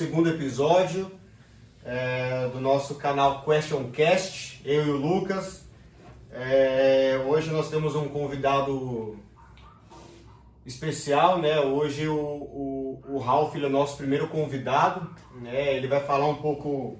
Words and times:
segundo 0.00 0.30
episódio 0.30 1.12
é, 1.84 2.48
do 2.48 2.58
nosso 2.58 2.94
canal 2.94 3.44
Questioncast, 3.44 4.58
eu 4.64 4.86
e 4.86 4.90
o 4.92 4.96
Lucas. 4.96 5.68
É, 6.32 7.22
hoje 7.26 7.50
nós 7.50 7.68
temos 7.68 7.94
um 7.94 8.08
convidado 8.08 9.18
especial, 10.64 11.38
né? 11.38 11.60
Hoje 11.60 12.08
o, 12.08 12.16
o, 12.16 13.02
o 13.10 13.18
Ralph 13.18 13.54
ele 13.54 13.66
é 13.66 13.68
o 13.68 13.70
nosso 13.70 13.98
primeiro 13.98 14.26
convidado, 14.28 15.06
né? 15.38 15.76
Ele 15.76 15.86
vai 15.86 16.00
falar 16.00 16.28
um 16.28 16.36
pouco 16.36 16.98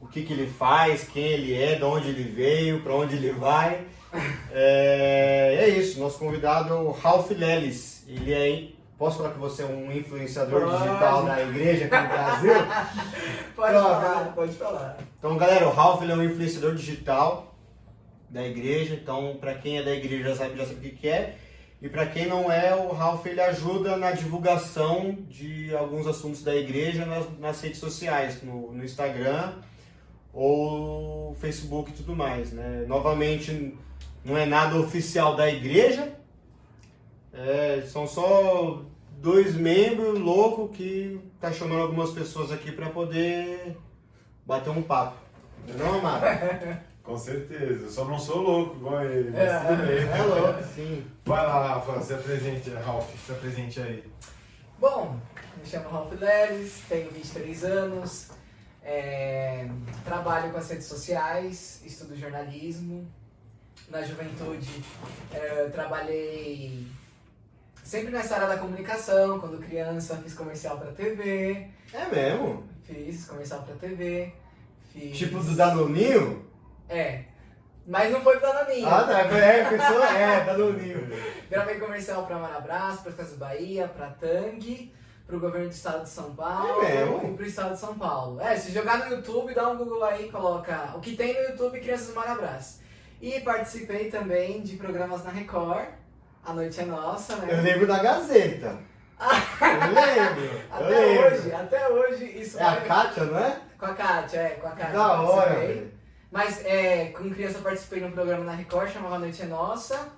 o 0.00 0.06
que, 0.06 0.22
que 0.22 0.32
ele 0.32 0.46
faz, 0.46 1.02
quem 1.02 1.24
ele 1.24 1.60
é, 1.60 1.74
de 1.74 1.82
onde 1.82 2.08
ele 2.08 2.22
veio, 2.22 2.84
para 2.84 2.94
onde 2.94 3.16
ele 3.16 3.32
vai. 3.32 3.84
É, 4.52 5.56
é 5.62 5.68
isso, 5.70 5.98
nosso 5.98 6.20
convidado 6.20 6.72
é 6.72 6.76
o 6.76 6.92
Ralph 6.92 7.32
Lelis. 7.32 8.04
Ele 8.06 8.32
é. 8.32 8.81
Posso 9.02 9.16
falar 9.18 9.30
que 9.30 9.40
você 9.40 9.64
é 9.64 9.66
um 9.66 9.90
influenciador 9.90 10.60
Pode. 10.60 10.76
digital 10.76 11.24
da 11.24 11.42
igreja 11.42 11.86
aqui 11.86 11.96
no 11.96 12.08
Brasil? 12.08 12.52
Pode 13.56 13.72
Pronto. 13.72 13.88
falar, 13.88 14.32
pode 14.32 14.52
falar. 14.52 14.98
Então, 15.18 15.36
galera, 15.36 15.66
o 15.66 15.72
Ralph 15.72 16.08
é 16.08 16.14
um 16.14 16.22
influenciador 16.22 16.76
digital 16.76 17.52
da 18.30 18.46
igreja. 18.46 18.94
Então, 18.94 19.38
para 19.40 19.56
quem 19.56 19.78
é 19.78 19.82
da 19.82 19.92
igreja 19.92 20.28
já 20.28 20.36
sabe, 20.36 20.56
já 20.56 20.66
sabe 20.66 20.76
o 20.76 20.82
que, 20.82 20.90
que 20.90 21.08
é. 21.08 21.36
E 21.80 21.88
para 21.88 22.06
quem 22.06 22.28
não 22.28 22.50
é, 22.52 22.76
o 22.76 22.92
Ralph 22.92 23.26
ele 23.26 23.40
ajuda 23.40 23.96
na 23.96 24.12
divulgação 24.12 25.18
de 25.28 25.74
alguns 25.74 26.06
assuntos 26.06 26.44
da 26.44 26.54
igreja 26.54 27.04
nas, 27.04 27.26
nas 27.40 27.60
redes 27.60 27.80
sociais, 27.80 28.40
no, 28.40 28.70
no 28.70 28.84
Instagram 28.84 29.54
ou 30.32 31.34
Facebook 31.40 31.90
e 31.90 31.94
tudo 31.94 32.14
mais, 32.14 32.52
né? 32.52 32.84
Novamente, 32.86 33.76
não 34.24 34.38
é 34.38 34.46
nada 34.46 34.76
oficial 34.76 35.34
da 35.34 35.50
igreja. 35.50 36.16
É, 37.32 37.82
são 37.84 38.06
só 38.06 38.91
dois 39.22 39.54
membros 39.54 40.18
loucos 40.18 40.76
que 40.76 41.20
tá 41.40 41.52
chamando 41.52 41.82
algumas 41.82 42.10
pessoas 42.10 42.50
aqui 42.50 42.72
para 42.72 42.90
poder 42.90 43.76
bater 44.44 44.70
um 44.70 44.82
papo. 44.82 45.16
Não, 45.78 46.00
Amaro? 46.00 46.26
Com 47.04 47.16
certeza, 47.16 47.84
eu 47.86 47.90
só 47.90 48.04
não 48.04 48.18
sou 48.18 48.40
louco 48.42 48.76
igual 48.76 49.04
ele, 49.04 49.30
mas 49.30 49.40
É. 49.40 49.58
tudo 49.60 49.86
bem. 49.86 50.08
É 50.08 50.22
louco, 50.22 50.62
sim. 50.74 51.04
Vai 51.24 51.46
lá, 51.46 51.74
Rafa, 51.74 52.00
se 52.00 52.14
apresente, 52.14 52.70
Ralph, 52.70 53.10
se 53.26 53.32
apresente 53.32 53.80
aí. 53.80 54.04
Bom, 54.78 55.16
me 55.56 55.66
chamo 55.68 55.88
Ralph 55.88 56.12
Leves, 56.20 56.82
tenho 56.88 57.10
23 57.10 57.64
anos, 57.64 58.30
é, 58.84 59.68
trabalho 60.04 60.50
com 60.52 60.58
as 60.58 60.68
redes 60.70 60.86
sociais, 60.86 61.80
estudo 61.84 62.16
jornalismo. 62.16 63.06
Na 63.88 64.02
juventude, 64.02 64.68
é, 65.32 65.62
eu 65.64 65.70
trabalhei 65.70 66.86
sempre 67.92 68.10
nessa 68.10 68.36
área 68.36 68.46
da 68.48 68.56
comunicação, 68.56 69.38
quando 69.38 69.58
criança 69.60 70.16
fiz 70.16 70.32
comercial 70.32 70.78
pra 70.78 70.92
TV, 70.92 71.68
É 71.92 72.06
mesmo? 72.10 72.64
fiz 72.84 73.26
comercial 73.26 73.60
pra 73.64 73.74
TV, 73.74 74.32
fiz... 74.90 75.18
Tipo 75.18 75.40
do 75.42 75.54
Danoninho? 75.54 76.42
É, 76.88 77.24
mas 77.86 78.10
não 78.10 78.22
foi 78.22 78.38
pra 78.38 78.50
Danoninho. 78.50 78.88
Ah, 78.88 79.04
tá. 79.04 79.20
É, 79.20 79.64
pessoa, 79.68 80.06
é, 80.06 80.42
Danoninho. 80.42 81.06
Gravei 81.50 81.78
comercial 81.78 82.24
pra 82.24 82.38
Marabras, 82.38 83.00
pra 83.00 83.12
Casas 83.12 83.36
Bahia, 83.36 83.86
pra 83.88 84.06
Tang, 84.06 84.90
pro 85.26 85.38
governo 85.38 85.68
do 85.68 85.72
estado 85.72 86.04
de 86.04 86.08
São 86.08 86.34
Paulo 86.34 86.82
É 86.82 87.04
mesmo? 87.04 87.28
e 87.30 87.36
pro 87.36 87.44
estado 87.44 87.74
de 87.74 87.78
São 87.78 87.94
Paulo. 87.98 88.40
É, 88.40 88.56
se 88.56 88.72
jogar 88.72 89.00
no 89.00 89.14
YouTube, 89.16 89.52
dá 89.52 89.68
um 89.68 89.76
Google 89.76 90.02
aí, 90.04 90.30
coloca 90.30 90.92
o 90.94 91.00
que 91.00 91.14
tem 91.14 91.34
no 91.34 91.50
YouTube 91.50 91.78
Crianças 91.78 92.06
do 92.08 92.14
Marabras. 92.14 92.80
E 93.20 93.38
participei 93.40 94.10
também 94.10 94.62
de 94.62 94.76
programas 94.76 95.22
na 95.24 95.30
Record, 95.30 95.88
A 96.44 96.52
Noite 96.52 96.80
é 96.80 96.84
Nossa, 96.84 97.36
né? 97.36 97.48
Eu 97.50 97.62
lembro 97.62 97.86
da 97.86 98.02
Gazeta. 98.02 98.78
Eu 99.20 99.94
lembro. 99.94 100.44
Eu 100.44 100.60
Até 100.70 100.88
lembro. 100.98 101.26
hoje, 101.26 101.52
até 101.54 101.88
hoje 101.88 102.24
isso 102.24 102.58
É 102.58 102.64
a 102.64 102.76
Kátia, 102.80 103.24
não 103.24 103.38
é? 103.38 103.60
Com 103.78 103.86
a 103.86 103.94
Kátia, 103.94 104.40
é, 104.40 104.48
com 104.50 104.66
a 104.66 104.70
Kátia. 104.72 104.92
Da 104.92 105.20
hora, 105.22 105.54
velho. 105.54 105.92
Mas 106.30 106.64
é, 106.64 107.06
com 107.06 107.30
criança 107.30 107.58
eu 107.58 107.62
participei 107.62 108.00
de 108.00 108.06
um 108.06 108.10
programa 108.12 108.44
na 108.44 108.52
Record, 108.52 108.90
chamava 108.90 109.16
A 109.16 109.18
Noite 109.18 109.42
é 109.42 109.46
Nossa. 109.46 110.08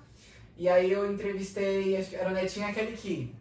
E 0.57 0.67
aí 0.69 0.91
eu 0.91 1.11
entrevistei, 1.11 1.97
acho 1.97 2.09
que 2.09 2.15
era 2.15 2.29
o 2.29 2.33
Netinho 2.33 2.73
Kelly 2.73 2.93
Key. 2.95 3.35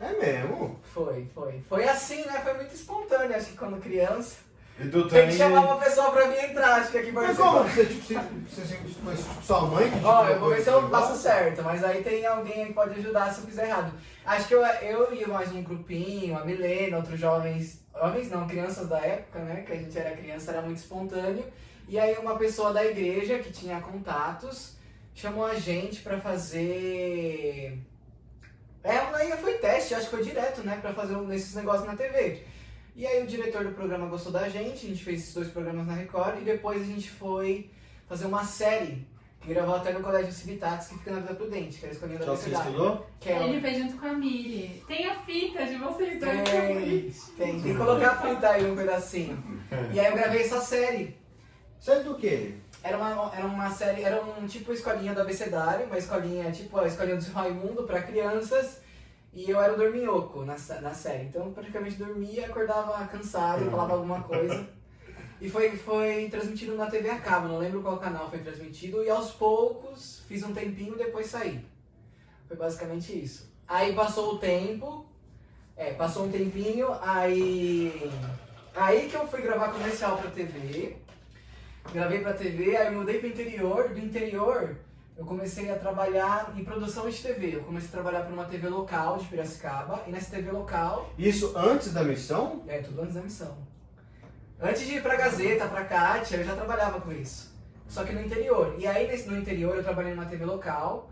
É 0.00 0.12
mesmo? 0.14 0.80
Foi, 0.82 1.28
foi. 1.34 1.62
Foi 1.68 1.84
assim, 1.88 2.24
né? 2.26 2.40
Foi 2.42 2.54
muito 2.54 2.74
espontâneo, 2.74 3.36
acho 3.36 3.50
que 3.50 3.56
quando 3.56 3.80
criança. 3.80 4.36
E 4.76 4.88
Tem 4.88 5.28
que 5.28 5.36
chamar 5.36 5.60
uma 5.60 5.76
pessoa 5.76 6.10
pra 6.10 6.26
vir 6.26 6.50
entrar, 6.50 6.80
acho 6.80 6.90
que 6.90 6.98
aqui 6.98 7.12
Mas 7.12 7.36
participar. 7.36 7.52
como? 7.52 7.68
Você, 7.68 7.84
tipo, 7.86 8.02
você, 8.02 8.14
você, 8.60 8.62
você, 8.62 8.76
tipo, 8.88 9.42
sua 9.44 9.60
mãe 9.66 9.88
que 9.88 10.04
Ó, 10.04 10.26
eu 10.26 10.40
vou 10.40 10.50
ver 10.50 10.62
se 10.62 10.68
eu 10.68 10.88
faço 10.90 11.16
certo, 11.16 11.62
mas 11.62 11.84
aí 11.84 12.02
tem 12.02 12.26
alguém 12.26 12.62
aí 12.62 12.66
que 12.66 12.72
pode 12.72 12.98
ajudar 12.98 13.32
se 13.32 13.40
eu 13.40 13.46
fizer 13.46 13.68
errado. 13.68 13.92
Acho 14.26 14.48
que 14.48 14.54
eu, 14.54 14.64
eu 14.64 15.14
e 15.14 15.24
mais 15.28 15.52
um 15.52 15.62
grupinho, 15.62 16.36
a 16.36 16.44
Milena, 16.44 16.96
outros 16.96 17.20
jovens, 17.20 17.84
jovens 17.94 18.30
não, 18.30 18.48
crianças 18.48 18.88
da 18.88 18.98
época, 18.98 19.38
né, 19.40 19.62
que 19.64 19.72
a 19.72 19.76
gente 19.76 19.96
era 19.96 20.16
criança, 20.16 20.50
era 20.50 20.62
muito 20.62 20.78
espontâneo. 20.78 21.44
E 21.88 21.96
aí 21.96 22.16
uma 22.18 22.36
pessoa 22.36 22.72
da 22.72 22.84
igreja 22.84 23.38
que 23.38 23.52
tinha 23.52 23.80
contatos 23.80 24.74
chamou 25.14 25.46
a 25.46 25.54
gente 25.54 26.00
pra 26.02 26.18
fazer... 26.20 27.78
É, 28.82 28.98
aí 28.98 29.30
foi 29.36 29.54
teste, 29.58 29.94
acho 29.94 30.06
que 30.10 30.16
foi 30.16 30.24
direto, 30.24 30.62
né, 30.62 30.78
pra 30.82 30.92
fazer 30.92 31.14
um- 31.14 31.32
esses 31.32 31.54
negócios 31.54 31.86
na 31.86 31.94
TV. 31.94 32.42
E 32.96 33.04
aí 33.04 33.24
o 33.24 33.26
diretor 33.26 33.64
do 33.64 33.72
programa 33.72 34.06
gostou 34.06 34.30
da 34.30 34.48
gente, 34.48 34.86
a 34.86 34.88
gente 34.88 35.02
fez 35.02 35.22
esses 35.22 35.34
dois 35.34 35.48
programas 35.48 35.84
na 35.86 35.94
Record 35.94 36.40
e 36.40 36.44
depois 36.44 36.80
a 36.80 36.84
gente 36.84 37.10
foi 37.10 37.68
fazer 38.08 38.26
uma 38.26 38.44
série 38.44 39.04
que 39.40 39.48
gravou 39.52 39.74
até 39.74 39.92
no 39.92 40.00
Colégio 40.00 40.32
Civitatis, 40.32 40.86
que 40.86 40.98
fica 40.98 41.10
na 41.10 41.20
Vida 41.20 41.34
Prudente, 41.34 41.78
que 41.78 41.84
era 41.84 41.92
a 41.92 41.96
escolinha 41.96 42.18
da 42.20 42.32
estudou? 42.32 43.06
Que 43.18 43.30
é 43.30 43.48
Ele 43.48 43.60
fez 43.60 43.78
junto 43.78 43.96
com 43.96 44.06
a 44.06 44.12
Miri. 44.12 44.82
Tem 44.86 45.06
a 45.06 45.20
fita 45.22 45.66
de 45.66 45.76
vocês 45.76 46.20
dois 46.20 46.38
é 46.38 46.42
tem, 46.42 47.10
tem, 47.10 47.12
tem 47.36 47.62
que 47.62 47.74
colocar 47.74 48.12
a 48.12 48.16
fita 48.16 48.48
aí 48.48 48.70
um 48.70 48.76
pedacinho. 48.76 49.42
E 49.92 49.98
aí 49.98 50.06
eu 50.06 50.12
gravei 50.12 50.42
essa 50.42 50.60
série. 50.60 51.16
Sério 51.80 52.04
do 52.04 52.14
quê? 52.14 52.54
Era 52.82 52.96
uma, 52.96 53.32
era 53.34 53.46
uma 53.46 53.70
série, 53.70 54.02
era 54.02 54.22
um 54.22 54.46
tipo 54.46 54.72
escolinha 54.72 55.12
do 55.12 55.20
abecedário, 55.20 55.86
uma 55.86 55.98
escolinha 55.98 56.50
tipo 56.52 56.78
a 56.78 56.86
escolinha 56.86 57.16
do 57.16 57.32
Raimundo 57.32 57.82
pra 57.82 58.02
crianças. 58.02 58.83
E 59.34 59.50
eu 59.50 59.60
era 59.60 59.74
o 59.74 59.76
dorminhoco 59.76 60.44
na, 60.44 60.56
na 60.80 60.94
série. 60.94 61.24
Então 61.24 61.46
eu 61.46 61.52
praticamente 61.52 61.96
dormia, 61.96 62.46
acordava 62.46 63.04
cansado, 63.08 63.68
falava 63.68 63.94
alguma 63.94 64.22
coisa. 64.22 64.66
E 65.40 65.50
foi, 65.50 65.76
foi 65.76 66.28
transmitido 66.30 66.76
na 66.76 66.86
TV 66.86 67.10
a 67.10 67.18
cabo, 67.18 67.48
não 67.48 67.58
lembro 67.58 67.82
qual 67.82 67.98
canal 67.98 68.30
foi 68.30 68.38
transmitido. 68.38 69.02
E 69.02 69.10
aos 69.10 69.32
poucos 69.32 70.22
fiz 70.28 70.42
um 70.44 70.54
tempinho 70.54 70.94
e 70.94 70.98
depois 70.98 71.26
saí. 71.26 71.64
Foi 72.46 72.56
basicamente 72.56 73.12
isso. 73.12 73.52
Aí 73.66 73.92
passou 73.92 74.34
o 74.34 74.38
tempo, 74.38 75.04
é, 75.76 75.92
passou 75.92 76.26
um 76.26 76.30
tempinho, 76.30 76.88
aí. 77.02 78.10
Aí 78.76 79.08
que 79.08 79.16
eu 79.16 79.26
fui 79.26 79.42
gravar 79.42 79.72
comercial 79.72 80.18
pra 80.18 80.30
TV. 80.30 80.96
Gravei 81.92 82.20
pra 82.20 82.32
TV, 82.32 82.76
aí 82.76 82.94
mudei 82.94 83.18
pro 83.18 83.28
interior. 83.28 83.88
Do 83.88 83.98
interior, 83.98 84.76
eu 85.16 85.24
comecei 85.24 85.70
a 85.70 85.78
trabalhar 85.78 86.52
em 86.56 86.64
produção 86.64 87.08
de 87.08 87.22
TV. 87.22 87.56
Eu 87.56 87.62
comecei 87.62 87.88
a 87.88 87.92
trabalhar 87.92 88.22
para 88.22 88.32
uma 88.32 88.44
TV 88.46 88.68
local 88.68 89.16
de 89.16 89.26
Piracicaba. 89.26 90.02
E 90.06 90.10
nessa 90.10 90.30
TV 90.30 90.50
local, 90.50 91.12
Isso 91.16 91.52
antes 91.56 91.92
da 91.92 92.02
missão? 92.02 92.64
é 92.66 92.78
tudo 92.78 93.02
antes 93.02 93.14
da 93.14 93.22
missão. 93.22 93.56
Antes 94.60 94.86
de 94.86 94.94
ir 94.96 95.02
pra 95.02 95.16
Gazeta, 95.16 95.68
pra 95.68 95.84
Kátia, 95.84 96.38
eu 96.38 96.44
já 96.44 96.54
trabalhava 96.54 97.00
com 97.00 97.12
isso. 97.12 97.54
Só 97.86 98.02
que 98.02 98.12
no 98.12 98.22
interior. 98.22 98.74
E 98.78 98.86
aí 98.86 99.24
no 99.26 99.38
interior 99.38 99.76
eu 99.76 99.84
trabalhei 99.84 100.14
numa 100.14 100.26
TV 100.26 100.44
local. 100.44 101.10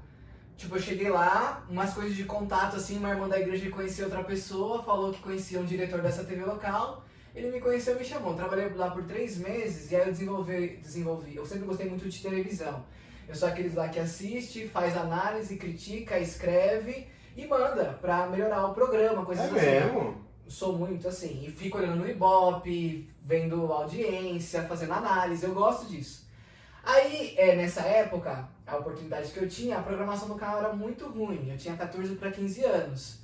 Tipo, 0.57 0.77
eu 0.77 0.81
cheguei 0.81 1.09
lá, 1.11 1.65
umas 1.69 1.95
coisas 1.95 2.15
de 2.15 2.25
contato 2.25 2.77
assim, 2.77 2.99
uma 2.99 3.11
irmã 3.11 3.29
da 3.29 3.39
igreja 3.39 3.71
conhecia 3.71 4.05
outra 4.05 4.23
pessoa, 4.23 4.83
falou 4.83 5.13
que 5.13 5.21
conhecia 5.21 5.61
um 5.61 5.65
diretor 5.65 6.01
dessa 6.01 6.25
TV 6.25 6.45
local. 6.45 7.05
Ele 7.35 7.51
me 7.51 7.61
conheceu 7.61 7.97
e 7.97 7.99
me 8.01 8.05
chamou. 8.05 8.35
Trabalhei 8.35 8.69
lá 8.75 8.91
por 8.91 9.05
três 9.05 9.39
meses 9.39 9.91
e 9.91 9.97
aí 9.97 10.03
eu 10.07 10.13
desenvolvi, 10.13 10.77
desenvolvi. 10.83 11.37
Eu 11.37 11.47
sempre 11.47 11.67
gostei 11.67 11.89
muito 11.89 12.09
de 12.09 12.21
televisão. 12.21 12.85
Eu 13.33 13.37
sou 13.37 13.49
aqueles 13.49 13.75
lá 13.75 13.89
que 13.89 13.99
assiste, 13.99 14.69
faz 14.69 14.95
análise, 14.95 15.57
critica, 15.57 16.19
escreve 16.19 17.07
e 17.35 17.47
manda 17.47 17.97
pra 17.99 18.27
melhorar 18.27 18.67
o 18.67 18.75
programa, 18.75 19.25
coisas 19.25 19.47
É 19.47 19.49
assim 19.49 19.87
mesmo? 19.87 20.23
sou 20.47 20.77
muito 20.77 21.09
assim, 21.09 21.43
e 21.47 21.51
fico 21.51 21.79
olhando 21.79 21.97
no 21.97 22.11
Ibope, 22.11 23.09
vendo 23.25 23.73
audiência, 23.73 24.65
fazendo 24.65 24.93
análise, 24.93 25.47
eu 25.47 25.55
gosto 25.55 25.87
disso. 25.87 26.29
Aí, 26.85 27.35
é, 27.39 27.57
nessa 27.57 27.81
época, 27.81 28.51
a 28.67 28.77
oportunidade 28.77 29.33
que 29.33 29.39
eu 29.39 29.49
tinha, 29.49 29.79
a 29.79 29.83
programação 29.83 30.29
do 30.29 30.35
canal 30.35 30.59
era 30.59 30.75
muito 30.75 31.09
ruim, 31.09 31.49
eu 31.51 31.57
tinha 31.57 31.75
14 31.75 32.17
para 32.17 32.31
15 32.31 32.65
anos. 32.67 33.21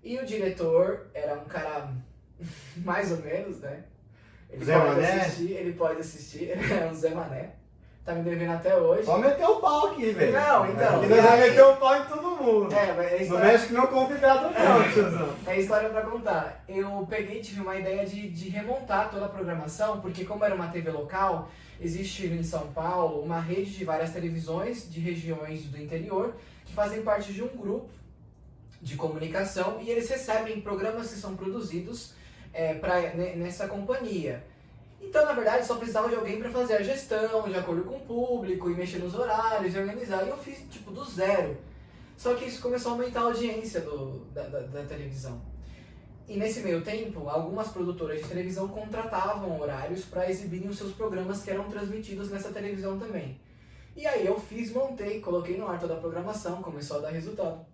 E 0.00 0.16
o 0.16 0.24
diretor 0.24 1.08
era 1.12 1.34
um 1.34 1.44
cara 1.46 1.92
mais 2.84 3.10
ou 3.10 3.18
menos, 3.18 3.58
né? 3.58 3.82
Ele 4.48 4.64
Zé 4.64 4.78
pode 4.78 4.90
Mané? 4.90 5.12
assistir, 5.22 5.50
ele 5.50 5.72
pode 5.72 6.00
assistir, 6.00 6.50
é 6.70 6.88
um 6.88 6.94
Zé 6.94 7.10
Mané. 7.10 7.59
Tá 8.04 8.14
me 8.14 8.22
devendo 8.22 8.52
até 8.52 8.74
hoje. 8.76 9.04
Só 9.04 9.18
meter 9.18 9.44
o 9.46 9.56
pau 9.56 9.88
aqui, 9.88 10.10
velho. 10.12 10.32
Não, 10.32 10.70
então, 10.70 10.92
nós 10.96 11.04
e 11.04 11.08
vamos 11.08 11.24
aí- 11.30 11.40
meter 11.50 11.62
o 11.64 11.76
pau 11.76 11.96
em 11.96 12.04
todo 12.04 12.22
mundo. 12.42 12.74
É, 12.74 12.92
mas 12.94 13.06
é 13.06 13.10
Não 13.16 13.20
história, 13.22 13.44
mexe 13.52 13.66
com 13.66 13.72
meu 13.74 13.88
convidado, 13.88 14.42
não, 14.50 14.92
tiozão. 14.92 15.34
é 15.46 15.60
história 15.60 15.88
pra 15.90 16.02
contar. 16.02 16.64
Eu 16.68 17.06
peguei 17.08 17.38
e 17.38 17.42
tive 17.42 17.60
uma 17.60 17.76
ideia 17.76 18.04
de, 18.06 18.28
de 18.28 18.48
remontar 18.48 19.10
toda 19.10 19.26
a 19.26 19.28
programação, 19.28 20.00
porque 20.00 20.24
como 20.24 20.44
era 20.44 20.54
uma 20.54 20.68
TV 20.68 20.90
local, 20.90 21.50
existe 21.80 22.26
em 22.26 22.42
São 22.42 22.68
Paulo 22.72 23.20
uma 23.22 23.40
rede 23.40 23.70
de 23.72 23.84
várias 23.84 24.10
televisões 24.10 24.90
de 24.90 24.98
regiões 25.00 25.64
do 25.64 25.80
interior 25.80 26.34
que 26.64 26.72
fazem 26.72 27.02
parte 27.02 27.32
de 27.32 27.42
um 27.42 27.48
grupo 27.48 27.88
de 28.82 28.96
comunicação 28.96 29.78
e 29.82 29.90
eles 29.90 30.08
recebem 30.08 30.60
programas 30.62 31.08
que 31.12 31.18
são 31.18 31.36
produzidos 31.36 32.14
é, 32.52 32.74
pra, 32.74 32.98
ne- 33.14 33.36
nessa 33.36 33.68
companhia. 33.68 34.42
Então, 35.00 35.24
na 35.24 35.32
verdade, 35.32 35.66
só 35.66 35.76
precisava 35.76 36.08
de 36.08 36.14
alguém 36.14 36.38
para 36.38 36.50
fazer 36.50 36.74
a 36.74 36.82
gestão, 36.82 37.48
de 37.48 37.54
acordo 37.56 37.82
com 37.84 37.96
o 37.96 38.00
público, 38.00 38.70
e 38.70 38.74
mexer 38.74 38.98
nos 38.98 39.14
horários, 39.14 39.74
e 39.74 39.78
organizar. 39.78 40.24
E 40.24 40.28
eu 40.28 40.36
fiz, 40.36 40.58
tipo, 40.70 40.90
do 40.90 41.04
zero. 41.04 41.56
Só 42.16 42.34
que 42.34 42.44
isso 42.44 42.60
começou 42.60 42.92
a 42.92 42.94
aumentar 42.96 43.20
a 43.20 43.24
audiência 43.24 43.80
do, 43.80 44.24
da, 44.34 44.42
da- 44.42 44.60
da 44.60 44.82
televisão. 44.84 45.40
E 46.28 46.36
nesse 46.36 46.60
meio 46.60 46.82
tempo, 46.82 47.28
algumas 47.28 47.68
produtoras 47.68 48.20
de 48.22 48.28
televisão 48.28 48.68
contratavam 48.68 49.58
horários 49.60 50.04
para 50.04 50.30
exibirem 50.30 50.68
os 50.68 50.76
seus 50.78 50.92
programas 50.92 51.42
que 51.42 51.50
eram 51.50 51.64
transmitidos 51.64 52.30
nessa 52.30 52.50
televisão 52.52 52.98
também. 52.98 53.40
E 53.96 54.06
aí 54.06 54.24
eu 54.26 54.38
fiz, 54.38 54.70
montei, 54.72 55.20
coloquei 55.20 55.56
no 55.56 55.66
ar 55.66 55.80
toda 55.80 55.94
a 55.94 55.96
programação, 55.96 56.62
começou 56.62 56.98
a 56.98 57.00
dar 57.00 57.10
resultado. 57.10 57.64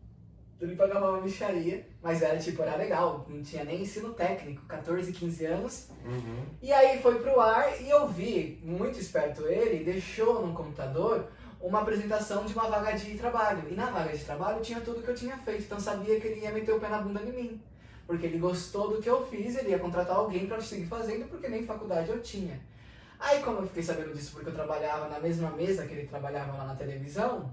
Ele 0.58 0.74
pagava 0.74 1.10
uma 1.10 1.20
micharia, 1.20 1.86
mas 2.02 2.22
era 2.22 2.38
tipo, 2.38 2.62
era 2.62 2.76
legal, 2.76 3.26
não 3.28 3.42
tinha 3.42 3.62
nem 3.62 3.82
ensino 3.82 4.14
técnico, 4.14 4.64
14, 4.66 5.12
15 5.12 5.44
anos. 5.44 5.88
Uhum. 6.04 6.44
E 6.62 6.72
aí 6.72 7.00
foi 7.02 7.18
pro 7.18 7.38
ar 7.40 7.80
e 7.82 7.90
eu 7.90 8.08
vi, 8.08 8.58
muito 8.64 8.98
esperto 8.98 9.46
ele, 9.46 9.84
deixou 9.84 10.46
no 10.46 10.54
computador 10.54 11.26
uma 11.60 11.80
apresentação 11.80 12.46
de 12.46 12.54
uma 12.54 12.68
vaga 12.68 12.92
de 12.92 13.18
trabalho. 13.18 13.64
E 13.70 13.74
na 13.74 13.86
vaga 13.86 14.16
de 14.16 14.24
trabalho 14.24 14.62
tinha 14.62 14.80
tudo 14.80 15.02
que 15.02 15.10
eu 15.10 15.14
tinha 15.14 15.36
feito, 15.38 15.64
então 15.64 15.78
sabia 15.78 16.18
que 16.18 16.26
ele 16.26 16.40
ia 16.40 16.52
meter 16.52 16.74
o 16.74 16.80
pé 16.80 16.88
na 16.88 17.02
bunda 17.02 17.20
de 17.20 17.32
mim. 17.32 17.60
Porque 18.06 18.24
ele 18.24 18.38
gostou 18.38 18.88
do 18.88 19.02
que 19.02 19.10
eu 19.10 19.26
fiz, 19.26 19.56
ele 19.56 19.70
ia 19.70 19.78
contratar 19.78 20.16
alguém 20.16 20.46
pra 20.46 20.60
seguir 20.60 20.86
fazendo, 20.86 21.28
porque 21.28 21.48
nem 21.48 21.66
faculdade 21.66 22.08
eu 22.08 22.22
tinha. 22.22 22.60
Aí 23.18 23.42
como 23.42 23.58
eu 23.58 23.66
fiquei 23.66 23.82
sabendo 23.82 24.14
disso 24.14 24.32
porque 24.32 24.48
eu 24.48 24.54
trabalhava 24.54 25.08
na 25.08 25.18
mesma 25.18 25.50
mesa 25.50 25.86
que 25.86 25.94
ele 25.94 26.06
trabalhava 26.06 26.56
lá 26.56 26.64
na 26.66 26.74
televisão, 26.74 27.52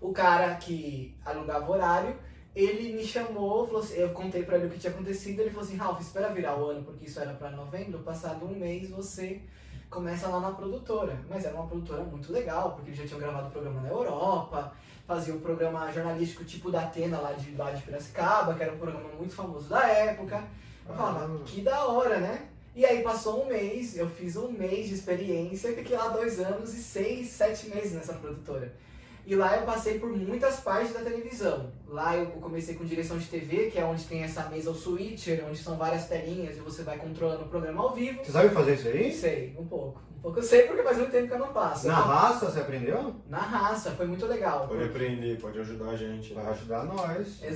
o 0.00 0.12
cara 0.12 0.54
que 0.56 1.14
alugava 1.24 1.70
horário, 1.70 2.16
ele 2.54 2.92
me 2.94 3.04
chamou, 3.04 3.66
falou 3.66 3.82
assim, 3.82 3.94
eu 3.94 4.10
contei 4.10 4.42
pra 4.42 4.56
ele 4.56 4.66
o 4.66 4.70
que 4.70 4.78
tinha 4.78 4.92
acontecido, 4.92 5.40
ele 5.40 5.50
falou 5.50 5.64
assim, 5.64 5.76
Ralph, 5.76 6.00
espera 6.00 6.32
virar 6.32 6.58
o 6.58 6.70
ano, 6.70 6.82
porque 6.82 7.06
isso 7.06 7.20
era 7.20 7.32
pra 7.34 7.50
novembro, 7.50 8.00
passado 8.00 8.44
um 8.44 8.58
mês 8.58 8.90
você 8.90 9.40
começa 9.88 10.28
lá 10.28 10.40
na 10.40 10.52
produtora. 10.52 11.16
Mas 11.28 11.44
era 11.44 11.54
uma 11.54 11.66
produtora 11.66 12.02
muito 12.02 12.32
legal, 12.32 12.72
porque 12.72 12.90
eles 12.90 13.00
já 13.00 13.06
tinham 13.06 13.20
gravado 13.20 13.50
programa 13.50 13.80
na 13.80 13.88
Europa, 13.88 14.72
fazia 15.06 15.34
um 15.34 15.40
programa 15.40 15.90
jornalístico 15.92 16.44
tipo 16.44 16.70
da 16.70 16.82
Atena 16.82 17.18
lá 17.18 17.32
de, 17.32 17.54
lá 17.54 17.72
de 17.72 17.82
Piracicaba, 17.82 18.54
que 18.54 18.62
era 18.62 18.72
um 18.72 18.78
programa 18.78 19.08
muito 19.18 19.34
famoso 19.34 19.68
da 19.68 19.86
época. 19.88 20.42
Eu 20.88 20.94
falava, 20.94 21.38
que 21.44 21.60
da 21.60 21.84
hora, 21.84 22.18
né? 22.18 22.48
E 22.74 22.86
aí 22.86 23.02
passou 23.02 23.44
um 23.44 23.48
mês, 23.48 23.96
eu 23.96 24.08
fiz 24.08 24.36
um 24.36 24.50
mês 24.50 24.88
de 24.88 24.94
experiência, 24.94 25.74
fiquei 25.74 25.96
lá 25.96 26.08
dois 26.08 26.38
anos 26.38 26.72
e 26.72 26.82
seis, 26.82 27.28
sete 27.28 27.68
meses 27.68 27.92
nessa 27.92 28.14
produtora. 28.14 28.72
E 29.26 29.34
lá 29.34 29.56
eu 29.56 29.64
passei 29.64 29.98
por 29.98 30.10
muitas 30.10 30.60
partes 30.60 30.92
da 30.92 31.00
televisão. 31.00 31.72
Lá 31.86 32.16
eu 32.16 32.26
comecei 32.26 32.74
com 32.74 32.84
direção 32.84 33.18
de 33.18 33.26
TV, 33.26 33.70
que 33.70 33.78
é 33.78 33.84
onde 33.84 34.04
tem 34.04 34.22
essa 34.22 34.48
mesa, 34.48 34.70
o 34.70 34.74
switcher, 34.74 35.44
onde 35.48 35.58
são 35.58 35.76
várias 35.76 36.06
telinhas 36.06 36.56
e 36.56 36.60
você 36.60 36.82
vai 36.82 36.98
controlando 36.98 37.44
o 37.44 37.48
programa 37.48 37.82
ao 37.82 37.94
vivo. 37.94 38.24
Você 38.24 38.32
sabe 38.32 38.48
fazer 38.50 38.74
isso 38.74 38.88
aí? 38.88 39.12
Sei, 39.12 39.56
um 39.58 39.66
pouco. 39.66 40.10
Um 40.20 40.22
pouco 40.22 40.38
eu 40.38 40.42
sei 40.42 40.64
porque 40.64 40.82
faz 40.82 40.98
muito 40.98 41.10
tempo 41.10 41.28
que 41.28 41.34
eu 41.34 41.38
não 41.38 41.52
passo. 41.52 41.88
Na 41.88 41.94
raça, 41.94 42.50
você 42.50 42.60
aprendeu? 42.60 43.14
Na 43.26 43.38
raça, 43.38 43.92
foi 43.92 44.06
muito 44.06 44.26
legal. 44.26 44.68
Pode 44.68 44.84
aprender, 44.84 45.40
pode 45.40 45.58
ajudar 45.58 45.90
a 45.90 45.96
gente. 45.96 46.34
Vai 46.34 46.46
ajudar 46.46 46.84
nós. 46.84 47.40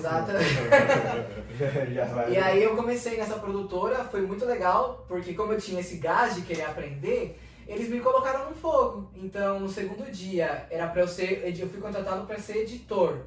Vai. 2.15 2.33
E 2.33 2.39
aí 2.39 2.63
eu 2.63 2.75
comecei 2.75 3.19
nessa 3.19 3.39
produtora, 3.39 4.05
foi 4.05 4.23
muito 4.23 4.47
legal, 4.47 5.05
porque 5.07 5.35
como 5.35 5.53
eu 5.53 5.61
tinha 5.61 5.81
esse 5.81 5.99
gás 5.99 6.37
de 6.37 6.43
querer 6.43 6.65
aprender, 6.65 7.39
eles 7.67 7.89
me 7.89 8.01
colocaram 8.01 8.51
no 8.51 8.57
fogo. 8.57 9.11
Então, 9.15 9.61
no 9.61 9.69
segundo 9.69 10.11
dia, 10.11 10.67
era 10.71 10.89
para 10.89 11.03
eu 11.03 11.09
ser, 11.09 11.43
eu 11.59 11.69
fui 11.69 11.81
contratado 11.81 12.27
para 12.27 12.39
ser 12.39 12.59
editor. 12.59 13.19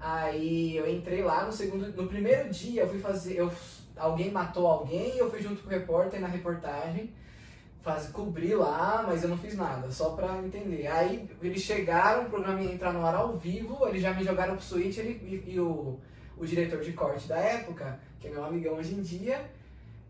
Aí 0.00 0.76
eu 0.76 0.86
entrei 0.90 1.22
lá 1.22 1.46
no 1.46 1.52
segundo, 1.52 1.88
no 1.96 2.06
primeiro 2.06 2.50
dia 2.50 2.82
eu 2.82 2.88
fui 2.88 2.98
fazer, 2.98 3.38
eu, 3.38 3.50
alguém 3.96 4.30
matou 4.30 4.66
alguém, 4.66 5.16
eu 5.16 5.30
fui 5.30 5.40
junto 5.40 5.62
com 5.62 5.68
o 5.68 5.70
repórter 5.70 6.20
na 6.20 6.26
reportagem, 6.26 7.10
faz, 7.80 8.08
cobri 8.08 8.54
lá, 8.54 9.02
mas 9.06 9.22
eu 9.22 9.30
não 9.30 9.38
fiz 9.38 9.56
nada, 9.56 9.90
só 9.90 10.10
pra 10.10 10.36
entender. 10.38 10.86
Aí 10.88 11.26
eles 11.40 11.62
chegaram, 11.62 12.24
o 12.24 12.30
programa 12.30 12.60
ia 12.60 12.74
entrar 12.74 12.92
no 12.92 13.04
ar 13.04 13.14
ao 13.14 13.34
vivo, 13.34 13.88
eles 13.88 14.02
já 14.02 14.12
me 14.12 14.22
jogaram 14.22 14.56
pro 14.56 14.64
suíte 14.64 15.00
ele, 15.00 15.42
e, 15.46 15.54
e 15.54 15.60
o, 15.60 15.98
o 16.36 16.44
diretor 16.44 16.82
de 16.82 16.92
corte 16.92 17.26
da 17.26 17.38
época, 17.38 17.98
que 18.20 18.26
é 18.26 18.30
meu 18.30 18.44
amigão 18.44 18.74
hoje 18.74 18.94
em 18.94 19.00
dia, 19.00 19.50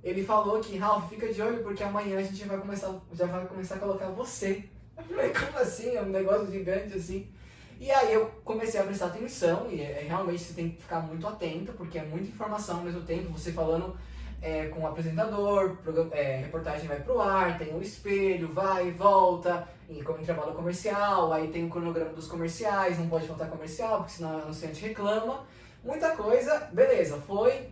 ele 0.05 0.23
falou 0.23 0.61
que, 0.61 0.77
Ralph, 0.77 1.09
fica 1.09 1.33
de 1.33 1.41
olho 1.41 1.63
porque 1.63 1.83
amanhã 1.83 2.19
a 2.19 2.23
gente 2.23 2.45
vai 2.45 2.59
começar, 2.59 2.95
já 3.15 3.25
vai 3.25 3.47
começar 3.47 3.77
a 3.77 3.79
colocar 3.79 4.09
você. 4.11 4.69
Eu 4.97 5.03
falei, 5.03 5.31
como 5.31 5.59
assim? 5.59 5.97
É 5.97 6.03
um 6.03 6.11
negócio 6.11 6.53
gigante 6.53 6.97
assim. 6.97 7.33
E 7.81 7.91
aí 7.91 8.15
eu 8.15 8.27
comecei 8.45 8.79
a 8.79 8.85
prestar 8.85 9.07
atenção 9.07 9.67
e 9.69 9.81
é, 9.81 10.05
realmente 10.07 10.45
você 10.45 10.55
tem 10.55 10.71
que 10.71 10.83
ficar 10.83 11.01
muito 11.01 11.27
atento 11.27 11.73
porque 11.73 11.99
é 11.99 12.05
muita 12.05 12.29
informação 12.29 12.79
ao 12.79 12.85
mesmo 12.85 13.03
tempo, 13.03 13.33
você 13.33 13.51
falando 13.51 13.97
é, 14.41 14.67
com 14.69 14.83
o 14.83 14.87
apresentador, 14.87 15.77
é, 16.13 16.37
reportagem 16.37 16.87
vai 16.87 17.01
pro 17.01 17.21
ar, 17.21 17.59
tem 17.59 17.75
o 17.75 17.83
espelho, 17.83 18.53
vai 18.53 18.89
e 18.89 18.91
volta, 18.93 19.67
e 19.89 20.01
como 20.03 20.21
intervalo 20.21 20.55
comercial, 20.55 21.33
aí 21.33 21.49
tem 21.49 21.67
o 21.67 21.69
cronograma 21.69 22.13
dos 22.13 22.29
comerciais, 22.29 22.97
não 22.97 23.09
pode 23.09 23.27
faltar 23.27 23.51
comercial, 23.51 23.99
porque 23.99 24.13
senão 24.13 24.37
o 24.37 24.43
anunciante 24.43 24.81
reclama. 24.81 25.45
Muita 25.83 26.11
coisa, 26.15 26.69
beleza, 26.73 27.17
foi. 27.27 27.69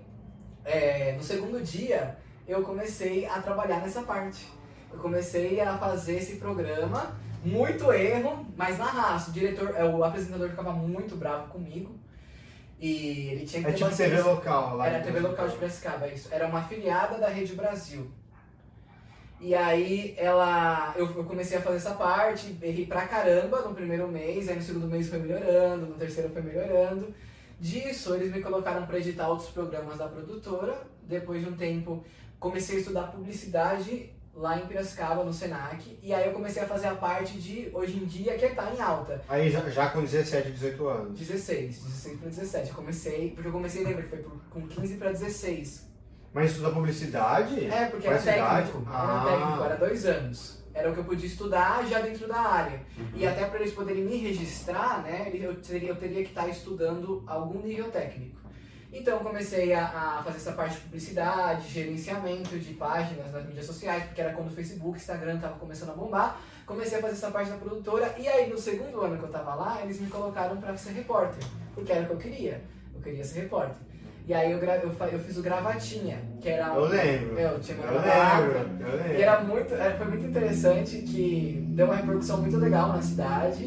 é, 0.64 1.12
no 1.12 1.22
segundo 1.22 1.62
dia 1.62 2.18
eu 2.46 2.62
comecei 2.62 3.26
a 3.26 3.40
trabalhar 3.40 3.80
nessa 3.80 4.02
parte. 4.02 4.46
Eu 4.92 4.98
comecei 4.98 5.60
a 5.60 5.76
fazer 5.78 6.16
esse 6.16 6.36
programa, 6.36 7.16
muito 7.44 7.92
erro, 7.92 8.46
mas 8.56 8.78
na 8.78 8.86
raça. 8.86 9.30
O 9.30 9.32
diretor, 9.32 9.74
é, 9.76 9.84
o 9.84 10.04
apresentador 10.04 10.50
ficava 10.50 10.72
muito 10.72 11.16
bravo 11.16 11.48
comigo. 11.48 11.98
E 12.78 13.28
ele 13.30 13.46
tinha 13.46 13.62
que 13.62 13.70
É 13.70 13.72
tipo. 13.72 13.96
TV 13.96 14.20
local 14.20 14.76
lá. 14.76 14.88
Era 14.88 14.98
de 14.98 15.04
TV 15.04 15.20
local 15.20 15.48
de 15.48 15.56
Piracicaba, 15.56 16.08
isso. 16.08 16.28
Era 16.32 16.48
uma 16.48 16.58
afiliada 16.58 17.16
da 17.16 17.28
Rede 17.28 17.54
Brasil. 17.54 18.10
E 19.40 19.54
aí 19.54 20.14
ela. 20.18 20.92
Eu, 20.96 21.06
eu 21.16 21.24
comecei 21.24 21.58
a 21.58 21.60
fazer 21.60 21.76
essa 21.76 21.94
parte, 21.94 22.56
errei 22.60 22.86
pra 22.86 23.06
caramba 23.06 23.60
no 23.62 23.74
primeiro 23.74 24.08
mês, 24.08 24.48
aí 24.48 24.56
no 24.56 24.62
segundo 24.62 24.86
mês 24.86 25.08
foi 25.08 25.18
melhorando, 25.18 25.86
no 25.86 25.94
terceiro 25.94 26.30
foi 26.30 26.42
melhorando. 26.42 27.14
Disso, 27.58 28.14
eles 28.14 28.32
me 28.32 28.42
colocaram 28.42 28.84
pra 28.86 28.98
editar 28.98 29.28
outros 29.28 29.50
programas 29.50 29.98
da 29.98 30.08
produtora. 30.08 30.76
Depois 31.04 31.40
de 31.42 31.48
um 31.48 31.56
tempo, 31.56 32.04
comecei 32.42 32.76
a 32.76 32.78
estudar 32.80 33.04
publicidade 33.04 34.10
lá 34.34 34.58
em 34.58 34.66
Piracicaba, 34.66 35.22
no 35.24 35.32
Senac. 35.32 35.98
E 36.02 36.12
aí 36.12 36.26
eu 36.26 36.32
comecei 36.32 36.62
a 36.62 36.66
fazer 36.66 36.88
a 36.88 36.94
parte 36.96 37.38
de, 37.38 37.70
hoje 37.72 37.96
em 37.96 38.04
dia, 38.04 38.36
que 38.36 38.48
tá 38.48 38.72
em 38.76 38.80
alta. 38.80 39.22
Aí 39.28 39.48
já, 39.48 39.60
já 39.70 39.88
com 39.90 40.02
17, 40.02 40.50
18 40.50 40.88
anos. 40.88 41.18
16, 41.18 41.82
16 41.84 42.18
pra 42.18 42.28
17. 42.28 42.68
Eu 42.70 42.74
comecei, 42.74 43.30
porque 43.30 43.48
eu 43.48 43.52
comecei, 43.52 43.84
lembra, 43.84 44.02
que 44.02 44.08
foi 44.08 44.24
com 44.50 44.66
15 44.66 44.96
pra 44.96 45.12
16. 45.12 45.92
Mas 46.34 46.50
estuda 46.50 46.70
publicidade? 46.70 47.66
É, 47.66 47.86
porque 47.86 48.08
Qual 48.08 48.14
era 48.14 48.22
técnico. 48.22 48.82
Ah. 48.88 49.24
Era 49.26 49.36
técnico, 49.36 49.64
era 49.64 49.76
dois 49.76 50.06
anos. 50.06 50.62
Era 50.74 50.90
o 50.90 50.94
que 50.94 51.00
eu 51.00 51.04
podia 51.04 51.26
estudar 51.26 51.86
já 51.86 52.00
dentro 52.00 52.26
da 52.26 52.40
área. 52.40 52.80
Uhum. 52.96 53.10
E 53.14 53.26
até 53.26 53.44
para 53.44 53.60
eles 53.60 53.74
poderem 53.74 54.02
me 54.02 54.16
registrar, 54.16 55.02
né, 55.02 55.30
eu 55.34 55.54
teria, 55.60 55.88
eu 55.90 55.96
teria 55.96 56.22
que 56.22 56.30
estar 56.30 56.48
estudando 56.48 57.22
algum 57.26 57.60
nível 57.60 57.90
técnico. 57.90 58.41
Então 58.92 59.14
eu 59.14 59.20
comecei 59.20 59.72
a, 59.72 59.84
a 59.86 60.22
fazer 60.22 60.36
essa 60.36 60.52
parte 60.52 60.74
de 60.74 60.80
publicidade, 60.82 61.68
gerenciamento 61.68 62.58
de 62.58 62.74
páginas 62.74 63.32
nas 63.32 63.46
mídias 63.46 63.64
sociais, 63.64 64.04
porque 64.04 64.20
era 64.20 64.32
quando 64.34 64.48
o 64.48 64.54
Facebook, 64.54 64.98
Instagram 64.98 65.38
tava 65.38 65.54
começando 65.54 65.90
a 65.90 65.94
bombar. 65.94 66.38
Comecei 66.66 66.98
a 66.98 67.00
fazer 67.00 67.14
essa 67.14 67.30
parte 67.30 67.50
da 67.50 67.56
produtora 67.56 68.14
e 68.18 68.28
aí 68.28 68.50
no 68.50 68.58
segundo 68.58 69.00
ano 69.00 69.16
que 69.18 69.24
eu 69.24 69.30
tava 69.30 69.54
lá, 69.54 69.80
eles 69.82 69.98
me 70.00 70.08
colocaram 70.08 70.56
para 70.58 70.76
ser 70.76 70.92
repórter, 70.92 71.42
porque 71.74 71.90
era 71.90 72.02
o 72.02 72.06
que 72.06 72.12
eu 72.12 72.18
queria. 72.18 72.60
Eu 72.94 73.00
queria 73.00 73.24
ser 73.24 73.40
repórter. 73.40 73.76
E 74.28 74.32
aí 74.32 74.52
eu, 74.52 74.60
gra- 74.60 74.76
eu, 74.76 74.92
eu 75.10 75.18
fiz 75.18 75.36
o 75.38 75.42
Gravatinha, 75.42 76.22
que 76.40 76.48
era 76.48 76.72
um... 76.72 76.76
Eu 76.76 76.84
lembro. 76.84 77.38
Eu 77.40 77.58
tinha 77.60 77.76
Eu 77.78 77.82
gravado. 78.00 78.42
lembro. 78.52 78.86
Eu 78.86 78.96
lembro. 78.98 79.14
E 79.18 79.22
era 79.22 79.40
muito, 79.40 79.74
é, 79.74 79.90
foi 79.96 80.06
muito 80.06 80.26
interessante 80.26 80.98
que 80.98 81.64
deu 81.70 81.86
uma 81.86 81.96
repercussão 81.96 82.38
muito 82.40 82.56
legal 82.58 82.90
na 82.90 83.02
cidade. 83.02 83.64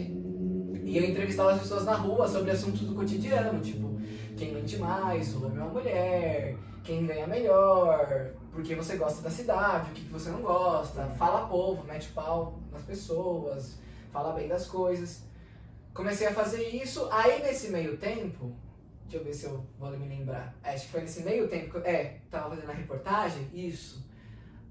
E 0.85 0.97
eu 0.97 1.03
entrevistava 1.03 1.51
as 1.51 1.59
pessoas 1.59 1.83
na 1.83 1.95
rua 1.95 2.25
sobre 2.27 2.51
assuntos 2.51 2.81
do 2.81 2.95
cotidiano, 2.95 3.59
tipo, 3.59 3.84
quem 4.37 4.53
mente 4.53 4.77
mais, 4.77 5.33
o 5.35 5.45
homem 5.45 5.59
ou 5.59 5.69
a 5.69 5.73
mulher, 5.73 6.55
quem 6.83 7.05
ganha 7.05 7.25
melhor, 7.25 8.31
por 8.51 8.61
que 8.63 8.75
você 8.75 8.95
gosta 8.97 9.21
da 9.21 9.29
cidade, 9.29 9.91
o 9.91 9.93
que 9.93 10.01
você 10.09 10.29
não 10.29 10.41
gosta, 10.41 11.05
fala 11.17 11.47
povo, 11.47 11.83
mete 11.85 12.09
pau 12.09 12.59
nas 12.71 12.83
pessoas, 12.83 13.79
fala 14.11 14.33
bem 14.33 14.47
das 14.47 14.67
coisas. 14.67 15.23
Comecei 15.93 16.27
a 16.27 16.33
fazer 16.33 16.67
isso, 16.67 17.07
aí 17.11 17.41
nesse 17.41 17.69
meio 17.69 17.97
tempo, 17.97 18.53
deixa 19.03 19.17
eu 19.17 19.23
ver 19.23 19.33
se 19.33 19.45
eu 19.45 19.65
vou 19.79 19.89
me 19.91 20.07
lembrar, 20.07 20.53
acho 20.63 20.85
que 20.85 20.91
foi 20.91 21.01
nesse 21.01 21.23
meio 21.23 21.47
tempo 21.47 21.71
que 21.71 21.77
eu, 21.77 21.85
é, 21.85 22.17
tava 22.29 22.49
fazendo 22.49 22.69
a 22.69 22.73
reportagem, 22.73 23.49
isso 23.53 24.05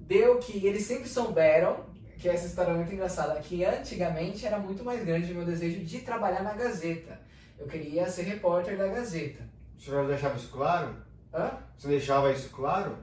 deu 0.06 0.38
que 0.38 0.66
eles 0.66 0.85
sempre 0.85 1.09
souberam, 1.09 1.87
que 2.18 2.28
essa 2.28 2.47
história 2.47 2.71
é 2.71 2.75
muito 2.75 2.92
engraçada, 2.92 3.40
que 3.40 3.64
antigamente 3.64 4.47
era 4.47 4.59
muito 4.59 4.85
mais 4.85 5.04
grande 5.04 5.33
o 5.33 5.37
meu 5.37 5.44
desejo 5.44 5.80
de 5.80 6.00
trabalhar 6.00 6.42
na 6.42 6.52
Gazeta. 6.52 7.21
Eu 7.59 7.66
queria 7.66 8.09
ser 8.09 8.23
repórter 8.23 8.76
da 8.76 8.87
Gazeta. 8.87 9.53
Você 9.78 9.90
já 9.90 10.02
deixava 10.04 10.37
isso 10.37 10.49
claro? 10.50 10.97
Hã? 11.33 11.50
Você 11.76 11.88
deixava 11.88 12.33
isso 12.33 12.49
claro? 12.50 12.97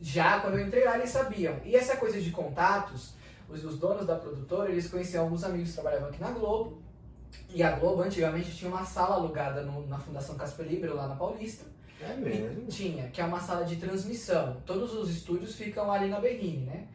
Já 0.00 0.40
quando 0.40 0.58
eu 0.58 0.66
entrei 0.66 0.84
lá, 0.84 0.96
eles 0.98 1.10
sabiam. 1.10 1.56
E 1.64 1.74
essa 1.74 1.96
coisa 1.96 2.20
de 2.20 2.30
contatos, 2.30 3.14
os, 3.48 3.64
os 3.64 3.78
donos 3.78 4.06
da 4.06 4.16
produtora, 4.16 4.70
eles 4.70 4.88
conheciam 4.90 5.24
alguns 5.24 5.42
amigos 5.44 5.68
que 5.70 5.74
trabalhavam 5.74 6.08
aqui 6.08 6.20
na 6.20 6.30
Globo. 6.30 6.82
E 7.50 7.62
a 7.62 7.72
Globo 7.72 8.02
antigamente 8.02 8.54
tinha 8.54 8.70
uma 8.70 8.84
sala 8.84 9.16
alugada 9.16 9.62
no- 9.62 9.86
na 9.86 9.98
Fundação 9.98 10.36
Casper 10.36 10.66
Libre, 10.66 10.90
lá 10.90 11.08
na 11.08 11.16
Paulista. 11.16 11.64
É 12.00 12.14
mesmo. 12.14 12.66
Tinha, 12.66 13.08
que 13.08 13.20
é 13.20 13.24
uma 13.24 13.40
sala 13.40 13.64
de 13.64 13.76
transmissão. 13.76 14.62
Todos 14.64 14.94
os 14.94 15.10
estúdios 15.10 15.54
ficam 15.56 15.90
ali 15.90 16.08
na 16.08 16.20
Berrine, 16.20 16.64
né? 16.66 16.86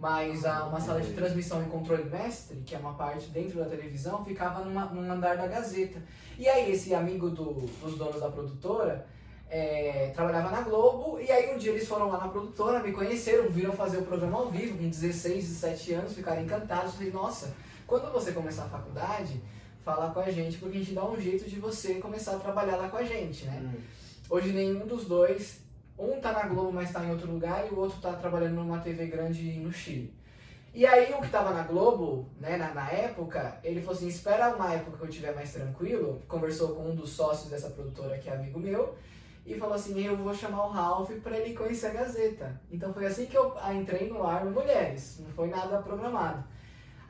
Mas 0.00 0.46
a, 0.46 0.64
uma 0.64 0.80
sala 0.80 1.00
de 1.02 1.12
transmissão 1.12 1.62
e 1.62 1.66
controle 1.66 2.04
mestre, 2.04 2.56
que 2.64 2.74
é 2.74 2.78
uma 2.78 2.94
parte 2.94 3.26
dentro 3.28 3.58
da 3.58 3.66
televisão, 3.66 4.24
ficava 4.24 4.64
numa, 4.64 4.86
num 4.86 5.12
andar 5.12 5.36
da 5.36 5.46
Gazeta. 5.46 6.02
E 6.38 6.48
aí 6.48 6.72
esse 6.72 6.94
amigo 6.94 7.28
do- 7.28 7.66
dos 7.82 7.98
donos 7.98 8.18
da 8.18 8.30
produtora 8.30 9.06
é, 9.50 10.10
trabalhava 10.14 10.50
na 10.50 10.62
Globo, 10.62 11.20
e 11.20 11.30
aí 11.30 11.54
um 11.54 11.58
dia 11.58 11.72
eles 11.72 11.86
foram 11.86 12.08
lá 12.08 12.18
na 12.18 12.28
produtora, 12.28 12.80
me 12.82 12.92
conheceram, 12.92 13.50
viram 13.50 13.72
fazer 13.72 13.98
o 13.98 14.02
programa 14.02 14.38
ao 14.38 14.48
vivo, 14.48 14.78
com 14.78 14.88
16, 14.88 15.44
17 15.48 15.92
anos, 15.92 16.14
ficaram 16.14 16.40
encantados. 16.42 16.94
Falei, 16.94 17.10
nossa, 17.12 17.52
quando 17.86 18.10
você 18.12 18.32
começar 18.32 18.64
a 18.64 18.68
faculdade, 18.68 19.38
fala 19.84 20.10
com 20.14 20.20
a 20.20 20.30
gente, 20.30 20.56
porque 20.56 20.76
a 20.78 20.80
gente 20.80 20.94
dá 20.94 21.04
um 21.04 21.20
jeito 21.20 21.48
de 21.50 21.58
você 21.60 21.94
começar 21.96 22.36
a 22.36 22.38
trabalhar 22.38 22.76
lá 22.76 22.88
com 22.88 22.96
a 22.96 23.02
gente, 23.04 23.44
né? 23.44 23.60
Hum. 23.62 23.80
Hoje 24.30 24.52
nenhum 24.52 24.86
dos 24.86 25.04
dois, 25.04 25.58
um 26.00 26.20
tá 26.20 26.32
na 26.32 26.46
Globo, 26.46 26.72
mas 26.72 26.92
tá 26.92 27.04
em 27.04 27.10
outro 27.10 27.30
lugar, 27.30 27.66
e 27.66 27.74
o 27.74 27.78
outro 27.78 28.00
tá 28.00 28.12
trabalhando 28.12 28.54
numa 28.54 28.78
TV 28.78 29.06
grande 29.06 29.52
no 29.58 29.72
Chile. 29.72 30.12
E 30.72 30.86
aí 30.86 31.12
o 31.12 31.20
que 31.20 31.28
tava 31.28 31.52
na 31.52 31.64
Globo, 31.64 32.28
né, 32.38 32.56
na, 32.56 32.72
na 32.72 32.88
época, 32.90 33.58
ele 33.64 33.80
falou 33.80 33.96
assim, 33.96 34.06
espera 34.06 34.54
uma 34.54 34.72
época 34.72 34.96
que 34.96 35.02
eu 35.02 35.08
estiver 35.08 35.34
mais 35.34 35.52
tranquilo, 35.52 36.22
conversou 36.28 36.76
com 36.76 36.90
um 36.90 36.94
dos 36.94 37.10
sócios 37.10 37.50
dessa 37.50 37.70
produtora 37.70 38.18
que 38.18 38.30
é 38.30 38.34
amigo 38.34 38.60
meu, 38.60 38.94
e 39.44 39.54
falou 39.54 39.74
assim, 39.74 40.00
eu 40.00 40.16
vou 40.16 40.32
chamar 40.32 40.66
o 40.66 40.70
Ralph 40.70 41.10
pra 41.22 41.36
ele 41.36 41.54
conhecer 41.54 41.88
a 41.88 41.90
Gazeta. 41.90 42.60
Então 42.70 42.94
foi 42.94 43.06
assim 43.06 43.26
que 43.26 43.36
eu 43.36 43.52
ah, 43.60 43.74
entrei 43.74 44.08
no 44.08 44.24
ar 44.24 44.44
Mulheres, 44.44 45.18
não 45.20 45.30
foi 45.30 45.48
nada 45.48 45.82
programado. 45.82 46.44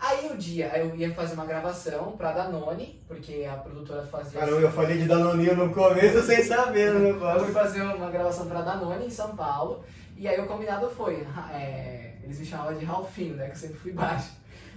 Aí 0.01 0.31
o 0.33 0.37
dia, 0.37 0.75
eu 0.79 0.97
ia 0.97 1.13
fazer 1.13 1.35
uma 1.35 1.45
gravação 1.45 2.13
pra 2.17 2.33
Danone, 2.33 3.03
porque 3.07 3.45
a 3.45 3.57
produtora 3.57 4.03
fazia... 4.07 4.41
Caramba, 4.41 4.63
eu 4.63 4.73
falei 4.73 4.97
de 4.97 5.07
Danoninho 5.07 5.55
no 5.55 5.75
começo 5.75 6.23
sem 6.23 6.43
saber, 6.43 6.95
né? 6.95 7.11
Eu 7.11 7.45
fui 7.45 7.53
fazer 7.53 7.83
uma 7.83 8.11
gravação 8.11 8.47
pra 8.47 8.63
Danone 8.63 9.07
em 9.07 9.11
São 9.11 9.37
Paulo. 9.37 9.85
E 10.17 10.27
aí 10.27 10.41
o 10.41 10.47
combinado 10.47 10.89
foi, 10.89 11.27
é, 11.53 12.17
eles 12.23 12.41
me 12.41 12.47
chamavam 12.47 12.79
de 12.79 12.85
Ralfinho, 12.85 13.37
né? 13.37 13.47
Que 13.47 13.53
eu 13.53 13.57
sempre 13.57 13.77
fui 13.77 13.93
baixo. 13.93 14.31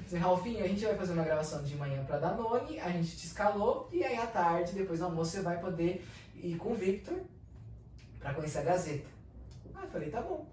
Assim, 0.06 0.18
Ralfinho, 0.18 0.64
a 0.64 0.68
gente 0.68 0.86
vai 0.86 0.96
fazer 0.96 1.14
uma 1.14 1.24
gravação 1.24 1.64
de 1.64 1.76
manhã 1.78 2.04
pra 2.04 2.20
Danone, 2.20 2.80
a 2.82 2.90
gente 2.90 3.16
te 3.16 3.26
escalou, 3.26 3.88
e 3.94 4.04
aí 4.04 4.18
à 4.18 4.28
tarde, 4.28 4.74
depois 4.74 5.00
do 5.00 5.06
almoço, 5.06 5.32
você 5.32 5.42
vai 5.42 5.58
poder 5.58 6.06
ir 6.36 6.58
com 6.58 6.74
o 6.74 6.76
Victor 6.76 7.18
pra 8.20 8.34
conhecer 8.34 8.60
a 8.60 8.64
Gazeta. 8.64 9.08
Aí 9.74 9.86
eu 9.86 9.90
falei, 9.90 10.10
tá 10.10 10.22
bom. 10.22 10.53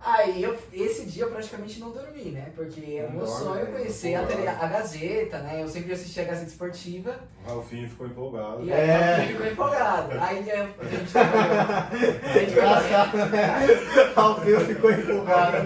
Aí 0.00 0.42
eu, 0.44 0.56
esse 0.72 1.06
dia 1.06 1.24
eu 1.24 1.30
praticamente 1.30 1.80
não 1.80 1.90
dormi, 1.90 2.30
né? 2.30 2.52
Porque 2.54 2.94
era 2.98 3.10
meu 3.10 3.26
sonho 3.26 3.64
né? 3.64 3.72
conhecer 3.72 4.14
a, 4.14 4.24
tele- 4.24 4.46
a 4.46 4.54
Gazeta, 4.66 5.38
né? 5.40 5.60
Eu 5.62 5.68
sempre 5.68 5.92
assistia 5.92 6.22
a 6.22 6.26
Gazeta 6.26 6.46
Esportiva. 6.50 7.16
O 7.44 7.48
Ralfinho 7.48 7.88
ficou 7.88 8.06
empolgado. 8.06 8.64
E 8.64 8.72
aí 8.72 8.88
É. 8.90 9.18
eu 9.24 9.26
fico 9.26 9.44
empolgado. 9.44 10.12
Aí 10.20 10.50
a 10.50 10.64
gente 10.84 11.10
trabalhou. 11.12 11.60
A 11.60 12.38
gente 12.38 12.52
foi 12.52 12.62
né? 13.28 14.12
Alfio 14.14 14.60
ficou 14.60 14.90
empolgado. 14.92 15.56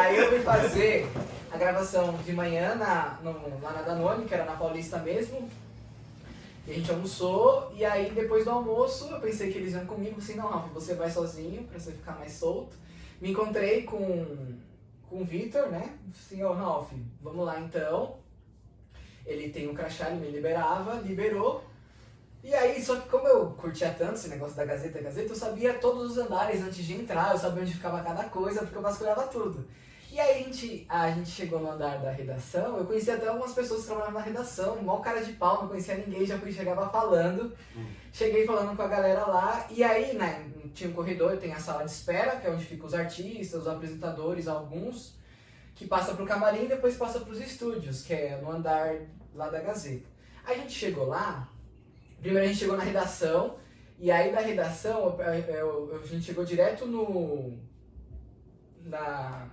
Aí 0.00 0.16
eu 0.18 0.28
fui 0.28 0.40
fazer 0.40 1.08
a 1.50 1.56
gravação 1.56 2.12
de 2.24 2.32
manhã 2.34 2.74
na, 2.74 3.18
no- 3.22 3.58
lá 3.62 3.72
na 3.72 3.82
Danone, 3.82 4.26
que 4.26 4.34
era 4.34 4.44
na 4.44 4.52
Paulista 4.52 4.98
mesmo. 4.98 5.48
E 6.66 6.72
a 6.72 6.74
gente 6.74 6.90
almoçou, 6.90 7.72
e 7.74 7.84
aí 7.84 8.10
depois 8.10 8.44
do 8.44 8.50
almoço 8.50 9.08
eu 9.10 9.20
pensei 9.20 9.50
que 9.52 9.58
eles 9.58 9.72
iam 9.72 9.86
comigo, 9.86 10.16
assim, 10.18 10.34
não, 10.34 10.48
Ralf, 10.48 10.66
você 10.74 10.94
vai 10.94 11.08
sozinho, 11.10 11.62
pra 11.62 11.78
você 11.78 11.92
ficar 11.92 12.12
mais 12.18 12.32
solto. 12.32 12.76
Me 13.20 13.30
encontrei 13.30 13.82
com, 13.82 14.56
com 15.08 15.22
o 15.22 15.24
Vitor, 15.24 15.68
né? 15.68 15.96
Ô 16.42 16.52
Ralf, 16.52 16.92
vamos 17.22 17.46
lá 17.46 17.60
então. 17.60 18.16
Ele 19.24 19.48
tem 19.48 19.68
um 19.68 19.74
crachá, 19.74 20.10
ele 20.10 20.20
me 20.20 20.30
liberava, 20.30 21.00
liberou. 21.00 21.64
E 22.44 22.54
aí, 22.54 22.80
só 22.80 22.94
que 22.96 23.08
como 23.08 23.26
eu 23.26 23.50
curtia 23.50 23.90
tanto 23.98 24.14
esse 24.14 24.28
negócio 24.28 24.54
da 24.54 24.64
Gazeta, 24.64 25.02
Gazeta, 25.02 25.32
eu 25.32 25.36
sabia 25.36 25.74
todos 25.74 26.12
os 26.12 26.18
andares 26.18 26.62
antes 26.62 26.84
de 26.84 26.94
entrar, 26.94 27.32
eu 27.32 27.38
sabia 27.38 27.62
onde 27.62 27.74
ficava 27.74 28.02
cada 28.02 28.24
coisa, 28.24 28.60
porque 28.60 28.76
eu 28.76 28.82
vasculhava 28.82 29.24
tudo. 29.24 29.66
E 30.12 30.20
aí 30.20 30.40
a 30.40 30.44
gente, 30.44 30.86
a 30.88 31.10
gente 31.10 31.28
chegou 31.28 31.58
no 31.58 31.72
andar 31.72 31.98
da 31.98 32.10
redação, 32.10 32.78
eu 32.78 32.86
conhecia 32.86 33.16
até 33.16 33.26
algumas 33.26 33.52
pessoas 33.52 33.80
que 33.80 33.86
trabalhavam 33.86 34.20
na 34.20 34.24
redação, 34.24 34.80
mal 34.80 35.00
cara 35.00 35.22
de 35.22 35.32
pau, 35.32 35.62
não 35.62 35.68
conhecia 35.68 35.96
ninguém, 35.96 36.24
já 36.24 36.38
fui, 36.38 36.52
chegava 36.52 36.88
falando. 36.88 37.52
Cheguei 38.12 38.46
falando 38.46 38.76
com 38.76 38.82
a 38.82 38.88
galera 38.88 39.26
lá, 39.26 39.66
e 39.68 39.82
aí, 39.82 40.16
né, 40.16 40.46
tinha 40.68 40.90
um 40.90 40.92
corredor, 40.92 41.36
tem 41.36 41.52
a 41.52 41.58
sala 41.58 41.84
de 41.84 41.90
espera, 41.90 42.36
que 42.36 42.46
é 42.46 42.50
onde 42.50 42.64
ficam 42.64 42.86
os 42.86 42.94
artistas, 42.94 43.62
os 43.62 43.68
apresentadores, 43.68 44.48
alguns, 44.48 45.16
que 45.74 45.86
passa 45.86 46.14
pro 46.14 46.26
camarim 46.26 46.64
e 46.64 46.68
depois 46.68 46.96
passa 46.96 47.20
pros 47.20 47.40
estúdios, 47.40 48.02
que 48.02 48.12
é 48.12 48.40
no 48.40 48.50
andar 48.50 48.96
lá 49.34 49.48
da 49.48 49.60
Gazeta. 49.60 50.08
A 50.44 50.54
gente 50.54 50.72
chegou 50.72 51.06
lá, 51.06 51.48
primeiro 52.20 52.44
a 52.44 52.48
gente 52.48 52.60
chegou 52.60 52.76
na 52.76 52.84
redação, 52.84 53.56
e 53.98 54.10
aí 54.10 54.32
da 54.32 54.40
redação 54.40 55.16
a 55.18 56.06
gente 56.06 56.24
chegou 56.24 56.44
direto 56.44 56.86
no. 56.86 57.58
na. 58.84 59.48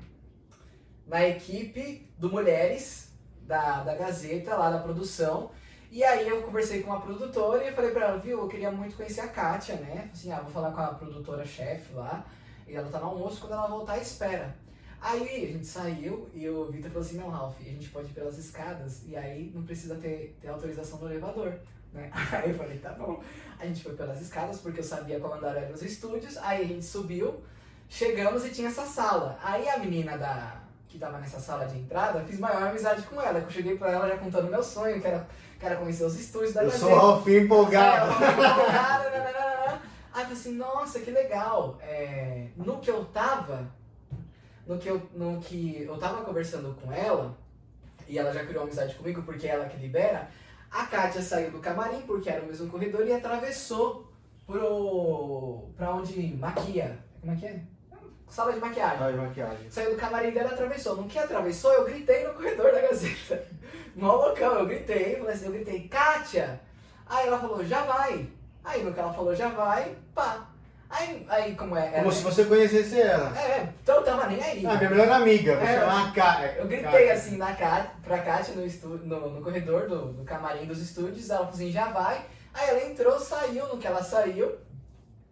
na 1.08 1.28
equipe 1.28 2.10
do 2.18 2.30
Mulheres, 2.30 3.14
da, 3.42 3.84
da 3.84 3.96
Gazeta, 3.96 4.56
lá 4.56 4.70
da 4.70 4.80
produção. 4.80 5.52
E 5.94 6.04
aí 6.04 6.28
eu 6.28 6.42
conversei 6.42 6.82
com 6.82 6.92
a 6.92 7.00
produtora 7.00 7.70
e 7.70 7.72
falei 7.72 7.92
pra 7.92 8.08
ela, 8.08 8.18
viu, 8.18 8.40
eu 8.40 8.48
queria 8.48 8.72
muito 8.72 8.96
conhecer 8.96 9.22
a 9.22 9.28
Kátia, 9.28 9.76
né? 9.76 10.10
Assim, 10.12 10.32
ah, 10.32 10.40
vou 10.40 10.50
falar 10.50 10.72
com 10.72 10.82
a 10.82 10.88
produtora-chefe 10.88 11.94
lá, 11.94 12.26
e 12.68 12.76
ela 12.76 12.90
tá 12.90 13.00
no 13.00 13.10
almoço, 13.10 13.42
quando 13.42 13.52
ela 13.52 13.68
voltar, 13.68 14.00
espera. 14.00 14.56
Aí 15.00 15.46
a 15.46 15.52
gente 15.52 15.68
saiu 15.68 16.28
e 16.34 16.50
o 16.50 16.66
Vitor 16.72 16.90
falou 16.90 17.06
assim, 17.06 17.18
não, 17.18 17.30
Ralph, 17.30 17.60
a 17.60 17.64
gente 17.66 17.90
pode 17.90 18.10
ir 18.10 18.14
pelas 18.14 18.40
escadas, 18.40 19.04
e 19.08 19.16
aí 19.16 19.52
não 19.54 19.62
precisa 19.62 19.94
ter, 19.98 20.36
ter 20.42 20.48
autorização 20.48 20.98
do 20.98 21.06
elevador, 21.06 21.54
né? 21.94 22.10
Aí 22.34 22.50
eu 22.50 22.58
falei, 22.58 22.80
tá 22.80 22.94
bom. 22.94 23.22
A 23.60 23.68
gente 23.68 23.84
foi 23.84 23.94
pelas 23.94 24.20
escadas, 24.20 24.62
porque 24.62 24.80
eu 24.80 24.84
sabia 24.84 25.20
qual 25.20 25.36
andar 25.36 25.56
eram 25.56 25.76
os 25.76 25.84
estúdios, 25.84 26.38
aí 26.38 26.64
a 26.64 26.68
gente 26.68 26.86
subiu, 26.86 27.44
chegamos 27.88 28.44
e 28.44 28.50
tinha 28.50 28.70
essa 28.70 28.88
sala. 28.88 29.38
Aí 29.44 29.70
a 29.70 29.78
menina 29.78 30.18
da 30.18 30.64
que 30.94 31.00
tava 31.00 31.18
nessa 31.18 31.40
sala 31.40 31.66
de 31.66 31.80
entrada, 31.80 32.24
fiz 32.24 32.38
maior 32.38 32.62
amizade 32.62 33.02
com 33.04 33.20
ela, 33.20 33.40
eu 33.40 33.50
cheguei 33.50 33.76
pra 33.76 33.90
ela 33.90 34.08
já 34.08 34.16
contando 34.16 34.48
meu 34.48 34.62
sonho, 34.62 35.02
que 35.02 35.08
era, 35.08 35.28
era 35.66 35.76
conhecer 35.78 36.04
os 36.06 36.20
estúdios 36.20 36.54
da 36.54 36.62
Eu 36.64 36.72
Gazeta. 36.72 36.86
sou 36.86 36.96
o 36.96 37.00
Alfio 37.00 37.38
É, 37.38 37.42
empolgado. 37.44 38.14
falei, 38.14 38.30
empolgada, 38.32 39.10
nananana. 39.10 39.82
Aí 40.14 40.22
eu 40.22 40.26
falei 40.26 40.32
assim, 40.34 40.54
nossa, 40.56 41.00
que 41.00 41.12
legal. 41.12 41.78
É, 41.82 42.48
no 42.58 42.80
que 42.80 42.90
eu 42.92 43.06
tava, 43.06 43.68
no 44.68 44.78
que 44.78 44.88
eu, 44.90 45.02
no 45.14 45.40
que 45.40 45.84
eu 45.84 45.98
tava 45.98 46.24
conversando 46.24 46.76
com 46.82 46.92
ela, 46.92 47.36
e 48.08 48.18
ela 48.20 48.32
já 48.34 48.46
criou 48.46 48.64
amizade 48.64 48.96
comigo 48.96 49.22
porque 49.24 49.48
é 49.48 49.52
ela 49.52 49.66
que 49.66 49.78
libera, 49.78 50.28
a 50.70 50.86
Kátia 50.86 51.22
saiu 51.22 51.52
do 51.52 51.60
camarim, 51.60 52.02
porque 52.02 52.30
era 52.30 52.42
o 52.44 52.48
mesmo 52.48 52.70
corredor, 52.70 53.06
e 53.08 53.14
atravessou 53.14 54.12
pro, 54.46 55.70
pra 55.78 55.94
onde 55.94 56.36
maquia. 56.36 56.98
Como 57.22 57.32
é 57.32 57.36
que 57.36 57.46
é? 57.48 57.62
Sala 58.34 58.52
de 58.52 58.60
maquiagem. 58.60 58.98
Ai, 59.00 59.12
maquiagem. 59.14 59.70
Saiu 59.70 59.92
do 59.92 59.96
camarim 59.96 60.32
dela 60.32 60.50
e 60.50 60.54
atravessou. 60.54 60.96
No 60.96 61.08
que 61.08 61.20
atravessou, 61.20 61.72
eu 61.72 61.86
gritei 61.86 62.28
no 62.28 62.34
corredor 62.34 62.72
da 62.74 62.82
Gazeta. 62.82 63.44
Mó 63.96 64.16
loucão, 64.16 64.54
eu 64.58 64.66
gritei, 64.66 65.18
falei 65.18 65.36
assim, 65.36 65.46
eu 65.46 65.52
gritei, 65.52 65.88
Kátia! 65.88 66.60
Aí 67.06 67.28
ela 67.28 67.38
falou, 67.38 67.64
já 67.64 67.82
vai. 67.84 68.28
Aí 68.64 68.82
no 68.84 68.92
que 68.92 69.00
ela 69.00 69.14
falou, 69.14 69.36
já 69.36 69.50
vai, 69.50 69.96
pá. 70.16 70.48
Aí, 70.90 71.24
aí 71.30 71.56
como 71.56 71.78
é? 71.78 71.90
Como 71.90 71.98
ela- 72.06 72.12
se 72.12 72.24
você 72.24 72.46
conhecesse 72.46 73.00
ela. 73.00 73.38
É, 73.40 73.70
então 73.84 73.98
eu 73.98 74.04
tava 74.04 74.26
nem 74.26 74.42
aí. 74.44 74.66
Ah, 74.66 74.78
minha 74.78 74.90
melhor 74.90 75.10
amiga, 75.12 75.56
vou 75.56 75.68
É, 75.68 75.80
chamar 75.80 76.10
a 76.10 76.12
Cá. 76.12 76.46
Eu 76.58 76.68
gritei 76.68 77.12
assim 77.12 77.38
na 77.38 77.54
Ká, 77.54 77.92
pra 78.04 78.18
Kátia 78.18 78.56
no, 78.56 78.66
estu, 78.66 78.88
no, 78.88 79.30
no 79.30 79.44
corredor 79.44 79.88
do, 79.88 80.12
do 80.12 80.24
camarim 80.24 80.66
dos 80.66 80.82
estúdios, 80.82 81.30
ela 81.30 81.42
falou 81.42 81.54
assim, 81.54 81.72
já 81.72 81.90
vai. 81.90 82.26
Aí 82.52 82.68
ela 82.70 82.84
entrou, 82.84 83.20
saiu, 83.20 83.68
no 83.68 83.78
que 83.78 83.86
ela 83.86 84.02
saiu, 84.04 84.56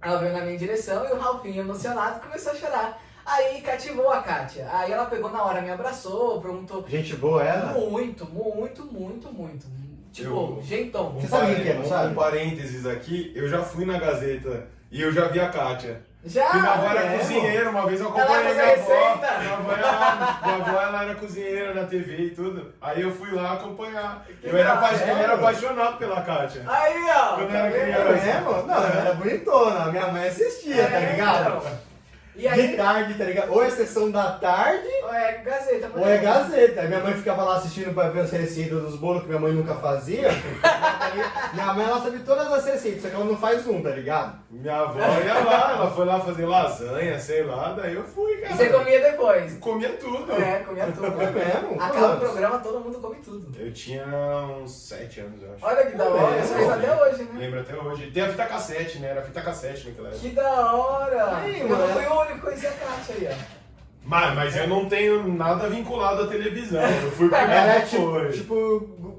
ela 0.02 0.18
veio 0.18 0.34
na 0.34 0.42
minha 0.42 0.58
direção 0.58 1.06
e 1.08 1.12
o 1.12 1.20
Ralfinho, 1.20 1.62
emocionado, 1.62 2.20
começou 2.20 2.52
a 2.54 2.56
chorar. 2.56 3.02
Aí 3.26 3.62
cativou 3.62 4.10
a 4.12 4.22
Kátia. 4.22 4.68
Aí 4.72 4.92
ela 4.92 5.06
pegou 5.06 5.30
na 5.32 5.44
hora, 5.44 5.62
me 5.62 5.70
abraçou, 5.70 6.42
perguntou. 6.42 6.84
Gente 6.88 7.16
boa 7.16 7.44
ela? 7.44 7.74
Muito, 7.74 8.26
muito, 8.26 8.84
muito, 8.86 9.32
muito. 9.32 9.68
Tipo, 10.12 10.30
Eu- 10.58 10.62
jeitão. 10.64 11.12
Você 11.12 11.28
sabe 11.28 11.56
que 11.56 11.70
é, 11.70 11.80
um, 11.80 11.86
sabe? 11.86 12.12
um 12.12 12.16
parênteses 12.16 12.86
aqui, 12.86 13.32
eu 13.36 13.48
já 13.48 13.62
fui 13.64 13.86
na 13.86 13.98
Gazeta 14.00 14.68
e 14.92 15.02
eu 15.02 15.12
já 15.14 15.28
vi 15.28 15.40
a 15.40 15.50
Kátia. 15.50 16.04
Já? 16.24 16.50
e 16.52 16.60
minha 16.60 16.72
avó 16.74 16.90
era 16.92 17.04
é, 17.06 17.18
cozinheira, 17.18 17.70
uma 17.72 17.86
vez 17.88 18.00
eu 18.00 18.08
acompanhei 18.10 18.54
minha 18.54 18.74
avó. 18.74 19.16
Minha 19.16 19.54
avó, 19.54 19.72
era, 19.74 20.40
minha 20.44 20.56
avó 20.68 20.82
ela 20.82 21.04
era 21.04 21.16
cozinheira 21.16 21.74
na 21.74 21.84
TV 21.88 22.16
e 22.18 22.30
tudo. 22.30 22.74
Aí 22.80 23.02
eu 23.02 23.12
fui 23.12 23.32
lá 23.32 23.54
acompanhar. 23.54 24.26
Eu 24.44 24.56
era, 24.56 24.74
apa- 24.74 24.94
eu 24.94 25.18
era 25.18 25.34
apaixonado 25.34 25.98
pela 25.98 26.22
Kátia. 26.22 26.64
Aí, 26.68 27.04
ó. 27.10 27.36
Quando 27.36 27.52
tá 27.52 27.58
era? 27.58 27.68
É 27.78 27.82
criança. 27.82 28.26
mesmo? 28.26 28.68
Não, 28.68 28.76
ela 28.76 29.02
era 29.02 29.14
bonitona. 29.16 29.86
Minha 29.92 30.08
mãe 30.08 30.28
assistia, 30.28 30.88
tá 30.88 30.98
É, 30.98 31.12
ligado? 31.12 31.64
E 32.42 32.48
aí, 32.48 32.70
De 32.70 32.76
tarde, 32.78 33.14
tá 33.14 33.24
ligado? 33.24 33.52
Ou 33.54 33.64
é 33.64 33.70
sessão 33.70 34.10
da 34.10 34.32
tarde, 34.32 34.88
ou 35.04 35.14
é 35.14 35.34
Gazeta. 35.46 35.92
ou 35.96 36.08
é 36.08 36.18
Gazeta. 36.18 36.82
Aí 36.82 36.88
minha 36.88 37.00
mãe 37.00 37.14
ficava 37.14 37.44
lá 37.44 37.58
assistindo 37.58 37.94
pra 37.94 38.10
ver 38.10 38.22
as 38.22 38.32
receitas 38.32 38.82
dos 38.82 38.96
bolos 38.96 39.22
que 39.22 39.28
minha 39.28 39.40
mãe 39.40 39.52
nunca 39.54 39.76
fazia. 39.76 40.30
minha 41.54 41.74
mãe, 41.74 41.86
ela 41.86 42.02
sabe 42.02 42.20
todas 42.20 42.52
as 42.52 42.66
receitas, 42.66 43.04
só 43.04 43.10
que 43.10 43.16
ela 43.16 43.26
não 43.26 43.38
faz 43.38 43.68
um, 43.68 43.82
tá 43.84 43.90
ligado? 43.92 44.40
Minha 44.50 44.76
avó 44.80 45.00
ia 45.00 45.34
lá, 45.44 45.72
ela 45.78 45.92
foi 45.92 46.06
lá 46.06 46.20
fazer 46.20 46.46
lasanha, 46.46 47.20
sei 47.20 47.44
lá, 47.44 47.74
daí 47.74 47.94
eu 47.94 48.04
fui, 48.04 48.32
E 48.34 48.38
cara. 48.42 48.56
você 48.56 48.70
comia 48.70 49.00
depois. 49.02 49.58
Comia 49.60 49.90
tudo. 49.94 50.32
É, 50.34 50.60
comia 50.60 50.86
tudo. 50.88 51.22
É 51.22 51.32
mesmo? 51.32 51.82
Acaba 51.82 52.16
o 52.16 52.20
programa, 52.20 52.58
todo 52.60 52.80
mundo 52.80 53.00
come 53.00 53.18
tudo. 53.18 53.52
Eu 53.60 53.72
tinha 53.72 54.04
uns 54.62 54.72
7 54.72 55.20
anos, 55.22 55.42
eu 55.44 55.54
acho. 55.54 55.66
Olha 55.66 55.86
que 55.86 55.96
da 55.96 56.06
hora, 56.06 56.36
É, 56.38 56.42
fez 56.42 56.62
eu 56.62 56.74
até 56.74 57.04
hoje, 57.04 57.24
né? 57.24 57.40
Lembro 57.40 57.60
até 57.60 57.76
hoje. 57.76 58.12
Tem 58.12 58.24
a 58.24 58.30
fita 58.30 58.46
cassete, 58.46 59.00
né? 59.00 59.10
Era 59.12 59.22
fita 59.22 59.42
cassete 59.42 59.88
naquela 59.90 60.08
época. 60.10 60.22
Que 60.22 60.30
da 60.36 60.74
hora! 60.76 61.38
Aí, 61.38 61.64
mano. 61.64 61.88
fui 61.94 62.06
único 62.32 62.36
que 62.36 62.42
conhecia 62.42 62.70
a 62.70 62.74
Kátia 62.74 63.16
aí, 63.16 63.28
ó. 63.32 63.62
Mas, 64.04 64.36
mas 64.36 64.56
eu 64.56 64.68
não 64.68 64.90
tenho 64.90 65.28
nada 65.34 65.70
vinculado 65.70 66.24
à 66.24 66.28
televisão. 66.28 66.82
Eu 66.82 67.12
fui 67.12 67.28
Ela 67.28 67.40
pegar 67.40 67.68
é 67.68 67.82
tipo, 67.82 68.32
tipo. 68.32 69.18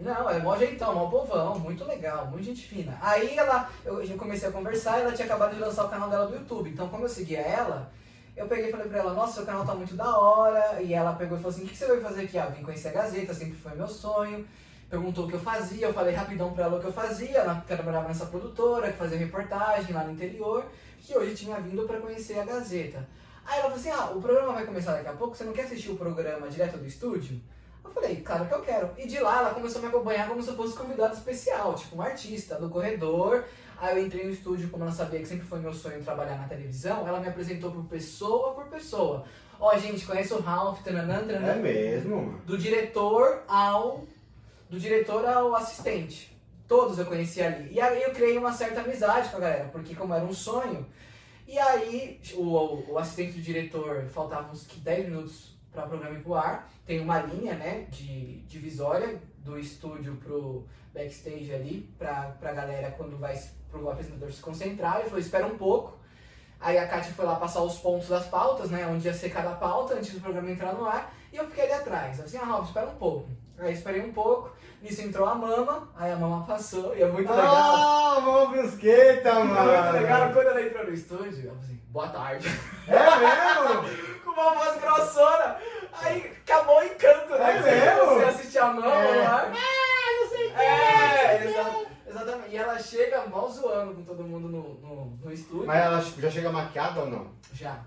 Não, 0.00 0.30
é 0.30 0.38
mó 0.38 0.56
jeitão, 0.56 0.94
mó 0.94 1.06
povão, 1.06 1.58
muito 1.58 1.84
legal, 1.84 2.26
muito 2.26 2.44
gente 2.44 2.66
fina. 2.66 2.96
Aí 3.00 3.36
ela, 3.36 3.68
eu 3.84 4.04
já 4.04 4.16
comecei 4.16 4.48
a 4.48 4.52
conversar 4.52 4.98
e 4.98 5.02
ela 5.02 5.12
tinha 5.12 5.26
acabado 5.26 5.54
de 5.54 5.60
lançar 5.60 5.84
o 5.84 5.88
canal 5.88 6.10
dela 6.10 6.26
do 6.26 6.34
YouTube. 6.34 6.70
Então, 6.70 6.88
como 6.88 7.04
eu 7.04 7.08
seguia 7.08 7.40
ela, 7.40 7.90
eu 8.36 8.46
peguei 8.46 8.68
e 8.68 8.70
falei 8.70 8.88
pra 8.88 8.98
ela, 8.98 9.14
nossa, 9.14 9.34
seu 9.34 9.46
canal 9.46 9.64
tá 9.64 9.74
muito 9.74 9.96
da 9.96 10.18
hora. 10.18 10.82
E 10.82 10.92
ela 10.92 11.14
pegou 11.14 11.38
e 11.38 11.40
falou 11.40 11.56
assim, 11.56 11.64
o 11.64 11.68
que 11.68 11.76
você 11.76 11.86
vai 11.86 12.00
fazer 12.00 12.22
aqui? 12.22 12.38
Ah, 12.38 12.46
vim 12.46 12.62
conhecer 12.62 12.88
a 12.88 12.92
Gazeta, 12.92 13.34
sempre 13.34 13.54
foi 13.54 13.74
meu 13.74 13.88
sonho. 13.88 14.46
Perguntou 14.90 15.24
o 15.24 15.28
que 15.28 15.34
eu 15.34 15.40
fazia, 15.40 15.86
eu 15.86 15.94
falei 15.94 16.14
rapidão 16.14 16.52
pra 16.52 16.64
ela 16.64 16.76
o 16.76 16.80
que 16.80 16.86
eu 16.86 16.92
fazia, 16.92 17.38
ela 17.38 17.64
eu 17.68 17.76
trabalhava 17.76 18.06
nessa 18.06 18.26
produtora, 18.26 18.92
que 18.92 18.98
fazia 18.98 19.18
reportagem 19.18 19.92
lá 19.92 20.04
no 20.04 20.12
interior, 20.12 20.64
que 21.04 21.16
hoje 21.16 21.34
tinha 21.34 21.60
vindo 21.60 21.86
pra 21.86 22.00
conhecer 22.00 22.38
a 22.38 22.44
Gazeta. 22.44 23.06
Aí 23.44 23.58
ela 23.58 23.64
falou 23.64 23.76
assim, 23.76 23.90
ah, 23.90 24.10
o 24.16 24.22
programa 24.22 24.54
vai 24.54 24.64
começar 24.64 24.92
daqui 24.92 25.08
a 25.08 25.12
pouco, 25.12 25.36
você 25.36 25.44
não 25.44 25.52
quer 25.52 25.66
assistir 25.66 25.90
o 25.90 25.96
programa 25.96 26.48
direto 26.48 26.78
do 26.78 26.86
estúdio? 26.86 27.38
Eu 27.84 27.90
falei, 27.90 28.16
claro 28.16 28.46
que 28.46 28.54
eu 28.54 28.62
quero. 28.62 28.90
E 28.96 29.06
de 29.06 29.20
lá 29.20 29.40
ela 29.40 29.54
começou 29.54 29.80
a 29.80 29.82
me 29.82 29.88
acompanhar 29.88 30.26
como 30.26 30.42
se 30.42 30.48
eu 30.48 30.56
fosse 30.56 30.74
convidado 30.74 31.14
especial, 31.14 31.74
tipo 31.74 31.96
um 31.96 32.02
artista 32.02 32.56
do 32.56 32.70
corredor. 32.70 33.44
Aí 33.78 33.98
eu 33.98 34.06
entrei 34.06 34.24
no 34.24 34.30
estúdio, 34.30 34.70
como 34.70 34.84
ela 34.84 34.92
sabia 34.92 35.20
que 35.20 35.26
sempre 35.26 35.46
foi 35.46 35.60
meu 35.60 35.74
sonho 35.74 36.02
trabalhar 36.02 36.38
na 36.38 36.48
televisão, 36.48 37.06
ela 37.06 37.20
me 37.20 37.28
apresentou 37.28 37.70
por 37.70 37.84
pessoa 37.84 38.54
por 38.54 38.64
pessoa. 38.68 39.24
Ó, 39.60 39.76
gente, 39.76 40.06
conhece 40.06 40.32
o 40.32 40.40
Ralph, 40.40 40.82
tananã, 40.82 41.20
tananã, 41.20 41.52
É 41.52 41.56
mesmo, 41.56 42.40
do 42.46 42.56
diretor 42.56 43.42
ao 43.46 44.04
do 44.70 44.80
diretor 44.80 45.26
ao 45.26 45.54
assistente. 45.54 46.33
Todos 46.66 46.98
eu 46.98 47.06
conheci 47.06 47.42
ali. 47.42 47.72
E 47.72 47.80
aí 47.80 48.02
eu 48.02 48.12
criei 48.12 48.38
uma 48.38 48.52
certa 48.52 48.80
amizade 48.80 49.28
com 49.28 49.36
a 49.36 49.40
galera, 49.40 49.68
porque 49.68 49.94
como 49.94 50.14
era 50.14 50.24
um 50.24 50.32
sonho. 50.32 50.86
E 51.46 51.58
aí 51.58 52.20
o, 52.34 52.42
o, 52.42 52.92
o 52.92 52.98
assistente 52.98 53.32
do 53.32 53.42
diretor 53.42 54.06
faltava 54.06 54.50
uns 54.50 54.66
10 54.66 55.06
minutos 55.06 55.54
para 55.70 55.84
o 55.84 55.88
programa 55.88 56.16
ir 56.16 56.22
pro 56.22 56.34
ar. 56.34 56.70
Tem 56.86 57.00
uma 57.00 57.20
linha, 57.20 57.54
né, 57.54 57.86
de 57.90 58.40
divisória 58.42 59.20
do 59.38 59.58
estúdio 59.58 60.16
pro 60.16 60.66
backstage 60.94 61.52
ali, 61.52 61.92
pra, 61.98 62.34
pra 62.40 62.52
galera 62.52 62.90
quando 62.92 63.18
vai 63.18 63.38
pro 63.70 63.90
apresentador 63.90 64.32
se 64.32 64.40
concentrar. 64.40 65.00
Ele 65.00 65.04
falou, 65.04 65.18
espera 65.18 65.46
um 65.46 65.58
pouco. 65.58 65.98
Aí 66.60 66.78
a 66.78 66.88
Kátia 66.88 67.12
foi 67.12 67.26
lá 67.26 67.36
passar 67.36 67.62
os 67.62 67.76
pontos 67.78 68.08
das 68.08 68.26
pautas, 68.26 68.70
né? 68.70 68.86
Onde 68.86 69.06
ia 69.06 69.12
ser 69.12 69.28
cada 69.28 69.50
pauta 69.52 69.94
antes 69.94 70.14
do 70.14 70.20
programa 70.20 70.50
entrar 70.50 70.72
no 70.72 70.86
ar. 70.86 71.14
E 71.30 71.36
eu 71.36 71.46
fiquei 71.48 71.64
ali 71.64 71.72
atrás. 71.74 72.20
Assim, 72.20 72.38
ah, 72.38 72.44
Ralf, 72.44 72.68
espera 72.68 72.88
um 72.88 72.94
pouco. 72.94 73.28
Aí 73.58 73.74
esperei 73.74 74.00
um 74.00 74.12
pouco. 74.12 74.56
Nisso 74.84 75.00
entrou 75.00 75.26
a 75.26 75.34
mama. 75.34 75.88
Aí 75.96 76.12
a 76.12 76.16
mama 76.16 76.44
passou. 76.46 76.94
E 76.94 77.00
é 77.02 77.06
muito 77.06 77.30
legal. 77.30 77.54
Ah, 77.56 78.20
mão 78.20 78.50
brusqueta, 78.50 79.30
É 79.30 79.34
muito 79.42 79.62
legal 79.62 80.20
mano. 80.20 80.34
quando 80.34 80.46
ela 80.48 80.62
entrou 80.62 80.84
no 80.84 80.92
estúdio. 80.92 81.48
Ela 81.48 81.54
falou 81.54 81.58
assim, 81.64 81.80
boa 81.88 82.08
tarde. 82.08 82.48
É 82.86 82.92
mesmo? 82.92 84.14
Com 84.24 84.30
uma 84.30 84.54
voz 84.54 84.78
grossona. 84.80 85.56
Aí 86.02 86.32
acabou 86.46 86.78
o 86.80 86.82
encanto, 86.84 87.30
né? 87.30 87.56
É 87.56 87.62
mesmo? 87.62 88.14
Você 88.14 88.24
assistir 88.24 88.58
a 88.58 88.66
mama 88.66 88.92
É. 88.94 89.14
no 89.14 89.26
ar. 89.32 89.50
não 89.50 90.28
sei 90.28 90.48
o 90.48 90.58
É, 90.58 91.44
exa- 91.46 91.86
exatamente. 92.06 92.50
E 92.50 92.56
ela 92.58 92.78
chega 92.78 93.26
mal 93.26 93.48
zoando 93.50 93.94
com 93.94 94.02
todo 94.04 94.22
mundo 94.22 94.48
no, 94.48 94.74
no, 94.86 95.06
no 95.24 95.32
estúdio. 95.32 95.66
Mas 95.66 95.82
ela 95.82 96.02
tipo, 96.02 96.20
já 96.20 96.30
chega 96.30 96.52
maquiada 96.52 97.00
ou 97.00 97.06
não? 97.08 97.30
Já, 97.54 97.78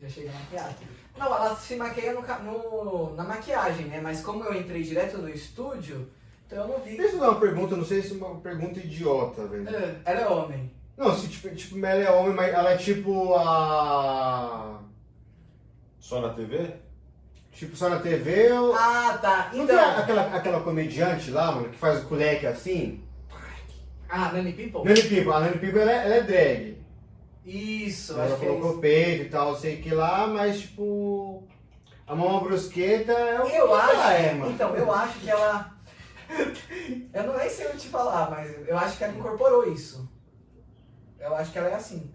já 0.00 0.08
chega 0.08 0.32
maquiada. 0.32 0.74
Não, 1.18 1.26
ela 1.26 1.54
se 1.56 1.76
maqueia 1.76 2.14
no, 2.14 2.22
no- 2.22 3.14
na 3.14 3.24
maquiagem, 3.24 3.86
né? 3.86 4.00
Mas 4.02 4.22
como 4.22 4.42
eu 4.44 4.54
entrei 4.54 4.82
direto 4.82 5.18
no 5.18 5.28
estúdio, 5.28 6.10
então 6.46 6.58
eu 6.62 6.68
não 6.68 6.78
vi. 6.80 6.96
Deixa 6.96 7.16
eu 7.16 7.20
dar 7.20 7.30
uma 7.30 7.40
pergunta, 7.40 7.76
não 7.76 7.84
sei 7.84 8.02
se 8.02 8.12
é 8.12 8.16
uma 8.24 8.40
pergunta 8.40 8.78
idiota, 8.78 9.46
velho. 9.46 9.68
É, 9.68 9.96
Ela 10.04 10.20
é 10.20 10.28
homem. 10.28 10.70
Não, 10.96 11.14
se 11.14 11.28
tipo, 11.28 11.54
tipo, 11.54 11.84
ela 11.84 12.02
é 12.02 12.10
homem, 12.10 12.34
mas 12.34 12.52
ela 12.54 12.70
é 12.72 12.76
tipo 12.76 13.34
a. 13.34 14.80
Só 16.00 16.20
na 16.20 16.30
TV? 16.30 16.70
Tipo, 17.52 17.76
só 17.76 17.88
na 17.88 17.98
TV 17.98 18.50
ou. 18.52 18.74
Ah, 18.74 19.18
tá. 19.20 19.50
Não 19.52 19.64
Então. 19.64 19.76
tem 19.76 20.02
aquela, 20.02 20.22
aquela 20.36 20.60
comediante 20.60 21.30
lá, 21.30 21.52
mano, 21.52 21.68
que 21.70 21.76
faz 21.78 22.02
o 22.02 22.06
culeque 22.08 22.46
assim? 22.46 23.02
Ah, 24.08 24.30
Nani 24.32 24.52
People? 24.52 24.84
Nani 24.84 25.02
Pipo, 25.02 25.32
a 25.32 25.40
Nani 25.40 25.58
Pipo 25.58 25.78
ela, 25.78 25.90
é- 25.92 26.04
ela 26.06 26.14
é 26.14 26.20
drag. 26.22 26.76
Isso, 27.44 28.12
Ela 28.14 28.24
acho 28.24 28.36
que 28.36 28.44
é 28.44 28.48
colocou 28.48 28.78
peito 28.78 29.22
e 29.24 29.28
tal, 29.28 29.56
sei 29.56 29.76
que 29.78 29.92
lá, 29.94 30.26
mas 30.26 30.60
tipo. 30.60 31.44
A 32.06 32.14
mão 32.14 32.40
brusqueta 32.40 33.10
é 33.12 33.40
o 33.40 33.46
que 33.46 33.56
Eu 33.56 33.74
acho. 33.74 33.90
ela 33.94 34.12
é, 34.14 34.32
mano. 34.34 34.52
Então, 34.52 34.74
eu 34.76 34.92
acho 34.92 35.18
que 35.18 35.28
ela. 35.28 35.75
Eu 37.12 37.22
não 37.24 37.36
nem 37.36 37.48
sei 37.50 37.66
o 37.66 37.70
que 37.70 37.78
te 37.78 37.88
falar, 37.88 38.30
mas 38.30 38.54
eu 38.68 38.76
acho 38.78 38.96
que 38.98 39.04
ela 39.04 39.14
incorporou 39.14 39.70
isso. 39.72 40.08
Eu 41.18 41.34
acho 41.34 41.50
que 41.52 41.58
ela 41.58 41.68
é 41.68 41.74
assim. 41.74 42.10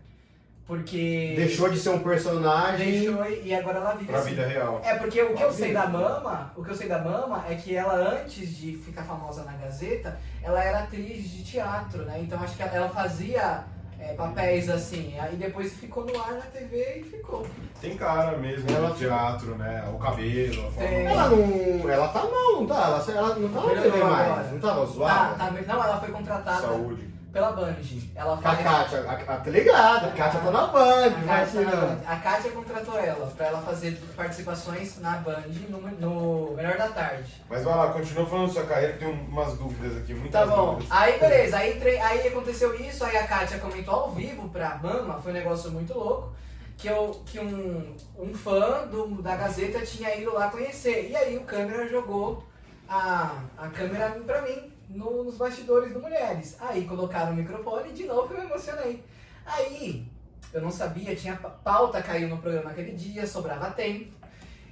Porque. 0.66 1.34
Deixou 1.36 1.70
de 1.70 1.78
ser 1.80 1.90
um 1.90 2.00
personagem. 2.00 2.92
Deixou 3.02 3.26
e 3.30 3.54
agora 3.54 3.80
ela 3.80 3.94
vive 3.94 4.12
Pra 4.12 4.20
assim. 4.20 4.30
vida 4.30 4.48
real. 4.48 4.80
É 4.86 4.96
porque 4.96 5.22
o 5.22 5.34
que 5.36 5.42
eu 5.44 5.48
Óbvio. 5.48 5.64
sei 5.66 5.74
da 5.74 5.88
Mama, 5.88 6.54
o 6.56 6.64
que 6.64 6.70
eu 6.70 6.76
sei 6.76 6.88
da 6.88 7.00
Mama 7.00 7.44
é 7.50 7.56
que 7.56 7.76
ela 7.76 7.94
antes 7.96 8.56
de 8.56 8.78
ficar 8.78 9.04
famosa 9.04 9.44
na 9.44 9.54
Gazeta, 9.54 10.18
ela 10.42 10.64
era 10.64 10.84
atriz 10.84 11.30
de 11.30 11.44
teatro, 11.44 12.04
né? 12.06 12.22
Então 12.22 12.42
acho 12.42 12.56
que 12.56 12.62
ela 12.64 12.88
fazia 12.90 13.66
é, 14.02 14.14
papéis 14.14 14.70
assim, 14.70 15.18
aí 15.20 15.36
depois 15.36 15.74
ficou 15.74 16.06
no 16.06 16.20
ar 16.22 16.34
na 16.34 16.42
TV 16.42 17.00
e 17.00 17.04
ficou. 17.04 17.46
Tem 17.80 17.96
cara 17.96 18.38
mesmo 18.38 18.70
Ela- 18.70 18.90
no 18.90 18.96
teatro, 18.96 19.56
né? 19.56 19.88
O 19.94 19.98
cabelo, 20.00 20.68
a 20.68 20.72
forma. 20.72 20.90
Tem. 20.90 21.06
Ela 21.06 21.30
não. 21.30 21.90
Ela 21.90 22.08
tá 22.10 22.24
mal, 22.24 22.52
não 22.62 22.66
tá? 22.68 22.76
Ela, 22.86 23.06
ela 23.18 23.36
não 23.36 23.50
tá 23.50 23.62
na 23.76 23.82
TV 23.82 23.98
mais. 24.04 24.28
agora. 24.32 24.44
Não 24.52 24.60
tava 24.60 24.82
Ah, 24.82 24.86
zoada? 24.86 25.36
tá, 25.36 25.52
não, 25.52 25.84
ela 25.84 26.00
foi 26.00 26.10
contratada 26.12 26.62
Saúde. 26.62 27.11
Pela 27.32 27.52
Band. 27.54 27.76
Ela 28.16 28.36
Com 28.38 28.48
a 28.48 28.56
faz- 28.56 28.64
Kátia, 28.64 29.00
a, 29.10 29.14
a, 29.14 29.38
tá 29.38 29.50
ligado? 29.50 30.06
A 30.08 30.12
Kátia 30.12 30.40
tá 30.42 30.52
na 30.52 30.68
Band, 30.68 31.06
A 31.06 31.10
vai 31.10 31.46
Kátia, 31.46 31.66
tirando. 31.66 32.02
a 32.08 32.16
Kátia 32.18 32.52
contratou 32.52 33.00
ela 33.00 33.28
pra 33.28 33.46
ela 33.48 33.62
fazer 33.62 33.92
participações 34.16 35.00
na 35.00 35.12
Band 35.18 35.44
no, 35.70 35.80
no 35.82 36.56
Melhor 36.56 36.78
da 36.78 36.90
Tarde. 36.90 37.42
Mas 37.50 37.64
vai 37.64 37.76
lá, 37.76 37.94
continua 37.94 38.26
falando 38.26 38.48
da 38.48 38.54
sua 38.54 38.66
carreira, 38.66 38.94
que 38.94 39.00
tem 39.00 39.08
umas 39.14 39.58
dúvidas 39.58 39.98
aqui, 39.98 40.14
muitas 40.14 40.32
Tá 40.32 40.46
bom. 40.46 40.74
dúvidas. 40.76 40.92
Aí 40.92 41.20
beleza, 41.20 41.58
aí, 41.58 41.78
entrei, 41.78 42.00
aí 42.00 42.28
aconteceu 42.28 42.76
isso, 42.80 43.04
aí 43.06 43.16
a 43.18 43.28
Kátia 43.28 43.60
comentou 43.60 43.94
ao 43.94 44.12
vivo 44.12 44.50
pra 44.50 44.76
Mama, 44.82 45.20
foi 45.22 45.32
um 45.32 45.36
negócio 45.36 45.72
muito 45.72 45.94
louco, 45.98 46.34
que, 46.78 46.88
eu, 46.88 47.22
que 47.26 47.40
um, 47.40 47.96
um 48.18 48.34
fã 48.34 48.88
do, 48.88 49.22
da 49.22 49.36
Gazeta 49.36 49.86
tinha 49.86 50.16
ido 50.16 50.34
lá 50.34 50.50
conhecer. 50.50 51.10
E 51.12 51.16
aí 51.16 51.38
o 51.38 51.42
câmera 51.42 51.88
jogou 51.88 52.44
a, 52.90 53.36
a 53.58 53.68
câmera 53.68 54.10
pra 54.26 54.42
mim 54.42 54.71
no- 54.96 55.24
nos 55.24 55.38
bastidores 55.38 55.94
do 55.94 56.00
Mulheres. 56.00 56.56
Aí 56.60 56.86
colocaram 56.86 57.34
o 57.34 57.36
microfone 57.36 57.90
e 57.90 57.94
de 57.94 58.06
novo 58.06 58.34
eu 58.34 58.40
me 58.40 58.46
emocionei. 58.46 59.04
Aí, 59.46 60.06
eu 60.54 60.62
não 60.62 60.72
sabia, 60.72 61.16
tinha 61.16 61.36
pa- 61.36 61.50
pauta 61.50 62.02
caiu 62.02 62.28
no 62.30 62.38
programa 62.38 62.72
aquele 62.72 62.92
dia, 62.94 63.26
sobrava 63.26 63.72
tempo. 63.72 64.12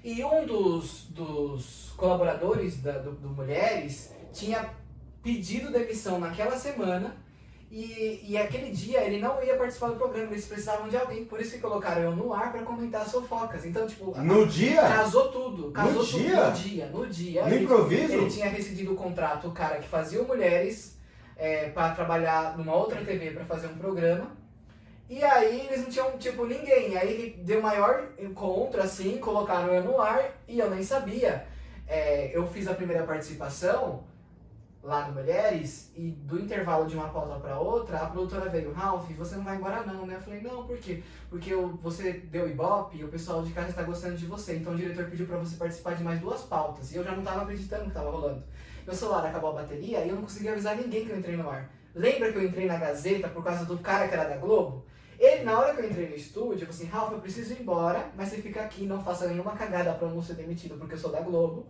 E 0.03 0.23
um 0.23 0.45
dos, 0.45 1.05
dos 1.09 1.93
colaboradores 1.97 2.81
da- 2.81 2.99
do, 2.99 3.11
do 3.11 3.29
Mulheres 3.29 4.13
tinha 4.31 4.69
pedido 5.21 5.71
demissão 5.71 6.19
naquela 6.19 6.55
semana 6.57 7.17
e, 7.71 8.25
e 8.27 8.37
aquele 8.37 8.71
dia 8.71 9.01
ele 9.03 9.19
não 9.19 9.41
ia 9.43 9.55
participar 9.55 9.89
do 9.89 9.95
programa, 9.95 10.31
eles 10.31 10.45
precisavam 10.47 10.87
de 10.89 10.97
alguém, 10.97 11.25
por 11.25 11.39
isso 11.39 11.51
que 11.51 11.59
colocaram 11.59 12.01
eu 12.01 12.15
no 12.15 12.33
ar 12.33 12.51
pra 12.51 12.63
comentar 12.63 13.01
as 13.03 13.11
fofocas. 13.11 13.63
Então, 13.65 13.85
tipo, 13.87 14.17
No 14.19 14.45
dia? 14.47 14.81
casou 14.81 15.29
tudo, 15.31 15.71
casou 15.71 15.93
No 16.01 16.05
tudo 16.07 16.17
dia? 16.23 16.45
no 16.47 16.51
dia, 16.53 16.85
no 16.87 17.05
dia. 17.07 17.41
No 17.45 17.53
Ele- 17.53 17.63
improviso? 17.65 18.13
Ele 18.13 18.29
tinha 18.29 18.47
rescindido 18.49 18.93
o 18.93 18.95
contrato, 18.95 19.47
o 19.47 19.51
cara 19.51 19.77
que 19.77 19.87
fazia 19.87 20.23
Mulheres 20.23 20.97
é, 21.37 21.69
para 21.69 21.93
trabalhar 21.95 22.57
numa 22.57 22.75
outra 22.75 23.03
TV 23.05 23.31
pra 23.31 23.45
fazer 23.45 23.67
um 23.67 23.77
programa. 23.77 24.37
E 25.09 25.23
aí 25.23 25.65
eles 25.67 25.81
não 25.81 25.89
tinham, 25.89 26.17
tipo, 26.17 26.45
ninguém. 26.45 26.95
Aí 26.97 27.35
deu 27.43 27.61
maior 27.61 28.09
encontro, 28.19 28.81
assim, 28.81 29.17
colocaram 29.17 29.73
eu 29.73 29.83
no 29.83 29.99
ar 30.01 30.21
e 30.47 30.59
eu 30.59 30.69
nem 30.69 30.83
sabia. 30.83 31.45
É, 31.87 32.29
eu 32.35 32.45
fiz 32.47 32.67
a 32.67 32.73
primeira 32.75 33.03
participação 33.03 34.03
lá 34.81 35.07
no 35.07 35.13
Mulheres 35.13 35.91
e 35.95 36.11
do 36.11 36.39
intervalo 36.39 36.85
de 36.87 36.95
uma 36.95 37.09
pauta 37.09 37.39
pra 37.39 37.59
outra, 37.59 37.97
a 37.97 38.05
produtora 38.05 38.49
veio, 38.49 38.71
Ralph, 38.71 39.09
você 39.11 39.35
não 39.35 39.43
vai 39.43 39.57
embora 39.57 39.83
não, 39.83 40.05
né? 40.05 40.15
Eu 40.15 40.21
falei, 40.21 40.41
não, 40.41 40.65
por 40.65 40.77
quê? 40.77 41.03
Porque 41.29 41.53
você 41.81 42.13
deu 42.13 42.49
ibope 42.49 42.97
e 42.97 43.03
o 43.03 43.09
pessoal 43.09 43.43
de 43.43 43.51
casa 43.51 43.69
está 43.69 43.83
gostando 43.83 44.15
de 44.15 44.25
você, 44.25 44.55
então 44.55 44.73
o 44.73 44.77
diretor 44.77 45.05
pediu 45.05 45.27
pra 45.27 45.37
você 45.37 45.57
participar 45.57 45.95
de 45.95 46.03
mais 46.03 46.19
duas 46.19 46.41
pautas 46.41 46.91
e 46.91 46.95
eu 46.95 47.03
já 47.03 47.11
não 47.11 47.23
tava 47.23 47.41
acreditando 47.41 47.85
que 47.85 47.91
tava 47.91 48.09
rolando. 48.09 48.43
Meu 48.85 48.95
celular 48.95 49.25
acabou 49.25 49.51
a 49.51 49.61
bateria 49.61 50.03
e 50.03 50.09
eu 50.09 50.15
não 50.15 50.23
conseguia 50.23 50.53
avisar 50.53 50.75
ninguém 50.75 51.05
que 51.05 51.11
eu 51.11 51.19
entrei 51.19 51.35
no 51.35 51.49
ar. 51.49 51.69
Lembra 51.93 52.31
que 52.31 52.37
eu 52.37 52.45
entrei 52.45 52.65
na 52.65 52.77
Gazeta 52.77 53.27
por 53.27 53.43
causa 53.43 53.65
do 53.65 53.77
cara 53.79 54.07
que 54.07 54.13
era 54.13 54.29
da 54.29 54.37
Globo? 54.37 54.85
Ele, 55.19 55.43
na 55.43 55.59
hora 55.59 55.75
que 55.75 55.81
eu 55.81 55.89
entrei 55.89 56.07
no 56.07 56.15
estúdio, 56.15 56.63
eu 56.63 56.67
falei 56.67 56.69
assim, 56.69 56.85
Ralph, 56.85 57.11
eu 57.11 57.19
preciso 57.19 57.51
ir 57.53 57.61
embora, 57.61 58.09
mas 58.15 58.29
você 58.29 58.37
fica 58.37 58.61
aqui, 58.61 58.85
não 58.85 59.03
faça 59.03 59.27
nenhuma 59.27 59.51
cagada 59.51 59.91
pra 59.91 60.07
eu 60.07 60.15
não 60.15 60.23
ser 60.23 60.35
demitido, 60.35 60.77
porque 60.77 60.93
eu 60.93 60.97
sou 60.97 61.11
da 61.11 61.19
Globo. 61.19 61.67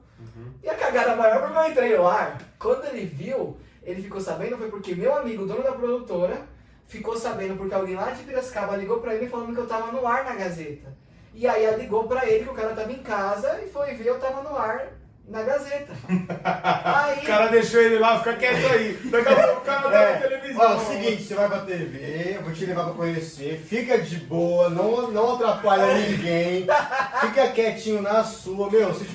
E 0.62 0.70
a 0.70 0.76
cagada 0.76 1.16
maior 1.16 1.42
porque 1.42 1.58
eu 1.58 1.72
entrei 1.72 1.98
no 1.98 2.08
ar. 2.08 2.40
Quando 2.60 2.86
ele 2.86 3.06
viu, 3.06 3.58
ele 3.82 4.04
ficou 4.04 4.22
sabendo, 4.22 4.56
foi 4.56 4.70
porque 4.70 4.94
meu 4.94 5.16
amigo, 5.18 5.48
dono 5.48 5.64
da 5.64 5.72
produtora, 5.72 6.48
ficou 6.86 7.18
sabendo 7.18 7.58
porque 7.58 7.74
alguém 7.74 7.96
lá 7.96 8.12
de 8.12 8.22
Piracicaba 8.22 8.76
ligou 8.76 9.00
pra 9.00 9.16
ele 9.16 9.28
falando 9.28 9.56
que 9.56 9.62
eu 9.62 9.68
tava 9.68 9.92
no 9.92 10.06
ar 10.06 10.24
na 10.26 10.36
Gazeta. 10.36 10.96
E 11.34 11.48
aí 11.48 11.64
ela 11.64 11.78
ligou 11.78 12.08
pra 12.08 12.30
ele 12.30 12.44
que 12.44 12.52
o 12.52 12.56
cara 12.56 12.76
tava 12.76 12.92
em 12.92 13.02
casa 13.02 13.60
e 13.62 13.68
foi 13.68 13.96
ver 13.96 14.10
eu 14.10 14.20
tava 14.20 14.44
no 14.44 14.56
ar 14.56 14.99
na 15.30 15.44
Gazeta. 15.44 15.94
aí, 16.84 17.20
O 17.20 17.26
cara 17.26 17.48
deixou 17.48 17.80
ele 17.82 18.00
lá, 18.00 18.18
fica 18.20 18.34
quieto 18.36 18.66
aí. 18.74 18.94
Daqui 19.06 19.28
a 19.34 19.36
pouco 19.36 19.58
o 19.60 19.62
cara 19.62 19.82
tá 19.84 19.90
na 19.90 19.98
É, 20.02 20.18
televisão. 20.18 20.62
ó, 20.62 20.74
é 20.74 20.76
o 20.76 20.80
seguinte, 20.80 21.24
você 21.24 21.36
vai 21.36 21.48
pra 21.48 21.60
TV, 21.60 22.36
eu 22.36 22.42
vou 22.44 22.54
te 22.54 22.66
levar 22.66 22.84
pra 22.86 22.94
conhecer, 22.94 23.60
fica 23.68 23.98
de 24.00 24.18
boa, 24.18 24.70
não, 24.70 25.12
não 25.12 25.36
atrapalha 25.36 25.94
ninguém, 25.94 26.66
fica 27.22 27.48
quietinho 27.50 28.02
na 28.02 28.24
sua, 28.24 28.70
meu, 28.70 28.94
se, 28.94 29.06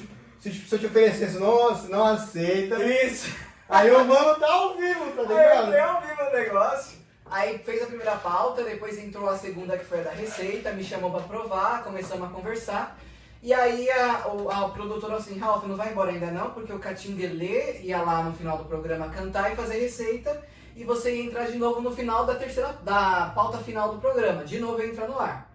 se, 0.41 0.53
se 0.53 0.75
eu 0.75 0.79
te 0.79 0.87
oferecer, 0.87 1.29
você 1.31 1.39
não, 1.39 1.69
você 1.75 1.89
não 1.89 2.05
aceita. 2.07 2.77
Isso. 2.83 3.35
Aí 3.69 3.91
o 3.91 4.05
mano 4.05 4.39
tá 4.39 4.47
ao 4.53 4.77
vivo, 4.77 5.11
tá 5.13 5.23
Aí 5.23 5.29
eu 5.29 5.37
ligado? 5.37 5.71
dei 5.71 5.81
ao 5.81 6.01
vivo 6.03 6.23
o 6.23 6.33
negócio. 6.33 6.99
Aí 7.31 7.59
fez 7.59 7.83
a 7.83 7.87
primeira 7.87 8.13
pauta, 8.17 8.63
depois 8.63 8.99
entrou 8.99 9.29
a 9.29 9.37
segunda 9.37 9.77
que 9.79 9.85
foi 9.85 10.01
a 10.01 10.05
da 10.05 10.11
receita, 10.11 10.71
me 10.73 10.85
chamou 10.85 11.11
pra 11.11 11.21
provar, 11.21 11.83
começamos 11.83 12.29
a 12.29 12.33
conversar. 12.33 12.97
E 13.45 13.53
aí 13.53 13.91
a, 13.91 14.29
o, 14.29 14.51
a 14.51 14.71
produtora 14.71 15.01
falou 15.01 15.17
assim, 15.19 15.39
Ralf, 15.39 15.67
não 15.67 15.77
vai 15.77 15.91
embora 15.93 16.11
ainda 16.11 16.31
não, 16.31 16.53
porque 16.53 16.73
o 16.73 16.79
Catinguelê 16.79 17.83
ia 17.83 18.01
lá 18.01 18.23
no 18.23 18.33
final 18.33 18.57
do 18.57 18.65
programa 18.65 19.11
cantar 19.11 19.53
e 19.53 19.55
fazer 19.55 19.79
receita, 19.81 20.43
e 20.75 20.83
você 20.83 21.15
ia 21.15 21.27
entrar 21.27 21.45
de 21.45 21.59
novo 21.59 21.83
no 21.83 21.95
final 21.95 22.25
da 22.25 22.37
terceira, 22.37 22.73
da 22.83 23.33
pauta 23.35 23.59
final 23.59 23.93
do 23.93 24.01
programa, 24.01 24.45
de 24.45 24.59
novo 24.59 24.81
ia 24.81 24.89
entrar 24.89 25.07
no 25.07 25.21
ar. 25.21 25.47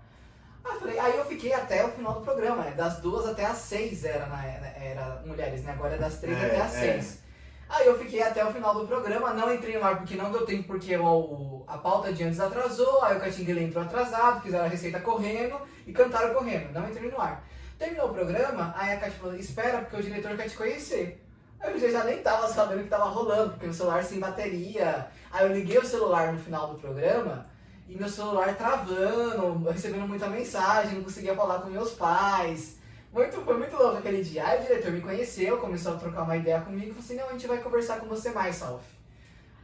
Aí 0.63 0.71
eu, 0.71 0.79
falei, 0.79 0.99
aí 0.99 1.17
eu 1.17 1.25
fiquei 1.25 1.51
até 1.51 1.83
o 1.83 1.89
final 1.89 2.13
do 2.13 2.21
programa, 2.21 2.61
né? 2.61 2.71
das 2.77 2.99
duas 2.99 3.25
até 3.25 3.43
as 3.43 3.57
seis 3.57 4.03
era, 4.05 4.27
na, 4.27 4.45
era 4.45 5.23
mulheres, 5.25 5.63
né? 5.63 5.71
Agora 5.71 5.95
é 5.95 5.97
das 5.97 6.19
três 6.19 6.37
É, 6.37 6.45
até 6.45 6.61
as 6.61 6.75
é. 6.75 6.79
seis. 6.79 7.23
Aí 7.67 7.87
eu 7.87 7.97
fiquei 7.97 8.21
até 8.21 8.45
o 8.45 8.53
final 8.53 8.75
do 8.75 8.85
programa, 8.85 9.33
não 9.33 9.51
entrei 9.51 9.79
no 9.79 9.83
ar 9.83 9.97
porque 9.97 10.13
não 10.13 10.31
deu 10.31 10.45
tempo, 10.45 10.67
porque 10.67 10.95
o, 10.95 11.63
a 11.67 11.79
pauta 11.79 12.13
de 12.13 12.23
antes 12.23 12.39
atrasou, 12.39 13.03
aí 13.03 13.17
o 13.17 13.19
Catinguele 13.19 13.63
entrou 13.63 13.83
atrasado, 13.83 14.43
fizeram 14.43 14.65
a 14.65 14.67
receita 14.67 14.99
correndo 14.99 15.59
e 15.87 15.91
cantaram 15.91 16.35
correndo, 16.35 16.71
não 16.71 16.87
entrei 16.87 17.09
no 17.09 17.19
ar. 17.19 17.43
Terminou 17.79 18.09
o 18.09 18.13
programa, 18.13 18.73
aí 18.77 18.91
a 18.91 18.99
Cati 18.99 19.15
falou, 19.15 19.35
espera 19.35 19.79
porque 19.79 19.95
o 19.95 20.03
diretor 20.03 20.35
quer 20.35 20.49
te 20.49 20.57
conhecer. 20.57 21.25
Aí 21.61 21.81
eu 21.81 21.91
já 21.91 22.03
nem 22.03 22.21
tava 22.21 22.49
sabendo 22.49 22.83
que 22.83 22.89
tava 22.89 23.05
rolando, 23.05 23.51
porque 23.51 23.67
o 23.67 23.73
celular 23.73 24.03
sem 24.03 24.19
bateria. 24.19 25.07
Aí 25.31 25.47
eu 25.47 25.53
liguei 25.53 25.77
o 25.77 25.85
celular 25.85 26.33
no 26.33 26.39
final 26.39 26.67
do 26.67 26.79
programa 26.79 27.45
e 27.87 27.95
meu 27.95 28.09
celular 28.09 28.53
travando, 28.57 29.69
recebendo 29.69 30.05
muita 30.05 30.27
mensagem, 30.27 30.95
não 30.95 31.03
conseguia 31.03 31.33
falar 31.33 31.59
com 31.59 31.69
meus 31.69 31.91
pais. 31.91 32.79
Muito, 33.13 33.41
foi 33.41 33.57
muito 33.57 33.77
louco 33.77 33.97
aquele 33.97 34.21
dia. 34.23 34.45
Aí 34.45 34.59
o 34.59 34.67
diretor 34.67 34.91
me 34.91 34.99
conheceu, 34.99 35.57
começou 35.57 35.95
a 35.95 35.97
trocar 35.97 36.23
uma 36.23 36.35
ideia 36.35 36.59
comigo 36.59 36.87
e 36.87 36.89
falou 36.89 37.03
assim, 37.03 37.15
não, 37.15 37.29
a 37.29 37.31
gente 37.31 37.47
vai 37.47 37.59
conversar 37.59 38.01
com 38.01 38.07
você 38.07 38.29
mais, 38.31 38.57
Salve. 38.57 38.83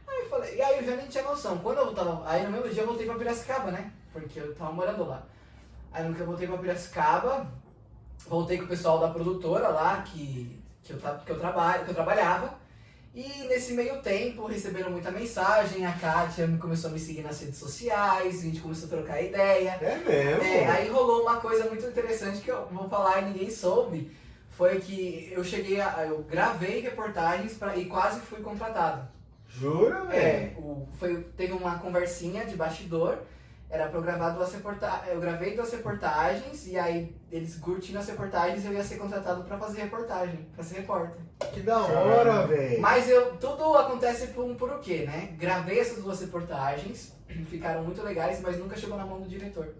Aí 0.08 0.20
eu 0.20 0.28
falei, 0.30 0.56
e 0.56 0.62
aí 0.62 0.78
eu 0.78 0.84
já 0.84 0.96
nem 0.96 1.06
tinha 1.06 1.22
noção. 1.22 1.58
Quando 1.58 1.78
eu 1.78 1.94
tava. 1.94 2.26
Aí 2.26 2.42
no 2.44 2.50
mesmo 2.50 2.70
dia 2.70 2.82
eu 2.82 2.86
voltei 2.86 3.04
pra 3.04 3.14
Piracicaba, 3.16 3.70
né? 3.70 3.92
Porque 4.10 4.40
eu 4.40 4.54
tava 4.54 4.72
morando 4.72 5.04
lá. 5.04 5.22
Aí 5.92 6.02
no 6.02 6.14
que 6.14 6.20
eu 6.20 6.26
voltei 6.26 6.48
pra 6.48 6.56
Piracicaba, 6.56 7.46
voltei 8.28 8.58
com 8.58 8.64
o 8.64 8.68
pessoal 8.68 8.98
da 8.98 9.08
produtora 9.08 9.68
lá, 9.68 10.02
que, 10.02 10.58
que, 10.82 10.92
eu, 10.92 10.98
que, 11.24 11.30
eu, 11.32 11.38
trabalho, 11.38 11.84
que 11.84 11.90
eu 11.90 11.94
trabalhava. 11.94 12.54
E 13.14 13.44
nesse 13.48 13.72
meio 13.72 14.02
tempo 14.02 14.44
receberam 14.46 14.90
muita 14.90 15.10
mensagem, 15.10 15.86
a 15.86 15.92
Kátia 15.92 16.46
me- 16.46 16.58
começou 16.58 16.90
a 16.90 16.92
me 16.92 16.98
seguir 16.98 17.22
nas 17.22 17.40
redes 17.40 17.56
sociais, 17.58 18.40
a 18.40 18.42
gente 18.42 18.60
começou 18.60 18.86
a 18.86 18.90
trocar 18.90 19.22
ideia. 19.22 19.70
É 19.80 19.96
mesmo? 20.06 20.42
É, 20.44 20.66
aí 20.66 20.88
rolou 20.90 21.22
uma 21.22 21.36
coisa 21.40 21.64
muito 21.64 21.86
interessante 21.86 22.42
que 22.42 22.50
eu 22.50 22.66
vou 22.70 22.86
falar 22.90 23.22
e 23.22 23.24
ninguém 23.26 23.50
soube. 23.50 24.14
Foi 24.50 24.78
que 24.80 25.30
eu 25.32 25.42
cheguei 25.44 25.80
a. 25.80 26.04
Eu 26.06 26.22
gravei 26.24 26.80
reportagens 26.80 27.54
pra, 27.54 27.74
e 27.76 27.86
quase 27.86 28.20
fui 28.20 28.40
contratado. 28.42 29.08
Jura, 29.48 30.06
É, 30.14 30.50
velho? 30.54 30.58
o, 30.58 30.88
foi, 30.98 31.22
teve 31.36 31.52
uma 31.54 31.78
conversinha 31.78 32.44
de 32.44 32.54
bastidor. 32.54 33.18
Era 33.68 33.88
pra 33.88 33.98
eu 33.98 34.02
gravar 34.02 34.30
duas 34.30 34.52
reportagens. 34.52 35.08
Eu 35.12 35.20
gravei 35.20 35.56
duas 35.56 35.72
reportagens 35.72 36.66
e 36.68 36.78
aí 36.78 37.16
eles 37.32 37.56
curtindo 37.58 37.98
as 37.98 38.06
reportagens 38.08 38.64
eu 38.64 38.72
ia 38.72 38.84
ser 38.84 38.96
contratado 38.96 39.42
pra 39.44 39.58
fazer 39.58 39.82
reportagem, 39.82 40.46
pra 40.54 40.62
ser 40.62 40.76
repórter. 40.76 41.20
Que 41.52 41.60
da 41.60 41.80
hora, 41.82 42.46
velho. 42.46 42.80
Mas 42.80 43.08
eu, 43.08 43.36
tudo 43.38 43.76
acontece 43.76 44.28
por 44.28 44.44
um 44.44 44.54
por 44.54 44.70
o 44.70 44.78
quê, 44.78 45.04
né? 45.04 45.34
Gravei 45.38 45.80
essas 45.80 46.02
duas 46.02 46.20
reportagens, 46.20 47.12
ficaram 47.50 47.82
muito 47.82 48.02
legais, 48.02 48.40
mas 48.40 48.56
nunca 48.56 48.76
chegou 48.76 48.96
na 48.96 49.04
mão 49.04 49.20
do 49.20 49.28
diretor. 49.28 49.74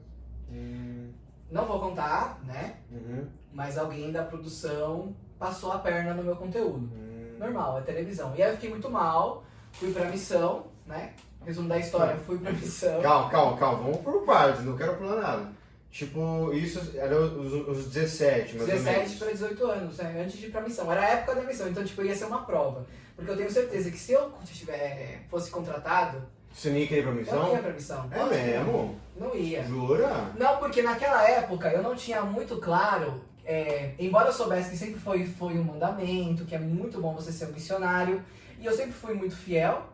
Hum, 0.51 1.13
Não 1.51 1.65
vou 1.65 1.79
contar, 1.81 2.41
né? 2.45 2.77
uhum, 2.91 3.27
mas 3.53 3.79
alguém 3.79 4.11
da 4.11 4.25
produção 4.25 5.15
passou 5.39 5.71
a 5.73 5.79
perna 5.79 6.13
no 6.13 6.25
meu 6.25 6.35
conteúdo. 6.37 6.91
hum. 6.93 7.37
Normal, 7.39 7.79
é 7.79 7.83
televisão. 7.83 8.35
E 8.35 8.43
aí 8.43 8.51
eu 8.51 8.55
fiquei 8.55 8.71
muito 8.71 8.91
mal, 8.91 9.45
fui 9.73 9.93
pra 9.93 10.07
missão, 10.07 10.67
né? 10.87 11.13
Resumo 11.47 11.69
da 11.69 11.79
história, 11.79 12.17
fui 12.27 12.39
pra 12.39 12.51
missão. 12.53 13.01
Calma, 13.01 13.31
calma, 13.31 13.57
calma. 13.57 13.83
Vamos 13.85 13.99
por 13.99 14.25
partes, 14.25 14.65
não 14.65 14.77
quero 14.77 14.97
pular 14.97 15.17
nada. 15.23 15.49
Tipo, 15.93 16.53
isso 16.53 16.93
era 16.97 17.17
os, 17.19 17.53
os 17.69 17.87
17, 17.87 18.57
mais 18.57 18.69
ou 18.69 18.75
17 18.75 18.99
menos. 18.99 19.15
para 19.15 19.31
18 19.33 19.67
anos, 19.67 19.97
né? 19.97 20.23
Antes 20.25 20.39
de 20.39 20.47
ir 20.47 20.51
pra 20.51 20.61
missão. 20.61 20.91
Era 20.93 21.01
a 21.01 21.09
época 21.11 21.37
da 21.37 21.43
missão, 21.43 21.69
então 21.69 21.85
tipo, 21.85 22.03
ia 22.03 22.15
ser 22.15 22.25
uma 22.25 22.43
prova. 22.43 22.85
Porque 23.15 23.31
eu 23.31 23.37
tenho 23.37 23.51
certeza 23.51 23.91
que 23.91 23.97
se 23.97 24.13
eu 24.13 24.31
tiver, 24.45 25.23
fosse 25.31 25.51
contratado, 25.51 26.21
Você 26.53 26.69
nem 26.71 26.87
queria 26.87 26.99
ir 26.99 27.03
pra 27.05 27.13
eu 27.13 27.15
não 27.15 27.23
missão? 27.23 27.53
ia 27.53 27.59
pra 27.63 27.73
missão. 27.73 28.11
É 28.11 28.25
mesmo? 28.25 29.01
Não, 29.17 29.29
não 29.29 29.37
ia. 29.37 29.63
Jura? 29.65 30.33
Não, 30.37 30.59
porque 30.59 30.83
naquela 30.83 31.27
época 31.31 31.69
eu 31.71 31.83
não 31.83 31.95
tinha 31.95 32.21
muito 32.23 32.57
claro, 32.59 33.23
é, 33.45 33.93
embora 33.99 34.29
eu 34.29 34.33
soubesse 34.35 34.71
que 34.71 34.77
sempre 34.77 35.01
foi, 35.01 35.25
foi 35.25 35.55
um 35.55 35.65
mandamento, 35.65 36.45
que 36.45 36.55
é 36.55 36.59
muito 36.59 37.01
bom 37.01 37.15
você 37.15 37.31
ser 37.33 37.47
um 37.47 37.53
missionário, 37.53 38.23
e 38.61 38.67
eu 38.67 38.73
sempre 38.75 38.93
fui 38.93 39.15
muito 39.15 39.35
fiel, 39.37 39.87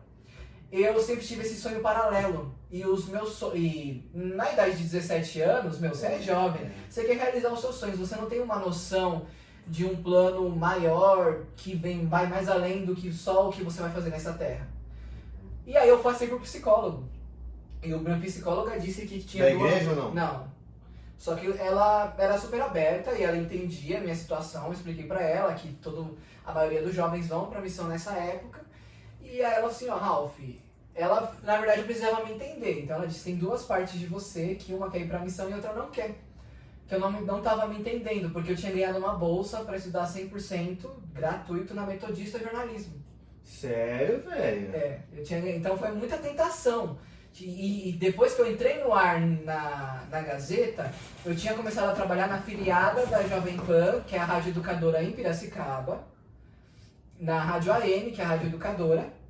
eu 0.81 0.99
sempre 0.99 1.23
tive 1.23 1.43
esse 1.43 1.55
sonho 1.55 1.81
paralelo. 1.81 2.53
E 2.71 2.83
os 2.85 3.07
meus 3.07 3.33
so 3.33 3.55
e 3.55 4.09
na 4.13 4.51
idade 4.51 4.77
de 4.77 4.83
17 4.83 5.41
anos, 5.41 5.79
meu, 5.79 5.91
você 5.91 6.07
é 6.07 6.19
jovem, 6.19 6.71
você 6.89 7.03
quer 7.03 7.17
realizar 7.17 7.53
os 7.53 7.61
seus 7.61 7.75
sonhos, 7.75 7.99
você 7.99 8.15
não 8.15 8.25
tem 8.25 8.41
uma 8.41 8.57
noção 8.57 9.27
de 9.67 9.85
um 9.85 10.01
plano 10.01 10.49
maior 10.49 11.43
que 11.55 11.75
vem, 11.75 12.07
vai 12.07 12.27
mais 12.27 12.49
além 12.49 12.85
do 12.85 12.95
que 12.95 13.13
só 13.13 13.47
o 13.47 13.51
que 13.51 13.63
você 13.63 13.81
vai 13.81 13.91
fazer 13.91 14.09
nessa 14.09 14.33
terra. 14.33 14.67
E 15.65 15.77
aí 15.77 15.87
eu 15.87 15.99
passei 15.99 16.27
pro 16.27 16.39
psicólogo. 16.39 17.07
E 17.81 17.93
o 17.93 17.99
minha 17.99 18.19
psicóloga 18.19 18.79
disse 18.79 19.05
que 19.05 19.21
tinha 19.21 19.43
Da 19.43 19.51
igreja 19.51 19.91
ou 19.91 19.95
não? 19.95 20.13
Não. 20.13 20.53
Só 21.17 21.35
que 21.35 21.47
ela 21.57 22.13
era 22.17 22.37
super 22.37 22.61
aberta 22.61 23.13
e 23.13 23.23
ela 23.23 23.37
entendia 23.37 23.99
a 23.99 24.01
minha 24.01 24.15
situação, 24.15 24.65
eu 24.65 24.73
expliquei 24.73 25.05
pra 25.05 25.21
ela 25.21 25.53
que 25.53 25.71
todo, 25.75 26.17
a 26.45 26.51
maioria 26.51 26.81
dos 26.81 26.93
jovens 26.93 27.27
vão 27.27 27.45
pra 27.45 27.61
missão 27.61 27.87
nessa 27.87 28.13
época. 28.13 28.61
E 29.21 29.41
aí 29.41 29.53
ela 29.53 29.67
assim, 29.67 29.87
ó, 29.87 29.95
Ralph, 29.95 30.37
ela, 30.95 31.35
na 31.43 31.57
verdade, 31.57 31.83
precisava 31.83 32.23
me 32.25 32.33
entender. 32.33 32.83
Então 32.83 32.97
ela 32.97 33.07
disse, 33.07 33.23
tem 33.23 33.35
duas 33.35 33.63
partes 33.63 33.99
de 33.99 34.05
você, 34.05 34.55
que 34.55 34.73
uma 34.73 34.89
quer 34.91 34.99
ir 34.99 35.07
pra 35.07 35.19
missão 35.19 35.49
e 35.49 35.53
outra 35.53 35.73
não 35.73 35.89
quer. 35.89 36.15
Que 36.87 36.95
eu 36.95 36.99
não, 36.99 37.11
não 37.11 37.41
tava 37.41 37.67
me 37.67 37.79
entendendo, 37.79 38.29
porque 38.31 38.51
eu 38.51 38.55
tinha 38.55 38.71
ganhado 38.71 38.99
uma 38.99 39.13
bolsa 39.13 39.63
pra 39.63 39.77
estudar 39.77 40.05
100% 40.07 40.89
gratuito 41.13 41.73
na 41.73 41.85
Metodista 41.85 42.37
Jornalismo. 42.37 43.01
Sério, 43.43 44.21
velho? 44.21 44.75
É, 44.75 44.99
eu 45.11 45.23
tinha, 45.23 45.55
então 45.55 45.77
foi 45.77 45.91
muita 45.91 46.17
tentação. 46.17 46.97
E, 47.41 47.89
e 47.89 47.91
depois 47.93 48.35
que 48.35 48.41
eu 48.41 48.51
entrei 48.51 48.83
no 48.83 48.93
ar 48.93 49.19
na, 49.19 50.03
na 50.09 50.21
Gazeta, 50.21 50.93
eu 51.25 51.35
tinha 51.35 51.53
começado 51.55 51.89
a 51.89 51.95
trabalhar 51.95 52.27
na 52.27 52.39
filiada 52.39 53.05
da 53.07 53.23
Jovem 53.23 53.57
Pan, 53.57 54.01
que 54.05 54.15
é 54.15 54.19
a 54.19 54.25
Rádio 54.25 54.51
Educadora 54.51 55.03
em 55.03 55.11
Piracicaba, 55.11 56.03
na 57.19 57.41
Rádio 57.41 57.73
AM, 57.73 58.11
que 58.11 58.21
é 58.21 58.23
a 58.23 58.27
Rádio 58.27 58.47
Educadora. 58.47 59.22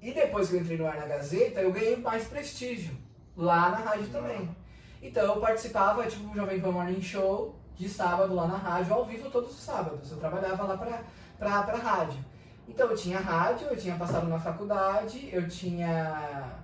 E 0.00 0.12
depois 0.12 0.48
que 0.48 0.56
eu 0.56 0.60
entrei 0.60 0.78
no 0.78 0.86
ar 0.86 0.96
na 0.96 1.06
Gazeta, 1.06 1.60
eu 1.60 1.72
ganhei 1.72 1.96
mais 1.96 2.24
prestígio 2.26 2.96
lá 3.36 3.70
na 3.70 3.78
rádio 3.78 4.08
também. 4.08 4.48
Então 5.02 5.24
eu 5.24 5.40
participava, 5.40 6.06
tipo, 6.06 6.30
o 6.30 6.34
Jovem 6.34 6.60
Pan 6.60 6.72
Morning 6.72 7.00
Show, 7.00 7.56
de 7.76 7.88
sábado 7.88 8.34
lá 8.34 8.46
na 8.46 8.56
rádio, 8.56 8.94
ao 8.94 9.04
vivo 9.04 9.30
todos 9.30 9.50
os 9.50 9.60
sábados. 9.60 10.10
Eu 10.10 10.18
trabalhava 10.18 10.64
lá 10.64 10.76
pra, 10.76 11.02
pra, 11.38 11.62
pra 11.62 11.76
rádio. 11.76 12.24
Então 12.68 12.90
eu 12.90 12.96
tinha 12.96 13.18
rádio, 13.18 13.68
eu 13.68 13.76
tinha 13.76 13.96
passado 13.96 14.28
na 14.28 14.38
faculdade, 14.38 15.28
eu 15.32 15.48
tinha 15.48 16.60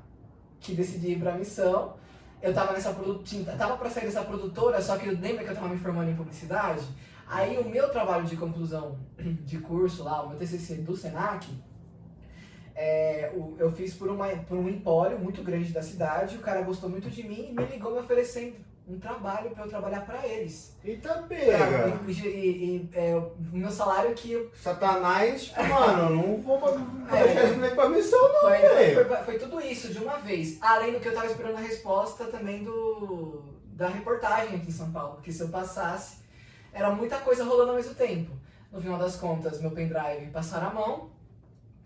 que 0.60 0.74
decidir 0.74 1.12
ir 1.12 1.20
pra 1.20 1.32
missão. 1.32 1.94
Eu 2.42 2.52
tava 2.52 2.72
nessa 2.72 2.92
produtora, 2.92 3.56
tava 3.56 3.76
pra 3.76 3.88
sair 3.88 4.04
dessa 4.04 4.22
produtora, 4.22 4.82
só 4.82 4.98
que 4.98 5.08
lembra 5.08 5.44
que 5.44 5.50
eu 5.50 5.54
tava 5.54 5.68
me 5.68 5.78
formando 5.78 6.10
em 6.10 6.16
publicidade? 6.16 6.84
Aí 7.26 7.56
o 7.56 7.66
meu 7.68 7.88
trabalho 7.88 8.24
de 8.24 8.36
conclusão 8.36 8.98
de 9.18 9.58
curso 9.58 10.04
lá, 10.04 10.22
o 10.22 10.28
meu 10.28 10.38
TCC 10.38 10.74
do 10.76 10.94
Senac, 10.94 11.48
é, 12.74 13.30
eu 13.58 13.70
fiz 13.72 13.94
por, 13.94 14.08
uma, 14.08 14.28
por 14.28 14.56
um 14.58 14.68
empório 14.68 15.18
muito 15.18 15.42
grande 15.42 15.72
da 15.72 15.82
cidade, 15.82 16.37
o 16.37 16.40
cara 16.40 16.62
gostou 16.62 16.88
muito 16.90 17.08
de 17.10 17.22
mim 17.26 17.48
e 17.50 17.52
me 17.54 17.64
ligou 17.66 17.92
me 17.92 17.98
oferecendo 18.00 18.56
um 18.87 18.98
trabalho 18.98 19.50
pra 19.52 19.64
eu 19.64 19.68
trabalhar 19.70 20.04
pra 20.04 20.26
eles. 20.28 20.76
Eita 20.84 21.08
Pra- 21.14 21.22
pega! 21.22 21.98
e, 22.06 22.12
e- 22.12 22.26
e, 22.76 22.90
é, 22.92 23.16
o 23.16 23.32
meu 23.52 23.70
salário 23.70 24.12
que 24.14 24.50
Satanás, 24.54 25.50
mano, 25.56 26.02
eu 26.02 26.16
não 26.16 26.37
vou 26.42 26.58
vou 26.60 26.78
É. 27.10 27.70
pra 27.70 27.88
missão, 27.88 28.20
não, 28.32 28.40
Foi, 28.40 28.58
velho. 28.58 29.06
foi, 29.08 29.16
foi 29.18 29.38
tudo 29.38 29.60
isso 29.60 29.90
de 29.92 29.98
uma 30.00 30.18
vez. 30.18 30.58
Além 30.60 30.92
do 30.92 31.00
que 31.00 31.08
eu 31.08 31.14
tava 31.14 31.26
esperando 31.26 31.56
a 31.56 31.60
resposta 31.60 32.24
também 32.26 32.62
do 32.62 33.42
da 33.68 33.88
reportagem 33.88 34.56
aqui 34.56 34.68
em 34.68 34.72
São 34.72 34.92
Paulo. 34.92 35.14
Porque 35.14 35.32
se 35.32 35.40
eu 35.40 35.48
passasse, 35.48 36.18
era 36.72 36.90
muita 36.90 37.16
coisa 37.18 37.42
rolando 37.42 37.70
ao 37.70 37.76
mesmo 37.76 37.94
tempo. 37.94 38.30
No 38.70 38.80
final 38.80 38.98
das 38.98 39.16
contas, 39.16 39.60
meu 39.62 39.70
pendrive 39.70 40.30
passaram 40.32 40.68
a 40.68 40.74
mão. 40.74 41.10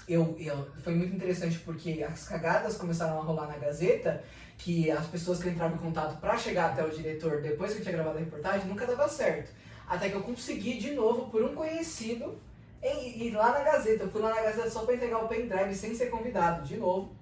Eu, 0.09 0.37
eu, 0.39 0.67
foi 0.83 0.95
muito 0.95 1.15
interessante 1.15 1.59
porque 1.59 2.03
as 2.03 2.27
cagadas 2.27 2.77
começaram 2.77 3.19
a 3.19 3.23
rolar 3.23 3.47
na 3.47 3.59
Gazeta, 3.59 4.25
que 4.57 4.91
as 4.91 5.07
pessoas 5.07 5.43
que 5.43 5.49
entravam 5.49 5.77
em 5.77 5.81
contato 5.81 6.19
para 6.19 6.37
chegar 6.39 6.71
até 6.71 6.83
o 6.83 6.91
diretor 6.91 7.43
depois 7.43 7.73
que 7.73 7.79
eu 7.79 7.83
tinha 7.83 7.95
gravado 7.95 8.17
a 8.17 8.21
reportagem 8.21 8.67
nunca 8.67 8.87
dava 8.87 9.09
certo. 9.09 9.53
Até 9.87 10.09
que 10.09 10.17
eu 10.17 10.23
consegui 10.23 10.79
de 10.79 10.93
novo 10.93 11.31
por 11.31 11.43
um 11.43 11.55
conhecido 11.55 12.41
ir 12.83 13.31
lá 13.35 13.53
na 13.53 13.61
Gazeta. 13.61 14.05
Eu 14.05 14.11
fui 14.11 14.21
lá 14.21 14.35
na 14.35 14.43
Gazeta 14.43 14.71
só 14.71 14.85
para 14.85 14.95
entregar 14.95 15.25
o 15.25 15.29
pendrive 15.29 15.75
sem 15.75 15.95
ser 15.95 16.07
convidado, 16.07 16.65
de 16.65 16.77
novo. 16.77 17.15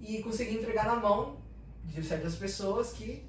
E 0.00 0.22
consegui 0.22 0.56
entregar 0.56 0.86
na 0.86 0.96
mão 0.96 1.36
de 1.84 2.02
certas 2.02 2.34
pessoas 2.36 2.92
que. 2.92 3.26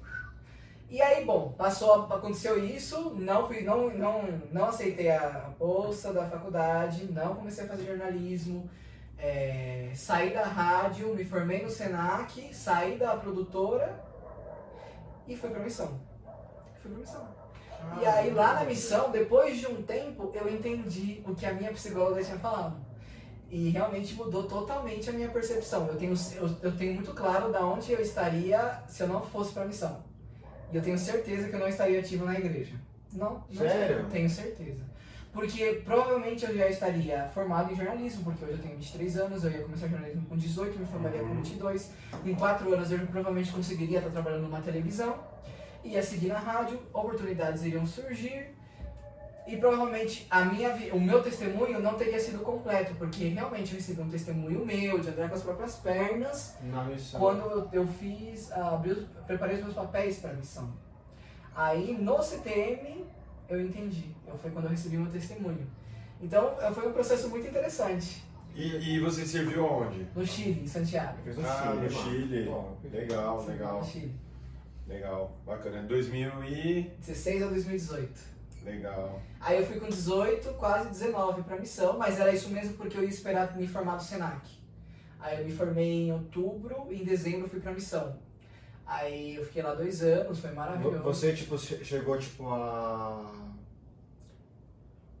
E 0.90 1.00
aí, 1.00 1.24
bom, 1.24 1.54
passou, 1.56 2.02
aconteceu 2.12 2.64
isso, 2.64 3.10
não 3.10 3.46
fui, 3.46 3.60
não, 3.60 3.90
não, 3.90 4.24
não 4.50 4.64
aceitei 4.64 5.08
a 5.08 5.48
bolsa 5.56 6.12
da 6.12 6.28
faculdade, 6.28 7.12
não 7.12 7.36
comecei 7.36 7.64
a 7.64 7.68
fazer 7.68 7.84
jornalismo, 7.84 8.68
é, 9.16 9.92
saí 9.94 10.34
da 10.34 10.42
rádio, 10.42 11.14
me 11.14 11.24
formei 11.24 11.62
no 11.62 11.70
Senac, 11.70 12.52
saí 12.52 12.98
da 12.98 13.16
produtora 13.16 14.02
e 15.28 15.36
fui 15.36 15.50
pra 15.50 15.60
missão. 15.60 16.00
Fui 16.82 16.90
pra 16.90 16.98
missão. 16.98 17.28
E 18.02 18.04
aí 18.04 18.32
lá 18.32 18.54
na 18.54 18.64
missão, 18.64 19.12
depois 19.12 19.58
de 19.58 19.68
um 19.68 19.82
tempo, 19.84 20.32
eu 20.34 20.52
entendi 20.52 21.22
o 21.24 21.36
que 21.36 21.46
a 21.46 21.52
minha 21.52 21.70
psicóloga 21.70 22.24
tinha 22.24 22.38
falado. 22.40 22.76
E 23.48 23.70
realmente 23.70 24.14
mudou 24.14 24.42
totalmente 24.42 25.08
a 25.08 25.12
minha 25.12 25.28
percepção. 25.28 25.86
Eu 25.86 25.96
tenho, 25.96 26.14
eu, 26.34 26.56
eu 26.62 26.76
tenho 26.76 26.94
muito 26.94 27.14
claro 27.14 27.52
da 27.52 27.64
onde 27.64 27.92
eu 27.92 28.00
estaria 28.00 28.82
se 28.88 29.04
eu 29.04 29.06
não 29.06 29.22
fosse 29.22 29.52
pra 29.52 29.64
missão. 29.64 30.09
E 30.72 30.76
eu 30.76 30.82
tenho 30.82 30.98
certeza 30.98 31.48
que 31.48 31.54
eu 31.54 31.60
não 31.60 31.68
estaria 31.68 32.00
ativo 32.00 32.24
na 32.24 32.38
igreja. 32.38 32.74
Não, 33.12 33.44
não 33.50 33.62
Sério? 33.62 33.82
estaria, 33.82 34.04
tenho 34.10 34.30
certeza. 34.30 34.84
Porque 35.32 35.82
provavelmente 35.84 36.44
eu 36.44 36.56
já 36.56 36.68
estaria 36.68 37.28
formado 37.28 37.72
em 37.72 37.76
jornalismo, 37.76 38.24
porque 38.24 38.44
hoje 38.44 38.54
eu 38.54 38.58
tenho 38.58 38.76
23 38.76 39.16
anos, 39.16 39.44
eu 39.44 39.50
ia 39.50 39.62
começar 39.62 39.86
jornalismo 39.86 40.26
com 40.26 40.36
18, 40.36 40.78
me 40.78 40.86
formaria 40.86 41.20
com 41.20 41.34
22. 41.34 41.90
Em 42.24 42.34
4 42.34 42.74
anos 42.74 42.90
eu 42.90 42.98
provavelmente 43.06 43.52
conseguiria 43.52 43.98
estar 43.98 44.10
trabalhando 44.10 44.42
numa 44.42 44.60
televisão, 44.60 45.18
ia 45.84 46.02
seguir 46.02 46.28
na 46.28 46.38
rádio, 46.38 46.80
oportunidades 46.92 47.64
iriam 47.64 47.86
surgir. 47.86 48.50
E 49.50 49.56
provavelmente 49.56 50.26
a 50.30 50.44
minha, 50.44 50.70
o 50.92 51.00
meu 51.00 51.20
testemunho 51.22 51.80
não 51.80 51.94
teria 51.94 52.20
sido 52.20 52.38
completo, 52.38 52.94
porque 52.94 53.24
realmente 53.28 53.72
eu 53.72 53.78
recebi 53.78 54.00
um 54.00 54.08
testemunho 54.08 54.64
meu, 54.64 55.00
de 55.00 55.08
andar 55.08 55.28
com 55.28 55.34
as 55.34 55.42
próprias 55.42 55.74
pernas, 55.74 56.56
Na 56.62 56.84
missão. 56.84 57.18
quando 57.18 57.68
eu, 57.72 57.84
fiz, 57.86 58.52
ah, 58.52 58.74
abri 58.74 59.08
preparei 59.26 59.56
os 59.56 59.62
meus 59.62 59.74
papéis 59.74 60.18
para 60.20 60.30
a 60.30 60.34
missão. 60.34 60.72
Aí 61.54 61.96
no 62.00 62.22
CTM 62.22 63.04
eu 63.48 63.60
entendi, 63.60 64.14
eu, 64.24 64.38
foi 64.38 64.52
quando 64.52 64.66
eu 64.66 64.70
recebi 64.70 64.96
meu 64.96 65.10
testemunho. 65.10 65.66
Então 66.22 66.54
foi 66.72 66.86
um 66.88 66.92
processo 66.92 67.28
muito 67.28 67.48
interessante. 67.48 68.22
E, 68.54 68.94
e 68.94 69.00
você 69.00 69.26
serviu 69.26 69.66
aonde? 69.66 70.06
No 70.14 70.24
Chile, 70.24 70.60
em 70.62 70.66
Santiago. 70.66 71.18
No 71.26 71.44
Ah, 71.46 71.74
no 71.74 71.90
Chile, 71.90 71.96
mano. 71.96 72.10
Chile. 72.10 72.44
Bom, 72.44 72.76
Legal, 72.92 73.44
legal, 73.46 73.78
No 73.80 73.84
Chile. 73.84 74.14
legal. 74.86 75.36
Bacana. 75.44 75.82
2000 75.82 76.44
e... 76.44 76.82
16 77.00 77.42
a 77.42 77.46
2018. 77.48 78.39
Legal. 78.64 79.20
Aí 79.40 79.58
eu 79.58 79.66
fui 79.66 79.80
com 79.80 79.88
18, 79.88 80.52
quase 80.54 80.88
19 80.90 81.42
para 81.42 81.56
missão, 81.58 81.96
mas 81.98 82.18
era 82.20 82.32
isso 82.32 82.50
mesmo 82.50 82.74
porque 82.74 82.96
eu 82.96 83.02
ia 83.02 83.08
esperar 83.08 83.56
me 83.56 83.66
formar 83.66 83.94
no 83.94 84.00
Senac. 84.00 84.40
Aí 85.18 85.38
eu 85.40 85.44
me 85.46 85.52
formei 85.52 86.08
em 86.08 86.12
outubro 86.12 86.86
e 86.90 87.00
em 87.00 87.04
dezembro 87.04 87.42
eu 87.46 87.48
fui 87.48 87.60
pra 87.60 87.72
missão. 87.72 88.16
Aí 88.86 89.36
eu 89.36 89.44
fiquei 89.44 89.62
lá 89.62 89.74
dois 89.74 90.02
anos, 90.02 90.40
foi 90.40 90.50
maravilhoso. 90.52 90.98
Você, 91.04 91.32
tipo, 91.32 91.56
che- 91.58 91.84
chegou, 91.84 92.18
tipo, 92.18 92.48
a... 92.48 93.30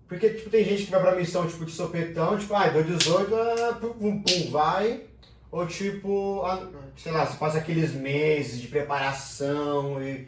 Porque, 0.08 0.28
tipo, 0.30 0.50
tem 0.50 0.64
gente 0.64 0.84
que 0.86 0.90
vai 0.90 1.00
pra 1.00 1.14
missão, 1.14 1.46
tipo, 1.46 1.64
de 1.64 1.70
sopetão, 1.70 2.36
tipo, 2.36 2.52
ah, 2.54 2.68
deu 2.68 2.82
18, 2.82 3.32
ah, 3.36 3.78
pum, 3.80 3.92
pum, 3.92 4.22
pum, 4.22 4.50
vai. 4.50 5.04
Ou, 5.52 5.66
tipo, 5.66 6.42
ah, 6.44 6.68
sei 6.96 7.12
lá, 7.12 7.24
você 7.26 7.36
passa 7.38 7.58
aqueles 7.58 7.92
meses 7.94 8.60
de 8.60 8.66
preparação 8.68 10.02
e 10.02 10.26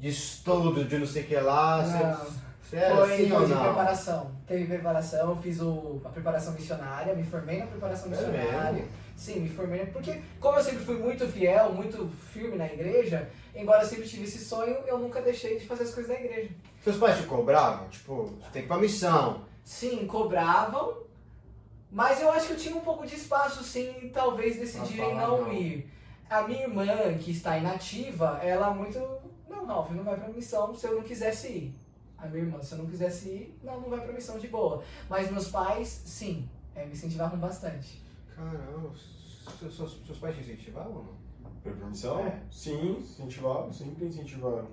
de 0.00 0.08
estudo, 0.08 0.84
de 0.84 0.98
não 0.98 1.06
sei 1.06 1.22
o 1.22 1.26
que 1.26 1.36
lá. 1.36 1.84
Você, 1.84 2.32
É 2.72 2.90
Foi, 2.94 3.32
ou 3.32 3.48
não? 3.48 3.64
preparação. 3.64 4.30
Teve 4.46 4.64
preparação, 4.66 5.36
fiz 5.42 5.60
o, 5.60 6.00
a 6.04 6.08
preparação 6.08 6.52
missionária, 6.52 7.14
me 7.14 7.24
formei 7.24 7.58
na 7.58 7.66
preparação 7.66 8.06
É 8.06 8.10
missionária. 8.10 8.72
mesmo? 8.72 8.88
Sim, 9.16 9.40
me 9.40 9.48
formei. 9.48 9.86
Porque, 9.86 10.20
como 10.40 10.58
eu 10.58 10.62
sempre 10.64 10.84
fui 10.84 10.96
muito 10.96 11.26
fiel, 11.28 11.72
muito 11.72 12.08
firme 12.32 12.56
na 12.56 12.66
igreja, 12.66 13.28
embora 13.54 13.82
eu 13.82 13.88
sempre 13.88 14.08
tive 14.08 14.24
esse 14.24 14.38
sonho, 14.44 14.76
eu 14.86 14.98
nunca 14.98 15.20
deixei 15.20 15.58
de 15.58 15.66
fazer 15.66 15.84
as 15.84 15.94
coisas 15.94 16.12
da 16.16 16.18
igreja. 16.18 16.50
Seus 16.82 16.96
pais 16.96 17.18
te 17.18 17.24
cobravam? 17.24 17.88
Tipo, 17.88 18.24
você 18.40 18.50
tem 18.52 18.62
que 18.62 18.66
ir 18.66 18.68
pra 18.68 18.78
missão. 18.78 19.42
Sim, 19.64 20.06
cobravam, 20.06 20.96
mas 21.90 22.20
eu 22.20 22.30
acho 22.32 22.46
que 22.46 22.52
eu 22.52 22.56
tinha 22.56 22.76
um 22.76 22.80
pouco 22.80 23.06
de 23.06 23.16
espaço, 23.16 23.62
sim, 23.64 24.10
talvez 24.14 24.56
decidirem 24.58 25.14
não, 25.16 25.42
não. 25.42 25.52
ir. 25.52 25.90
A 26.28 26.42
minha 26.42 26.62
irmã, 26.62 26.86
que 27.18 27.32
está 27.32 27.58
inativa, 27.58 28.38
ela 28.42 28.70
muito. 28.70 28.98
Não, 29.48 29.66
Ralf, 29.66 29.90
não 29.90 30.04
vai 30.04 30.16
pra 30.16 30.28
missão 30.28 30.72
se 30.74 30.86
eu 30.86 30.94
não 30.94 31.02
quisesse 31.02 31.48
ir. 31.48 31.74
A 32.22 32.26
minha 32.26 32.44
irmã, 32.44 32.62
se 32.62 32.72
eu 32.72 32.78
não 32.78 32.86
quisesse 32.86 33.28
ir, 33.28 33.58
não, 33.62 33.80
não 33.80 33.88
vai 33.88 34.00
pra 34.00 34.12
missão 34.12 34.38
de 34.38 34.48
boa. 34.48 34.82
Mas 35.08 35.30
meus 35.30 35.48
pais, 35.48 36.02
sim, 36.04 36.46
é, 36.74 36.84
me 36.84 36.92
incentivavam 36.92 37.38
bastante. 37.38 38.02
Caramba, 38.36 38.90
seus, 39.58 39.76
seus, 39.76 40.00
seus 40.04 40.18
pais 40.18 40.36
te 40.36 40.42
incentivavam 40.42 40.96
ou 40.96 41.04
não? 41.04 41.52
Pra 41.62 41.72
permissão? 41.72 42.20
É. 42.20 42.42
Sim, 42.50 42.98
incentivaram, 42.98 43.72
sempre 43.72 44.04
incentivaram. 44.04 44.68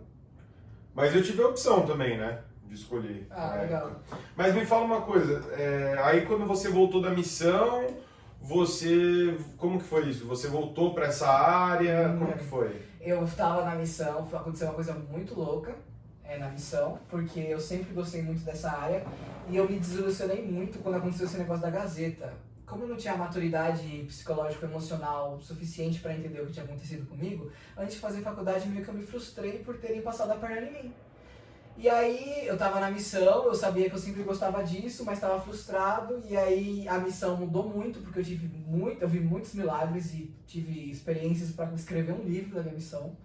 Mas 0.94 1.16
eu 1.16 1.24
tive 1.24 1.42
a 1.42 1.48
opção 1.48 1.86
também, 1.86 2.18
né? 2.18 2.42
De 2.66 2.76
escolher. 2.76 3.28
Ah, 3.30 3.56
legal. 3.62 3.88
época. 3.88 4.18
Mas 4.36 4.54
me 4.54 4.66
fala 4.66 4.84
uma 4.84 5.02
coisa, 5.02 5.40
é, 5.54 5.98
aí 6.04 6.26
quando 6.26 6.46
você 6.46 6.70
voltou 6.70 7.02
da 7.02 7.12
missão, 7.12 7.88
você. 8.42 9.38
Como 9.58 9.80
que 9.80 9.86
foi 9.86 10.10
isso? 10.10 10.26
Você 10.28 10.50
voltou 10.50 10.94
pra 10.94 11.06
essa 11.06 11.30
área? 11.30 12.10
Hum. 12.10 12.20
Como 12.20 12.38
que 12.38 12.44
foi? 12.44 12.82
Eu 13.00 13.24
estava 13.24 13.64
na 13.64 13.76
missão, 13.76 14.28
aconteceu 14.34 14.68
uma 14.68 14.74
coisa 14.74 14.94
muito 14.94 15.34
louca 15.34 15.87
é, 16.28 16.38
na 16.38 16.50
missão, 16.50 17.00
porque 17.10 17.40
eu 17.40 17.60
sempre 17.60 17.94
gostei 17.94 18.22
muito 18.22 18.44
dessa 18.44 18.72
área 18.72 19.04
e 19.50 19.56
eu 19.56 19.68
me 19.70 19.80
desilusionei 19.80 20.44
muito 20.46 20.80
quando 20.80 20.96
aconteceu 20.96 21.26
esse 21.26 21.38
negócio 21.38 21.62
da 21.62 21.70
Gazeta. 21.70 22.34
Como 22.66 22.84
eu 22.84 22.90
não 22.90 22.98
tinha 22.98 23.16
maturidade 23.16 24.04
psicológica 24.08 24.66
emocional 24.66 25.40
suficiente 25.40 26.02
para 26.02 26.14
entender 26.14 26.42
o 26.42 26.48
que 26.48 26.52
tinha 26.52 26.66
acontecido 26.66 27.08
comigo, 27.08 27.50
antes 27.78 27.96
de 27.96 28.02
fazer 28.02 28.22
faculdade 28.22 28.68
meio 28.68 28.84
que 28.84 28.90
eu 28.90 28.94
me 28.94 29.04
frustrei 29.04 29.60
por 29.60 29.78
terem 29.78 30.02
passado 30.02 30.32
a 30.32 30.36
perna 30.36 30.68
em 30.68 30.84
mim. 30.84 30.94
E 31.78 31.88
aí 31.88 32.46
eu 32.46 32.58
tava 32.58 32.80
na 32.80 32.90
missão, 32.90 33.46
eu 33.46 33.54
sabia 33.54 33.88
que 33.88 33.96
eu 33.96 34.00
sempre 34.00 34.24
gostava 34.24 34.64
disso, 34.64 35.06
mas 35.06 35.20
estava 35.20 35.40
frustrado 35.40 36.22
e 36.28 36.36
aí 36.36 36.88
a 36.88 36.98
missão 36.98 37.38
mudou 37.38 37.70
muito 37.70 38.00
porque 38.00 38.20
eu 38.20 38.24
tive 38.24 38.48
muito, 38.48 39.02
eu 39.02 39.08
vi 39.08 39.20
muitos 39.20 39.54
milagres 39.54 40.12
e 40.14 40.34
tive 40.48 40.90
experiências 40.90 41.52
para 41.52 41.72
escrever 41.74 42.14
um 42.14 42.24
livro 42.24 42.56
da 42.56 42.64
minha 42.64 42.74
missão. 42.74 43.16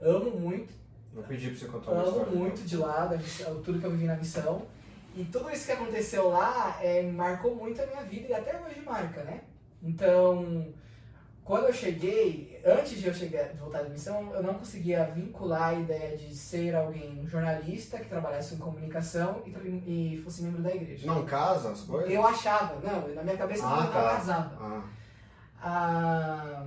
Amo 0.00 0.30
muito, 0.30 0.72
Vou 1.14 1.22
pedir 1.24 1.50
pra 1.50 1.58
você 1.58 1.66
contar 1.66 1.90
uma 1.92 2.00
amo 2.02 2.10
história. 2.10 2.32
muito 2.32 2.62
de 2.62 2.76
lá, 2.76 3.06
da 3.06 3.16
missão, 3.16 3.62
tudo 3.62 3.78
que 3.78 3.84
eu 3.86 3.90
vivi 3.90 4.04
na 4.06 4.16
missão. 4.16 4.62
E 5.14 5.24
tudo 5.26 5.50
isso 5.50 5.66
que 5.66 5.72
aconteceu 5.72 6.28
lá 6.30 6.78
é, 6.80 7.02
marcou 7.02 7.54
muito 7.54 7.80
a 7.82 7.86
minha 7.86 8.02
vida 8.04 8.28
e 8.28 8.34
até 8.34 8.58
hoje 8.60 8.80
marca, 8.80 9.22
né? 9.24 9.42
Então, 9.82 10.72
quando 11.44 11.66
eu 11.66 11.72
cheguei, 11.74 12.58
antes 12.64 12.98
de 12.98 13.08
eu 13.08 13.12
chegar, 13.12 13.48
de 13.48 13.58
voltar 13.58 13.82
da 13.82 13.90
missão, 13.90 14.32
eu 14.32 14.42
não 14.42 14.54
conseguia 14.54 15.04
vincular 15.04 15.70
a 15.70 15.74
ideia 15.74 16.16
de 16.16 16.34
ser 16.34 16.74
alguém, 16.74 17.20
um 17.20 17.26
jornalista 17.28 17.98
que 17.98 18.08
trabalhasse 18.08 18.54
em 18.54 18.58
comunicação 18.58 19.42
e, 19.44 19.50
e 20.14 20.22
fosse 20.22 20.42
membro 20.44 20.62
da 20.62 20.74
igreja. 20.74 21.06
Não 21.06 21.26
casa 21.26 21.72
as 21.72 21.82
coisas? 21.82 22.10
Eu 22.10 22.26
achava, 22.26 22.80
não, 22.80 23.14
na 23.14 23.22
minha 23.22 23.36
cabeça 23.36 23.66
Ah, 23.66 23.76
não 23.82 23.86
tá. 23.92 24.02
casava. 24.16 24.56
Ah, 24.60 24.82
Ah, 25.64 26.66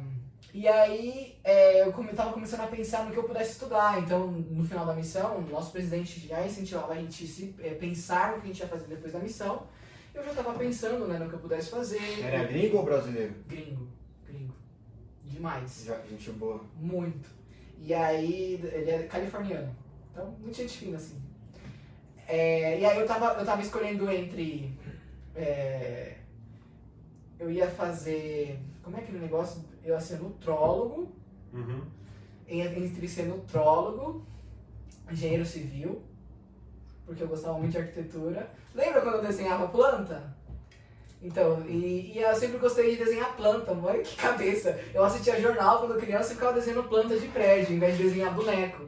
e 0.55 0.69
aí 0.69 1.37
é, 1.43 1.81
eu 1.81 1.91
tava 2.15 2.31
começando 2.31 2.61
a 2.61 2.67
pensar 2.67 3.03
no 3.03 3.11
que 3.11 3.17
eu 3.17 3.25
pudesse 3.25 3.51
estudar. 3.51 4.01
Então, 4.01 4.31
no 4.31 4.63
final 4.63 4.85
da 4.85 4.93
missão, 4.93 5.39
o 5.39 5.41
nosso 5.41 5.69
presidente 5.73 6.25
já 6.25 6.45
incentivava 6.45 6.93
a 6.93 6.95
gente 6.95 7.27
se 7.27 7.53
é, 7.59 7.71
pensar 7.71 8.31
no 8.31 8.35
que 8.39 8.45
a 8.45 8.47
gente 8.47 8.59
ia 8.61 8.67
fazer 8.69 8.87
depois 8.87 9.11
da 9.11 9.19
missão. 9.19 9.67
Eu 10.13 10.23
já 10.23 10.29
estava 10.29 10.57
pensando 10.57 11.09
né, 11.09 11.19
no 11.19 11.27
que 11.27 11.35
eu 11.35 11.39
pudesse 11.39 11.69
fazer. 11.69 12.21
era 12.21 12.45
gringo 12.45 12.77
ou 12.77 12.85
brasileiro? 12.85 13.33
Gringo, 13.45 13.89
gringo. 14.25 14.55
Demais. 15.25 15.83
Já, 15.85 15.99
gente 16.09 16.31
boa. 16.31 16.63
Muito. 16.79 17.29
E 17.77 17.93
aí, 17.93 18.57
ele 18.63 18.91
é 18.91 19.03
californiano. 19.03 19.75
Então, 20.09 20.37
muito 20.39 20.55
gente 20.55 20.77
fina, 20.77 20.95
assim. 20.95 21.21
É, 22.29 22.79
e 22.79 22.85
aí 22.85 22.97
eu 22.97 23.05
tava, 23.05 23.37
eu 23.37 23.45
tava 23.45 23.61
escolhendo 23.61 24.09
entre. 24.09 24.71
é, 25.35 26.15
eu 27.37 27.51
ia 27.51 27.69
fazer. 27.69 28.57
Como 28.81 28.95
é 28.95 29.01
aquele 29.01 29.19
negócio? 29.19 29.74
Eu 29.85 29.93
ia 29.93 29.99
ser 30.01 30.17
nutrólogo, 30.19 31.11
Uhum. 31.53 31.81
en- 32.47 32.61
entre 32.85 33.07
ser 33.07 33.23
nutrólogo, 33.27 34.25
engenheiro 35.11 35.45
civil, 35.45 36.01
porque 37.05 37.21
eu 37.21 37.27
gostava 37.27 37.57
muito 37.59 37.71
de 37.73 37.77
arquitetura. 37.77 38.49
Lembra 38.73 39.01
quando 39.01 39.15
eu 39.17 39.21
desenhava 39.21 39.67
planta? 39.67 40.33
Então, 41.21 41.61
e, 41.67 42.13
e 42.15 42.19
eu 42.19 42.35
sempre 42.35 42.57
gostei 42.57 42.91
de 42.95 43.03
desenhar 43.03 43.35
planta, 43.35 43.71
olha 43.71 44.01
que 44.01 44.15
cabeça. 44.15 44.79
Eu 44.93 45.03
assistia 45.03 45.39
jornal 45.39 45.79
quando 45.79 45.99
criança 45.99 46.31
e 46.31 46.35
ficava 46.35 46.53
desenhando 46.53 46.89
planta 46.89 47.17
de 47.17 47.27
prédio, 47.27 47.75
em 47.75 47.79
vez 47.79 47.95
de 47.97 48.03
desenhar 48.03 48.33
boneco. 48.33 48.85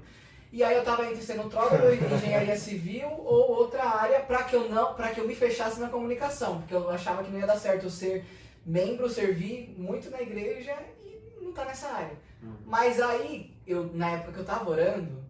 E 0.52 0.64
aí 0.64 0.76
eu 0.76 0.84
tava 0.84 1.06
entre 1.06 1.22
ser 1.22 1.36
nutrólogo, 1.36 1.76
engenharia 2.16 2.58
civil 2.58 3.08
ou 3.10 3.52
outra 3.52 3.84
área 3.84 4.20
para 4.22 4.44
que 4.44 4.56
eu 4.56 4.68
não, 4.70 4.94
para 4.96 5.10
que 5.12 5.20
eu 5.22 5.28
me 5.28 5.36
fechasse 5.36 5.80
na 5.80 5.90
comunicação, 5.90 6.58
porque 6.60 6.74
eu 6.74 6.90
achava 6.90 7.24
que 7.24 7.32
não 7.32 7.40
ia 7.40 7.46
dar 7.48 7.58
certo 7.58 7.84
eu 7.86 7.90
ser 7.90 8.26
membro, 8.68 9.10
servir 9.10 9.74
muito 9.78 10.10
na 10.12 10.22
igreja 10.22 10.78
e 11.02 11.42
não 11.42 11.54
tá 11.54 11.64
nessa 11.64 11.88
área. 11.88 12.18
Mas 12.66 13.00
aí, 13.02 13.56
eu 13.66 13.92
na 13.94 14.12
época 14.12 14.34
que 14.34 14.40
eu 14.40 14.46
tava 14.46 14.70
orando, 14.70 15.24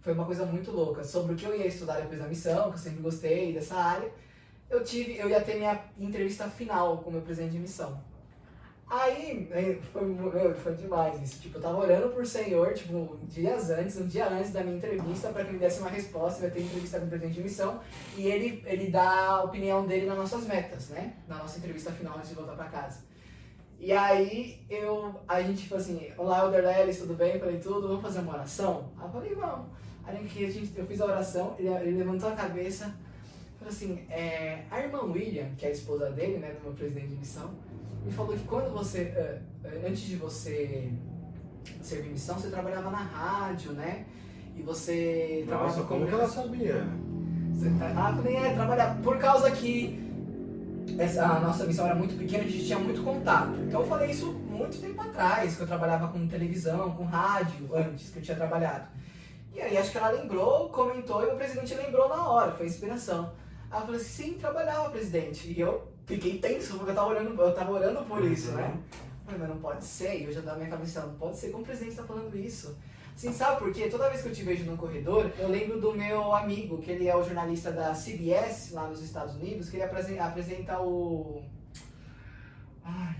foi 0.00 0.12
uma 0.12 0.24
coisa 0.24 0.44
muito 0.44 0.70
louca 0.70 1.04
sobre 1.04 1.34
o 1.34 1.36
que 1.36 1.44
eu 1.44 1.56
ia 1.56 1.66
estudar 1.66 2.00
depois 2.00 2.18
da 2.18 2.26
missão, 2.26 2.70
que 2.70 2.76
eu 2.76 2.82
sempre 2.82 3.00
gostei 3.00 3.52
dessa 3.52 3.76
área. 3.76 4.10
Eu 4.68 4.82
tive, 4.82 5.16
eu 5.16 5.28
ia 5.30 5.40
ter 5.40 5.54
minha 5.54 5.82
entrevista 5.98 6.48
final 6.48 6.98
com 6.98 7.10
o 7.10 7.12
meu 7.12 7.22
presidente 7.22 7.52
de 7.52 7.58
missão. 7.58 8.02
Aí, 8.90 9.46
aí 9.52 9.80
foi, 9.92 10.54
foi 10.54 10.74
demais 10.74 11.20
isso. 11.20 11.42
Tipo, 11.42 11.58
eu 11.58 11.62
tava 11.62 11.78
orando 11.78 12.08
por 12.08 12.26
Senhor, 12.26 12.72
tipo, 12.72 13.18
dias 13.24 13.68
antes, 13.68 13.98
um 13.98 14.06
dia 14.06 14.28
antes 14.28 14.50
da 14.50 14.62
minha 14.62 14.76
entrevista, 14.76 15.28
para 15.28 15.44
que 15.44 15.50
ele 15.50 15.58
desse 15.58 15.80
uma 15.80 15.90
resposta. 15.90 16.44
Ia 16.44 16.50
ter 16.50 16.62
entrevista 16.62 16.98
com 16.98 17.04
o 17.04 17.08
presidente 17.08 17.34
de 17.34 17.42
missão. 17.42 17.80
E 18.16 18.26
ele, 18.26 18.62
ele 18.66 18.90
dá 18.90 19.26
a 19.28 19.44
opinião 19.44 19.86
dele 19.86 20.06
nas 20.06 20.16
nossas 20.16 20.46
metas, 20.46 20.88
né? 20.88 21.14
Na 21.28 21.36
nossa 21.36 21.58
entrevista 21.58 21.92
final 21.92 22.16
antes 22.16 22.30
de 22.30 22.34
voltar 22.34 22.54
para 22.54 22.64
casa. 22.66 23.00
E 23.78 23.92
aí, 23.92 24.64
eu, 24.70 25.14
a 25.28 25.42
gente, 25.42 25.62
tipo 25.62 25.76
assim, 25.76 26.10
olá, 26.16 26.44
Elder 26.44 26.64
Lelis, 26.64 26.98
tudo 26.98 27.14
bem? 27.14 27.34
Eu 27.34 27.40
falei, 27.40 27.58
tudo, 27.58 27.88
vamos 27.88 28.02
fazer 28.02 28.20
uma 28.20 28.32
oração? 28.32 28.90
Aí 28.96 29.04
eu 29.04 29.10
falei, 29.10 29.34
vamos. 29.34 29.66
Aí 30.04 30.26
que 30.26 30.46
a 30.46 30.50
gente, 30.50 30.76
eu 30.76 30.86
fiz 30.86 31.00
a 31.00 31.04
oração, 31.04 31.54
ele, 31.58 31.68
ele 31.68 31.98
levantou 31.98 32.30
a 32.30 32.32
cabeça, 32.34 32.92
falou 33.58 33.72
assim, 33.72 34.06
é, 34.08 34.64
a 34.70 34.80
irmã 34.80 35.02
William, 35.02 35.50
que 35.56 35.66
é 35.66 35.68
a 35.68 35.72
esposa 35.72 36.10
dele, 36.10 36.38
né, 36.38 36.52
do 36.54 36.62
meu 36.64 36.72
presidente 36.72 37.08
de 37.08 37.16
missão, 37.16 37.50
me 38.04 38.12
falou 38.12 38.32
que 38.36 38.44
quando 38.44 38.72
você, 38.72 39.00
eh, 39.14 39.40
eh, 39.64 39.84
antes 39.86 40.00
de 40.02 40.16
você 40.16 40.92
servir 41.82 42.10
missão, 42.10 42.36
você 42.38 42.48
trabalhava 42.48 42.90
na 42.90 42.98
rádio, 42.98 43.72
né? 43.72 44.06
E 44.56 44.62
você 44.62 45.44
Nossa, 45.46 45.56
trabalhava 45.56 45.84
como 45.84 46.06
que 46.06 46.14
ela 46.14 46.28
sabia? 46.28 46.86
Você- 47.52 47.68
Ah, 47.96 48.12
falei, 48.16 48.36
é, 48.36 48.54
trabalhar. 48.54 48.96
Por 49.02 49.18
causa 49.18 49.50
que 49.50 49.98
essa, 50.98 51.24
a 51.26 51.40
nossa 51.40 51.64
missão 51.64 51.86
era 51.86 51.94
muito 51.94 52.16
pequena, 52.16 52.44
a 52.44 52.46
gente 52.46 52.64
tinha 52.66 52.78
muito 52.78 53.02
contato. 53.02 53.52
Então 53.66 53.80
eu 53.82 53.86
falei 53.86 54.10
isso 54.10 54.32
muito 54.32 54.80
tempo 54.80 55.00
atrás, 55.00 55.56
que 55.56 55.62
eu 55.62 55.66
trabalhava 55.66 56.08
com 56.08 56.26
televisão, 56.26 56.92
com 56.92 57.04
rádio, 57.04 57.68
antes 57.74 58.10
que 58.10 58.18
eu 58.18 58.22
tinha 58.22 58.36
trabalhado. 58.36 58.86
E 59.54 59.60
aí 59.60 59.76
acho 59.76 59.90
que 59.90 59.98
ela 59.98 60.10
lembrou, 60.10 60.68
comentou, 60.68 61.22
e 61.24 61.32
o 61.32 61.36
presidente 61.36 61.74
lembrou 61.74 62.08
na 62.08 62.28
hora, 62.28 62.52
foi 62.52 62.66
inspiração. 62.66 63.32
Eu 63.72 63.80
falei 63.80 63.96
assim, 64.00 64.22
sim, 64.24 64.32
trabalhava, 64.34 64.90
presidente. 64.90 65.52
E 65.52 65.60
eu 65.60 65.88
fiquei 66.08 66.38
tenso, 66.38 66.76
porque 66.78 66.90
eu 66.90 66.94
tava 66.96 67.08
orando, 67.10 67.40
eu 67.40 67.54
tava 67.54 67.70
orando 67.72 68.02
por 68.04 68.24
isso, 68.24 68.50
né? 68.52 68.76
Falei, 69.24 69.40
mas 69.40 69.48
não 69.50 69.58
pode 69.58 69.84
ser, 69.84 70.20
e 70.20 70.24
eu 70.24 70.32
já 70.32 70.40
dava 70.40 70.56
minha 70.58 70.70
cabeça, 70.70 71.02
não 71.06 71.14
pode 71.14 71.36
ser, 71.36 71.50
como 71.50 71.62
o 71.62 71.66
presidente 71.66 71.94
tá 71.96 72.02
falando 72.02 72.34
isso? 72.36 72.76
Assim, 73.14 73.32
sabe 73.32 73.58
por 73.58 73.72
quê? 73.72 73.88
Toda 73.88 74.08
vez 74.08 74.22
que 74.22 74.28
eu 74.28 74.32
te 74.32 74.42
vejo 74.42 74.64
no 74.64 74.76
corredor, 74.76 75.30
eu 75.38 75.48
lembro 75.48 75.80
do 75.80 75.92
meu 75.92 76.32
amigo, 76.32 76.78
que 76.78 76.90
ele 76.90 77.08
é 77.08 77.14
o 77.16 77.22
jornalista 77.22 77.70
da 77.70 77.92
CBS, 77.92 78.70
lá 78.72 78.86
nos 78.88 79.02
Estados 79.02 79.34
Unidos, 79.34 79.68
que 79.68 79.76
ele 79.76 79.82
apresen- 79.84 80.18
apresenta 80.20 80.80
o... 80.80 81.42
Ai, 82.84 83.16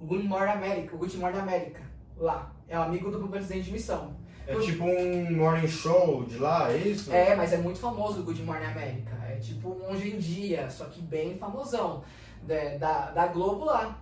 o 0.00 0.04
Good 0.06 0.24
Morning 0.26 0.50
America, 0.52 0.94
o 0.94 0.98
Good 0.98 1.16
Morning 1.16 1.38
America, 1.38 1.82
lá. 2.16 2.52
É 2.68 2.78
o 2.78 2.82
amigo 2.82 3.10
do 3.10 3.26
presidente 3.28 3.66
de 3.66 3.72
missão. 3.72 4.14
É 4.46 4.54
tipo 4.60 4.84
um 4.84 5.36
morning 5.36 5.68
show 5.68 6.24
de 6.24 6.38
lá, 6.38 6.72
é 6.72 6.78
isso? 6.78 7.12
É, 7.12 7.36
mas 7.36 7.52
é 7.52 7.58
muito 7.58 7.78
famoso 7.78 8.20
o 8.20 8.24
Good 8.24 8.42
Morning 8.42 8.64
America. 8.66 9.14
É 9.28 9.36
tipo 9.36 9.68
um 9.68 9.90
Hoje 9.90 10.10
em 10.14 10.18
Dia, 10.18 10.68
só 10.70 10.86
que 10.86 11.00
bem 11.02 11.36
famosão, 11.36 12.02
né, 12.46 12.78
da, 12.78 13.10
da 13.10 13.26
Globo 13.26 13.64
lá. 13.64 13.98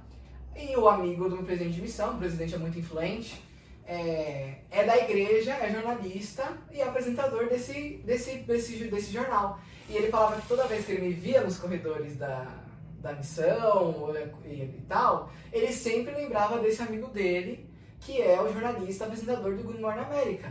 E 0.56 0.76
o 0.76 0.88
amigo 0.88 1.28
do 1.28 1.38
presidente 1.38 1.74
de 1.74 1.82
missão, 1.82 2.14
o 2.14 2.18
presidente 2.18 2.54
é 2.54 2.58
muito 2.58 2.78
influente, 2.78 3.42
é, 3.86 4.54
é 4.70 4.84
da 4.84 4.96
igreja, 4.96 5.52
é 5.52 5.70
jornalista 5.70 6.56
e 6.72 6.80
é 6.80 6.84
apresentador 6.84 7.48
desse, 7.48 8.02
desse, 8.04 8.38
desse, 8.38 8.84
desse 8.84 9.12
jornal. 9.12 9.60
E 9.88 9.96
ele 9.96 10.08
falava 10.08 10.40
que 10.40 10.48
toda 10.48 10.66
vez 10.66 10.84
que 10.84 10.92
ele 10.92 11.08
me 11.08 11.12
via 11.12 11.42
nos 11.42 11.58
corredores 11.58 12.16
da, 12.16 12.46
da 13.00 13.12
missão 13.12 14.12
e, 14.44 14.48
e 14.48 14.84
tal, 14.88 15.30
ele 15.52 15.72
sempre 15.72 16.14
lembrava 16.14 16.58
desse 16.58 16.82
amigo 16.82 17.08
dele, 17.08 17.68
que 18.00 18.20
é 18.20 18.40
o 18.40 18.52
jornalista 18.52 19.04
apresentador 19.04 19.54
do 19.54 19.62
Good 19.62 19.80
Morning 19.80 20.02
America. 20.02 20.50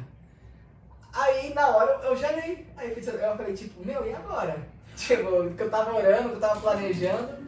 Aí 1.12 1.54
na 1.54 1.68
hora 1.70 2.00
eu, 2.04 2.16
já 2.16 2.32
li. 2.32 2.68
Aí 2.76 2.94
eu 2.96 3.38
falei, 3.38 3.54
tipo, 3.54 3.86
meu, 3.86 4.06
e 4.06 4.14
agora? 4.14 4.58
Tipo, 4.96 5.54
que 5.54 5.62
eu 5.62 5.70
tava 5.70 5.94
orando, 5.94 6.30
que 6.30 6.36
eu 6.36 6.40
tava 6.40 6.62
planejando. 6.62 7.45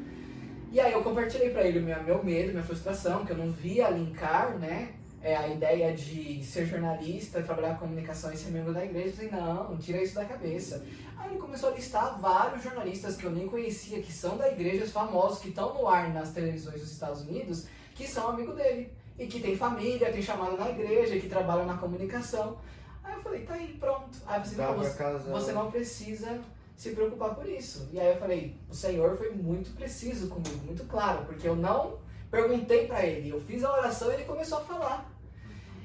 E 0.72 0.80
aí 0.80 0.92
eu 0.92 1.02
compartilhei 1.02 1.50
pra 1.50 1.64
ele 1.64 1.80
o 1.80 1.84
meu, 1.84 2.04
meu 2.04 2.24
medo, 2.24 2.52
minha 2.52 2.64
frustração, 2.64 3.26
que 3.26 3.32
eu 3.32 3.38
não 3.38 3.52
via 3.52 3.90
linkar, 3.90 4.58
né? 4.58 4.94
É, 5.22 5.36
a 5.36 5.48
ideia 5.48 5.94
de 5.94 6.44
ser 6.44 6.66
jornalista, 6.66 7.42
trabalhar 7.42 7.74
com 7.74 7.88
comunicação 7.88 8.32
e 8.32 8.38
ser 8.38 8.52
membro 8.52 8.74
da 8.74 8.86
igreja. 8.86 9.24
Eu 9.24 9.30
falei, 9.30 9.46
não, 9.46 9.78
tira 9.78 10.02
isso 10.02 10.16
da 10.16 10.26
cabeça. 10.26 10.86
Aí 11.18 11.32
ele 11.32 11.40
começou 11.40 11.70
a 11.70 11.72
listar 11.74 12.20
vários 12.20 12.64
jornalistas 12.64 13.16
que 13.18 13.26
eu 13.26 13.32
nem 13.32 13.48
conhecia, 13.48 14.02
que 14.02 14.12
são 14.12 14.38
da 14.38 14.48
igreja, 14.50 14.86
famosos, 14.86 15.40
que 15.40 15.50
estão 15.50 15.74
no 15.74 15.88
ar 15.88 16.14
nas 16.14 16.32
televisões 16.32 16.82
dos 16.82 16.92
Estados 16.92 17.22
Unidos, 17.22 17.68
que 17.96 18.08
são 18.08 18.30
amigo 18.30 18.54
dele. 18.54 18.92
E 19.18 19.26
que 19.26 19.40
tem 19.40 19.58
família, 19.58 20.12
tem 20.12 20.22
chamado 20.22 20.56
na 20.56 20.70
igreja, 20.70 21.18
que 21.20 21.28
trabalham 21.28 21.66
na 21.66 21.78
comunicação. 21.78 22.58
Aí 23.04 23.16
eu 23.16 23.22
falei, 23.22 23.42
tá 23.42 23.56
aí, 23.56 23.76
pronto. 23.80 24.20
Aí 24.28 24.42
Dá 24.56 24.68
não, 24.68 24.78
você, 24.78 25.30
você 25.32 25.52
não 25.54 25.72
precisa 25.72 26.40
se 26.78 26.92
preocupar 26.92 27.34
por 27.34 27.50
isso. 27.50 27.90
E 27.92 28.00
aí 28.00 28.14
eu 28.14 28.18
falei, 28.18 28.56
o 28.70 28.74
Senhor 28.74 29.18
foi 29.18 29.32
muito 29.32 29.76
preciso 29.76 30.30
comigo, 30.30 30.64
muito 30.64 30.86
claro, 30.86 31.26
porque 31.26 31.48
eu 31.48 31.56
não 31.56 31.98
perguntei 32.30 32.86
pra 32.86 33.04
ele, 33.04 33.30
eu 33.30 33.42
fiz 33.42 33.64
a 33.64 33.74
oração 33.74 34.12
e 34.12 34.14
ele 34.14 34.26
começou 34.26 34.60
a 34.60 34.62
falar. 34.62 35.12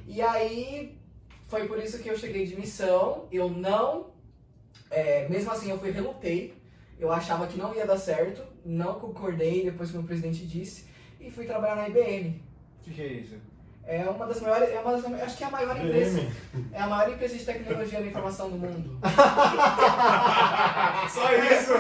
E 0.07 0.21
aí 0.21 0.99
foi 1.49 1.67
por 1.67 1.79
isso 1.79 1.99
que 1.99 2.11
eu 2.11 2.19
cheguei 2.19 2.47
de 2.47 2.55
missão, 2.57 3.27
eu 3.33 3.49
não, 3.49 4.11
é, 4.91 5.27
mesmo 5.29 5.51
assim 5.51 5.71
eu 5.71 5.79
fui 5.79 5.91
relutei, 5.91 6.55
eu 6.99 7.11
achava 7.11 7.47
que 7.47 7.57
não 7.57 7.75
ia 7.75 7.87
dar 7.87 7.97
certo, 7.97 8.43
não 8.65 9.01
concordei 9.01 9.65
depois 9.65 9.91
que 9.91 9.97
o 9.97 10.01
meu 10.01 10.07
presidente 10.07 10.47
disse, 10.47 10.85
e 11.19 11.31
fui 11.31 11.47
trabalhar 11.47 11.77
na 11.77 11.89
IBM. 11.89 12.43
O 12.81 12.85
que, 12.85 12.91
que 12.93 13.01
é 13.01 13.07
isso? 13.07 13.37
É 13.85 14.05
uma 14.09 14.27
das 14.27 14.41
maiores, 14.41 14.71
é 14.71 14.81
uma 14.81 14.93
das, 14.93 15.05
acho 15.23 15.37
que 15.37 15.45
é 15.45 15.47
a 15.47 15.51
maior 15.51 15.77
empresa, 15.77 16.21
é 16.73 16.81
a 16.81 16.87
maior 16.87 17.13
empresa 17.13 17.37
de 17.37 17.45
tecnologia 17.45 18.01
da 18.01 18.07
informação 18.07 18.49
do 18.51 18.57
mundo. 18.57 18.99
Só 21.11 21.33
isso! 21.43 21.73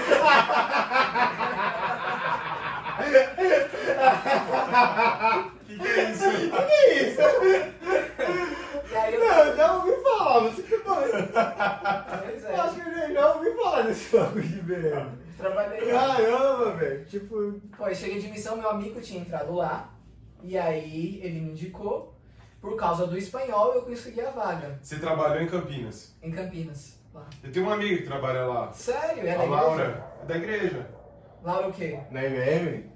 que 5.66 5.78
que 5.78 5.88
é 5.88 6.10
isso? 6.10 6.24
Que 6.30 6.36
isso? 7.02 7.20
E 8.90 8.96
aí 8.96 9.14
eu, 9.14 9.20
Não, 9.20 9.56
já 9.56 9.72
ouvi 9.74 9.92
falar, 10.02 10.50
que 10.50 10.62
doido. 10.62 10.82
pois 10.84 12.44
Eu 12.44 12.62
acho 12.62 12.80
é, 12.80 12.84
que 12.84 12.90
eu 12.90 13.12
já 13.14 13.34
ouvi 13.34 13.50
falar 13.52 13.82
desse 13.82 14.16
bagulho 14.16 14.48
de 14.48 14.60
BM. 14.60 15.06
trabalhei. 15.38 15.90
Caramba, 15.90 16.70
velho. 16.72 17.04
Tipo, 17.06 17.60
Pô, 17.76 17.88
eu 17.88 17.94
cheguei 17.94 18.20
de 18.20 18.28
missão, 18.28 18.56
meu 18.56 18.70
amigo 18.70 19.00
tinha 19.00 19.20
entrado 19.20 19.54
lá, 19.54 19.88
e 20.42 20.59
aí 20.59 21.20
ele 21.22 21.40
me 21.40 21.50
indicou, 21.52 22.14
por 22.61 22.76
causa 22.76 23.07
do 23.07 23.16
espanhol 23.18 23.74
eu 23.74 23.83
consegui 23.83 24.20
a 24.20 24.31
vaga, 24.31 24.78
Você 24.83 24.98
trabalhou 24.98 25.42
em 25.42 25.46
Campinas. 25.48 26.14
em 26.22 26.31
Campinas. 26.31 27.00
Lá. 27.14 27.26
Eu 27.44 27.52
tenho 27.52 27.66
uma 27.66 27.74
amiga 27.74 27.98
que 27.98 28.05
trabalha 28.05 28.44
lá. 28.46 28.72
Sério? 28.72 29.26
É 29.28 29.35
da 29.37 29.42
A 29.42 29.44
igreja? 29.44 29.50
Laura. 29.50 30.07
É 30.22 30.24
da 30.26 30.37
igreja. 30.37 30.90
Laura 31.42 31.68
o 31.68 31.72
quê? 31.72 31.98
na 32.11 32.24
IBM? 32.24 32.90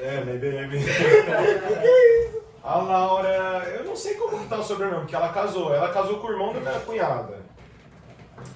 É, 0.00 0.24
na 0.24 0.32
IBM. 0.32 0.76
A 2.64 2.78
Laura, 2.78 3.64
eu 3.76 3.84
não 3.84 3.94
sei 3.94 4.14
como 4.14 4.40
que 4.40 4.48
tá 4.48 4.58
o 4.58 4.62
sobrenome, 4.64 5.02
porque 5.02 5.14
ela 5.14 5.28
casou. 5.32 5.72
Ela 5.72 5.92
casou 5.92 6.18
com 6.18 6.26
o 6.26 6.32
irmão 6.32 6.52
da 6.52 6.58
minha 6.58 6.80
cunhada. 6.80 7.38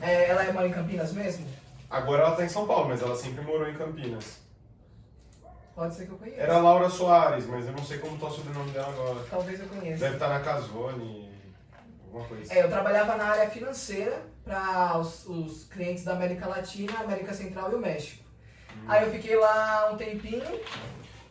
É, 0.03 0.29
ela 0.31 0.43
é 0.43 0.53
mora 0.53 0.67
em 0.67 0.73
Campinas 0.73 1.13
mesmo? 1.13 1.47
Agora 1.89 2.23
ela 2.25 2.35
tá 2.35 2.45
em 2.45 2.49
São 2.49 2.67
Paulo, 2.67 2.89
mas 2.89 3.01
ela 3.01 3.15
sempre 3.15 3.43
morou 3.45 3.69
em 3.69 3.75
Campinas. 3.75 4.40
Pode 5.75 5.95
ser 5.95 6.07
que 6.07 6.13
eu 6.13 6.19
conheça. 6.19 6.41
Era 6.41 6.59
Laura 6.59 6.89
Soares, 6.91 7.47
mas 7.47 7.67
eu 7.67 7.73
não 7.73 7.85
sei 7.85 7.99
como 7.99 8.19
tá 8.19 8.27
o 8.27 8.31
sobrenome 8.31 8.71
dela 8.71 8.89
agora. 8.89 9.25
Talvez 9.31 9.61
eu 9.61 9.67
conheça. 9.67 10.01
Deve 10.01 10.15
estar 10.15 10.29
na 10.29 10.41
Casone, 10.41 11.31
alguma 12.05 12.25
coisa 12.27 12.43
assim. 12.43 12.55
É, 12.55 12.65
eu 12.65 12.69
trabalhava 12.69 13.17
na 13.17 13.25
área 13.25 13.49
financeira 13.49 14.23
para 14.45 14.99
os, 14.99 15.27
os 15.27 15.65
clientes 15.65 16.05
da 16.05 16.13
América 16.13 16.47
Latina, 16.47 16.93
América 17.01 17.33
Central 17.33 17.73
e 17.73 17.75
o 17.77 17.79
México. 17.79 18.25
Aí 18.87 19.05
eu 19.05 19.11
fiquei 19.13 19.37
lá 19.37 19.91
um 19.93 19.97
tempinho, 19.97 20.43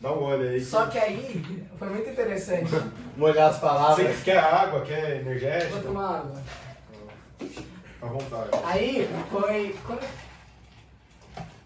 Dá 0.01 0.13
um 0.13 0.23
olho 0.23 0.47
aí. 0.49 0.63
só 0.63 0.85
que 0.85 0.97
aí 0.97 1.43
foi 1.77 1.89
muito 1.89 2.09
interessante. 2.09 2.71
Molhar 3.17 3.49
as 3.49 3.59
palavras. 3.59 4.07
Você 4.15 4.23
quer 4.23 4.37
água, 4.37 4.81
quer 4.81 5.21
Vou 5.23 5.31
energético? 5.31 5.79
tomar 5.81 6.19
água. 6.19 6.41
À 8.01 8.05
vontade. 8.05 8.49
Aí 8.63 9.09
foi. 9.29 9.75
Quando... 9.85 10.28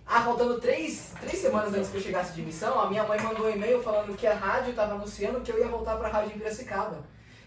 Ah, 0.06 0.22
faltando 0.22 0.60
três, 0.60 1.14
três 1.22 1.40
semanas 1.40 1.74
antes 1.74 1.90
que 1.90 1.98
eu 1.98 2.02
chegasse 2.02 2.34
de 2.34 2.42
missão, 2.42 2.80
a 2.80 2.90
minha 2.90 3.04
mãe 3.06 3.20
mandou 3.22 3.48
um 3.48 3.50
e-mail 3.50 3.82
falando 3.82 4.16
que 4.18 4.28
a 4.28 4.34
rádio 4.34 4.72
estava 4.72 4.94
anunciando 4.96 5.40
que 5.42 5.52
eu 5.52 5.60
ia 5.60 5.68
voltar 5.68 5.96
pra 5.98 6.10
rádio 6.10 6.36
em 6.36 6.38
Piracicaba. 6.40 6.98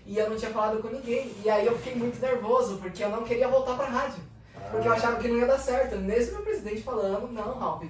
E 0.07 0.17
eu 0.19 0.31
não 0.31 0.37
tinha 0.37 0.51
falado 0.51 0.81
com 0.81 0.89
ninguém. 0.89 1.33
E 1.45 1.51
aí 1.51 1.67
eu 1.67 1.77
fiquei 1.77 1.95
muito 1.95 2.19
nervoso, 2.21 2.79
porque 2.79 3.03
eu 3.05 3.09
não 3.11 3.25
queria 3.25 3.49
voltar 3.49 3.77
pra 3.77 3.87
rádio. 3.87 4.23
Porque 4.71 4.89
eu 4.89 4.93
achava 4.93 5.17
que 5.21 5.29
não 5.29 5.37
ia 5.37 5.47
dar 5.47 5.59
certo. 5.59 5.97
Mesmo 5.97 6.35
meu 6.37 6.43
presidente 6.43 6.83
falando, 6.83 7.29
não, 7.33 7.59
Ralph, 7.59 7.85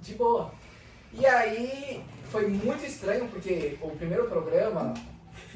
de 0.00 0.14
boa. 0.14 0.50
E 1.12 1.26
aí 1.26 2.02
foi 2.30 2.46
muito 2.48 2.84
estranho, 2.84 3.28
porque 3.28 3.76
o 3.82 3.90
primeiro 3.90 4.26
programa, 4.28 4.94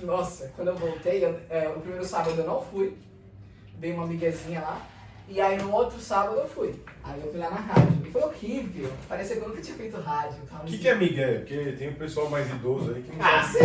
nossa, 0.01 0.53
quando 0.55 0.69
eu 0.69 0.77
voltei, 0.77 1.25
eu- 1.25 1.41
é, 1.49 1.69
o 1.69 1.81
primeiro 1.81 2.05
sábado 2.05 2.39
eu 2.41 2.47
não 2.47 2.63
fui, 2.63 2.97
dei 3.77 3.93
uma 3.93 4.07
miguezinha 4.07 4.61
lá, 4.61 4.87
e 5.31 5.41
aí 5.41 5.57
no 5.63 5.73
outro 5.73 5.99
sábado 5.99 6.37
eu 6.41 6.49
fui. 6.49 6.75
Aí 7.03 7.21
eu 7.25 7.31
fui 7.31 7.41
lá 7.41 7.49
na 7.51 7.57
rádio. 7.57 8.01
E 8.07 8.11
foi 8.11 8.23
horrível, 8.23 8.93
parecia 9.09 9.37
que 9.37 9.43
eu 9.43 9.49
nunca 9.49 9.63
tinha 9.63 9.77
feito 9.77 9.97
rádio. 10.01 10.37
O 10.63 10.65
que, 10.67 10.79
que 10.79 10.89
é 10.89 10.95
Miguel? 10.95 11.39
Porque 11.39 11.73
tem 11.79 11.89
um 11.89 11.95
pessoal 11.95 12.29
mais 12.29 12.49
idoso 12.51 12.93
aí 12.95 13.03
que 13.03 13.17
não 13.17 13.25
Ah, 13.25 13.43
sabe. 13.43 13.59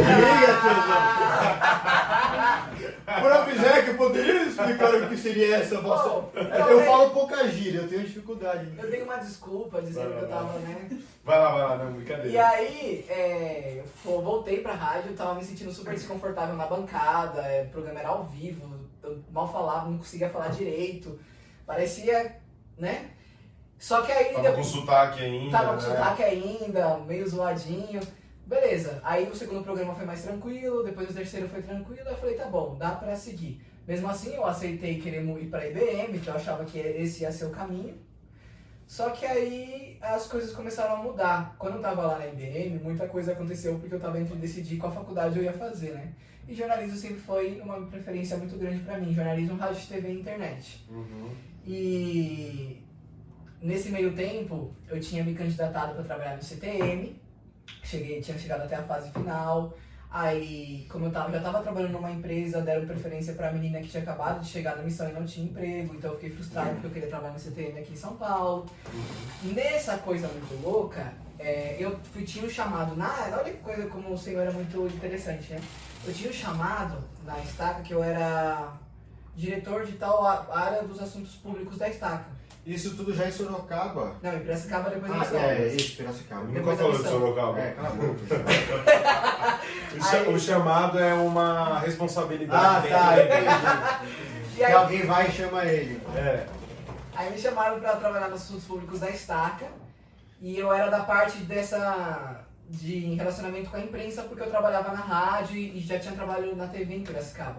será? 3.06 3.22
Próprio 3.22 3.60
Zeca, 3.60 3.94
poderia 3.96 4.44
explicar 4.44 4.94
o 4.96 5.10
que 5.10 5.18
seria 5.18 5.58
essa 5.58 5.82
vossa... 5.82 6.10
Bom, 6.10 6.32
Eu, 6.36 6.82
falo 6.86 7.10
pouca 7.12 7.48
gíria, 7.50 7.80
eu 7.82 7.88
tenho 7.88 8.04
dificuldade. 8.04 8.70
Eu 8.78 8.90
dei 8.90 9.02
uma 9.02 9.18
desculpa 9.18 9.82
dizendo 9.82 10.14
que 10.18 10.24
eu 10.24 10.30
tava, 10.30 10.58
né? 10.60 10.88
Vai 11.24 11.40
lá, 11.40 11.52
vai 11.52 11.62
lá, 11.64 11.78
não, 11.84 11.92
E 11.92 11.94
brincadeira. 11.96 12.48
aí, 12.50 13.06
é, 13.10 13.84
eu 14.06 14.22
voltei 14.22 14.60
pra 14.62 14.74
rádio, 14.74 15.14
tava 15.14 15.36
me 15.36 15.44
sentindo 15.44 15.72
super 15.74 15.94
desconfortável 15.94 16.56
na 16.56 16.68
bancada, 16.68 17.42
é, 17.42 17.64
o 17.64 17.70
programa 17.70 18.00
era 18.00 18.10
ao 18.10 18.24
vivo, 18.26 18.70
eu 19.04 19.18
mal 19.32 19.52
falava, 19.52 19.90
não 19.90 19.98
conseguia 19.98 20.30
falar 20.30 20.50
direito, 20.50 21.20
parecia, 21.66 22.38
né? 22.78 23.10
Só 23.78 24.02
que 24.02 24.12
aí 24.12 24.26
Tava 24.26 24.36
com 24.38 24.42
depois- 24.50 24.68
sotaque 24.68 25.22
ainda. 25.24 25.52
tava 25.52 25.68
com 25.70 25.74
né? 25.76 25.80
sotaque 25.82 26.24
ainda, 26.24 26.98
meio 27.00 27.28
zoadinho. 27.28 28.00
Beleza, 28.46 29.00
aí 29.04 29.28
o 29.28 29.36
segundo 29.36 29.64
programa 29.64 29.96
foi 29.96 30.06
mais 30.06 30.22
tranquilo, 30.24 30.84
depois 30.84 31.10
o 31.10 31.14
terceiro 31.14 31.50
foi 31.50 31.62
tranquilo, 31.64 32.08
eu 32.08 32.16
falei, 32.16 32.36
tá 32.36 32.46
bom, 32.46 32.76
dá 32.78 32.92
pra 32.92 33.16
seguir. 33.16 33.60
Mesmo 33.88 34.08
assim, 34.08 34.34
eu 34.36 34.46
aceitei 34.46 35.00
querer 35.02 35.24
ir 35.24 35.50
pra 35.50 35.68
IBM, 35.68 36.20
que 36.20 36.28
eu 36.28 36.36
achava 36.36 36.64
que 36.64 36.78
esse 36.78 37.24
ia 37.24 37.32
ser 37.32 37.46
o 37.46 37.50
caminho. 37.50 37.98
Só 38.88 39.10
que 39.10 39.26
aí 39.26 39.98
as 40.00 40.28
coisas 40.28 40.54
começaram 40.56 40.96
a 40.96 41.04
mudar. 41.04 41.56
Quando 41.58 41.76
eu 41.78 41.82
tava 41.82 42.04
lá 42.04 42.20
na 42.20 42.28
IBM, 42.28 42.80
muita 42.84 43.08
coisa 43.08 43.32
aconteceu 43.32 43.80
porque 43.80 43.96
eu 43.96 44.00
tava 44.00 44.20
entre 44.20 44.36
decidir 44.36 44.78
qual 44.78 44.92
faculdade 44.92 45.38
eu 45.40 45.44
ia 45.44 45.54
fazer, 45.54 45.92
né? 45.94 46.14
E 46.48 46.54
jornalismo 46.54 46.96
sempre 46.96 47.18
foi 47.18 47.60
uma 47.62 47.82
preferência 47.88 48.38
muito 48.38 48.56
grande 48.58 48.80
pra 48.84 49.00
mim. 49.00 49.12
Jornalismo, 49.12 49.58
rádio, 49.58 49.88
TV 49.88 50.10
e 50.10 50.20
internet. 50.20 50.86
Uhum. 50.90 51.30
E 51.66 52.84
nesse 53.62 53.90
meio 53.90 54.14
tempo, 54.14 54.74
eu 54.88 55.00
tinha 55.00 55.24
me 55.24 55.34
candidatado 55.34 55.96
para 55.96 56.04
trabalhar 56.04 56.36
no 56.36 56.44
CTM, 56.44 57.20
cheguei, 57.84 58.22
tinha 58.22 58.38
chegado 58.38 58.62
até 58.62 58.76
a 58.76 58.84
fase 58.84 59.12
final. 59.12 59.76
Aí, 60.12 60.88
como 60.90 61.08
eu 61.08 61.12
tava, 61.12 61.30
já 61.32 61.40
estava 61.40 61.62
trabalhando 61.62 61.92
numa 61.92 62.12
empresa, 62.12 62.62
deram 62.62 62.86
preferência 62.86 63.34
para 63.34 63.50
a 63.50 63.52
menina 63.52 63.82
que 63.82 63.90
tinha 63.90 64.02
acabado 64.02 64.42
de 64.42 64.48
chegar 64.48 64.78
na 64.78 64.84
missão 64.84 65.10
e 65.10 65.12
não 65.12 65.26
tinha 65.26 65.46
emprego, 65.46 65.94
então 65.94 66.12
eu 66.12 66.16
fiquei 66.16 66.30
frustrado 66.30 66.70
porque 66.72 66.88
eu 66.88 66.92
queria 66.92 67.10
trabalhar 67.10 67.34
no 67.34 67.40
CTM 67.40 67.80
aqui 67.80 67.92
em 67.92 67.98
São 67.98 68.16
Paulo. 68.16 68.66
Nessa 69.44 69.98
coisa 69.98 70.30
muito 70.30 70.64
louca, 70.64 71.14
é, 71.38 71.76
eu 71.80 72.00
fui, 72.14 72.24
tinha 72.24 72.46
um 72.46 72.50
chamado 72.50 72.96
na. 72.96 73.12
Olha 73.34 73.52
que 73.52 73.58
coisa 73.58 73.88
como 73.88 74.14
o 74.14 74.18
senhor 74.18 74.42
era 74.42 74.52
muito 74.52 74.88
interessante, 74.88 75.52
né? 75.52 75.60
Eu 76.06 76.14
tinha 76.14 76.30
um 76.30 76.34
chamado 76.34 77.04
na 77.26 77.38
estaca 77.40 77.82
que 77.82 77.94
eu 77.94 78.02
era 78.02 78.72
diretor 79.36 79.86
de 79.86 79.94
tal 79.94 80.26
área 80.26 80.84
dos 80.84 81.02
assuntos 81.02 81.36
públicos 81.36 81.78
da 81.78 81.90
estaca. 81.90 82.26
Isso 82.66 82.96
tudo 82.96 83.14
já 83.14 83.28
em 83.28 83.32
Sorocaba. 83.32 84.16
Não, 84.24 84.34
em 84.36 84.40
Piracicaba 84.40 84.90
depois 84.90 85.12
da 85.12 85.18
Ah, 85.18 85.20
missão. 85.20 85.40
é, 85.40 85.68
isso, 85.68 85.98
Piracicaba. 85.98 86.42
Nunca 86.46 86.54
Depois 86.60 86.78
da 86.78 86.84
falou 86.84 86.98
de. 86.98 87.08
Sorocaba. 87.10 87.60
É, 87.60 87.72
cala 87.72 87.88
a 87.90 87.92
boca. 87.92 88.20
Aí- 90.02 90.34
o 90.34 90.40
chamado 90.40 91.00
é 91.00 91.14
uma 91.14 91.80
responsabilidade 91.80 92.88
Ah, 92.92 92.98
tá, 93.00 93.24
entendi. 93.24 94.26
E 94.56 94.58
Que 94.58 94.64
aí, 94.64 94.72
alguém 94.74 95.06
vai 95.06 95.28
e 95.28 95.32
chama 95.34 95.66
ele. 95.66 96.02
É. 96.16 96.46
aí 97.14 97.30
me 97.30 97.38
chamaram 97.38 97.78
para 97.80 97.98
trabalhar 97.98 98.30
nos 98.30 98.42
assuntos 98.42 98.64
públicos 98.64 99.02
da 99.02 99.10
estaca 99.10 99.66
e 100.42 100.58
eu 100.58 100.72
era 100.74 100.90
da 100.90 101.02
parte 101.02 101.40
dessa 101.40 102.40
de 102.70 103.14
relacionamento 103.16 103.70
com 103.70 103.76
a 103.76 103.82
imprensa 103.82 104.22
porque 104.24 104.42
eu 104.42 104.50
trabalhava 104.50 104.92
na 104.94 105.02
rádio 105.02 105.58
e 105.58 105.78
já 105.82 106.00
tinha 106.00 106.14
trabalho 106.16 106.56
na 106.56 106.68
TV 106.68 106.96
em 106.96 107.04
Piracicaba. 107.04 107.58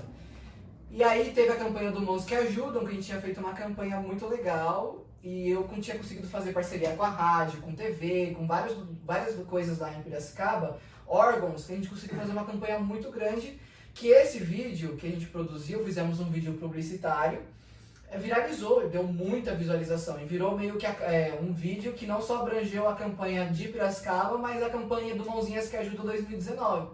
E 0.96 1.04
aí 1.04 1.30
teve 1.30 1.52
a 1.52 1.56
campanha 1.56 1.92
do 1.92 2.00
Mãos 2.00 2.24
que 2.24 2.34
Ajudam, 2.34 2.82
que 2.82 2.90
a 2.90 2.94
gente 2.94 3.04
tinha 3.04 3.20
feito 3.20 3.38
uma 3.38 3.52
campanha 3.52 4.00
muito 4.00 4.26
legal 4.26 5.04
e 5.22 5.50
eu 5.50 5.68
tinha 5.78 5.98
conseguido 5.98 6.26
fazer 6.26 6.54
parceria 6.54 6.96
com 6.96 7.02
a 7.02 7.10
rádio, 7.10 7.60
com 7.60 7.74
TV, 7.74 8.34
com 8.34 8.46
vários, 8.46 8.74
várias 9.04 9.34
coisas 9.44 9.78
lá 9.78 9.92
em 9.92 10.00
Piracicaba, 10.00 10.78
órgãos, 11.06 11.68
a 11.70 11.74
gente 11.74 11.90
conseguiu 11.90 12.16
fazer 12.16 12.32
uma 12.32 12.46
campanha 12.46 12.78
muito 12.78 13.10
grande, 13.10 13.60
que 13.92 14.08
esse 14.08 14.38
vídeo 14.38 14.96
que 14.96 15.06
a 15.06 15.10
gente 15.10 15.26
produziu, 15.26 15.84
fizemos 15.84 16.18
um 16.18 16.30
vídeo 16.30 16.54
publicitário, 16.54 17.42
eh, 18.10 18.16
viralizou, 18.16 18.88
deu 18.88 19.02
muita 19.02 19.54
visualização 19.54 20.18
e 20.18 20.24
virou 20.24 20.56
meio 20.56 20.78
que 20.78 20.86
é, 20.86 21.38
um 21.42 21.52
vídeo 21.52 21.92
que 21.92 22.06
não 22.06 22.22
só 22.22 22.40
abrangeu 22.40 22.88
a 22.88 22.96
campanha 22.96 23.44
de 23.50 23.68
Piracicaba, 23.68 24.38
mas 24.38 24.62
a 24.62 24.70
campanha 24.70 25.14
do 25.14 25.26
Mãozinhas 25.26 25.68
que 25.68 25.76
Ajuda 25.76 26.04
2019. 26.04 26.88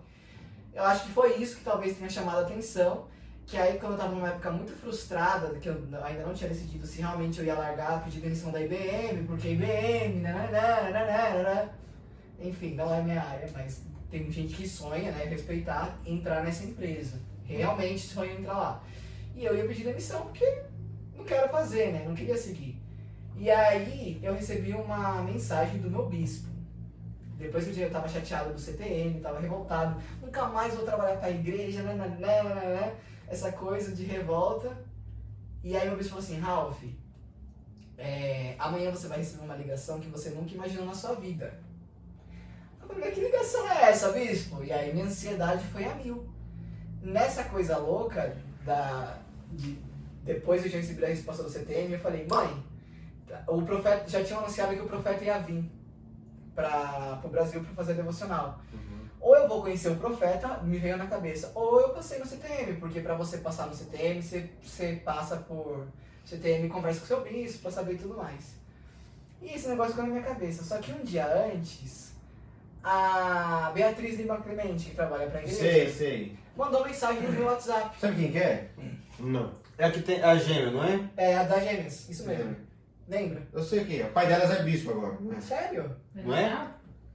Eu 0.74 0.82
acho 0.82 1.04
que 1.04 1.12
foi 1.12 1.36
isso 1.36 1.58
que 1.58 1.62
talvez 1.62 1.96
tenha 1.96 2.10
chamado 2.10 2.38
a 2.38 2.40
atenção, 2.40 3.12
que 3.46 3.56
aí 3.56 3.78
quando 3.78 3.92
eu 3.92 3.98
tava 3.98 4.14
numa 4.14 4.28
época 4.28 4.50
muito 4.50 4.72
frustrada, 4.72 5.58
que 5.58 5.68
eu 5.68 5.74
ainda 6.02 6.26
não 6.26 6.34
tinha 6.34 6.48
decidido 6.48 6.86
se 6.86 7.00
realmente 7.00 7.38
eu 7.38 7.44
ia 7.44 7.54
largar, 7.54 8.02
pedir 8.04 8.20
demissão 8.20 8.50
da 8.50 8.60
IBM, 8.60 9.26
porque 9.26 9.48
IBM, 9.48 10.20
nananana, 10.20 11.70
enfim, 12.40 12.74
não 12.74 12.92
é 12.92 13.02
minha 13.02 13.22
área, 13.22 13.48
mas 13.52 13.82
tem 14.10 14.30
gente 14.30 14.54
que 14.54 14.68
sonha, 14.68 15.10
né, 15.12 15.24
respeitar, 15.24 15.98
entrar 16.04 16.44
nessa 16.44 16.64
empresa. 16.64 17.18
Realmente 17.44 18.00
sonha 18.00 18.32
entrar 18.32 18.54
lá. 18.54 18.84
E 19.34 19.44
eu 19.44 19.56
ia 19.56 19.66
pedir 19.66 19.84
demissão 19.84 20.22
porque 20.22 20.62
não 21.16 21.24
quero 21.24 21.48
fazer, 21.50 21.92
né, 21.92 22.04
não 22.06 22.14
queria 22.14 22.36
seguir. 22.36 22.80
E 23.36 23.50
aí 23.50 24.20
eu 24.22 24.34
recebi 24.34 24.72
uma 24.72 25.22
mensagem 25.22 25.80
do 25.80 25.90
meu 25.90 26.06
bispo. 26.08 26.50
Depois 27.38 27.66
que 27.66 27.80
eu 27.80 27.90
tava 27.90 28.08
chateado 28.08 28.52
do 28.52 28.60
CTM, 28.60 29.20
tava 29.20 29.40
revoltado, 29.40 30.00
nunca 30.20 30.46
mais 30.46 30.74
vou 30.74 30.84
trabalhar 30.84 31.16
pra 31.16 31.30
igreja, 31.30 31.82
né, 31.82 31.94
nananana, 31.94 32.92
essa 33.32 33.50
coisa 33.50 33.92
de 33.92 34.04
revolta. 34.04 34.76
E 35.64 35.74
aí 35.74 35.88
meu 35.88 35.96
bispo 35.96 36.10
falou 36.10 36.24
assim, 36.24 36.38
Ralph, 36.38 36.82
é, 37.96 38.54
amanhã 38.58 38.90
você 38.90 39.08
vai 39.08 39.18
receber 39.18 39.44
uma 39.44 39.56
ligação 39.56 40.00
que 40.00 40.08
você 40.08 40.30
nunca 40.30 40.52
imaginou 40.54 40.84
na 40.84 40.94
sua 40.94 41.14
vida. 41.14 41.58
Eu 42.80 42.86
falei, 42.86 43.10
que 43.10 43.20
ligação 43.20 43.66
é 43.70 43.90
essa, 43.90 44.12
bispo? 44.12 44.62
E 44.62 44.72
aí 44.72 44.92
minha 44.92 45.06
ansiedade 45.06 45.64
foi 45.68 45.84
a 45.84 45.94
mil. 45.94 46.28
Nessa 47.00 47.44
coisa 47.44 47.78
louca, 47.78 48.36
da, 48.64 49.18
de, 49.50 49.78
depois 50.24 50.64
eu 50.64 50.70
já 50.70 50.78
recebi 50.78 51.04
a 51.04 51.08
resposta 51.08 51.42
do 51.42 51.50
CTM, 51.50 51.94
eu 51.94 52.00
falei, 52.00 52.26
mãe, 52.28 52.62
o 53.48 53.62
profeta, 53.62 54.08
já 54.08 54.22
tinham 54.22 54.40
anunciado 54.40 54.74
que 54.74 54.82
o 54.82 54.86
profeta 54.86 55.24
ia 55.24 55.38
vir 55.38 55.70
para 56.54 57.20
o 57.24 57.28
Brasil 57.28 57.62
para 57.62 57.72
fazer 57.72 57.94
devocional. 57.94 58.60
Ou 59.22 59.36
eu 59.36 59.46
vou 59.48 59.62
conhecer 59.62 59.88
o 59.88 59.96
profeta, 59.96 60.58
me 60.64 60.76
veio 60.78 60.96
na 60.96 61.06
cabeça, 61.06 61.52
ou 61.54 61.80
eu 61.80 61.90
passei 61.90 62.18
no 62.18 62.26
CTM, 62.26 62.74
porque 62.80 63.00
para 63.00 63.14
você 63.14 63.38
passar 63.38 63.68
no 63.68 63.74
CTM, 63.74 64.20
você, 64.20 64.50
você 64.60 65.00
passa 65.04 65.36
por 65.36 65.86
CTM, 66.24 66.68
conversa 66.68 66.98
com 66.98 67.04
o 67.04 67.08
seu 67.08 67.20
bispo 67.22 67.62
para 67.62 67.70
saber 67.70 67.96
tudo 67.98 68.16
mais. 68.16 68.56
E 69.40 69.54
esse 69.54 69.68
negócio 69.68 69.92
ficou 69.92 70.06
na 70.08 70.14
minha 70.14 70.24
cabeça. 70.24 70.64
Só 70.64 70.78
que 70.78 70.90
um 70.92 71.04
dia 71.04 71.24
antes, 71.46 72.12
a 72.82 73.70
Beatriz 73.74 74.16
Lima 74.18 74.38
Clemente, 74.40 74.90
que 74.90 74.96
trabalha 74.96 75.26
para 75.28 75.38
a 75.38 75.42
igreja, 75.42 75.60
Sei, 75.60 75.88
sei. 75.88 76.38
mandou 76.56 76.84
mensagem 76.84 77.22
no 77.22 77.30
meu 77.32 77.44
WhatsApp. 77.46 77.96
Sabe 78.00 78.16
quem 78.16 78.32
que 78.32 78.38
é? 78.38 78.68
Não. 79.20 79.52
É 79.78 79.86
a 79.86 79.90
que 79.90 80.02
tem 80.02 80.20
a 80.22 80.34
gêmea, 80.36 80.70
não 80.72 80.84
é? 80.84 81.00
É 81.16 81.36
a 81.36 81.44
da 81.44 81.58
Gêmeas, 81.60 82.08
isso 82.08 82.26
mesmo. 82.26 82.54
Lembra? 83.08 83.42
Eu 83.52 83.62
sei 83.62 83.84
quem 83.84 84.00
é. 84.00 84.04
O 84.04 84.12
pai 84.12 84.26
delas 84.26 84.50
é 84.50 84.62
bispo 84.62 84.90
agora. 84.90 85.16
não 85.20 85.32
é? 85.36 85.40
Sério? 85.40 85.96
Não 86.14 86.34
é? 86.36 86.68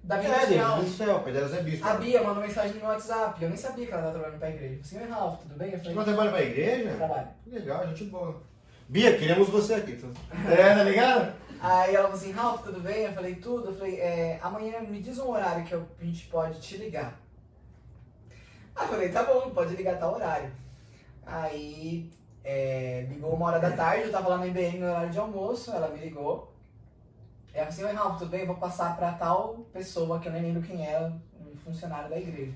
Da 0.07 0.15
Vida 0.15 0.33
É. 0.35 0.45
Deus 0.45 0.85
do 0.85 0.89
céu, 0.89 1.23
é 1.27 1.63
bispo. 1.63 1.85
A 1.85 1.95
Bia 1.95 2.23
mandou 2.23 2.41
mensagem 2.41 2.75
no 2.75 2.79
meu 2.79 2.89
WhatsApp. 2.89 3.43
Eu 3.43 3.49
nem 3.49 3.57
sabia 3.57 3.85
que 3.85 3.91
ela 3.91 4.01
estava 4.03 4.13
trabalhando 4.13 4.39
pra 4.39 4.49
igreja. 4.49 4.79
Assim, 4.81 4.99
oi 4.99 5.09
Ralph, 5.09 5.41
tudo 5.41 5.55
bem? 5.55 5.67
Eu 5.67 5.71
Você 5.73 5.79
falei, 5.79 5.95
não 5.95 6.03
trabalha 6.05 6.31
pra 6.31 6.43
igreja? 6.43 6.95
trabalho. 6.95 7.27
Legal, 7.45 7.87
gente 7.87 8.03
boa. 8.05 8.41
Bia, 8.87 9.17
queremos 9.17 9.49
você 9.49 9.73
aqui. 9.73 9.91
então. 9.91 10.09
É, 10.49 10.75
tá 10.75 10.83
ligado? 10.83 11.35
Aí 11.59 11.93
ela 11.93 12.05
falou 12.05 12.17
assim, 12.17 12.31
Ralph, 12.31 12.63
tudo 12.63 12.79
bem? 12.79 13.03
Eu 13.03 13.11
falei, 13.11 13.35
tudo. 13.35 13.67
Eu 13.67 13.75
falei, 13.75 13.99
é, 13.99 14.39
amanhã 14.41 14.79
me 14.79 15.01
diz 15.01 15.19
um 15.19 15.29
horário 15.29 15.65
que 15.65 15.75
a 15.75 15.81
gente 16.01 16.27
pode 16.27 16.61
te 16.61 16.77
ligar. 16.77 17.19
Aí 18.77 18.85
eu 18.85 18.89
falei, 18.89 19.09
tá 19.09 19.23
bom, 19.23 19.49
pode 19.49 19.75
ligar 19.75 19.99
tal 19.99 20.13
horário. 20.15 20.49
Aí 21.25 22.09
é, 22.45 23.05
ligou 23.09 23.33
uma 23.33 23.47
hora 23.47 23.59
da 23.59 23.71
tarde, 23.71 24.05
eu 24.05 24.11
tava 24.11 24.29
lá 24.29 24.37
na 24.37 24.47
IBM 24.47 24.79
no 24.79 24.87
horário 24.87 25.09
de 25.09 25.19
almoço, 25.19 25.69
ela 25.71 25.89
me 25.89 25.99
ligou. 25.99 26.55
Ela 27.57 27.71
falou 27.71 27.89
assim, 27.89 27.97
oi 27.97 28.03
Ralph, 28.03 28.19
tudo 28.19 28.29
bem? 28.29 28.41
Eu 28.41 28.45
vou 28.47 28.55
passar 28.57 28.95
pra 28.95 29.13
tal 29.13 29.65
pessoa, 29.73 30.19
que 30.19 30.27
eu 30.27 30.31
nem 30.31 30.43
lembro 30.43 30.61
quem 30.61 30.85
era, 30.85 31.11
um 31.41 31.57
funcionário 31.65 32.07
da 32.07 32.15
igreja. 32.19 32.53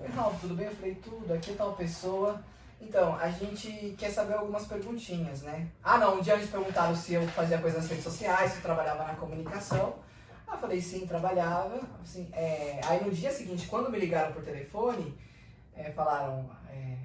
Oi 0.00 0.08
Ralph, 0.14 0.40
tudo 0.40 0.54
bem? 0.54 0.66
Eu 0.66 0.76
falei, 0.76 0.94
tudo, 0.94 1.34
aqui 1.34 1.50
é 1.50 1.54
tal 1.54 1.72
pessoa. 1.72 2.40
Então, 2.80 3.16
a 3.16 3.28
gente 3.30 3.96
quer 3.98 4.10
saber 4.10 4.34
algumas 4.34 4.64
perguntinhas, 4.64 5.42
né? 5.42 5.66
Ah, 5.82 5.98
não, 5.98 6.18
um 6.18 6.20
dia 6.20 6.34
eles 6.34 6.48
perguntaram 6.48 6.94
se 6.94 7.14
eu 7.14 7.26
fazia 7.26 7.58
coisas 7.58 7.80
nas 7.80 7.90
redes 7.90 8.04
sociais, 8.04 8.52
se 8.52 8.58
eu 8.58 8.62
trabalhava 8.62 9.02
na 9.02 9.16
comunicação. 9.16 9.96
Ah, 10.46 10.52
eu 10.52 10.58
falei, 10.58 10.80
sim, 10.80 11.04
trabalhava. 11.04 11.80
Assim, 12.00 12.30
é, 12.32 12.80
Aí 12.84 13.04
no 13.04 13.10
dia 13.10 13.32
seguinte, 13.32 13.66
quando 13.66 13.90
me 13.90 13.98
ligaram 13.98 14.32
por 14.32 14.44
telefone, 14.44 15.18
é, 15.74 15.90
falaram, 15.90 16.48
é, 16.70 16.96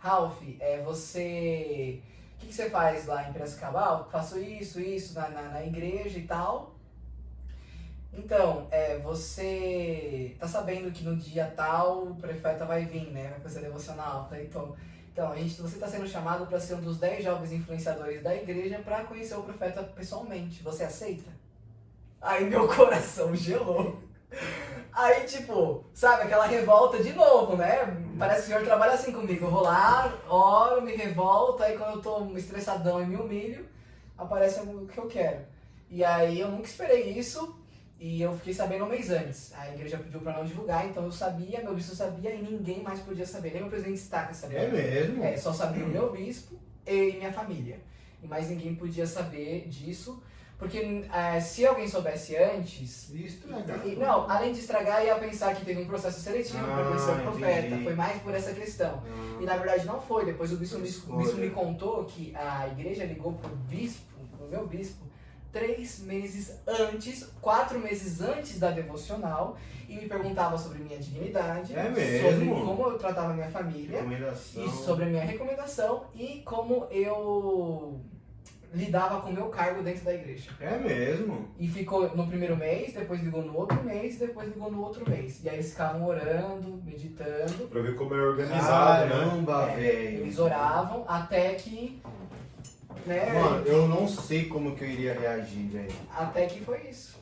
Ralph, 0.00 0.42
é, 0.58 0.82
você. 0.82 2.02
O 2.34 2.40
que, 2.40 2.48
que 2.48 2.54
você 2.54 2.68
faz 2.68 3.06
lá 3.06 3.28
em 3.28 3.32
Piracicaba? 3.32 3.78
Ah, 3.78 4.04
faço 4.10 4.36
isso, 4.40 4.80
isso, 4.80 5.14
na, 5.14 5.28
na, 5.28 5.42
na 5.42 5.64
igreja 5.64 6.18
e 6.18 6.26
tal. 6.26 6.71
Então, 8.12 8.66
é, 8.70 8.98
você 8.98 10.36
tá 10.38 10.46
sabendo 10.46 10.92
que 10.92 11.02
no 11.02 11.16
dia 11.16 11.50
tal 11.56 12.04
o 12.04 12.14
profeta 12.14 12.64
vai 12.66 12.84
vir, 12.84 13.10
né? 13.10 13.30
Vai 13.30 13.40
fazer 13.40 13.60
devocional. 13.60 14.26
Tá? 14.28 14.40
Então, 14.40 14.76
então 15.12 15.32
a 15.32 15.36
gente, 15.36 15.60
você 15.60 15.74
está 15.74 15.88
sendo 15.88 16.06
chamado 16.06 16.46
para 16.46 16.60
ser 16.60 16.74
um 16.74 16.80
dos 16.80 16.98
10 16.98 17.24
jovens 17.24 17.52
influenciadores 17.52 18.22
da 18.22 18.34
igreja 18.34 18.80
para 18.84 19.04
conhecer 19.04 19.34
o 19.34 19.42
profeta 19.42 19.82
pessoalmente. 19.82 20.62
Você 20.62 20.84
aceita? 20.84 21.30
Aí 22.20 22.44
meu 22.44 22.68
coração 22.68 23.34
gelou. 23.34 23.98
Aí, 24.92 25.24
tipo, 25.24 25.84
sabe, 25.94 26.24
aquela 26.24 26.46
revolta 26.46 27.02
de 27.02 27.14
novo, 27.14 27.56
né? 27.56 27.96
Parece 28.18 28.42
que 28.42 28.44
o 28.44 28.48
senhor 28.48 28.64
trabalha 28.64 28.92
assim 28.92 29.10
comigo. 29.10 29.46
Eu 29.46 29.50
vou 29.50 29.62
lá, 29.62 30.14
oro, 30.28 30.82
me 30.82 30.94
revolto, 30.94 31.62
aí 31.62 31.78
quando 31.78 31.96
eu 31.96 32.02
tô 32.02 32.36
estressadão 32.36 33.02
e 33.02 33.06
me 33.06 33.16
humilho, 33.16 33.66
aparece 34.18 34.60
o 34.60 34.86
que 34.86 34.98
eu 34.98 35.06
quero. 35.06 35.40
E 35.90 36.04
aí 36.04 36.40
eu 36.40 36.48
nunca 36.48 36.68
esperei 36.68 37.10
isso 37.18 37.61
e 38.04 38.20
eu 38.20 38.36
fiquei 38.36 38.52
sabendo 38.52 38.84
um 38.84 38.88
mês 38.88 39.10
antes. 39.10 39.52
A 39.54 39.68
igreja 39.72 39.96
pediu 39.96 40.20
pra 40.20 40.32
não 40.36 40.44
divulgar, 40.44 40.84
então 40.88 41.04
eu 41.04 41.12
sabia, 41.12 41.60
meu 41.62 41.72
bispo 41.72 41.94
sabia 41.94 42.34
e 42.34 42.42
ninguém 42.42 42.82
mais 42.82 42.98
podia 42.98 43.24
saber. 43.24 43.52
Nem 43.54 43.62
o 43.62 43.68
presidente 43.70 43.98
Staca 44.00 44.34
sabia. 44.34 44.58
É 44.58 44.68
mesmo? 44.70 45.22
É, 45.22 45.36
só 45.36 45.52
sabia 45.52 45.84
o 45.84 45.88
meu 45.88 46.10
bispo 46.10 46.58
e 46.84 47.12
minha 47.12 47.32
família. 47.32 47.78
E 48.20 48.26
mais 48.26 48.48
ninguém 48.50 48.74
podia 48.74 49.06
saber 49.06 49.68
disso. 49.68 50.20
Porque 50.58 50.78
é, 51.12 51.40
se 51.40 51.66
alguém 51.66 51.88
soubesse 51.88 52.36
antes, 52.36 53.10
legal. 53.10 53.78
e- 53.84 53.96
Não, 53.96 54.30
além 54.30 54.52
de 54.52 54.60
estragar, 54.60 55.04
ia 55.04 55.16
pensar 55.16 55.54
que 55.56 55.64
teve 55.64 55.82
um 55.82 55.86
processo 55.86 56.20
seletivo 56.20 56.58
para 56.64 56.82
Ah, 56.82 56.86
conhecer 56.86 57.10
o 57.10 57.22
profeta. 57.22 57.66
entendi. 57.66 57.84
Foi 57.84 57.94
mais 57.94 58.22
por 58.22 58.32
essa 58.34 58.52
questão. 58.52 59.02
Ah, 59.04 59.38
E 59.42 59.44
na 59.44 59.56
verdade 59.56 59.84
não 59.86 60.00
foi. 60.00 60.24
Depois 60.24 60.52
o 60.52 60.56
bispo, 60.56 60.76
o 61.12 61.16
bispo 61.18 61.36
me 61.38 61.50
contou 61.50 62.04
que 62.04 62.32
a 62.36 62.68
igreja 62.68 63.04
ligou 63.04 63.32
pro 63.32 63.50
bispo, 63.50 64.02
pro 64.36 64.46
meu 64.48 64.64
bispo, 64.66 65.04
três 65.52 66.00
meses 66.00 66.60
antes, 66.66 67.30
quatro 67.40 67.78
meses 67.78 68.20
antes 68.20 68.58
da 68.58 68.70
devocional, 68.70 69.56
e 69.88 69.96
me 69.96 70.06
perguntava 70.08 70.56
sobre 70.56 70.78
minha 70.78 70.98
dignidade, 70.98 71.74
É 71.76 71.84
sobre 72.22 72.46
como 72.46 72.88
eu 72.88 72.98
tratava 72.98 73.34
minha 73.34 73.50
família, 73.50 74.00
e 74.56 74.68
sobre 74.70 75.04
a 75.04 75.08
minha 75.08 75.24
recomendação 75.24 76.04
e 76.14 76.40
como 76.44 76.86
eu 76.90 78.00
lidava 78.74 79.20
com 79.20 79.28
o 79.28 79.32
meu 79.34 79.48
cargo 79.50 79.82
dentro 79.82 80.02
da 80.04 80.14
igreja. 80.14 80.50
É 80.58 80.78
mesmo? 80.78 81.46
E 81.58 81.68
ficou 81.68 82.16
no 82.16 82.26
primeiro 82.26 82.56
mês, 82.56 82.94
depois 82.94 83.20
ligou 83.22 83.42
no 83.42 83.54
outro 83.54 83.82
mês, 83.84 84.18
depois 84.18 84.48
ligou 84.48 84.72
no 84.72 84.82
outro 84.82 85.08
mês. 85.10 85.44
E 85.44 85.48
aí 85.50 85.56
eles 85.56 85.72
ficavam 85.72 86.06
orando, 86.06 86.80
meditando. 86.82 87.68
Pra 87.68 87.82
ver 87.82 87.94
como 87.94 88.14
é 88.14 88.22
organizado, 88.22 89.04
né? 89.04 89.10
Caramba, 89.10 89.70
É, 89.72 89.76
velho. 89.76 90.20
Eles 90.22 90.38
oravam 90.38 91.04
até 91.06 91.52
que. 91.54 92.00
Né? 93.06 93.32
Mano, 93.32 93.66
eu 93.66 93.88
não 93.88 94.06
sei 94.08 94.46
como 94.46 94.74
que 94.76 94.84
eu 94.84 94.88
iria 94.88 95.14
reagir, 95.14 95.66
velho. 95.68 95.92
Até 96.16 96.46
que 96.46 96.60
foi 96.60 96.78
isso. 96.90 97.20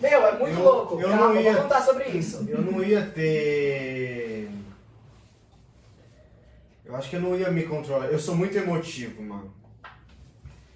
Meu, 0.00 0.26
é 0.26 0.38
muito 0.38 0.58
Eu- 0.58 0.64
louco. 0.64 1.00
eu 1.00 1.08
Calma, 1.10 1.26
não 1.34 1.40
ia- 1.40 1.52
vou 1.52 1.62
contar 1.62 1.80
sobre 1.82 2.04
isso. 2.04 2.46
Eu 2.48 2.62
não 2.62 2.82
ia 2.82 3.04
ter. 3.06 4.48
Eu 6.84 6.96
acho 6.96 7.10
que 7.10 7.16
eu 7.16 7.20
não 7.20 7.36
ia 7.36 7.50
me 7.50 7.64
controlar. 7.64 8.06
Eu 8.06 8.18
sou 8.18 8.34
muito 8.34 8.56
emotivo, 8.56 9.22
mano. 9.22 9.52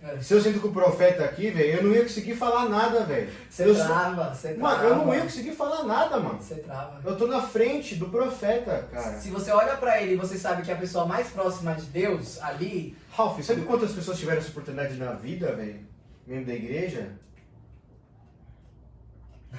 É. 0.06 0.20
Se 0.20 0.34
eu 0.34 0.40
sinto 0.42 0.60
com 0.60 0.68
o 0.68 0.72
profeta 0.72 1.24
aqui, 1.24 1.50
velho, 1.50 1.78
eu 1.78 1.82
não 1.82 1.92
ia 1.92 2.02
conseguir 2.02 2.34
falar 2.34 2.68
nada, 2.68 3.00
velho. 3.04 3.28
Você 3.48 3.64
Eu 3.64 3.74
sou- 3.74 3.86
trava, 3.86 4.34
você 4.34 4.52
trava. 4.54 4.76
Mano, 4.76 4.88
eu 4.88 4.96
não 4.96 5.14
ia 5.14 5.22
conseguir 5.22 5.52
falar 5.52 5.82
nada, 5.84 6.18
mano. 6.18 6.42
Você 6.42 6.56
trava. 6.56 7.00
Eu 7.02 7.16
tô 7.16 7.26
na 7.26 7.40
frente 7.40 7.94
do 7.94 8.10
profeta, 8.10 8.86
cara. 8.92 9.18
Se 9.18 9.30
você 9.30 9.50
olha 9.50 9.76
pra 9.78 10.02
ele 10.02 10.12
e 10.12 10.16
você 10.16 10.36
sabe 10.36 10.62
que 10.62 10.70
é 10.70 10.74
a 10.74 10.78
pessoa 10.78 11.06
mais 11.06 11.28
próxima 11.28 11.74
de 11.74 11.86
Deus 11.86 12.38
ali, 12.42 12.94
Ralph, 13.16 13.40
sabe 13.42 13.62
quantas 13.62 13.92
pessoas 13.92 14.18
tiveram 14.18 14.38
essa 14.40 14.50
oportunidade 14.50 14.94
na 14.96 15.12
vida, 15.12 15.52
velho? 15.56 15.80
Membro 16.26 16.46
da 16.46 16.54
igreja? 16.54 17.08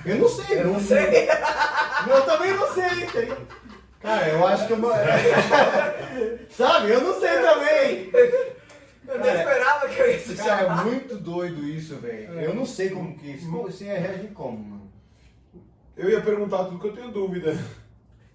Eu 0.05 0.17
não 0.17 0.27
sei, 0.29 0.59
eu 0.59 0.67
não 0.67 0.79
sei. 0.79 1.27
Eu 2.07 2.21
também 2.23 2.53
não 2.53 2.71
sei, 2.73 2.89
ligado? 2.89 3.47
Cara, 3.99 4.27
eu 4.29 4.45
acho 4.45 4.67
que 4.67 4.73
eu. 4.73 4.77
Sabe? 6.51 6.91
Eu 6.91 7.01
não 7.01 7.19
sei 7.19 7.41
também. 7.41 8.11
Eu 9.07 9.19
nem 9.19 9.25
Cara, 9.25 9.37
esperava 9.39 9.89
que 9.89 9.99
eu 9.99 10.11
ia 10.11 10.19
se 10.19 10.35
Cara, 10.35 10.61
é 10.65 10.83
muito 10.83 11.17
doido 11.17 11.63
isso, 11.63 11.95
velho. 11.97 12.39
Eu 12.39 12.55
não 12.55 12.65
sei 12.65 12.89
como 12.89 13.17
que 13.17 13.31
isso. 13.31 13.49
Como 13.49 13.63
você 13.63 13.85
ia 13.85 13.99
reagir 13.99 14.31
como, 14.31 14.57
mano? 14.57 14.91
Eu 15.95 16.09
ia 16.09 16.21
perguntar 16.21 16.65
tudo 16.65 16.79
que 16.79 16.87
eu 16.87 16.93
tenho 16.93 17.11
dúvida. 17.11 17.57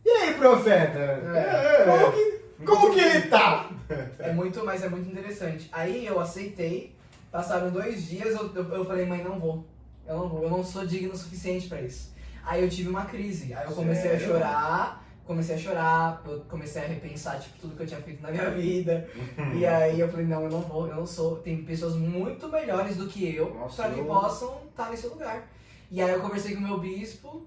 E 0.05 0.09
aí, 0.09 0.35
profeta? 0.35 0.99
É. 0.99 1.85
Como, 1.85 2.12
que, 2.12 2.64
como 2.64 2.95
que 2.95 3.01
ele 3.01 3.23
tá? 3.29 3.71
É 4.18 4.33
muito, 4.33 4.64
mas 4.64 4.83
é 4.83 4.89
muito 4.89 5.11
interessante. 5.11 5.68
Aí 5.73 6.07
eu 6.07 6.18
aceitei, 6.18 6.97
passaram 7.31 7.71
dois 7.71 8.07
dias, 8.07 8.35
eu, 8.35 8.51
eu, 8.55 8.75
eu 8.77 8.85
falei, 8.85 9.05
mãe, 9.05 9.23
não 9.23 9.39
vou. 9.39 9.66
Eu 10.07 10.16
não 10.16 10.29
vou, 10.29 10.43
eu 10.43 10.51
não 10.51 10.64
sou 10.64 10.87
digno 10.87 11.12
o 11.12 11.16
suficiente 11.16 11.68
pra 11.68 11.83
isso. 11.83 12.12
Aí 12.45 12.62
eu 12.62 12.71
tive 12.71 12.89
uma 12.89 13.05
crise, 13.05 13.53
aí 13.53 13.66
eu 13.66 13.73
comecei 13.73 14.11
Sério? 14.11 14.27
a 14.27 14.29
chorar, 14.29 14.99
comecei 15.25 15.55
a 15.55 15.59
chorar, 15.59 16.23
eu 16.27 16.41
comecei 16.49 16.83
a 16.83 16.87
repensar, 16.87 17.39
tipo, 17.41 17.59
tudo 17.61 17.77
que 17.77 17.83
eu 17.83 17.87
tinha 17.87 18.01
feito 18.01 18.23
na 18.23 18.31
minha 18.31 18.51
vida. 18.51 19.09
e 19.57 19.64
aí 19.64 19.99
eu 20.01 20.09
falei, 20.09 20.27
não, 20.27 20.43
eu 20.43 20.51
não 20.51 20.61
vou, 20.61 20.87
eu 20.89 20.97
não 20.97 21.07
sou. 21.07 21.37
Tem 21.39 21.64
pessoas 21.64 21.95
muito 21.95 22.49
melhores 22.49 22.97
do 22.97 23.07
que 23.07 23.35
eu 23.35 23.55
Nossa, 23.55 23.85
pra 23.85 23.93
que 23.93 24.01
eu- 24.01 24.07
possam 24.07 24.62
estar 24.71 24.91
nesse 24.91 25.07
lugar. 25.07 25.49
E 25.91 26.01
aí 26.01 26.11
eu 26.11 26.21
conversei 26.21 26.55
com 26.55 26.61
o 26.61 26.66
meu 26.68 26.79
bispo, 26.79 27.47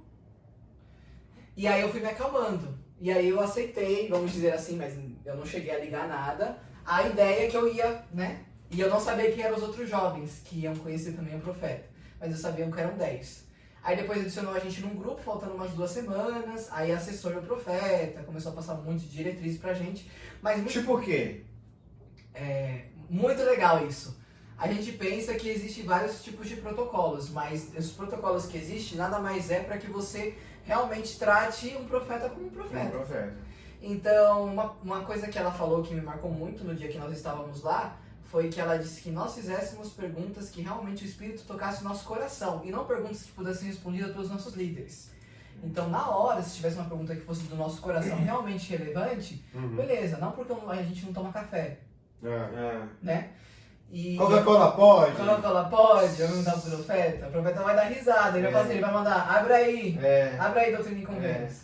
e 1.55 1.67
aí 1.67 1.81
eu 1.81 1.89
fui 1.89 1.99
me 1.99 2.07
acalmando. 2.07 2.77
E 2.99 3.11
aí 3.11 3.29
eu 3.29 3.39
aceitei, 3.39 4.07
vamos 4.09 4.31
dizer 4.31 4.53
assim, 4.53 4.75
mas 4.77 4.97
eu 5.25 5.35
não 5.35 5.45
cheguei 5.45 5.71
a 5.75 5.79
ligar 5.79 6.07
nada. 6.07 6.57
A 6.85 7.03
ideia 7.03 7.45
é 7.45 7.49
que 7.49 7.55
eu 7.57 7.67
ia, 7.73 8.03
né? 8.13 8.43
E 8.71 8.79
eu 8.79 8.89
não 8.89 8.99
sabia 8.99 9.31
quem 9.31 9.43
eram 9.43 9.55
os 9.57 9.61
outros 9.63 9.87
jovens 9.89 10.41
que 10.45 10.59
iam 10.61 10.75
conhecer 10.75 11.11
também 11.13 11.35
o 11.35 11.39
profeta. 11.39 11.85
Mas 12.19 12.31
eu 12.31 12.37
sabia 12.37 12.69
que 12.69 12.79
eram 12.79 12.97
10. 12.97 13.42
Aí 13.83 13.97
depois 13.97 14.21
adicionou 14.21 14.53
a 14.53 14.59
gente 14.59 14.79
num 14.81 14.95
grupo, 14.95 15.21
faltando 15.21 15.55
umas 15.55 15.71
duas 15.71 15.91
semanas. 15.91 16.69
Aí 16.71 16.91
assessor 16.91 17.37
o 17.37 17.41
profeta, 17.41 18.23
começou 18.23 18.51
a 18.53 18.55
passar 18.55 18.75
um 18.75 18.83
monte 18.83 19.01
de 19.01 19.09
diretrizes 19.09 19.59
pra 19.59 19.73
gente. 19.73 20.09
Mas 20.41 20.57
muito, 20.57 20.71
Tipo 20.71 20.95
o 20.97 21.01
quê? 21.01 21.43
é, 22.33 22.85
muito 23.09 23.43
legal 23.43 23.85
isso. 23.85 24.17
A 24.57 24.67
gente 24.71 24.93
pensa 24.93 25.33
que 25.33 25.49
existem 25.49 25.83
vários 25.83 26.23
tipos 26.23 26.47
de 26.47 26.55
protocolos, 26.55 27.29
mas 27.29 27.71
os 27.77 27.91
protocolos 27.91 28.45
que 28.45 28.57
existem 28.57 28.97
nada 28.97 29.19
mais 29.19 29.51
é 29.51 29.59
para 29.59 29.77
que 29.77 29.87
você 29.87 30.37
realmente 30.63 31.19
trate 31.19 31.75
um 31.77 31.85
profeta 31.85 32.29
como 32.29 32.45
um 32.45 32.47
Um 32.47 32.51
profeta. 32.51 32.89
profeta. 32.89 33.33
Então, 33.81 34.45
uma, 34.45 34.71
uma 34.81 35.01
coisa 35.03 35.27
que 35.27 35.37
ela 35.37 35.51
falou 35.51 35.83
que 35.83 35.93
me 35.93 36.01
marcou 36.01 36.31
muito 36.31 36.63
no 36.63 36.73
dia 36.73 36.87
que 36.87 36.97
nós 36.97 37.11
estávamos 37.11 37.61
lá 37.63 37.97
foi 38.33 38.49
que 38.49 38.59
ela 38.59 38.77
disse 38.79 38.99
que 38.99 39.11
nós 39.11 39.35
fizéssemos 39.35 39.91
perguntas 39.91 40.49
que 40.49 40.59
realmente 40.63 41.03
o 41.03 41.05
Espírito 41.07 41.43
tocasse 41.43 41.81
o 41.81 41.87
nosso 41.87 42.03
coração 42.03 42.61
e 42.65 42.71
não 42.71 42.83
perguntas 42.83 43.21
que 43.21 43.31
pudessem 43.31 43.61
ser 43.61 43.67
respondidas 43.75 44.11
pelos 44.11 44.27
nossos 44.31 44.55
líderes. 44.55 45.11
Então, 45.63 45.87
na 45.87 46.09
hora, 46.09 46.41
se 46.41 46.55
tivesse 46.55 46.77
uma 46.77 46.89
pergunta 46.89 47.15
que 47.15 47.21
fosse 47.21 47.43
do 47.43 47.55
nosso 47.55 47.79
coração 47.79 48.17
realmente 48.25 48.75
relevante, 48.75 49.45
Uhum. 49.53 49.75
beleza, 49.75 50.17
não 50.17 50.31
porque 50.31 50.51
a 50.51 50.81
gente 50.81 51.05
não 51.05 51.13
toma 51.13 51.31
café, 51.31 51.77
É. 52.23 52.27
É. 52.27 52.81
né? 53.03 53.29
E 53.91 54.17
Coca-Cola 54.17 54.71
pode? 54.71 55.15
Coca-Cola 55.15 55.65
pode, 55.69 56.19
eu 56.19 56.29
não 56.29 56.41
dar 56.43 56.53
pro 56.59 56.71
profeta, 56.71 57.27
o 57.27 57.31
profeta 57.31 57.61
vai 57.61 57.75
dar 57.75 57.83
risada, 57.83 58.39
ele 58.39 58.47
vai 58.47 58.55
É. 58.55 58.63
fazer, 58.63 58.73
ele 58.73 58.81
vai 58.81 58.93
mandar, 58.93 59.29
abre 59.29 59.53
aí, 59.53 59.99
É. 60.01 60.35
Abre 60.39 60.59
aí, 60.59 60.75
doutrina 60.75 60.99
e 61.01 61.05
convênios. 61.05 61.61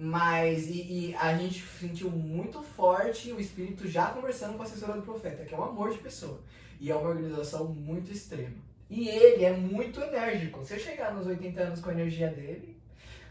Mas, 0.00 0.68
e, 0.68 1.10
e 1.10 1.16
a 1.16 1.36
gente 1.36 1.60
sentiu 1.80 2.08
muito 2.08 2.62
forte 2.62 3.32
o 3.32 3.40
espírito 3.40 3.88
já 3.88 4.06
conversando 4.06 4.56
com 4.56 4.62
a 4.62 4.64
assessora 4.64 4.92
do 4.92 5.02
profeta, 5.02 5.44
que 5.44 5.52
é 5.52 5.58
um 5.58 5.64
amor 5.64 5.90
de 5.90 5.98
pessoa. 5.98 6.40
E 6.80 6.88
é 6.88 6.94
uma 6.94 7.08
organização 7.08 7.64
muito 7.66 8.12
extrema. 8.12 8.54
E 8.88 9.08
ele 9.08 9.44
é 9.44 9.52
muito 9.52 10.00
enérgico. 10.00 10.64
Se 10.64 10.74
eu 10.74 10.78
chegar 10.78 11.12
nos 11.12 11.26
80 11.26 11.60
anos 11.60 11.80
com 11.80 11.90
a 11.90 11.92
energia 11.92 12.28
dele. 12.28 12.78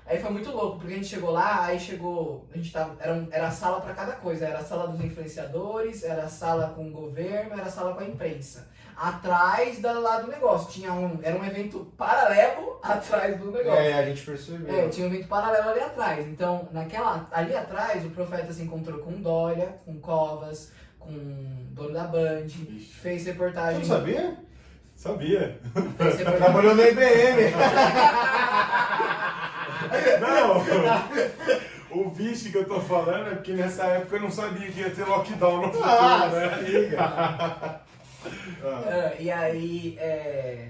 Aí 0.05 0.19
foi 0.19 0.29
muito 0.29 0.51
louco, 0.51 0.79
porque 0.79 0.93
a 0.93 0.95
gente 0.97 1.07
chegou 1.07 1.31
lá, 1.31 1.65
aí 1.65 1.79
chegou. 1.79 2.45
A 2.53 2.57
gente 2.57 2.71
tava, 2.71 2.95
era, 3.01 3.27
era 3.31 3.51
sala 3.51 3.79
para 3.79 3.93
cada 3.93 4.13
coisa. 4.13 4.45
Era 4.45 4.59
a 4.59 4.63
sala 4.63 4.87
dos 4.87 5.03
influenciadores, 5.03 6.03
era 6.03 6.23
a 6.23 6.29
sala 6.29 6.73
com 6.75 6.87
o 6.89 6.91
governo, 6.91 7.53
era 7.53 7.63
a 7.63 7.71
sala 7.71 7.93
com 7.93 8.01
a 8.01 8.07
imprensa. 8.07 8.67
Atrás 8.99 9.79
da, 9.79 9.91
lá 9.93 10.19
do 10.21 10.27
negócio. 10.31 10.71
Tinha 10.71 10.91
um, 10.91 11.19
era 11.21 11.37
um 11.37 11.45
evento 11.45 11.91
paralelo 11.97 12.79
atrás 12.83 13.37
do 13.39 13.51
negócio. 13.51 13.79
É, 13.79 13.93
a 13.93 14.05
gente 14.05 14.25
percebeu. 14.25 14.75
É, 14.75 14.89
tinha 14.89 15.07
um 15.07 15.13
evento 15.13 15.27
paralelo 15.27 15.69
ali 15.69 15.79
atrás. 15.81 16.25
Então, 16.27 16.67
naquela, 16.71 17.27
ali 17.31 17.55
atrás, 17.55 18.03
o 18.05 18.09
profeta 18.09 18.51
se 18.51 18.63
encontrou 18.63 18.99
com 18.99 19.11
Dória, 19.21 19.75
com 19.85 19.99
Covas, 19.99 20.71
com 20.99 21.11
dono 21.71 21.93
da 21.93 22.05
Band, 22.05 22.47
fez 23.01 23.21
Você 23.21 23.31
reportagem. 23.31 23.79
não 23.79 23.85
sabia? 23.85 24.37
Sabia. 24.95 25.59
Fez. 25.97 26.15
Trabalhou 26.37 26.73
na 26.75 26.87
IBM. 26.89 27.51
Não! 30.19 30.57
o 31.91 32.09
vice 32.09 32.49
que 32.51 32.57
eu 32.57 32.65
tô 32.65 32.79
falando 32.81 33.27
é 33.29 33.35
porque 33.35 33.53
nessa 33.53 33.85
época 33.85 34.15
eu 34.17 34.21
não 34.23 34.31
sabia 34.31 34.69
que 34.71 34.81
ia 34.81 34.89
ter 34.89 35.05
lockdown 35.05 35.57
no 35.67 35.71
futuro, 35.71 35.83
Ah, 35.89 36.27
né? 36.29 37.79
liga. 38.27 38.67
Ah, 38.67 39.15
e 39.19 39.31
aí, 39.31 39.97
é, 39.99 40.69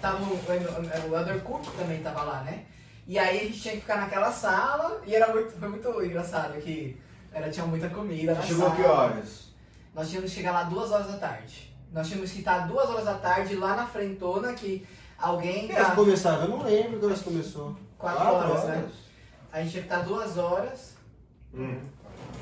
tava 0.00 0.22
o, 0.24 0.34
o, 0.34 1.10
o 1.10 1.16
Elder 1.18 1.40
Cook 1.42 1.64
também 1.76 2.02
tava 2.02 2.22
lá, 2.22 2.40
né? 2.42 2.64
E 3.06 3.18
aí 3.18 3.40
a 3.40 3.42
gente 3.44 3.60
tinha 3.60 3.74
que 3.74 3.80
ficar 3.80 3.96
naquela 3.96 4.30
sala 4.30 5.00
e 5.04 5.14
era 5.14 5.32
muito, 5.32 5.52
foi 5.58 5.68
muito 5.68 6.04
engraçado 6.04 6.60
que 6.60 6.96
era, 7.32 7.50
tinha 7.50 7.66
muita 7.66 7.88
comida 7.88 8.34
na 8.34 8.42
Chegou 8.42 8.68
sala. 8.68 8.76
que 8.76 8.82
horas? 8.82 9.48
Nós 9.94 10.08
tínhamos 10.08 10.30
que 10.30 10.36
chegar 10.36 10.52
lá 10.52 10.62
duas 10.64 10.90
horas 10.92 11.08
da 11.08 11.18
tarde. 11.18 11.74
Nós 11.92 12.06
tínhamos 12.08 12.30
que 12.30 12.38
estar 12.38 12.66
duas 12.68 12.88
horas 12.88 13.04
da 13.04 13.14
tarde 13.14 13.56
lá 13.56 13.76
na 13.76 13.86
frentona, 13.86 14.54
que 14.54 14.86
alguém 15.18 15.66
Que 15.68 15.74
horas 15.74 15.94
começaram? 15.94 16.42
Eu 16.44 16.48
não 16.48 16.62
lembro 16.62 16.98
que 16.98 17.04
horas 17.04 17.20
começou. 17.22 17.76
quatro 17.98 18.20
Quatro 18.24 18.50
horas, 18.52 18.64
né? 18.64 18.76
horas? 18.76 18.92
A 19.52 19.58
gente 19.60 19.70
tinha 19.72 19.82
que 19.82 19.88
estar 19.88 20.02
duas 20.04 20.38
horas. 20.38 20.94
Hum. 21.52 21.80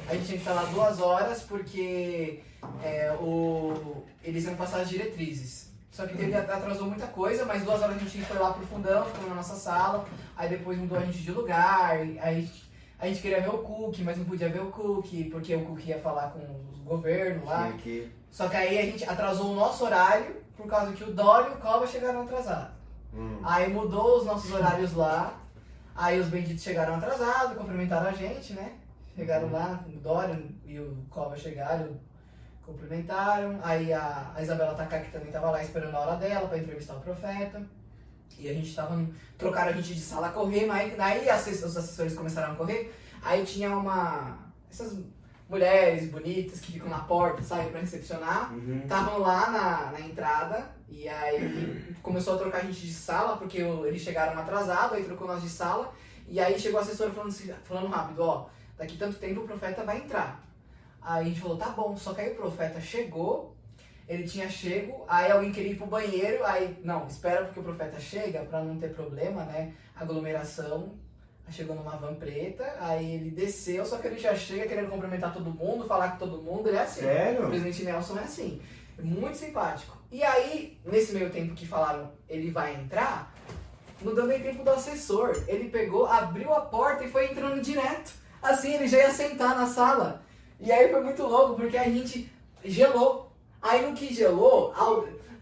A 0.09 0.14
gente 0.14 0.26
tinha 0.26 0.38
que 0.38 0.44
estar 0.48 0.53
lá 0.55 0.64
duas 0.70 1.01
horas 1.01 1.42
porque 1.42 2.42
é, 2.82 3.12
o, 3.20 4.02
eles 4.22 4.44
iam 4.44 4.56
passar 4.56 4.80
as 4.80 4.88
diretrizes. 4.88 5.70
Só 5.90 6.06
que 6.06 6.16
teve, 6.16 6.34
atrasou 6.34 6.86
muita 6.86 7.06
coisa, 7.08 7.44
mas 7.44 7.64
duas 7.64 7.82
horas 7.82 7.96
a 7.96 7.98
gente 7.98 8.22
foi 8.24 8.38
lá 8.38 8.52
pro 8.52 8.66
fundão, 8.66 9.04
ficou 9.04 9.28
na 9.28 9.34
nossa 9.34 9.56
sala, 9.56 10.06
aí 10.36 10.48
depois 10.48 10.78
mudou 10.78 10.96
a 10.96 11.02
gente 11.02 11.18
de 11.18 11.32
lugar, 11.32 11.90
aí 11.90 12.18
a 12.98 13.06
gente, 13.06 13.20
queria 13.20 13.40
ver 13.40 13.48
o 13.48 13.58
Cook, 13.58 13.98
mas 14.00 14.16
não 14.16 14.24
podia 14.24 14.48
ver 14.48 14.61
o 14.61 14.70
Cook, 14.70 15.30
porque 15.30 15.54
o 15.54 15.64
Cook 15.64 15.86
ia 15.86 15.98
falar 15.98 16.30
com 16.30 16.38
o 16.38 16.84
governo 16.84 17.44
lá. 17.44 17.72
Que... 17.72 18.11
Só 18.30 18.48
que 18.48 18.56
aí 18.56 18.78
a 18.78 18.82
gente 18.82 19.04
atrasou 19.04 19.52
o 19.52 19.56
nosso 19.56 19.84
horário, 19.84 20.36
por 20.56 20.66
causa 20.66 20.92
que 20.92 21.02
o 21.02 21.12
Dória 21.12 21.50
e 21.50 21.54
o 21.54 21.58
Cova 21.58 21.86
chegaram 21.86 22.22
atrasados. 22.22 22.80
Hum. 23.12 23.40
Aí 23.42 23.72
mudou 23.72 24.18
os 24.18 24.26
nossos 24.26 24.52
horários 24.52 24.92
lá. 24.94 25.34
Aí 25.94 26.20
os 26.20 26.28
benditos 26.28 26.62
chegaram 26.62 26.94
atrasados, 26.94 27.56
cumprimentaram 27.56 28.08
a 28.08 28.12
gente, 28.12 28.52
né? 28.52 28.74
Chegaram 29.16 29.50
lá, 29.50 29.84
o 29.86 29.98
Dória 29.98 30.40
e 30.64 30.78
o 30.78 30.96
Cova 31.11 31.36
chegaram, 31.36 31.98
cumprimentaram. 32.71 33.59
Aí 33.62 33.93
a, 33.93 34.33
a 34.35 34.43
Isabela 34.43 34.75
Takaki 34.75 35.11
também 35.11 35.31
tava 35.31 35.51
lá 35.51 35.62
esperando 35.62 35.95
a 35.95 36.01
hora 36.01 36.16
dela 36.16 36.49
pra 36.49 36.59
entrevistar 36.59 36.95
o 36.95 37.01
profeta. 37.01 37.62
E 38.39 38.49
a 38.49 38.55
gente 38.55 38.75
tava. 38.75 39.05
Trocaram 39.37 39.71
a 39.71 39.73
gente 39.75 39.95
de 39.95 40.01
sala 40.01 40.29
a 40.29 40.33
correr, 40.33 40.66
mas 40.66 40.99
aí 40.99 41.29
assess- 41.29 41.62
os 41.64 41.77
assessores 41.77 42.14
começaram 42.14 42.53
a 42.53 42.57
correr. 42.57 42.95
Aí 43.23 43.45
tinha 43.45 43.77
uma. 43.77 44.39
Essas 44.71 44.99
mulheres 45.49 46.09
bonitas 46.11 46.61
que 46.61 46.73
ficam 46.73 46.89
na 46.89 47.01
porta, 47.01 47.43
sabe, 47.43 47.71
pra 47.71 47.81
recepcionar. 47.81 48.53
Uhum. 48.55 48.81
Estavam 48.83 49.18
lá 49.18 49.51
na, 49.51 49.91
na 49.93 50.01
entrada 50.01 50.71
e 50.89 51.09
aí 51.09 51.95
começou 52.03 52.37
a 52.37 52.39
trocar 52.39 52.59
a 52.59 52.64
gente 52.64 52.87
de 52.87 52.93
sala, 52.93 53.37
porque 53.37 53.59
eles 53.59 54.01
chegaram 54.01 54.39
atrasados, 54.41 54.93
aí 54.97 55.05
trocou 55.05 55.27
nós 55.27 55.43
de 55.43 55.49
sala. 55.51 55.93
E 56.29 56.39
aí 56.39 56.59
chegou 56.59 56.79
a 56.79 56.83
assessora 56.85 57.11
falando, 57.11 57.31
assim- 57.31 57.53
falando 57.64 57.89
rápido, 57.89 58.21
ó, 58.23 58.47
daqui 58.79 58.97
tanto 58.97 59.18
tempo 59.18 59.41
o 59.41 59.47
profeta 59.47 59.83
vai 59.83 59.99
entrar. 59.99 60.41
Aí 61.03 61.26
a 61.26 61.28
gente 61.28 61.40
falou, 61.40 61.57
tá 61.57 61.70
bom, 61.70 61.96
só 61.96 62.12
que 62.12 62.20
aí 62.20 62.32
o 62.32 62.36
profeta 62.36 62.80
chegou, 62.80 63.57
ele 64.09 64.24
tinha 64.24 64.48
chego, 64.48 65.05
aí 65.09 65.30
alguém 65.30 65.53
queria 65.53 65.72
ir 65.72 65.76
pro 65.76 65.86
banheiro, 65.86 66.44
aí, 66.44 66.78
não, 66.82 67.07
espera 67.07 67.44
porque 67.44 67.61
o 67.61 67.62
profeta 67.62 67.98
chega, 67.98 68.40
pra 68.40 68.62
não 68.62 68.78
ter 68.78 68.92
problema, 68.92 69.44
né, 69.44 69.72
aglomeração. 69.96 70.94
Chegou 71.53 71.74
numa 71.74 71.96
van 71.96 72.14
preta, 72.14 72.76
aí 72.78 73.14
ele 73.16 73.30
desceu, 73.32 73.84
só 73.84 73.98
que 73.98 74.07
ele 74.07 74.20
já 74.20 74.36
chega 74.36 74.68
querendo 74.68 74.88
cumprimentar 74.88 75.34
todo 75.34 75.51
mundo, 75.51 75.84
falar 75.84 76.12
com 76.12 76.18
todo 76.18 76.40
mundo, 76.40 76.68
ele 76.68 76.76
é 76.76 76.82
assim. 76.82 77.01
O 77.01 77.05
Sério? 77.05 77.48
presidente 77.48 77.82
Nelson 77.82 78.18
é 78.18 78.22
assim. 78.22 78.62
Muito 79.03 79.36
simpático. 79.36 79.98
E 80.12 80.22
aí, 80.22 80.78
nesse 80.84 81.12
meio 81.12 81.28
tempo 81.30 81.53
que 81.55 81.66
falaram 81.66 82.12
ele 82.28 82.53
vai 82.53 82.76
entrar, 82.76 83.34
não 84.01 84.14
deu 84.14 84.28
nem 84.28 84.40
tempo 84.40 84.62
do 84.62 84.70
assessor. 84.70 85.42
Ele 85.48 85.68
pegou, 85.68 86.07
abriu 86.07 86.55
a 86.55 86.61
porta 86.61 87.03
e 87.03 87.11
foi 87.11 87.32
entrando 87.32 87.61
direto. 87.61 88.12
Assim, 88.40 88.74
ele 88.74 88.86
já 88.86 88.98
ia 88.98 89.11
sentar 89.11 89.57
na 89.57 89.66
sala. 89.66 90.22
E 90.61 90.70
aí 90.70 90.90
foi 90.90 91.00
muito 91.02 91.22
louco, 91.22 91.54
porque 91.54 91.76
a 91.76 91.84
gente 91.84 92.30
gelou. 92.64 93.30
Aí 93.62 93.86
no 93.86 93.94
que 93.94 94.12
gelou, 94.14 94.74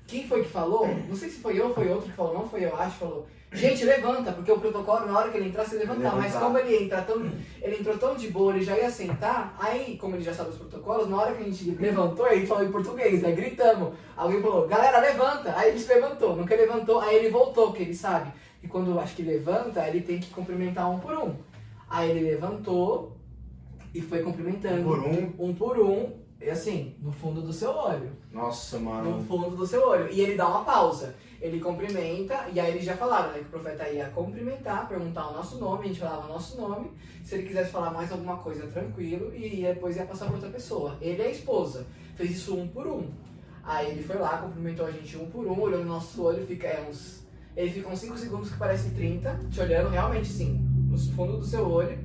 quem 0.07 0.27
foi 0.27 0.43
que 0.43 0.51
falou? 0.51 0.89
Não 1.09 1.17
sei 1.17 1.29
se 1.29 1.41
foi 1.41 1.59
eu 1.59 1.69
ou 1.69 1.75
foi 1.75 1.89
outro 1.89 2.09
que 2.09 2.17
falou, 2.17 2.35
não 2.35 2.49
foi 2.49 2.65
eu, 2.65 2.77
acho, 2.77 2.97
falou. 2.99 3.27
Gente, 3.51 3.85
levanta, 3.85 4.31
porque 4.33 4.53
o 4.53 4.61
protocolo, 4.61 5.07
na 5.07 5.19
hora 5.19 5.31
que 5.31 5.39
ele 5.39 5.49
entrar, 5.49 5.65
você 5.65 5.77
levantar. 5.77 6.15
Mas 6.17 6.35
como 6.35 6.59
ele 6.59 6.85
entra 6.85 7.01
tão. 7.01 7.31
Ele 7.63 7.77
entrou 7.77 7.97
tão 7.97 8.15
de 8.15 8.29
boa, 8.29 8.55
ele 8.55 8.63
já 8.63 8.77
ia 8.77 8.91
sentar, 8.91 9.57
aí, 9.59 9.97
como 9.97 10.17
ele 10.17 10.23
já 10.23 10.35
sabe 10.35 10.51
os 10.51 10.57
protocolos, 10.57 11.09
na 11.09 11.17
hora 11.17 11.35
que 11.35 11.43
a 11.43 11.47
gente 11.47 11.71
levantou, 11.71 12.31
ele 12.31 12.47
falou 12.47 12.65
em 12.65 12.71
português, 12.71 13.23
né? 13.23 13.33
Gritamos. 13.33 13.95
Alguém 14.15 14.43
falou, 14.43 14.69
galera, 14.69 15.01
levanta! 15.01 15.55
Aí 15.57 15.71
a 15.71 15.73
gente 15.73 15.89
levantou, 15.89 16.37
nunca 16.37 16.55
levantou, 16.55 17.01
aí 17.01 17.17
ele 17.17 17.31
voltou, 17.31 17.69
porque 17.69 17.85
ele 17.85 17.95
sabe 17.95 18.31
que 18.61 18.69
quando 18.69 18.91
eu 18.91 19.01
acho 19.01 19.17
que 19.17 19.23
levanta, 19.23 19.87
ele 19.89 20.03
tem 20.03 20.21
que 20.21 20.31
cumprimentar 20.31 20.91
um 20.91 20.99
por 20.99 21.15
um. 21.15 21.35
Aí 21.89 22.11
ele 22.11 22.31
levantou 22.31 23.18
e 23.99 24.03
foi 24.03 24.23
cumprimentando. 24.23 24.85
Por 24.85 25.01
um. 25.01 25.35
Um 25.39 25.55
por 25.55 25.79
um, 25.79 26.13
e 26.41 26.49
assim, 26.49 26.95
no 27.03 27.11
fundo 27.11 27.43
do 27.43 27.53
seu 27.53 27.71
olho 27.71 28.13
Nossa, 28.31 28.79
no 28.79 28.85
mano. 28.85 29.25
fundo 29.25 29.57
do 29.57 29.67
seu 29.67 29.83
olho. 29.83 30.09
E 30.11 30.21
ele 30.21 30.37
dá 30.37 30.49
uma 30.49 30.65
pausa. 30.65 31.17
Ele 31.41 31.61
cumprimenta, 31.61 32.47
e 32.53 32.59
aí 32.59 32.71
eles 32.71 32.85
já 32.85 32.97
falaram, 32.97 33.33
né? 33.33 33.41
Que 33.41 33.47
o 33.47 33.51
profeta 33.51 33.89
ia 33.89 34.09
cumprimentar, 34.11 34.89
perguntar 34.89 35.29
o 35.29 35.33
nosso 35.33 35.59
nome, 35.59 35.85
a 35.85 35.87
gente 35.89 36.01
falava 36.01 36.27
o 36.27 36.29
nosso 36.29 36.61
nome. 36.61 36.91
Se 37.25 37.35
ele 37.35 37.49
quisesse 37.49 37.71
falar 37.71 37.91
mais 37.91 38.11
alguma 38.11 38.37
coisa, 38.37 38.67
tranquilo, 38.69 39.35
e 39.35 39.63
depois 39.63 39.97
ia 39.97 40.05
passar 40.05 40.27
para 40.27 40.35
outra 40.35 40.51
pessoa. 40.51 40.97
Ele 41.01 41.23
e 41.23 41.27
a 41.27 41.31
esposa. 41.31 41.87
Fez 42.17 42.31
isso 42.31 42.57
um 42.57 42.67
por 42.69 42.87
um. 42.87 43.09
Aí 43.65 43.91
ele 43.91 44.03
foi 44.03 44.17
lá, 44.17 44.39
cumprimentou 44.39 44.87
a 44.87 44.91
gente 44.91 45.17
um 45.17 45.27
por 45.27 45.47
um, 45.47 45.61
olhou 45.61 45.81
no 45.81 45.87
nosso 45.87 46.23
olho, 46.23 46.47
fica 46.47 46.67
é, 46.67 46.87
uns. 46.89 47.27
Ele 47.57 47.71
fica 47.71 47.89
uns 47.89 47.99
5 47.99 48.17
segundos 48.17 48.51
que 48.51 48.57
parecem 48.57 48.93
30, 48.93 49.41
te 49.51 49.61
olhando 49.61 49.91
realmente 49.91 50.29
sim, 50.29 50.61
no 50.89 50.97
fundo 50.99 51.39
do 51.39 51.45
seu 51.45 51.69
olho. 51.69 51.99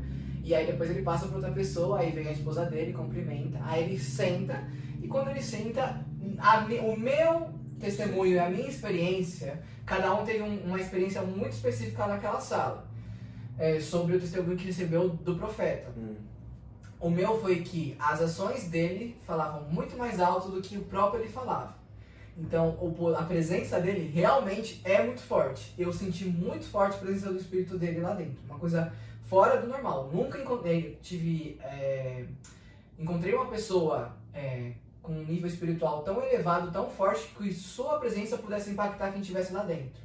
E 0.44 0.54
aí 0.54 0.68
depois 0.68 0.90
ele 0.90 1.02
passa 1.02 1.26
para 1.26 1.38
outra 1.38 1.52
pessoa, 1.52 2.00
aí 2.00 2.12
vem 2.12 2.28
a 2.28 2.32
esposa 2.34 2.66
dele, 2.66 2.92
cumprimenta, 2.92 3.60
aí 3.64 3.84
ele 3.84 3.98
senta, 3.98 4.62
e 5.02 5.08
quando 5.08 5.30
ele 5.30 5.42
senta, 5.42 6.06
a 6.38 6.66
o 6.84 7.00
meu 7.00 7.50
testemunho 7.80 8.34
e 8.34 8.40
a 8.40 8.50
minha 8.50 8.68
experiência, 8.68 9.62
cada 9.86 10.14
um 10.14 10.26
teve 10.26 10.42
um- 10.42 10.64
uma 10.66 10.80
experiência 10.80 11.22
muito 11.22 11.54
específica 11.54 12.08
naquela 12.08 12.42
sala, 12.42 12.86
é, 13.58 13.80
sobre 13.80 14.18
o 14.18 14.20
testemunho 14.20 14.58
que 14.58 14.66
recebeu 14.66 15.10
do 15.10 15.36
profeta. 15.36 15.90
Hum. 15.98 16.16
O 17.00 17.10
meu 17.10 17.40
foi 17.40 17.62
que 17.62 17.96
as 18.00 18.22
ações 18.22 18.70
dele 18.70 19.16
falavam 19.26 19.64
muito 19.70 19.98
mais 19.98 20.20
alto 20.20 20.50
do 20.50 20.62
que 20.62 20.78
o 20.78 20.82
próprio 20.84 21.22
ele 21.22 21.30
falava. 21.30 21.76
Então, 22.38 22.78
a 23.18 23.24
presença 23.24 23.80
dele 23.80 24.10
realmente 24.12 24.82
é 24.84 25.04
muito 25.04 25.22
forte. 25.22 25.74
Eu 25.78 25.94
senti 25.94 26.26
muito 26.26 26.66
forte 26.66 26.96
a 26.96 27.00
presença 27.00 27.32
do 27.32 27.38
espírito 27.38 27.78
dele 27.78 28.00
lá 28.00 28.14
dentro. 28.14 28.40
Uma 28.48 28.58
coisa 28.58 28.92
fora 29.34 29.60
do 29.60 29.68
normal. 29.68 30.12
Nunca 30.14 30.38
encontrei, 30.38 31.00
tive, 31.02 31.58
é, 31.60 32.24
encontrei 33.00 33.34
uma 33.34 33.48
pessoa 33.48 34.16
é, 34.32 34.74
com 35.02 35.12
um 35.12 35.26
nível 35.26 35.48
espiritual 35.48 36.04
tão 36.04 36.22
elevado, 36.22 36.72
tão 36.72 36.88
forte, 36.88 37.34
que 37.36 37.52
sua 37.52 37.98
presença 37.98 38.38
pudesse 38.38 38.70
impactar 38.70 39.12
quem 39.12 39.22
estivesse 39.22 39.52
lá 39.52 39.64
dentro. 39.64 40.04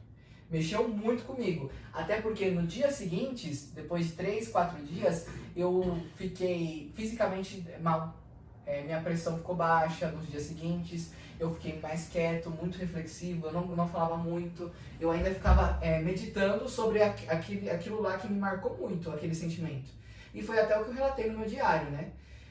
Mexeu 0.51 0.89
muito 0.89 1.27
comigo. 1.27 1.71
Até 1.93 2.23
porque 2.23 2.51
no 2.51 2.67
dia 2.67 2.91
seguinte, 2.91 3.51
depois 3.75 4.07
de 4.07 4.13
três, 4.13 4.49
quatro 4.49 4.83
dias, 4.83 5.27
eu 5.55 5.99
fiquei 6.17 6.91
fisicamente 6.95 7.67
mal. 7.83 8.17
É, 8.65 8.83
minha 8.83 9.03
pressão 9.03 9.37
ficou 9.37 9.55
baixa 9.55 10.11
nos 10.11 10.27
dias 10.27 10.45
seguintes, 10.45 11.13
eu 11.39 11.53
fiquei 11.55 11.79
mais 11.81 12.09
quieto, 12.09 12.51
muito 12.51 12.77
reflexivo, 12.79 13.47
eu 13.47 13.53
não, 13.53 13.67
não 13.67 13.89
falava 13.89 14.17
muito. 14.17 14.71
Eu 15.01 15.11
ainda 15.11 15.31
ficava 15.33 15.79
é, 15.81 16.01
meditando 16.01 16.69
sobre 16.69 17.03
aqu- 17.03 17.29
aquele, 17.31 17.71
aquilo 17.71 18.01
lá 18.03 18.19
que 18.19 18.27
me 18.31 18.39
marcou 18.39 18.77
muito, 18.77 19.11
aquele 19.11 19.35
sentimento. 19.35 19.91
E 20.35 20.43
foi 20.43 20.59
até 20.59 20.79
o 20.79 20.85
que 20.85 20.91
eu 20.91 20.95
relatei 20.95 21.31
no 21.31 21.39
meu 21.39 21.49
diário, 21.49 21.91
né? 21.91 22.11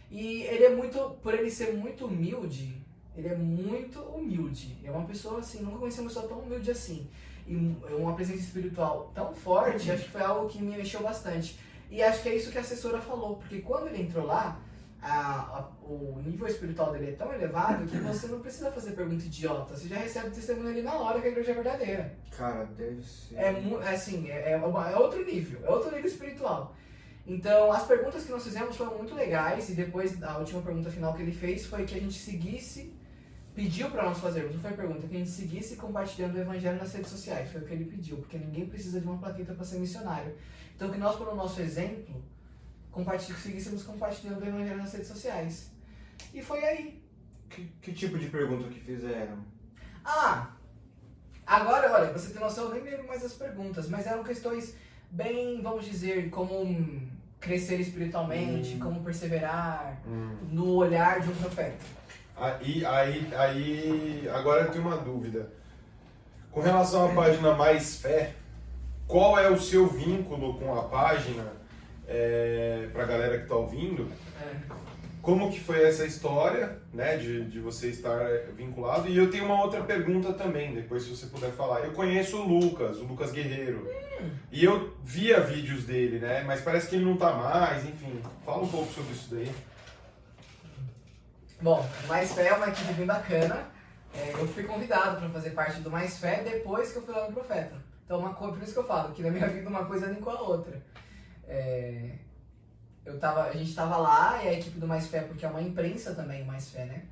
E 0.09 0.43
ele 0.43 0.63
é 0.65 0.69
muito, 0.69 0.99
por 1.21 1.33
ele 1.33 1.51
ser 1.51 1.73
muito 1.73 2.05
humilde, 2.05 2.81
ele 3.15 3.27
é 3.27 3.35
muito 3.35 3.99
humilde. 3.99 4.77
É 4.83 4.89
uma 4.91 5.05
pessoa 5.05 5.39
assim, 5.39 5.61
nunca 5.61 5.79
conheci 5.79 5.99
uma 5.99 6.07
pessoa 6.07 6.27
tão 6.27 6.39
humilde 6.39 6.71
assim. 6.71 7.07
E 7.45 7.55
um- 7.55 7.75
uma 7.97 8.13
presença 8.13 8.39
espiritual 8.39 9.11
tão 9.13 9.33
forte, 9.33 9.91
acho 9.91 10.03
que 10.05 10.09
foi 10.11 10.21
algo 10.21 10.47
que 10.49 10.61
me 10.61 10.77
mexeu 10.77 11.01
bastante. 11.01 11.59
E 11.91 12.01
acho 12.03 12.21
que 12.21 12.29
é 12.29 12.35
isso 12.35 12.51
que 12.51 12.57
a 12.57 12.61
assessora 12.61 13.01
falou, 13.01 13.35
porque 13.38 13.59
quando 13.61 13.88
ele 13.88 14.01
entrou 14.03 14.25
lá, 14.25 14.59
a- 15.09 15.59
a- 15.59 15.69
o 15.85 16.21
nível 16.25 16.47
espiritual 16.47 16.91
dele 16.91 17.11
é 17.11 17.15
tão 17.15 17.33
elevado 17.33 17.85
que 17.87 17.97
você 17.97 18.27
não 18.27 18.39
precisa 18.41 18.71
fazer 18.71 18.91
pergunta 18.91 19.23
idiota. 19.25 19.75
Você 19.75 19.87
já 19.87 19.97
recebe 19.97 20.27
o 20.27 20.31
testemunho 20.31 20.69
ali 20.69 20.81
na 20.81 20.93
hora 20.95 21.19
que 21.21 21.27
a 21.27 21.31
igreja 21.31 21.51
é 21.51 21.55
verdadeira. 21.55 22.13
Cara, 22.35 22.65
deve 22.65 23.01
ser. 23.03 23.35
É, 23.35 23.53
é 23.83 23.89
assim, 23.89 24.29
é, 24.29 24.51
é 24.51 24.57
uma- 24.57 24.89
é 24.89 24.95
outro 24.97 25.23
nível, 25.25 25.59
é 25.65 25.69
outro 25.69 25.91
nível 25.91 26.07
espiritual. 26.09 26.75
Então, 27.25 27.71
as 27.71 27.85
perguntas 27.85 28.23
que 28.23 28.31
nós 28.31 28.43
fizemos 28.43 28.75
foram 28.75 28.97
muito 28.97 29.13
legais 29.13 29.69
e 29.69 29.73
depois 29.73 30.21
a 30.23 30.37
última 30.37 30.61
pergunta 30.61 30.89
final 30.89 31.13
que 31.13 31.21
ele 31.21 31.33
fez 31.33 31.65
foi 31.65 31.85
que 31.85 31.95
a 31.95 31.99
gente 31.99 32.17
seguisse, 32.17 32.93
pediu 33.53 33.89
para 33.89 34.03
nós 34.03 34.19
fazermos, 34.19 34.53
não 34.53 34.61
foi 34.61 34.71
pergunta, 34.73 35.07
que 35.07 35.15
a 35.15 35.19
gente 35.19 35.31
seguisse 35.31 35.75
compartilhando 35.75 36.35
o 36.35 36.39
evangelho 36.39 36.77
nas 36.79 36.93
redes 36.93 37.09
sociais, 37.09 37.51
foi 37.51 37.61
o 37.61 37.65
que 37.65 37.73
ele 37.73 37.85
pediu, 37.85 38.17
porque 38.17 38.37
ninguém 38.37 38.65
precisa 38.67 39.01
de 39.01 39.07
uma 39.07 39.17
plaqueta 39.17 39.53
para 39.53 39.65
ser 39.65 39.77
missionário. 39.79 40.33
Então, 40.75 40.89
que 40.91 40.97
nós, 40.97 41.15
pelo 41.17 41.35
nosso 41.35 41.59
exemplo, 41.59 42.23
compartilh 42.97 43.35
seguíssemos 43.35 43.83
compartilhando 43.83 44.41
o 44.43 44.47
evangelho 44.47 44.77
nas 44.77 44.91
redes 44.91 45.07
sociais. 45.07 45.69
E 46.33 46.41
foi 46.41 46.63
aí. 46.63 47.03
Que, 47.49 47.61
que 47.81 47.93
tipo 47.93 48.17
de 48.17 48.27
pergunta 48.27 48.67
que 48.69 48.79
fizeram? 48.79 49.37
Ah, 50.03 50.49
agora, 51.45 51.91
olha, 51.93 52.11
você 52.11 52.31
tem 52.33 52.41
noção, 52.41 52.65
eu 52.65 52.73
nem 52.73 52.83
lembro 52.83 53.07
mais 53.07 53.23
as 53.23 53.33
perguntas, 53.33 53.87
mas 53.87 54.07
eram 54.07 54.23
questões 54.23 54.73
bem, 55.11 55.61
vamos 55.61 55.85
dizer, 55.85 56.29
como 56.31 57.01
crescer 57.39 57.79
espiritualmente, 57.79 58.75
Hum. 58.75 58.79
como 58.79 59.03
perseverar 59.03 60.01
Hum. 60.07 60.35
no 60.49 60.73
olhar 60.75 61.21
de 61.21 61.29
um 61.29 61.35
profeta. 61.35 61.77
Aí, 62.35 62.83
aí, 62.85 63.35
aí, 63.35 64.29
agora 64.33 64.63
eu 64.65 64.71
tenho 64.71 64.85
uma 64.87 64.97
dúvida. 64.97 65.51
Com 66.51 66.61
relação 66.61 67.11
à 67.11 67.13
página 67.13 67.53
Mais 67.53 68.01
Fé, 68.01 68.33
qual 69.07 69.37
é 69.37 69.49
o 69.49 69.59
seu 69.59 69.87
vínculo 69.87 70.57
com 70.59 70.77
a 70.77 70.83
página? 70.83 71.56
É, 72.07 72.87
pra 72.93 73.05
galera 73.05 73.37
que 73.37 73.47
tá 73.47 73.55
ouvindo, 73.55 74.09
como 75.21 75.51
que 75.51 75.59
foi 75.59 75.83
essa 75.83 76.05
história, 76.05 76.79
né, 76.93 77.17
de, 77.17 77.43
de 77.49 77.59
você 77.59 77.89
estar 77.89 78.21
é, 78.21 78.47
vinculado. 78.55 79.09
E 79.09 79.17
eu 79.17 79.29
tenho 79.29 79.43
uma 79.43 79.61
outra 79.61 79.83
pergunta 79.83 80.31
também, 80.31 80.73
depois 80.73 81.03
se 81.03 81.09
você 81.09 81.25
puder 81.25 81.51
falar. 81.51 81.81
Eu 81.81 81.91
conheço 81.91 82.37
o 82.37 82.47
Lucas, 82.47 82.97
o 82.97 83.03
Lucas 83.03 83.31
Guerreiro. 83.31 83.85
E 84.49 84.63
eu 84.63 84.95
via 85.03 85.41
vídeos 85.41 85.83
dele, 85.83 86.19
né, 86.19 86.43
mas 86.43 86.61
parece 86.61 86.87
que 86.87 86.95
ele 86.95 87.03
não 87.03 87.17
tá 87.17 87.33
mais, 87.33 87.83
enfim. 87.83 88.21
Fala 88.45 88.63
um 88.63 88.69
pouco 88.69 88.91
sobre 88.93 89.11
isso 89.11 89.35
daí. 89.35 89.51
Bom, 91.61 91.85
Mais 92.07 92.31
Fé 92.33 92.47
é 92.47 92.53
uma 92.53 92.69
equipe 92.69 92.93
bem 92.93 93.05
bacana. 93.05 93.65
É, 94.15 94.31
eu 94.31 94.47
fui 94.47 94.63
convidado 94.63 95.19
para 95.19 95.29
fazer 95.29 95.49
parte 95.49 95.81
do 95.81 95.91
Mais 95.91 96.17
Fé 96.17 96.41
depois 96.43 96.91
que 96.91 96.99
eu 96.99 97.01
fui 97.01 97.13
lá 97.13 97.27
no 97.27 97.33
Profeta. 97.33 97.75
Então, 98.05 98.19
uma 98.19 98.33
coisa, 98.33 98.53
por 98.53 98.63
isso 98.63 98.73
que 98.73 98.79
eu 98.79 98.85
falo, 98.85 99.13
que 99.13 99.21
na 99.21 99.29
minha 99.29 99.47
vida 99.49 99.67
uma 99.67 99.83
coisa 99.83 100.07
nem 100.07 100.21
com 100.21 100.29
a 100.29 100.41
outra. 100.41 100.81
É, 101.47 102.17
eu 103.05 103.17
tava, 103.17 103.43
a 103.43 103.53
gente 103.53 103.73
tava 103.73 103.97
lá 103.97 104.43
e 104.43 104.49
a 104.49 104.53
equipe 104.53 104.79
do 104.79 104.87
Mais 104.87 105.07
Fé, 105.07 105.21
porque 105.21 105.45
é 105.45 105.49
uma 105.49 105.61
imprensa 105.61 106.13
também, 106.13 106.43
o 106.43 106.45
Mais 106.45 106.69
Fé, 106.69 106.85
né? 106.85 107.05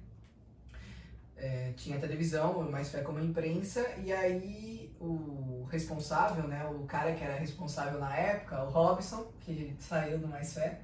É, 1.37 1.73
tinha 1.75 1.99
televisão, 1.99 2.59
o 2.59 2.71
Mais 2.71 2.89
Fé 2.89 3.01
como 3.01 3.19
imprensa, 3.19 3.85
e 4.03 4.11
aí 4.11 4.93
o 4.99 5.65
responsável, 5.69 6.47
né, 6.47 6.65
o 6.65 6.85
cara 6.85 7.13
que 7.13 7.23
era 7.23 7.35
responsável 7.35 7.99
na 7.99 8.15
época, 8.15 8.63
o 8.63 8.69
Robson, 8.69 9.31
que 9.41 9.75
saiu 9.79 10.17
do 10.17 10.27
Mais 10.27 10.53
Fé 10.53 10.79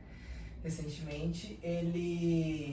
recentemente, 0.63 1.59
ele 1.63 2.71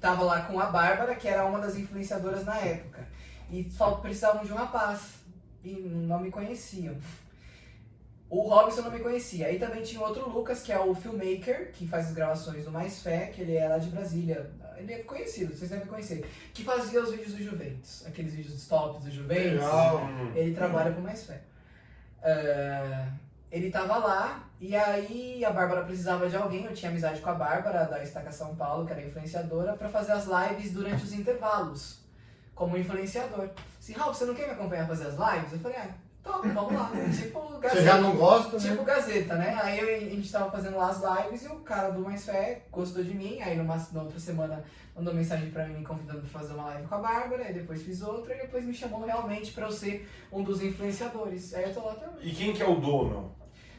tava 0.00 0.22
lá 0.24 0.42
com 0.42 0.58
a 0.58 0.66
Bárbara, 0.66 1.14
que 1.14 1.28
era 1.28 1.44
uma 1.44 1.60
das 1.60 1.76
influenciadoras 1.76 2.44
na 2.44 2.56
época, 2.56 3.06
e 3.50 3.70
só 3.70 3.96
precisavam 3.96 4.44
de 4.44 4.52
um 4.52 4.56
rapaz, 4.56 5.20
e 5.62 5.72
não 5.74 6.20
me 6.20 6.30
conheciam. 6.30 6.96
O 8.32 8.48
Robson 8.48 8.80
não 8.80 8.90
me 8.90 8.98
conhecia. 8.98 9.48
Aí 9.48 9.58
também 9.58 9.82
tinha 9.82 10.00
outro 10.00 10.26
Lucas, 10.26 10.62
que 10.62 10.72
é 10.72 10.80
o 10.80 10.94
filmmaker, 10.94 11.70
que 11.70 11.86
faz 11.86 12.06
as 12.06 12.14
gravações 12.14 12.64
do 12.64 12.70
Mais 12.70 13.02
Fé, 13.02 13.26
que 13.26 13.42
ele 13.42 13.54
é 13.54 13.68
lá 13.68 13.76
de 13.76 13.90
Brasília. 13.90 14.50
Ele 14.78 14.90
é 14.90 14.98
conhecido, 15.00 15.54
vocês 15.54 15.70
devem 15.70 15.86
conhecer. 15.86 16.26
Que 16.54 16.64
fazia 16.64 17.02
os 17.02 17.10
vídeos 17.10 17.34
do 17.34 17.42
Juventus, 17.42 18.06
aqueles 18.06 18.32
vídeos 18.32 18.54
dos 18.54 18.66
tops 18.66 19.04
do 19.04 19.10
Juventus. 19.10 19.60
Legal. 19.60 20.00
Ele 20.34 20.54
trabalha 20.54 20.92
com 20.92 21.02
Mais 21.02 21.26
Fé. 21.26 21.42
Ah, 22.22 23.08
ele 23.50 23.70
tava 23.70 23.98
lá, 23.98 24.48
e 24.58 24.74
aí 24.74 25.44
a 25.44 25.50
Bárbara 25.50 25.84
precisava 25.84 26.26
de 26.26 26.34
alguém, 26.34 26.64
eu 26.64 26.72
tinha 26.72 26.90
amizade 26.90 27.20
com 27.20 27.28
a 27.28 27.34
Bárbara, 27.34 27.84
da 27.84 28.02
Estaca 28.02 28.32
São 28.32 28.56
Paulo, 28.56 28.86
que 28.86 28.92
era 28.92 29.02
influenciadora, 29.02 29.74
pra 29.74 29.90
fazer 29.90 30.12
as 30.12 30.24
lives 30.24 30.72
durante 30.72 31.04
os 31.04 31.12
intervalos, 31.12 31.98
como 32.54 32.78
influenciador. 32.78 33.50
Se 33.78 33.92
Raul, 33.92 34.14
você 34.14 34.24
não 34.24 34.34
quer 34.34 34.46
me 34.46 34.54
acompanhar 34.54 34.84
a 34.84 34.88
fazer 34.88 35.08
as 35.08 35.18
lives? 35.18 35.52
Eu 35.52 35.58
falei, 35.58 35.76
ah, 35.76 35.90
top, 36.22 36.48
vamos 36.48 36.72
lá. 36.72 36.90
tipo, 37.14 37.40
Você 37.60 37.82
já 37.82 37.98
não 37.98 38.16
gosta, 38.16 38.58
né? 38.58 38.70
Tipo 38.70 38.84
Gazeta, 38.84 39.34
né? 39.36 39.58
Aí 39.62 39.78
eu- 39.78 39.96
a 40.06 40.10
gente 40.10 40.30
tava 40.30 40.50
fazendo 40.50 40.76
lá 40.76 40.88
as 40.90 41.00
lives 41.24 41.44
e 41.44 41.48
o 41.48 41.60
cara 41.60 41.90
do 41.90 42.00
Mais 42.00 42.24
Fé 42.24 42.62
gostou 42.70 43.02
de 43.02 43.14
mim. 43.14 43.40
Aí 43.40 43.56
numa, 43.56 43.76
na 43.92 44.02
outra 44.02 44.18
semana 44.18 44.64
mandou 44.96 45.12
mensagem 45.14 45.50
pra 45.50 45.66
mim 45.66 45.78
me 45.78 45.84
convidando 45.84 46.20
pra 46.20 46.40
fazer 46.40 46.54
uma 46.54 46.64
live 46.66 46.86
com 46.88 46.94
a 46.94 46.98
Bárbara. 46.98 47.44
Aí 47.44 47.54
depois 47.54 47.82
fiz 47.82 48.02
outra 48.02 48.34
e 48.34 48.40
depois 48.42 48.64
me 48.64 48.74
chamou 48.74 49.04
realmente 49.04 49.52
pra 49.52 49.66
eu 49.66 49.72
ser 49.72 50.08
um 50.32 50.42
dos 50.42 50.62
influenciadores. 50.62 51.54
Aí 51.54 51.64
eu 51.64 51.74
tô 51.74 51.84
lá 51.84 51.94
também. 51.94 52.26
E 52.26 52.32
quem 52.34 52.52
que 52.52 52.62
é 52.62 52.68
o 52.68 52.76
dono? 52.80 53.34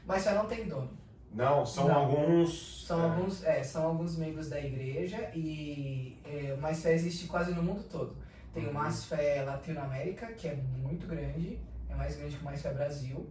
Mais 0.06 0.24
Fé 0.24 0.34
não 0.34 0.46
tem 0.46 0.68
dono. 0.68 0.90
Não, 1.34 1.66
são 1.66 1.88
Não. 1.88 1.96
alguns. 1.96 2.84
São, 2.86 3.00
é, 3.00 3.04
alguns, 3.06 3.44
é, 3.44 3.64
são 3.64 3.88
alguns 3.88 4.18
membros 4.18 4.50
da 4.50 4.60
igreja 4.60 5.32
e 5.34 6.20
é, 6.26 6.54
o 6.54 6.62
Mais 6.62 6.84
Fé 6.84 6.94
existe 6.94 7.26
quase 7.28 7.54
no 7.54 7.64
mundo 7.64 7.84
todo. 7.90 8.16
Tem 8.54 8.68
o 8.68 8.74
Mais 8.74 9.06
Fé 9.06 9.42
Latinoamérica, 9.44 10.28
que 10.34 10.48
é 10.48 10.54
muito 10.78 11.08
grande, 11.08 11.58
é 11.94 11.98
mais 11.98 12.16
grande 12.16 12.36
que 12.36 12.42
o 12.42 12.46
Mais 12.46 12.62
Fé 12.62 12.74
Brasil. 12.74 13.30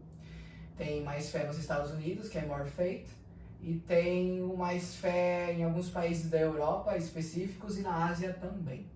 Tem 0.76 1.02
Mais 1.02 1.30
Fé 1.30 1.44
nos 1.44 1.58
Estados 1.58 1.90
Unidos, 1.92 2.28
que 2.28 2.38
é 2.38 2.44
More 2.46 2.68
Faith. 2.68 3.08
E 3.60 3.74
tem 3.86 4.42
o 4.42 4.56
Mais 4.56 4.96
Fé 4.96 5.52
em 5.52 5.62
alguns 5.64 5.90
países 5.90 6.30
da 6.30 6.38
Europa 6.40 6.96
específicos 6.96 7.78
e 7.78 7.82
na 7.82 8.06
Ásia 8.06 8.32
também. 8.34 8.86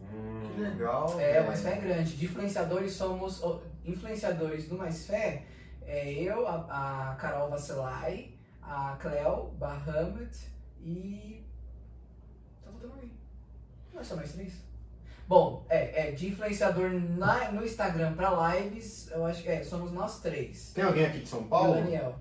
hum, 0.00 0.40
Que 0.54 0.60
legal. 0.60 1.20
É, 1.20 1.32
velho. 1.32 1.44
o 1.44 1.46
Mais 1.48 1.62
Fé 1.62 1.72
é 1.74 1.80
grande. 1.80 2.16
De 2.16 2.24
influenciadores 2.24 2.92
somos. 2.92 3.42
Influenciadores 3.84 4.68
do 4.68 4.76
Mais 4.76 5.06
Fé 5.06 5.44
é 5.82 6.12
eu, 6.12 6.46
a, 6.46 7.10
a 7.12 7.14
Carol 7.16 7.48
Vasselay, 7.50 8.36
a 8.62 8.96
Cleo 9.00 9.50
Bahamat 9.58 10.36
e. 10.80 11.44
Tá 12.64 12.70
faltando 12.70 12.94
alguém. 12.94 13.12
Nós 13.94 14.06
somos 14.06 14.24
nós 14.24 14.32
três. 14.32 14.69
Bom, 15.30 15.64
é, 15.70 16.08
é 16.08 16.10
de 16.10 16.26
influenciador 16.26 16.90
na, 16.90 17.52
no 17.52 17.64
Instagram 17.64 18.14
pra 18.14 18.52
lives, 18.56 19.08
eu 19.12 19.24
acho 19.24 19.44
que 19.44 19.48
é, 19.48 19.62
somos 19.62 19.92
nós 19.92 20.18
três. 20.20 20.72
Tem 20.74 20.82
alguém 20.82 21.06
aqui 21.06 21.20
de 21.20 21.28
São 21.28 21.38
E 21.38 21.42
o 21.44 21.46
Paulo? 21.46 21.74
Daniel. 21.74 22.16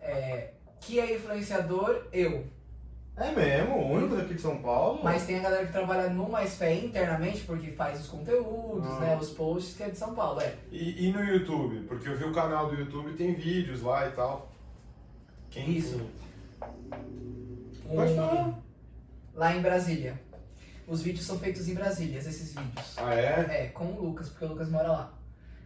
É, 0.00 0.50
que 0.80 1.00
é 1.00 1.16
influenciador, 1.16 2.04
eu. 2.12 2.46
É 3.16 3.32
mesmo, 3.32 3.74
o 3.74 3.90
único 3.94 4.14
daqui 4.14 4.34
de 4.34 4.40
São 4.40 4.58
Paulo? 4.62 5.00
Mas 5.02 5.26
tem 5.26 5.40
a 5.40 5.42
galera 5.42 5.66
que 5.66 5.72
trabalha 5.72 6.08
no 6.10 6.28
Mais 6.28 6.54
Fé 6.56 6.74
internamente, 6.74 7.40
porque 7.40 7.72
faz 7.72 8.00
os 8.02 8.06
conteúdos, 8.06 8.88
Ah. 8.88 9.00
né? 9.00 9.18
Os 9.20 9.30
posts, 9.30 9.76
que 9.76 9.82
é 9.82 9.88
de 9.90 9.98
São 9.98 10.14
Paulo, 10.14 10.40
é. 10.40 10.54
E, 10.70 11.08
e 11.08 11.12
no 11.12 11.24
YouTube? 11.24 11.80
Porque 11.88 12.08
eu 12.08 12.16
vi 12.16 12.22
o 12.22 12.32
canal 12.32 12.68
do 12.68 12.76
YouTube 12.76 13.14
tem 13.14 13.34
vídeos 13.34 13.82
lá 13.82 14.06
e 14.06 14.12
tal. 14.12 14.48
Quem 15.50 15.70
Isso. 15.76 16.00
Pode 17.92 18.12
Um- 18.12 18.16
falar. 18.16 18.58
Lá 19.34 19.56
em 19.56 19.60
Brasília. 19.60 20.20
Os 20.86 21.02
vídeos 21.02 21.26
são 21.26 21.38
feitos 21.38 21.68
em 21.68 21.74
Brasília, 21.74 22.18
esses 22.18 22.54
vídeos. 22.54 22.94
Ah, 22.98 23.14
é? 23.14 23.64
É, 23.64 23.70
com 23.72 23.86
o 23.86 24.00
Lucas, 24.02 24.28
porque 24.28 24.44
o 24.44 24.48
Lucas 24.48 24.68
mora 24.68 24.88
lá. 24.92 25.14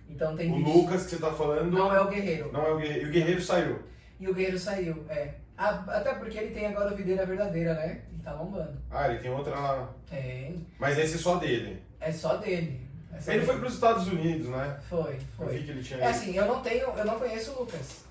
Então 0.08 0.36
tem 0.36 0.50
O 0.52 0.56
vídeos. 0.56 0.76
Lucas 0.76 1.04
que 1.04 1.10
você 1.10 1.18
tá 1.18 1.32
falando 1.32 1.70
Não 1.70 1.94
é 1.94 2.00
o 2.00 2.08
Guerreiro. 2.08 2.52
não 2.52 2.64
é 2.66 2.70
o 2.72 2.78
Guerreiro. 2.78 3.06
E 3.06 3.08
o 3.08 3.12
Guerreiro 3.12 3.42
saiu. 3.42 3.82
E 4.20 4.28
o 4.28 4.34
Guerreiro 4.34 4.58
saiu, 4.58 5.04
é. 5.08 5.34
Ah, 5.56 5.84
até 5.88 6.14
porque 6.14 6.38
ele 6.38 6.54
tem 6.54 6.66
agora 6.66 6.90
a 6.90 6.94
videira 6.94 7.26
verdadeira, 7.26 7.74
né? 7.74 8.02
E 8.14 8.18
tá 8.20 8.32
bombando. 8.32 8.78
Ah, 8.90 9.08
ele 9.08 9.18
tem 9.18 9.30
outra 9.30 9.58
lá. 9.58 9.92
Tem. 10.08 10.64
Mas 10.78 10.96
esse 10.98 11.16
é 11.16 11.18
só 11.18 11.36
dele. 11.36 11.82
É 12.00 12.12
só 12.12 12.36
dele. 12.36 12.80
É 13.12 13.20
só 13.20 13.32
Ele 13.32 13.40
dele. 13.40 13.50
foi 13.52 13.60
pros 13.60 13.74
Estados 13.74 14.06
Unidos, 14.06 14.48
né? 14.48 14.78
Foi, 14.88 15.14
Eu 15.14 15.20
foi. 15.46 15.58
vi 15.58 15.64
que 15.64 15.70
ele 15.72 15.82
tinha. 15.82 15.98
É 16.00 16.06
assim, 16.06 16.36
eu 16.36 16.46
não 16.46 16.62
tenho, 16.62 16.86
eu 16.96 17.04
não 17.04 17.18
conheço 17.18 17.50
o 17.52 17.60
Lucas. 17.60 18.04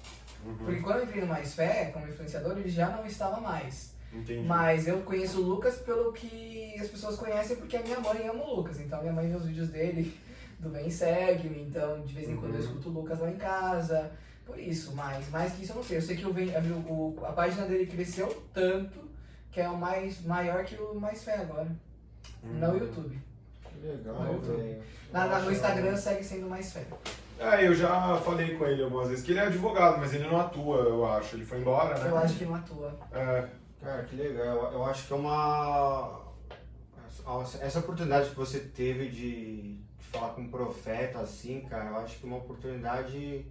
Uhum, 0.45 0.55
Porque 0.57 0.81
quando 0.81 0.97
eu 0.97 1.03
entrei 1.05 1.21
no 1.21 1.27
Mais 1.27 1.55
Fé, 1.55 1.85
como 1.93 2.05
influenciador, 2.07 2.57
ele 2.57 2.69
já 2.69 2.89
não 2.89 3.05
estava 3.05 3.39
mais. 3.39 3.93
Entendi. 4.19 4.47
Mas 4.47 4.87
eu 4.87 4.99
conheço 5.01 5.39
o 5.41 5.43
Lucas 5.43 5.75
pelo 5.77 6.11
que 6.13 6.75
as 6.79 6.87
pessoas 6.87 7.15
conhecem, 7.17 7.57
porque 7.57 7.77
a 7.77 7.81
minha 7.81 7.99
mãe 7.99 8.27
ama 8.27 8.43
o 8.43 8.55
Lucas. 8.57 8.79
Então 8.79 9.01
minha 9.01 9.13
mãe 9.13 9.27
vê 9.29 9.35
os 9.35 9.45
vídeos 9.45 9.69
dele 9.69 10.17
do 10.59 10.69
Bem 10.69 10.89
Segue-me, 10.89 11.61
então 11.63 12.01
de 12.01 12.13
vez 12.13 12.29
em 12.29 12.35
quando 12.35 12.53
eu 12.55 12.59
Uhum. 12.59 12.65
escuto 12.65 12.89
o 12.89 12.93
Lucas 12.93 13.19
lá 13.19 13.29
em 13.29 13.37
casa. 13.37 14.11
Por 14.45 14.57
isso, 14.59 14.93
mas 14.95 15.29
mais 15.29 15.53
que 15.53 15.63
isso 15.63 15.73
eu 15.73 15.75
não 15.77 15.83
sei. 15.83 15.97
Eu 15.97 16.01
sei 16.01 16.15
que 16.15 16.25
o, 16.25 16.29
o- 16.31 17.19
a 17.25 17.31
página 17.33 17.65
dele 17.65 17.85
cresceu 17.85 18.43
tanto 18.53 19.05
que 19.51 19.59
é 19.61 19.67
o 19.69 19.75
mais 19.77 20.23
maior 20.23 20.63
que 20.65 20.75
o 20.75 20.99
Mais 20.99 21.23
Fé 21.23 21.35
agora. 21.37 21.67
Hum. 22.43 22.59
No 22.59 22.77
YouTube. 22.77 23.17
Que 23.63 23.87
legal, 23.87 24.15
Não, 24.15 24.39
velho. 24.39 25.45
No 25.45 25.51
Instagram 25.51 25.95
segue 25.97 26.23
sendo 26.23 26.47
Mais 26.49 26.71
Fé. 26.71 26.85
É, 27.39 27.67
eu 27.67 27.73
já 27.75 28.17
falei 28.17 28.55
com 28.55 28.65
ele 28.65 28.83
algumas 28.83 29.09
vezes 29.09 29.23
que 29.23 29.31
ele 29.31 29.39
é 29.39 29.43
advogado, 29.47 29.99
mas 29.99 30.13
ele 30.13 30.27
não 30.27 30.39
atua, 30.39 30.77
eu 30.79 31.05
acho. 31.05 31.35
Ele 31.35 31.45
foi 31.45 31.59
embora, 31.59 31.97
né? 31.99 32.09
Eu 32.09 32.17
acho 32.17 32.35
que 32.35 32.45
não 32.45 32.55
atua. 32.55 32.97
É, 33.11 33.45
Cara, 33.81 34.03
que 34.03 34.15
legal. 34.15 34.71
Eu, 34.73 34.85
acho 34.85 35.07
que 35.07 35.13
é 35.13 35.15
uma. 35.15 36.25
Essa 37.61 37.79
oportunidade 37.79 38.29
que 38.29 38.35
você 38.35 38.59
teve 38.59 39.09
de, 39.09 39.79
falar 40.11 40.33
com 40.33 40.41
um 40.41 40.49
profeta 40.49 41.19
assim, 41.19 41.61
cara, 41.61 41.89
eu 41.89 41.97
acho 41.97 42.17
que 42.17 42.25
é 42.25 42.27
uma 42.27 42.37
oportunidade 42.37 43.45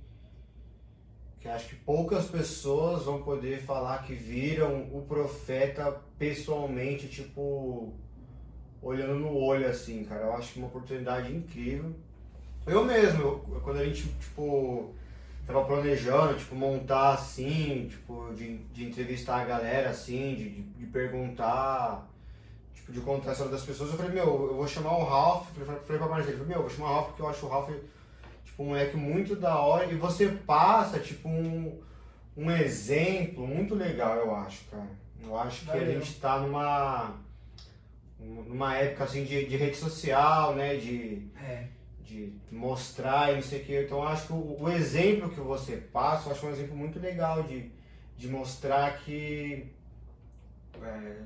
que 1.38 1.48
acho 1.48 1.68
que 1.68 1.76
poucas 1.76 2.26
pessoas 2.26 3.04
vão 3.04 3.22
poder 3.22 3.60
falar 3.60 4.02
que 4.02 4.14
viram 4.14 4.88
o 4.92 5.04
profeta 5.06 6.00
pessoalmente, 6.18 7.08
tipo, 7.08 7.92
olhando 8.82 9.14
no 9.14 9.36
olho 9.36 9.68
assim, 9.68 10.04
cara. 10.04 10.22
Eu 10.22 10.32
acho 10.32 10.52
que 10.52 10.58
é 10.58 10.62
uma 10.62 10.68
oportunidade 10.68 11.32
incrível. 11.34 11.94
Eu 12.66 12.84
mesmo, 12.84 13.40
quando 13.62 13.78
a 13.78 13.84
gente, 13.84 14.08
tipo, 14.18 14.94
tava 15.46 15.64
planejando, 15.64 16.34
tipo, 16.34 16.54
montar 16.56 17.14
assim, 17.14 17.86
tipo, 17.88 18.32
de, 18.34 18.58
de 18.58 18.84
entrevistar 18.84 19.42
a 19.42 19.44
galera, 19.44 19.90
assim, 19.90 20.34
de, 20.34 20.62
de, 20.62 20.86
perguntar, 20.86 22.08
tipo, 22.74 22.92
de 22.92 23.00
contar 23.00 23.30
a 23.30 23.32
história 23.32 23.52
das 23.52 23.62
pessoas, 23.62 23.90
eu 23.90 23.96
falei, 23.96 24.12
meu, 24.12 24.26
eu 24.26 24.56
vou 24.56 24.66
chamar 24.66 24.98
o 24.98 25.04
Ralph, 25.04 25.48
falei, 25.52 25.80
falei 25.80 25.98
pra 25.98 26.08
Marcelo, 26.08 26.38
falei, 26.38 26.48
meu, 26.48 26.56
eu 26.56 26.62
vou 26.62 26.70
chamar 26.70 26.90
o 26.90 26.94
Ralph 26.94 27.06
porque 27.08 27.22
eu 27.22 27.28
acho 27.28 27.46
o 27.46 27.48
Ralph, 27.48 27.70
tipo, 28.44 28.62
um 28.62 28.66
moleque 28.66 28.96
muito 28.96 29.36
da 29.36 29.56
hora, 29.60 29.86
e 29.86 29.94
você 29.94 30.28
passa, 30.28 30.98
tipo, 30.98 31.28
um, 31.28 31.80
um 32.36 32.50
exemplo 32.50 33.46
muito 33.46 33.74
legal, 33.74 34.16
eu 34.16 34.34
acho, 34.34 34.64
cara. 34.64 35.06
Eu 35.24 35.38
acho 35.38 35.64
que 35.64 35.70
a 35.70 35.74
Valeu. 35.74 36.00
gente 36.00 36.20
tá 36.20 36.38
numa, 36.40 37.14
numa 38.18 38.76
época, 38.76 39.04
assim, 39.04 39.24
de, 39.24 39.46
de 39.46 39.56
rede 39.56 39.76
social, 39.76 40.54
né, 40.56 40.76
de 40.76 41.22
É. 41.40 41.75
de 42.06 42.32
mostrar 42.52 43.32
e 43.32 43.36
não 43.36 43.42
sei 43.42 43.60
o 43.60 43.64
que. 43.64 43.82
Então 43.82 43.98
eu 43.98 44.08
acho 44.08 44.26
que 44.28 44.32
o, 44.32 44.56
o 44.62 44.68
exemplo 44.70 45.28
que 45.28 45.40
você 45.40 45.76
passa, 45.76 46.28
eu 46.28 46.32
acho 46.32 46.46
um 46.46 46.50
exemplo 46.50 46.76
muito 46.76 46.98
legal 47.00 47.42
de, 47.42 47.70
de 48.16 48.28
mostrar 48.28 48.98
que. 49.00 49.66
é, 50.82 51.16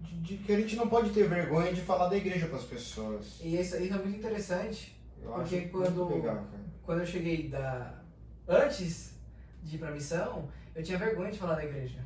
de, 0.00 0.14
de 0.20 0.36
que 0.38 0.52
a 0.52 0.60
gente 0.60 0.76
não 0.76 0.88
pode 0.88 1.10
ter 1.10 1.28
vergonha 1.28 1.72
de 1.72 1.80
falar 1.80 2.08
da 2.08 2.16
igreja 2.16 2.46
para 2.46 2.56
as 2.58 2.64
pessoas. 2.64 3.40
E 3.42 3.56
isso, 3.60 3.76
isso 3.76 3.94
é 3.94 3.98
muito 3.98 4.16
interessante, 4.18 4.96
Eu 5.22 5.32
Porque 5.32 5.62
quando- 5.62 6.08
legal, 6.08 6.44
quando 6.84 7.00
eu 7.00 7.06
cheguei 7.06 7.48
da. 7.48 7.94
Antes 8.46 9.14
de 9.62 9.74
ir 9.76 9.78
pra 9.78 9.90
missão, 9.90 10.48
eu 10.74 10.82
tinha 10.82 10.96
vergonha 10.96 11.30
de 11.32 11.38
falar 11.38 11.56
da 11.56 11.64
igreja. 11.64 11.98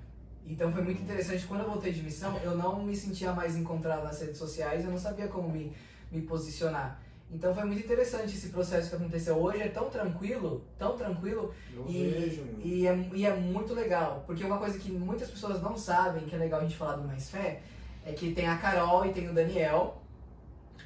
Então 0.47 0.72
foi 0.72 0.83
muito 0.83 1.03
interessante. 1.03 1.45
Quando 1.47 1.61
eu 1.61 1.68
voltei 1.70 1.93
de 1.93 2.03
missão, 2.03 2.37
eu 2.43 2.57
não 2.57 2.83
me 2.83 2.97
sentia 2.97 3.33
mais 3.33 3.57
encontrado 3.57 4.03
nas 4.03 4.20
redes 4.20 4.39
sociais, 4.39 4.85
eu 4.85 4.91
não 4.91 4.99
sabia 4.99 5.28
como 5.28 5.49
me, 5.51 5.72
me 6.11 6.22
posicionar. 6.22 7.01
Então 7.33 7.55
foi 7.55 7.64
muito 7.64 7.83
interessante 7.83 8.37
esse 8.37 8.51
processo 8.51 8.91
que 8.91 8.97
aconteceu. 8.97 9.37
Hoje 9.37 9.62
é 9.62 9.68
tão 9.68 9.89
tranquilo, 9.89 10.64
tão 10.78 10.99
tranquilo, 10.99 11.55
Eu 11.74 11.87
e, 11.89 12.11
vejo, 12.11 12.47
e, 12.62 12.87
é, 12.87 13.11
e 13.14 13.26
é 13.26 13.35
muito 13.35 13.72
legal. 13.72 14.22
Porque 14.26 14.45
uma 14.45 14.59
coisa 14.59 14.78
que 14.78 14.93
muitas 14.93 15.30
pessoas 15.30 15.62
não 15.62 15.76
sabem, 15.76 16.26
que 16.26 16.35
é 16.35 16.39
legal 16.39 16.61
a 16.61 16.62
gente 16.62 16.76
falar 16.76 16.97
do 16.97 17.09
Mais 17.09 17.30
Fé, 17.30 17.62
é 18.05 18.12
que 18.12 18.35
tem 18.35 18.47
a 18.47 18.59
Carol 18.59 19.07
e 19.07 19.12
tem 19.12 19.30
o 19.30 19.33
Daniel, 19.33 20.03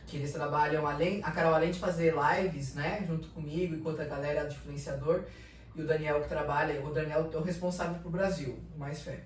que 0.06 0.18
eles 0.18 0.32
trabalham 0.32 0.86
além. 0.86 1.20
A 1.24 1.32
Carol, 1.32 1.52
além 1.52 1.72
de 1.72 1.80
fazer 1.80 2.14
lives, 2.14 2.74
né, 2.74 3.04
junto 3.06 3.28
comigo 3.28 3.74
e 3.74 3.78
com 3.78 3.88
outra 3.88 4.04
galera 4.04 4.46
de 4.46 4.54
influenciador, 4.54 5.24
e 5.74 5.82
o 5.82 5.86
Daniel 5.86 6.22
que 6.22 6.28
trabalha, 6.28 6.80
o 6.80 6.92
Daniel 6.92 7.28
é 7.32 7.36
o 7.36 7.42
responsável 7.42 8.00
pro 8.00 8.10
Brasil, 8.10 8.56
o 8.74 8.78
Mais 8.78 9.02
Fé. 9.02 9.24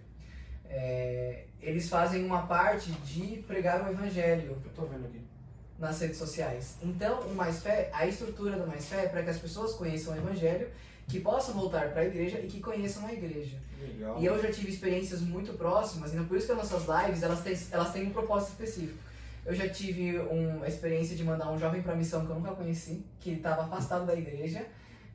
É, 0.65 1.45
eles 1.61 1.89
fazem 1.89 2.25
uma 2.25 2.47
parte 2.47 2.93
de 2.93 3.43
pregar 3.43 3.85
o 3.85 3.91
evangelho 3.91 4.57
Eu 4.65 4.71
tô 4.73 4.83
vendo 4.87 5.07
aqui. 5.07 5.30
Nas 5.81 5.99
redes 5.99 6.19
sociais. 6.19 6.77
Então, 6.83 7.21
o 7.21 7.35
Mais 7.35 7.63
Fé, 7.63 7.91
a 7.93 8.07
estrutura 8.07 8.57
do 8.57 8.67
Mais 8.67 8.87
Fé 8.87 9.07
é 9.07 9.09
para 9.09 9.23
que 9.23 9.31
as 9.31 9.39
pessoas 9.39 9.73
conheçam 9.73 10.13
o 10.13 10.17
evangelho, 10.17 10.69
que 11.09 11.19
possam 11.19 11.55
voltar 11.55 11.91
para 11.91 12.03
a 12.03 12.05
igreja 12.05 12.39
e 12.39 12.47
que 12.47 12.61
conheçam 12.61 13.05
a 13.07 13.13
igreja. 13.13 13.57
Legal. 13.81 14.21
E 14.21 14.27
eu 14.27 14.41
já 14.41 14.53
tive 14.53 14.71
experiências 14.71 15.21
muito 15.21 15.55
próximas, 15.55 16.13
então 16.13 16.27
por 16.27 16.37
isso 16.37 16.47
que 16.47 16.53
as 16.53 16.59
nossas 16.59 16.83
lives, 16.87 17.23
elas 17.23 17.41
têm, 17.41 17.59
elas 17.73 17.93
têm 17.93 18.07
um 18.07 18.11
propósito 18.11 18.51
específico. 18.51 18.99
Eu 19.45 19.55
já 19.55 19.69
tive 19.69 20.19
uma 20.19 20.69
experiência 20.69 21.17
de 21.17 21.25
mandar 21.25 21.51
um 21.51 21.59
jovem 21.59 21.83
para 21.83 21.97
missão 21.97 22.27
que 22.27 22.31
eu 22.31 22.37
nunca 22.37 22.53
conheci, 22.53 23.03
que 23.19 23.33
estava 23.33 23.63
afastado 23.63 24.05
da 24.07 24.15
igreja, 24.15 24.67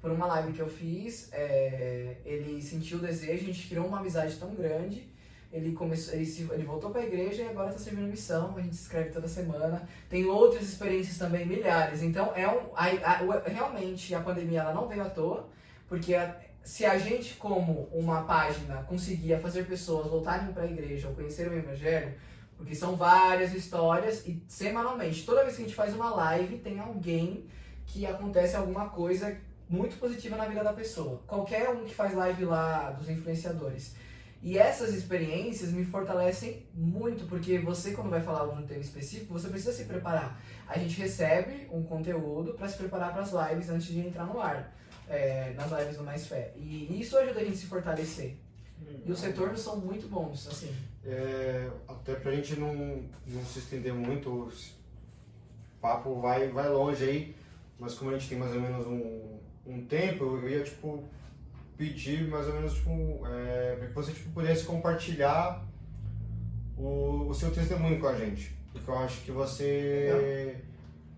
por 0.02 0.12
uma 0.12 0.26
live 0.26 0.54
que 0.54 0.60
eu 0.60 0.68
fiz, 0.68 1.30
é, 1.32 2.18
ele 2.26 2.62
sentiu 2.62 2.98
o 2.98 3.02
desejo, 3.02 3.44
a 3.44 3.54
gente 3.54 3.68
criou 3.68 3.86
uma 3.86 4.00
amizade 4.00 4.36
tão 4.36 4.54
grande, 4.54 5.08
ele 5.56 5.72
começou, 5.72 6.14
ele, 6.14 6.26
se, 6.26 6.42
ele 6.52 6.64
voltou 6.64 6.90
para 6.92 7.02
a 7.02 7.06
igreja 7.06 7.44
e 7.44 7.48
agora 7.48 7.70
está 7.70 7.80
servindo 7.82 8.08
missão, 8.10 8.54
a 8.58 8.62
gente 8.62 8.74
escreve 8.74 9.10
toda 9.10 9.28
semana. 9.28 9.88
Tem 10.10 10.26
outras 10.26 10.64
experiências 10.64 11.18
também, 11.18 11.46
milhares. 11.46 12.04
Então, 12.04 12.32
é 12.36 12.46
um, 12.48 12.60
a, 12.76 12.86
a, 12.86 13.48
realmente, 13.48 14.14
a 14.14 14.20
pandemia 14.20 14.62
ela 14.62 14.74
não 14.74 14.88
veio 14.88 15.02
à 15.04 15.10
toa, 15.10 15.48
porque 15.88 16.14
a- 16.14 16.36
se 16.62 16.84
a 16.84 16.98
gente, 16.98 17.36
como 17.36 17.88
uma 17.94 18.24
página, 18.24 18.84
conseguia 18.84 19.40
fazer 19.40 19.66
pessoas 19.66 20.08
voltarem 20.08 20.52
para 20.52 20.64
a 20.64 20.66
igreja 20.66 21.08
ou 21.08 21.16
conhecerem 21.16 21.54
o 21.54 21.58
evangelho, 21.60 22.14
porque 22.58 22.76
são 22.76 22.96
várias 22.96 23.54
histórias 23.54 24.26
e 24.28 24.44
semanalmente, 24.48 25.26
toda 25.26 25.44
vez 25.44 25.56
que 25.56 25.62
a 25.62 25.66
gente 25.66 25.76
faz 25.76 25.94
uma 25.94 26.10
live, 26.16 26.58
tem 26.58 26.80
alguém 26.80 27.46
que 27.86 28.06
acontece 28.06 28.56
alguma 28.56 28.90
coisa 28.90 29.38
muito 29.70 29.98
positiva 29.98 30.36
na 30.36 30.46
vida 30.46 30.64
da 30.64 30.74
pessoa. 30.74 31.22
Qualquer 31.28 31.70
um 31.70 31.84
que 31.86 31.94
faz 31.94 32.14
live 32.14 32.46
lá 32.46 32.92
dos 32.92 33.10
influenciadores. 33.10 33.96
E 34.46 34.60
essas 34.60 34.94
experiências 34.94 35.72
me 35.72 35.84
fortalecem 35.84 36.68
muito, 36.72 37.26
porque 37.26 37.58
você, 37.58 37.94
quando 37.94 38.12
vai 38.12 38.22
falar 38.22 38.46
de 38.54 38.62
um 38.62 38.68
tema 38.68 38.80
específico, 38.80 39.34
você 39.34 39.48
precisa 39.48 39.74
se 39.74 39.86
preparar. 39.86 40.40
A 40.68 40.78
gente 40.78 41.02
recebe 41.02 41.68
um 41.72 41.82
conteúdo 41.82 42.54
para 42.54 42.68
se 42.68 42.78
preparar 42.78 43.12
para 43.12 43.24
as 43.24 43.32
lives 43.32 43.72
antes 43.72 43.88
de 43.88 44.02
entrar 44.02 44.24
no 44.28 44.40
ar, 44.40 44.72
é, 45.10 45.52
nas 45.56 45.72
lives 45.72 45.98
do 45.98 46.04
Mais 46.04 46.28
Fé. 46.28 46.54
E 46.58 46.96
isso 47.02 47.18
ajuda 47.18 47.40
a 47.40 47.44
gente 47.44 47.56
a 47.56 47.58
se 47.58 47.66
fortalecer. 47.66 48.36
E 49.04 49.12
os 49.12 49.20
retornos 49.20 49.62
são 49.62 49.78
muito 49.78 50.08
bons, 50.08 50.48
assim. 50.48 50.72
É, 51.04 51.68
até 51.88 52.14
pra 52.14 52.32
gente 52.32 52.56
não, 52.60 53.04
não 53.26 53.44
se 53.46 53.58
estender 53.58 53.96
muito, 53.96 54.30
o 54.30 54.52
papo 55.82 56.22
vai, 56.22 56.50
vai 56.50 56.70
longe 56.70 57.04
aí, 57.04 57.36
mas 57.80 57.96
como 57.96 58.12
a 58.12 58.14
gente 58.14 58.30
tem 58.30 58.38
mais 58.38 58.54
ou 58.54 58.62
menos 58.62 58.86
um, 58.86 59.40
um 59.66 59.84
tempo, 59.88 60.24
eu 60.24 60.48
ia 60.48 60.64
tipo 60.64 61.04
pedir 61.78 62.28
mais 62.28 62.48
ou 62.48 62.54
menos 62.54 62.74
tipo, 62.74 63.22
é, 63.28 63.78
que 63.88 63.94
você 63.94 64.12
tipo, 64.12 64.30
pudesse 64.32 64.64
compartilhar 64.66 65.64
o, 66.78 67.28
o 67.30 67.34
seu 67.34 67.52
testemunho 67.52 68.00
com 68.00 68.08
a 68.08 68.16
gente. 68.16 68.56
Porque 68.74 68.90
eu 68.90 68.98
acho 69.00 69.22
que 69.22 69.32
você. 69.32 70.58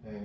é, 0.05 0.19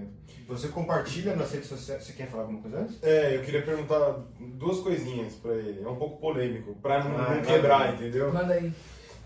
você 0.46 0.68
compartilha 0.68 1.34
nas 1.34 1.50
redes 1.52 1.68
sociais. 1.68 2.04
Você 2.04 2.12
quer 2.12 2.26
falar 2.28 2.42
alguma 2.42 2.60
coisa 2.60 2.80
antes? 2.80 2.98
É, 3.02 3.36
eu 3.36 3.42
queria 3.42 3.62
perguntar 3.62 4.16
duas 4.38 4.80
coisinhas 4.80 5.34
pra 5.34 5.52
ele. 5.54 5.82
É 5.82 5.88
um 5.88 5.96
pouco 5.96 6.18
polêmico, 6.20 6.74
pra 6.82 7.02
não, 7.02 7.16
Ah, 7.18 7.34
não 7.36 7.42
quebrar, 7.42 7.94
entendeu? 7.94 8.32
Manda 8.32 8.52
aí. 8.54 8.72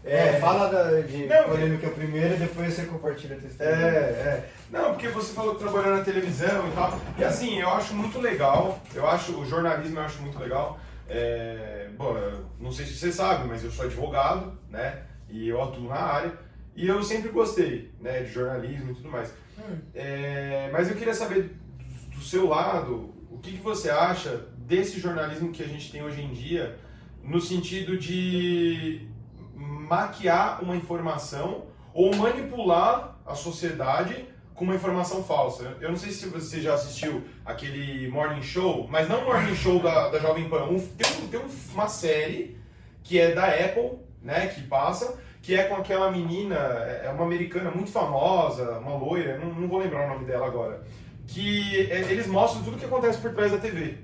É, 0.04 0.38
fala 0.38 0.68
da, 0.70 1.00
de 1.00 1.26
Não, 1.26 1.44
polêmica 1.48 1.88
primeiro 1.90 2.34
e 2.34 2.36
depois 2.36 2.72
você 2.72 2.84
compartilha 2.84 3.34
o 3.34 3.38
É, 3.38 3.40
testemunho. 3.42 3.76
é. 3.76 4.48
Não, 4.70 4.92
porque 4.92 5.08
você 5.08 5.32
falou 5.32 5.56
que 5.56 5.64
trabalhou 5.64 5.96
na 5.96 6.04
televisão 6.04 6.68
e 6.68 6.72
tal. 6.76 7.00
E 7.18 7.24
assim, 7.24 7.58
eu 7.58 7.68
acho 7.70 7.92
muito 7.92 8.20
legal. 8.20 8.80
Eu 8.94 9.04
acho, 9.08 9.32
o 9.36 9.44
jornalismo 9.44 9.98
eu 9.98 10.02
acho 10.04 10.22
muito 10.22 10.38
legal. 10.38 10.78
É, 11.08 11.88
bom, 11.96 12.14
não 12.58 12.72
sei 12.72 12.84
se 12.86 12.94
você 12.94 13.12
sabe, 13.12 13.46
mas 13.48 13.62
eu 13.64 13.70
sou 13.70 13.84
advogado, 13.86 14.58
né? 14.70 15.02
E 15.28 15.48
eu 15.48 15.62
atuo 15.62 15.88
na 15.88 15.96
área. 15.96 16.32
E 16.74 16.86
eu 16.86 17.02
sempre 17.02 17.30
gostei, 17.30 17.92
né, 18.00 18.22
de 18.22 18.30
jornalismo 18.32 18.90
e 18.90 18.94
tudo 18.94 19.08
mais. 19.10 19.32
Hum. 19.58 19.78
É, 19.94 20.68
mas 20.72 20.90
eu 20.90 20.96
queria 20.96 21.14
saber 21.14 21.42
do- 21.44 22.16
do 22.16 22.20
seu 22.22 22.46
lado, 22.48 23.14
o 23.30 23.38
que, 23.38 23.52
que 23.52 23.62
você 23.62 23.88
acha 23.90 24.46
desse 24.58 24.98
jornalismo 25.00 25.52
que 25.52 25.62
a 25.62 25.66
gente 25.68 25.90
tem 25.90 26.02
hoje 26.02 26.22
em 26.22 26.32
dia, 26.32 26.78
no 27.22 27.40
sentido 27.40 27.96
de 27.96 29.08
maquiar 29.54 30.62
uma 30.62 30.76
informação 30.76 31.66
ou 31.94 32.14
manipular 32.14 33.18
a 33.24 33.34
sociedade 33.34 34.28
com 34.56 34.64
uma 34.64 34.74
informação 34.74 35.22
falsa. 35.22 35.76
Eu 35.80 35.90
não 35.90 35.96
sei 35.96 36.10
se 36.10 36.26
você 36.28 36.60
já 36.60 36.74
assistiu 36.74 37.22
aquele 37.44 38.08
Morning 38.08 38.42
Show, 38.42 38.86
mas 38.90 39.08
não 39.08 39.20
o 39.20 39.24
Morning 39.26 39.54
Show 39.54 39.80
da, 39.82 40.08
da 40.08 40.18
Jovem 40.18 40.48
Pan. 40.48 40.64
Um- 40.64 40.78
tem 40.80 41.06
um- 41.22 41.28
tem 41.28 41.40
um- 41.40 41.72
uma 41.74 41.88
série 41.88 42.56
que 43.04 43.20
é 43.20 43.32
da 43.34 43.44
Apple, 43.46 43.98
né, 44.22 44.46
que 44.48 44.62
passa, 44.62 45.18
que 45.42 45.54
é 45.54 45.64
com 45.64 45.76
aquela 45.76 46.10
menina, 46.10 46.56
é 46.56 47.02
é 47.06 47.10
uma 47.10 47.24
americana 47.24 47.70
muito 47.70 47.90
famosa, 47.92 48.78
uma 48.80 48.96
loira, 48.96 49.38
não, 49.38 49.54
não 49.54 49.68
vou 49.68 49.78
lembrar 49.78 50.06
o 50.06 50.14
nome 50.14 50.24
dela 50.24 50.46
agora, 50.46 50.82
que 51.28 51.88
é, 51.90 52.00
eles 52.10 52.26
mostram 52.26 52.64
tudo 52.64 52.76
o 52.76 52.78
que 52.78 52.84
acontece 52.86 53.18
por 53.18 53.32
trás 53.34 53.52
da 53.52 53.58
TV. 53.58 53.98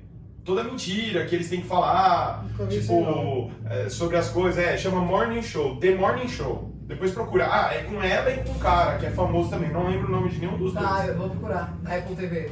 Toda 0.44 0.62
mentira 0.64 1.24
que 1.24 1.34
eles 1.34 1.48
têm 1.48 1.60
que 1.62 1.66
falar, 1.68 2.44
tipo, 2.68 3.50
é, 3.70 3.88
sobre 3.88 4.16
as 4.16 4.28
coisas, 4.28 4.62
é, 4.62 4.76
chama 4.76 5.00
Morning 5.00 5.42
Show, 5.42 5.76
The 5.76 5.94
Morning 5.94 6.28
Show. 6.28 6.71
Depois 6.92 7.12
procura, 7.12 7.46
ah, 7.50 7.74
é 7.74 7.84
com 7.84 8.02
ela 8.02 8.30
e 8.30 8.44
com 8.44 8.50
um 8.52 8.58
cara, 8.58 8.98
que 8.98 9.06
é 9.06 9.10
famoso 9.10 9.48
também, 9.48 9.70
não 9.70 9.88
lembro 9.88 10.08
o 10.08 10.10
nome 10.10 10.28
de 10.28 10.38
nenhum 10.38 10.58
dos 10.58 10.74
dois. 10.74 10.86
Tá, 10.86 11.06
eu 11.06 11.16
vou 11.16 11.30
procurar. 11.30 11.74
Apple 11.86 12.14
TV. 12.16 12.50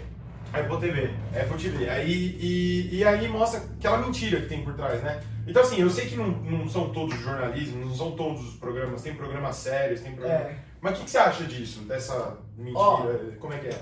Apple 0.52 0.78
TV, 0.80 1.10
Apple 1.40 1.58
TV. 1.62 1.88
Aí, 1.90 2.36
e, 2.40 2.96
e 2.96 3.04
aí 3.04 3.28
mostra 3.28 3.60
aquela 3.78 3.98
mentira 3.98 4.40
que 4.40 4.48
tem 4.48 4.64
por 4.64 4.74
trás, 4.74 5.00
né? 5.02 5.20
Então, 5.46 5.62
assim, 5.62 5.80
eu 5.80 5.90
sei 5.90 6.06
que 6.06 6.16
não, 6.16 6.28
não 6.28 6.68
são 6.68 6.88
todos 6.90 7.14
os 7.14 7.20
jornalismos, 7.20 7.86
não 7.86 7.94
são 7.94 8.12
todos 8.12 8.48
os 8.48 8.54
programas, 8.54 9.02
tem 9.02 9.14
programas 9.14 9.56
sérios, 9.56 10.00
tem 10.00 10.12
programas... 10.14 10.46
É. 10.46 10.58
Mas 10.80 10.92
o 10.92 10.96
que, 10.96 11.04
que 11.04 11.10
você 11.10 11.18
acha 11.18 11.44
disso, 11.44 11.80
dessa 11.80 12.38
mentira? 12.56 12.78
Ó. 12.78 13.06
Como 13.38 13.52
é 13.52 13.58
que 13.58 13.68
é? 13.68 13.78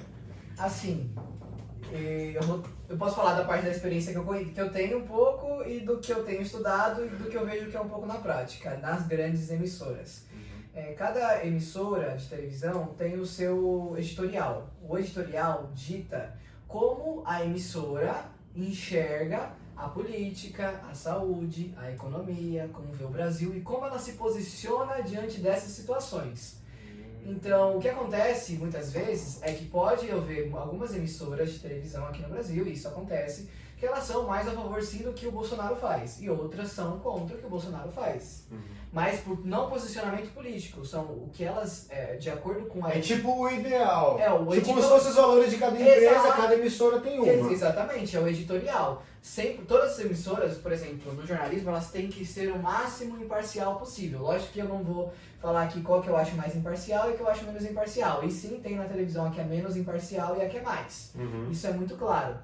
Assim, 0.59 1.11
eu, 1.93 2.43
vou- 2.43 2.63
eu 2.89 2.97
posso 2.97 3.17
falar 3.17 3.35
da 3.35 3.45
parte 3.45 3.65
da 3.65 3.71
experiência 3.71 4.13
que 4.13 4.19
eu, 4.19 4.25
que 4.25 4.61
eu 4.61 4.71
tenho 4.71 4.99
um 4.99 5.07
pouco 5.07 5.63
e 5.65 5.81
do 5.81 5.99
que 5.99 6.13
eu 6.13 6.23
tenho 6.25 6.43
estudado 6.43 7.05
e 7.05 7.09
do 7.09 7.31
que 7.31 7.37
eu 7.37 7.47
vejo 7.47 7.71
que 7.71 7.77
é 7.77 7.81
um 7.81 7.89
pouco 7.89 8.07
na 8.07 8.15
prática, 8.17 8.77
nas 8.79 9.07
grandes 9.07 9.51
emissoras. 9.51 10.27
Eh, 10.79 10.95
cada 10.97 11.45
emissora 11.45 12.17
de 12.17 12.29
televisão 12.29 12.95
tem 12.97 13.19
o 13.19 13.27
seu 13.27 13.97
editorial. 13.99 14.71
O 14.89 14.97
editorial 14.97 15.71
dita 15.75 16.39
como 16.69 17.21
a 17.27 17.45
emissora 17.45 18.27
enxerga 18.55 19.51
a 19.77 19.89
política, 19.89 20.81
a 20.89 20.95
saúde, 20.95 21.75
a 21.77 21.91
economia, 21.91 22.71
como 22.73 22.93
vê 22.93 23.05
o 23.05 23.09
Brasil 23.09 23.57
e 23.57 23.61
como 23.61 23.87
ela 23.87 23.99
se 23.99 24.13
posiciona 24.13 25.01
diante 25.03 25.41
dessas 25.41 25.73
situações. 25.73 26.61
Então, 27.27 27.77
o 27.77 27.81
que 27.81 27.89
acontece 27.89 28.53
muitas 28.53 28.93
vezes 28.93 29.43
é 29.43 29.53
que 29.53 29.65
pode 29.65 30.09
haver 30.09 30.49
algumas 30.55 30.95
emissoras 30.95 31.55
de 31.55 31.59
televisão 31.59 32.07
aqui 32.07 32.23
no 32.23 32.29
Brasil, 32.29 32.65
e 32.65 32.75
isso 32.75 32.87
acontece, 32.87 33.51
que 33.79 33.87
elas 33.87 34.05
são 34.05 34.27
mais 34.27 34.47
a 34.49 34.51
favor 34.51 34.83
sim 34.83 35.05
do 35.05 35.13
que 35.13 35.27
o 35.27 35.33
Bolsonaro 35.33 35.77
faz, 35.77 36.21
e 36.21 36.29
outras 36.29 36.71
são 36.71 36.99
contra 36.99 37.37
o 37.37 37.39
que 37.39 37.47
o 37.47 37.51
Bolsonaro 37.51 37.91
faz. 37.91 38.47
Mas 38.93 39.21
por 39.21 39.45
não 39.45 39.69
posicionamento 39.69 40.33
político, 40.33 40.85
são 40.85 41.03
o 41.03 41.31
que 41.33 41.45
elas, 41.45 41.87
é, 41.91 42.17
de 42.17 42.31
acordo 42.31 42.67
com 42.67 42.85
a. 42.87 42.91
É 42.91 43.01
tipo 43.01 43.43
o 43.43 43.51
ideal. 43.51 44.19
É, 44.19 44.33
o 44.33 44.47
tipo 44.51 44.67
como 44.67 44.83
se 44.83 44.89
fossem 44.89 45.11
os 45.11 45.17
valores 45.17 45.51
de 45.51 45.59
cada 45.59 45.79
empresa, 45.79 46.07
Exato. 46.07 46.37
cada 46.37 46.55
emissora 46.55 47.01
tem 47.01 47.21
uma. 47.21 47.53
Exatamente, 47.53 48.17
é 48.17 48.21
o 48.21 48.27
editorial. 48.27 49.03
Sempre, 49.21 49.67
todas 49.67 49.93
as 49.93 50.01
emissoras, 50.01 50.57
por 50.57 50.73
exemplo, 50.73 51.13
no 51.13 51.27
jornalismo, 51.27 51.69
elas 51.69 51.91
têm 51.91 52.09
que 52.09 52.25
ser 52.25 52.51
o 52.51 52.59
máximo 52.59 53.23
imparcial 53.23 53.77
possível. 53.77 54.23
Lógico 54.23 54.53
que 54.53 54.61
eu 54.61 54.69
não 54.69 54.83
vou 54.83 55.13
falar 55.39 55.65
aqui 55.65 55.83
qual 55.83 56.01
que 56.01 56.09
eu 56.09 56.17
acho 56.17 56.35
mais 56.35 56.57
imparcial 56.57 57.11
e 57.11 57.15
que 57.15 57.21
eu 57.21 57.29
acho 57.29 57.45
menos 57.45 57.65
imparcial. 57.65 58.25
E 58.25 58.31
sim, 58.31 58.59
tem 58.63 58.77
na 58.77 58.85
televisão 58.85 59.27
a 59.27 59.31
que 59.31 59.41
é 59.41 59.45
menos 59.45 59.77
imparcial 59.77 60.37
e 60.39 60.43
a 60.43 60.49
que 60.49 60.57
é 60.57 60.63
mais. 60.63 61.13
Uhum. 61.15 61.51
Isso 61.51 61.67
é 61.67 61.73
muito 61.73 61.95
claro. 61.97 62.37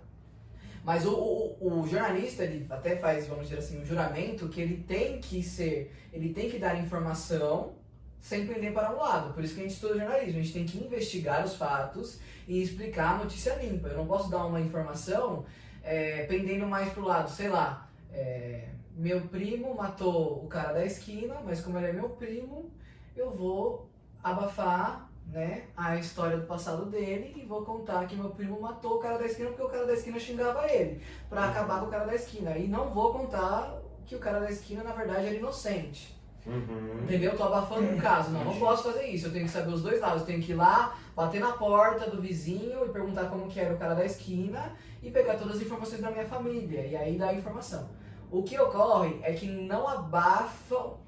Mas 0.84 1.06
o, 1.06 1.14
o, 1.14 1.80
o 1.80 1.88
jornalista, 1.88 2.44
ele 2.44 2.66
até 2.68 2.96
faz, 2.96 3.26
vamos 3.26 3.48
dizer 3.48 3.58
assim, 3.58 3.80
um 3.80 3.86
juramento 3.86 4.48
que 4.48 4.60
ele 4.60 4.84
tem 4.86 5.18
que 5.18 5.42
ser, 5.42 5.92
ele 6.12 6.34
tem 6.34 6.50
que 6.50 6.58
dar 6.58 6.78
informação 6.78 7.72
sem 8.20 8.46
pender 8.46 8.72
para 8.72 8.94
um 8.94 8.98
lado. 8.98 9.32
Por 9.32 9.42
isso 9.42 9.54
que 9.54 9.60
a 9.60 9.62
gente 9.64 9.74
estuda 9.74 9.98
jornalismo. 9.98 10.38
A 10.38 10.42
gente 10.42 10.52
tem 10.52 10.66
que 10.66 10.78
investigar 10.78 11.44
os 11.44 11.56
fatos 11.56 12.20
e 12.46 12.62
explicar 12.62 13.14
a 13.14 13.24
notícia 13.24 13.54
limpa. 13.54 13.88
Eu 13.88 13.98
não 13.98 14.06
posso 14.06 14.30
dar 14.30 14.44
uma 14.46 14.60
informação 14.60 15.44
é, 15.82 16.24
pendendo 16.24 16.66
mais 16.66 16.92
pro 16.92 17.04
lado, 17.04 17.30
sei 17.30 17.48
lá, 17.48 17.88
é, 18.12 18.68
meu 18.96 19.22
primo 19.22 19.74
matou 19.74 20.44
o 20.44 20.48
cara 20.48 20.72
da 20.72 20.84
esquina, 20.84 21.40
mas 21.44 21.60
como 21.60 21.78
ele 21.78 21.88
é 21.88 21.92
meu 21.92 22.10
primo, 22.10 22.70
eu 23.16 23.30
vou 23.30 23.90
abafar 24.22 25.10
né, 25.34 25.64
a 25.76 25.96
história 25.96 26.36
do 26.36 26.46
passado 26.46 26.86
dele 26.86 27.34
e 27.36 27.44
vou 27.44 27.62
contar 27.62 28.06
que 28.06 28.14
meu 28.14 28.30
primo 28.30 28.60
matou 28.60 28.94
o 28.94 28.98
cara 29.00 29.18
da 29.18 29.26
esquina 29.26 29.48
porque 29.48 29.64
o 29.64 29.68
cara 29.68 29.84
da 29.84 29.92
esquina 29.92 30.16
xingava 30.16 30.70
ele, 30.70 31.02
pra 31.28 31.46
acabar 31.46 31.80
com 31.80 31.86
o 31.86 31.90
cara 31.90 32.04
da 32.04 32.14
esquina. 32.14 32.56
E 32.56 32.68
não 32.68 32.90
vou 32.90 33.12
contar 33.12 33.82
que 34.06 34.14
o 34.14 34.20
cara 34.20 34.38
da 34.38 34.48
esquina, 34.48 34.84
na 34.84 34.92
verdade, 34.92 35.26
era 35.26 35.34
inocente. 35.34 36.14
Uhum. 36.46 37.00
Entendeu? 37.02 37.32
Eu 37.32 37.36
tô 37.36 37.42
abafando 37.44 37.96
o 37.96 38.00
caso. 38.00 38.30
Não, 38.30 38.44
não 38.44 38.58
posso 38.60 38.84
fazer 38.84 39.06
isso. 39.06 39.26
Eu 39.26 39.32
tenho 39.32 39.46
que 39.46 39.50
saber 39.50 39.72
os 39.72 39.82
dois 39.82 40.00
lados. 40.00 40.20
Eu 40.20 40.26
tenho 40.26 40.42
que 40.42 40.52
ir 40.52 40.54
lá, 40.54 40.96
bater 41.16 41.40
na 41.40 41.52
porta 41.52 42.08
do 42.08 42.22
vizinho 42.22 42.84
e 42.84 42.88
perguntar 42.90 43.24
como 43.24 43.48
que 43.48 43.58
era 43.58 43.74
o 43.74 43.78
cara 43.78 43.94
da 43.94 44.04
esquina 44.04 44.72
e 45.02 45.10
pegar 45.10 45.34
todas 45.34 45.56
as 45.56 45.62
informações 45.62 46.00
da 46.00 46.10
minha 46.10 46.26
família. 46.26 46.86
E 46.86 46.94
aí 46.94 47.18
dar 47.18 47.30
a 47.30 47.34
informação. 47.34 47.88
O 48.30 48.42
que 48.42 48.58
ocorre 48.58 49.18
é 49.22 49.32
que 49.32 49.46
não 49.46 49.88
abafam. 49.88 51.02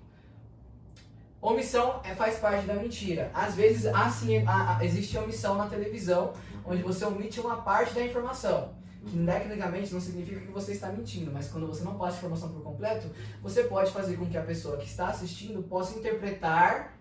Omissão 1.51 2.01
é, 2.03 2.14
faz 2.14 2.38
parte 2.38 2.66
da 2.66 2.74
mentira. 2.74 3.30
Às 3.32 3.55
vezes 3.55 3.86
assim, 3.86 4.44
a- 4.47 4.76
a- 4.78 4.84
existe 4.84 5.16
omissão 5.16 5.55
na 5.55 5.66
televisão, 5.68 6.32
onde 6.64 6.82
você 6.82 7.05
omite 7.05 7.38
uma 7.40 7.57
parte 7.62 7.94
da 7.94 8.03
informação. 8.03 8.74
Que 9.07 9.24
tecnicamente 9.24 9.94
não 9.94 10.01
significa 10.01 10.40
que 10.40 10.51
você 10.51 10.72
está 10.72 10.88
mentindo, 10.88 11.30
mas 11.32 11.47
quando 11.49 11.68
você 11.68 11.84
não 11.84 11.94
passa 11.97 12.16
a 12.16 12.18
informação 12.18 12.49
por 12.49 12.62
completo, 12.64 13.09
você 13.40 13.62
pode 13.62 13.92
fazer 13.92 14.16
com 14.16 14.26
que 14.26 14.36
a 14.36 14.42
pessoa 14.42 14.76
que 14.76 14.86
está 14.86 15.07
assistindo 15.07 15.62
possa 15.62 15.97
interpretar 15.97 16.99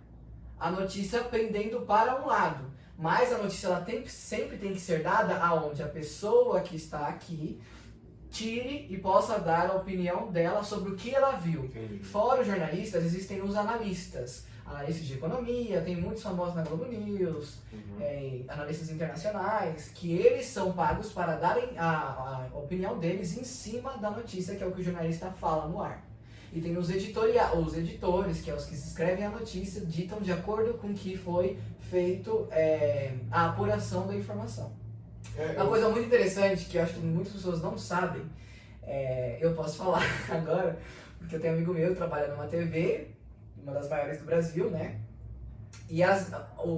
a 0.60 0.70
notícia 0.70 1.24
pendendo 1.24 1.82
para 1.82 2.22
um 2.22 2.28
lado. 2.28 2.66
Mas 2.98 3.34
a 3.34 3.40
notícia 3.40 3.68
ela 3.68 3.82
tem- 3.82 4.06
sempre 4.08 4.58
tem 4.58 4.74
que 4.74 4.80
ser 4.80 5.02
dada 5.02 5.36
aonde 5.38 5.82
a 5.82 5.88
pessoa 5.88 6.62
que 6.62 6.76
está 6.76 7.08
aqui 7.08 7.60
tire 8.36 8.86
e 8.90 8.98
possa 8.98 9.40
dar 9.40 9.70
a 9.70 9.76
opinião 9.76 10.32
dela 10.32 10.64
sobre 10.64 10.92
o 10.92 10.96
que 10.96 11.14
ela 11.14 11.32
viu. 11.32 11.66
Entendi. 11.66 12.00
Fora 12.00 12.42
os 12.42 12.48
jornalistas, 12.48 13.04
existem 13.06 13.42
os 13.42 13.56
analistas. 13.56 14.46
Analistas 14.66 15.06
de 15.06 15.14
economia, 15.14 15.82
tem 15.82 15.96
muitos 15.96 16.24
famosos 16.24 16.56
na 16.56 16.64
Globo 16.64 16.86
News, 16.86 17.60
Uhum. 17.72 17.98
é, 18.02 18.42
analistas 18.48 18.90
internacionais, 18.90 19.92
que 19.94 20.12
eles 20.14 20.48
são 20.48 20.74
pagos 20.74 21.12
para 21.12 21.36
darem 21.36 21.78
a, 21.78 22.48
a 22.52 22.58
opinião 22.58 22.98
deles 22.98 23.38
em 23.38 23.44
cima 23.44 23.96
da 23.98 24.10
notícia, 24.10 24.56
que 24.56 24.64
é 24.64 24.68
o 24.68 24.72
que 24.72 24.82
o 24.82 24.84
jornalista 24.84 25.30
fala 25.40 25.68
no 25.68 25.80
ar. 25.82 26.04
E 26.52 26.60
tem 26.62 26.76
os, 26.78 26.90
editoria, 26.90 27.54
os 27.56 27.76
editores, 27.78 28.42
que 28.42 28.50
é 28.50 28.56
os 28.56 28.66
que 28.66 28.74
escrevem 28.74 29.26
a 29.26 29.30
notícia, 29.30 29.82
ditam 29.86 30.20
de 30.20 30.32
acordo 30.32 30.74
com 30.76 30.88
o 30.88 30.94
que 30.94 31.16
foi 31.16 31.60
feito 31.92 32.48
é, 32.50 33.14
a 33.30 33.50
apuração 33.50 34.08
da 34.08 34.16
informação. 34.16 34.72
É, 35.38 35.54
Uma 35.62 35.68
coisa 35.68 35.90
muito 35.90 36.06
interessante 36.08 36.66
que 36.66 36.78
eu 36.78 36.84
acho 36.84 36.94
que 36.94 37.00
muitas 37.00 37.34
pessoas 37.34 37.62
não 37.62 37.78
sabem, 37.78 38.24
é, 38.84 39.38
eu 39.42 39.54
posso 39.54 39.78
falar 39.84 40.04
agora, 40.30 40.78
porque 41.20 41.36
eu 41.36 41.40
tenho 41.40 41.54
um 41.54 41.58
amigo 41.58 41.74
meu 41.74 41.90
que 41.90 41.96
trabalha 41.96 42.28
numa 42.28 42.48
TV, 42.48 43.10
uma 43.58 43.74
das 43.74 43.90
maiores 43.90 44.20
do 44.20 44.26
Brasil, 44.26 44.70
né? 44.70 45.00
E 45.90 46.04
as, 46.04 46.32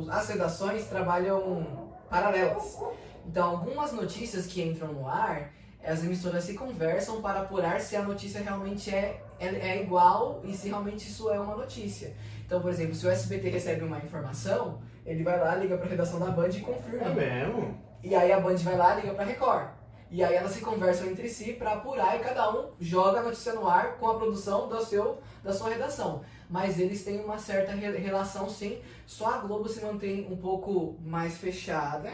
as 0.10 0.30
redações 0.30 0.86
trabalham 0.86 1.91
paralelas. 2.10 2.78
Então, 3.26 3.52
algumas 3.52 3.91
notícias 3.91 4.48
que 4.48 4.62
entram 4.62 4.93
no 4.93 5.08
ar, 5.08 5.52
as 5.84 6.04
emissoras 6.04 6.43
se 6.43 6.54
conversam 6.54 7.22
para 7.22 7.41
apurar 7.41 7.80
se 7.80 7.95
a 7.95 8.02
notícia 8.02 8.41
realmente 8.41 8.93
é, 8.93 9.22
é, 9.39 9.48
é 9.48 9.84
igual 9.84 10.41
e 10.43 10.54
se 10.54 10.70
realmente 10.70 11.08
isso 11.08 11.30
é 11.30 11.39
uma 11.39 11.56
notícia. 11.56 12.14
Então, 12.45 12.62
por 12.62 12.72
exemplo, 12.72 12.95
se 12.95 13.06
o 13.06 13.10
SBT 13.10 13.50
recebe 13.50 13.84
uma 13.84 13.98
informação, 13.98 14.82
ele 15.06 15.24
vai 15.24 15.39
lá, 15.39 15.56
liga 15.56 15.78
para 15.78 15.86
a 15.86 15.89
redação 15.89 16.20
da 16.20 16.32
Band 16.32 16.50
e 16.50 16.62
confirma. 16.62 17.06
É 17.08 17.14
mesmo? 17.14 17.78
E 18.04 18.16
aí 18.16 18.32
a 18.32 18.39
Band 18.39 18.58
vai 18.58 18.78
lá 18.78 18.98
e 18.98 19.02
liga 19.02 19.14
pra 19.14 19.26
Record. 19.26 19.70
E 20.10 20.24
aí 20.24 20.36
elas 20.36 20.52
se 20.54 20.62
conversam 20.62 21.08
entre 21.08 21.28
si 21.28 21.54
pra 21.54 21.74
apurar 21.74 22.16
e 22.16 22.20
cada 22.20 22.50
um 22.52 22.70
joga 22.80 23.20
a 23.20 23.24
notícia 23.24 23.54
no 23.54 23.68
ar 23.68 23.98
com 23.98 24.08
a 24.08 24.16
produção 24.18 24.70
do 24.70 24.82
seu, 24.86 25.20
da 25.43 25.52
sua 25.52 25.70
redação. 25.70 26.24
Mas 26.50 26.80
eles 26.80 27.04
têm 27.04 27.20
uma 27.20 27.38
certa 27.38 27.74
re- 27.74 27.98
relação 27.98 28.50
sim, 28.50 28.80
só 29.06 29.34
a 29.34 29.38
Globo 29.39 29.68
se 29.68 29.84
mantém 29.84 30.26
um 30.32 30.38
pouco 30.38 30.98
mais 31.02 31.38
fechada. 31.38 32.10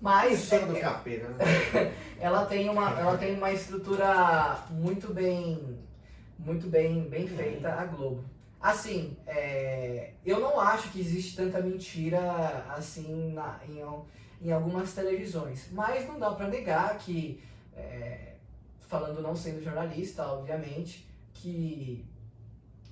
Mas 0.00 0.42
História 0.44 0.66
do 0.66 0.76
capeta, 0.80 1.28
né? 1.28 1.44
ela 2.20 2.44
tem 2.46 2.68
uma, 2.68 2.90
ela 2.98 3.16
tem 3.16 3.34
uma 3.36 3.52
estrutura 3.52 4.58
muito 4.70 5.12
bem, 5.12 5.78
muito 6.38 6.68
bem, 6.68 7.08
bem 7.08 7.26
feita 7.26 7.72
a 7.72 7.84
Globo. 7.84 8.24
Assim, 8.60 9.16
é, 9.26 10.12
eu 10.24 10.38
não 10.40 10.58
acho 10.60 10.90
que 10.90 11.00
existe 11.00 11.36
tanta 11.36 11.60
mentira 11.60 12.64
assim 12.70 13.32
na- 13.32 13.58
em, 13.68 13.80
em 14.42 14.50
algumas 14.50 14.92
televisões, 14.92 15.68
mas 15.72 16.06
não 16.08 16.18
dá 16.18 16.30
pra 16.32 16.48
negar 16.48 16.98
que, 16.98 17.40
é, 17.76 18.34
falando 18.88 19.22
não 19.22 19.36
sendo 19.36 19.62
jornalista, 19.62 20.26
obviamente, 20.26 21.08
que 21.34 22.04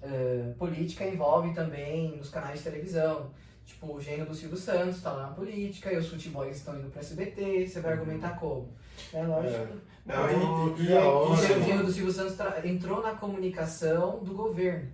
é, 0.01 0.53
política 0.59 1.05
envolve 1.05 1.53
também 1.53 2.17
nos 2.17 2.31
canais 2.31 2.59
de 2.59 2.65
televisão. 2.65 3.31
Tipo, 3.67 3.95
o 3.95 4.01
gênio 4.01 4.27
do 4.27 4.35
Silvio 4.35 4.57
Santos 4.57 5.01
tá 5.03 5.13
lá 5.13 5.29
na 5.29 5.33
política 5.35 5.93
e 5.93 5.97
os 5.97 6.09
futebols 6.09 6.57
estão 6.57 6.79
indo 6.79 6.89
pro 6.91 7.01
SBT, 7.01 7.67
você 7.69 7.81
vai 7.81 7.93
argumentar 7.93 8.31
como? 8.31 8.69
É 9.13 9.23
lógico. 9.23 9.75
Não, 10.07 10.77
e, 10.77 10.81
e, 10.83 10.87
e, 10.87 10.93
É 10.93 11.01
O 11.01 11.07
óbvio. 11.09 11.47
gênio- 11.47 11.63
o 11.63 11.67
gênio 11.67 11.85
do 11.87 11.93
Silvio 11.93 12.13
Santos 12.13 12.37
entrou 12.65 13.03
na 13.03 13.15
comunicação 13.15 14.25
do 14.25 14.33
governo. 14.35 14.91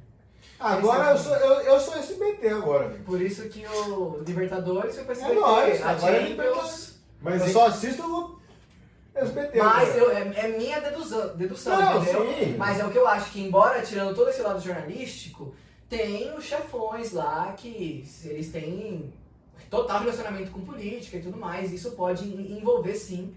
Agora 0.59 1.11
eu 1.13 1.19
sou, 1.19 1.35
eu, 1.35 1.61
eu 1.63 1.81
sou 1.81 1.95
SBT 1.97 2.49
agora. 2.49 2.89
Por 3.05 3.21
isso 3.21 3.49
que 3.49 3.67
o 3.67 4.23
Libertadores 4.27 4.95
foi 4.95 5.05
pro 5.05 5.13
É 5.13 5.17
SBT. 5.17 5.41
nóis, 5.41 5.83
a 5.83 5.91
agora 5.91 6.13
é 6.17 6.21
Champions... 6.21 6.29
Libertadores. 6.31 7.01
mas 7.21 7.43
Eu 7.43 7.49
só 7.49 7.67
assisto 7.67 8.03
o 8.03 8.39
SBT. 9.15 9.59
Mas 9.59 9.97
eu, 9.97 10.11
é, 10.11 10.21
é 10.35 10.49
minha 10.59 10.81
dedução, 10.81 11.37
dedução 11.37 11.79
Não, 11.81 12.03
entendeu? 12.03 12.35
sim. 12.39 12.57
Mas 12.57 12.79
é 12.81 12.85
o 12.87 12.91
que 12.91 12.99
eu 12.99 13.07
acho 13.07 13.31
que, 13.33 13.41
embora 13.43 13.83
tirando 13.83 14.15
todo 14.15 14.29
esse 14.31 14.41
lado 14.43 14.61
jornalístico, 14.63 15.55
tem 15.89 16.35
os 16.37 16.45
chefões 16.45 17.13
lá 17.13 17.53
que 17.57 18.05
eles 18.25 18.51
têm 18.51 19.13
total 19.71 20.01
relacionamento 20.01 20.51
com 20.51 20.61
política 20.61 21.17
e 21.19 21.23
tudo 21.23 21.37
mais. 21.39 21.73
Isso 21.73 21.93
pode 21.93 22.25
en- 22.25 22.59
envolver, 22.59 22.95
sim, 22.95 23.35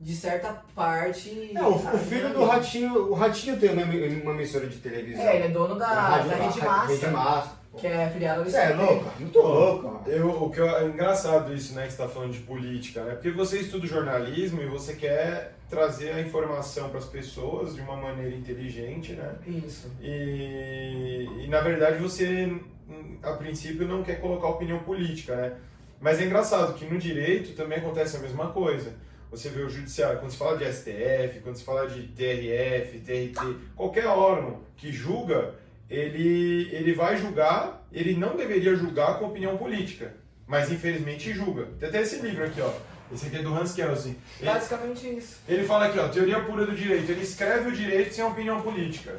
de 0.00 0.14
certa 0.16 0.62
parte. 0.74 1.52
É, 1.54 1.62
o, 1.62 1.74
o 1.74 1.98
filho 1.98 2.32
do 2.32 2.44
Ratinho, 2.44 3.10
o 3.10 3.14
Ratinho 3.14 3.58
tem 3.58 3.70
uma, 3.70 3.82
uma 3.84 4.32
emissora 4.32 4.66
de 4.66 4.78
televisão. 4.78 5.22
É, 5.24 5.36
ele 5.36 5.44
é 5.44 5.48
dono 5.48 5.74
da, 5.78 5.86
Rádio- 5.88 6.30
da 6.30 6.36
Rede 6.36 6.58
Massa, 6.64 6.86
Rede 6.92 7.06
Massa. 7.08 7.52
que 7.76 7.86
é 7.86 8.08
filiada 8.08 8.42
do 8.42 8.50
Você 8.50 8.56
é 8.56 8.74
louco, 8.74 9.12
muito 9.20 9.38
louco. 9.40 10.02
Eu, 10.08 10.30
o 10.44 10.50
que 10.50 10.58
eu- 10.58 10.76
é 10.76 10.84
engraçado 10.86 11.52
isso, 11.54 11.74
né, 11.74 11.82
que 11.86 11.92
você 11.92 12.02
está 12.02 12.08
falando 12.08 12.32
de 12.32 12.40
política, 12.40 13.04
né? 13.04 13.12
Porque 13.12 13.30
você 13.30 13.58
estuda 13.60 13.86
jornalismo 13.86 14.62
e 14.62 14.66
você 14.66 14.94
quer 14.94 15.54
trazer 15.68 16.12
a 16.12 16.20
informação 16.20 16.88
para 16.88 16.98
as 16.98 17.04
pessoas 17.04 17.74
de 17.74 17.80
uma 17.82 17.94
maneira 17.96 18.34
inteligente, 18.34 19.12
né? 19.12 19.34
Isso. 19.46 19.88
E, 20.00 21.28
e, 21.44 21.46
na 21.48 21.60
verdade 21.60 22.02
você, 22.02 22.58
a 23.22 23.32
princípio, 23.32 23.86
não 23.86 24.02
quer 24.02 24.20
colocar 24.20 24.48
opinião 24.48 24.78
política, 24.80 25.36
né? 25.36 25.52
Mas 26.00 26.18
é 26.20 26.24
engraçado 26.24 26.72
que 26.74 26.86
no 26.86 26.98
direito 26.98 27.54
também 27.54 27.78
acontece 27.78 28.16
a 28.16 28.20
mesma 28.20 28.48
coisa. 28.48 28.94
Você 29.30 29.48
vê 29.48 29.62
o 29.62 29.70
judiciário, 29.70 30.18
quando 30.18 30.32
se 30.32 30.36
fala 30.36 30.58
de 30.58 30.64
STF, 30.72 31.40
quando 31.42 31.56
se 31.56 31.64
fala 31.64 31.86
de 31.88 32.02
TRF, 32.08 32.98
TRT, 32.98 33.56
qualquer 33.76 34.06
órgão 34.06 34.60
que 34.76 34.92
julga, 34.92 35.54
ele, 35.88 36.68
ele 36.72 36.92
vai 36.92 37.16
julgar, 37.16 37.86
ele 37.92 38.16
não 38.16 38.36
deveria 38.36 38.74
julgar 38.74 39.18
com 39.18 39.26
opinião 39.26 39.56
política, 39.56 40.14
mas 40.46 40.70
infelizmente 40.70 41.32
julga. 41.32 41.66
Tem 41.78 41.88
até 41.88 42.02
esse 42.02 42.16
livro 42.16 42.44
aqui, 42.44 42.60
ó. 42.60 42.72
Esse 43.12 43.26
aqui 43.26 43.36
é 43.36 43.42
do 43.42 43.54
Hans 43.54 43.72
Kelsen. 43.72 44.16
Ele, 44.40 44.50
Basicamente 44.50 45.16
isso. 45.16 45.38
ele 45.48 45.64
fala 45.64 45.86
aqui, 45.86 45.98
ó, 45.98 46.08
teoria 46.08 46.40
pura 46.40 46.64
do 46.64 46.74
direito. 46.74 47.10
Ele 47.10 47.22
escreve 47.22 47.68
o 47.68 47.72
direito 47.72 48.14
sem 48.14 48.24
opinião 48.24 48.60
política. 48.62 49.16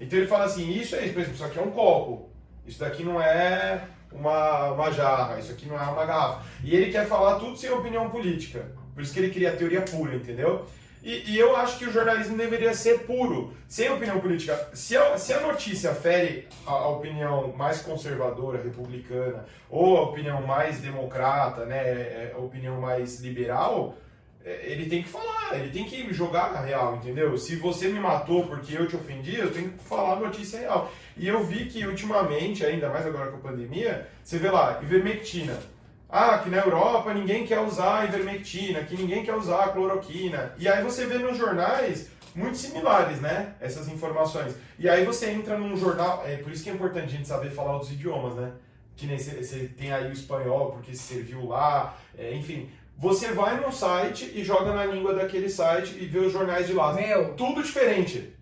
Então 0.00 0.18
ele 0.18 0.28
fala 0.28 0.44
assim, 0.44 0.70
isso 0.70 0.96
é 0.96 1.04
isso, 1.04 1.12
por 1.12 1.20
exemplo, 1.20 1.34
isso 1.34 1.44
aqui 1.44 1.58
é 1.58 1.62
um 1.62 1.70
copo. 1.70 2.30
Isso 2.66 2.80
daqui 2.80 3.04
não 3.04 3.20
é 3.20 3.84
uma, 4.10 4.72
uma 4.72 4.90
jarra, 4.90 5.38
isso 5.38 5.52
aqui 5.52 5.66
não 5.66 5.76
é 5.76 5.82
uma 5.82 6.04
garrafa. 6.04 6.44
E 6.64 6.74
ele 6.74 6.90
quer 6.90 7.06
falar 7.06 7.38
tudo 7.38 7.56
sem 7.56 7.70
opinião 7.70 8.10
política. 8.10 8.66
Por 8.96 9.02
isso 9.02 9.12
que 9.12 9.20
ele 9.20 9.30
cria 9.30 9.50
a 9.50 9.56
teoria 9.56 9.82
pura, 9.82 10.16
entendeu? 10.16 10.66
E, 11.02 11.32
e 11.32 11.38
eu 11.38 11.54
acho 11.54 11.78
que 11.78 11.84
o 11.84 11.92
jornalismo 11.92 12.34
deveria 12.34 12.72
ser 12.72 13.00
puro, 13.00 13.52
sem 13.68 13.90
opinião 13.90 14.18
política. 14.18 14.70
Se 14.72 14.96
a, 14.96 15.18
se 15.18 15.34
a 15.34 15.40
notícia 15.40 15.94
fere 15.94 16.48
a, 16.66 16.70
a 16.70 16.88
opinião 16.88 17.52
mais 17.54 17.82
conservadora, 17.82 18.62
republicana, 18.62 19.44
ou 19.68 19.98
a 19.98 20.02
opinião 20.04 20.40
mais 20.46 20.80
democrata, 20.80 21.66
né, 21.66 21.76
é, 21.76 22.32
a 22.34 22.38
opinião 22.38 22.80
mais 22.80 23.20
liberal, 23.20 23.98
é, 24.42 24.62
ele 24.64 24.86
tem 24.86 25.02
que 25.02 25.10
falar, 25.10 25.58
ele 25.58 25.70
tem 25.70 25.84
que 25.84 26.10
jogar 26.14 26.54
a 26.54 26.60
real, 26.62 26.96
entendeu? 26.96 27.36
Se 27.36 27.54
você 27.56 27.88
me 27.88 28.00
matou 28.00 28.46
porque 28.46 28.74
eu 28.78 28.88
te 28.88 28.96
ofendi, 28.96 29.36
eu 29.36 29.52
tenho 29.52 29.72
que 29.72 29.84
falar 29.84 30.14
a 30.14 30.20
notícia 30.20 30.58
real. 30.58 30.90
E 31.18 31.28
eu 31.28 31.44
vi 31.44 31.66
que 31.66 31.86
ultimamente, 31.86 32.64
ainda 32.64 32.88
mais 32.88 33.04
agora 33.04 33.30
com 33.30 33.36
a 33.36 33.50
pandemia, 33.50 34.08
você 34.24 34.38
vê 34.38 34.50
lá, 34.50 34.80
ivermectina. 34.82 35.75
Ah, 36.08 36.38
que 36.38 36.48
na 36.48 36.58
Europa 36.58 37.12
ninguém 37.12 37.46
quer 37.46 37.60
usar 37.60 38.06
ivermectina, 38.06 38.84
que 38.84 38.96
ninguém 38.96 39.24
quer 39.24 39.34
usar 39.34 39.72
cloroquina. 39.72 40.54
E 40.56 40.68
aí 40.68 40.82
você 40.82 41.04
vê 41.04 41.18
nos 41.18 41.36
jornais 41.36 42.08
muito 42.34 42.56
similares, 42.56 43.20
né? 43.20 43.54
Essas 43.60 43.88
informações. 43.88 44.54
E 44.78 44.88
aí 44.88 45.04
você 45.04 45.30
entra 45.30 45.58
num 45.58 45.76
jornal, 45.76 46.22
é 46.24 46.36
por 46.36 46.52
isso 46.52 46.62
que 46.62 46.70
é 46.70 46.72
importante 46.72 47.06
a 47.06 47.16
gente 47.16 47.26
saber 47.26 47.50
falar 47.50 47.72
outros 47.72 47.90
idiomas, 47.90 48.34
né? 48.34 48.52
Que 48.94 49.06
nem 49.06 49.18
você 49.18 49.70
tem 49.76 49.92
aí 49.92 50.08
o 50.08 50.12
espanhol, 50.12 50.72
porque 50.72 50.94
se 50.94 51.02
serviu 51.02 51.46
lá, 51.46 51.96
é, 52.16 52.34
enfim. 52.34 52.70
Você 52.98 53.32
vai 53.32 53.60
no 53.60 53.72
site 53.72 54.32
e 54.34 54.44
joga 54.44 54.72
na 54.72 54.86
língua 54.86 55.14
daquele 55.14 55.50
site 55.50 55.98
e 56.00 56.06
vê 56.06 56.20
os 56.20 56.32
jornais 56.32 56.66
de 56.66 56.72
lá. 56.72 56.94
Meu, 56.94 57.34
Tudo 57.34 57.62
diferente. 57.62 58.32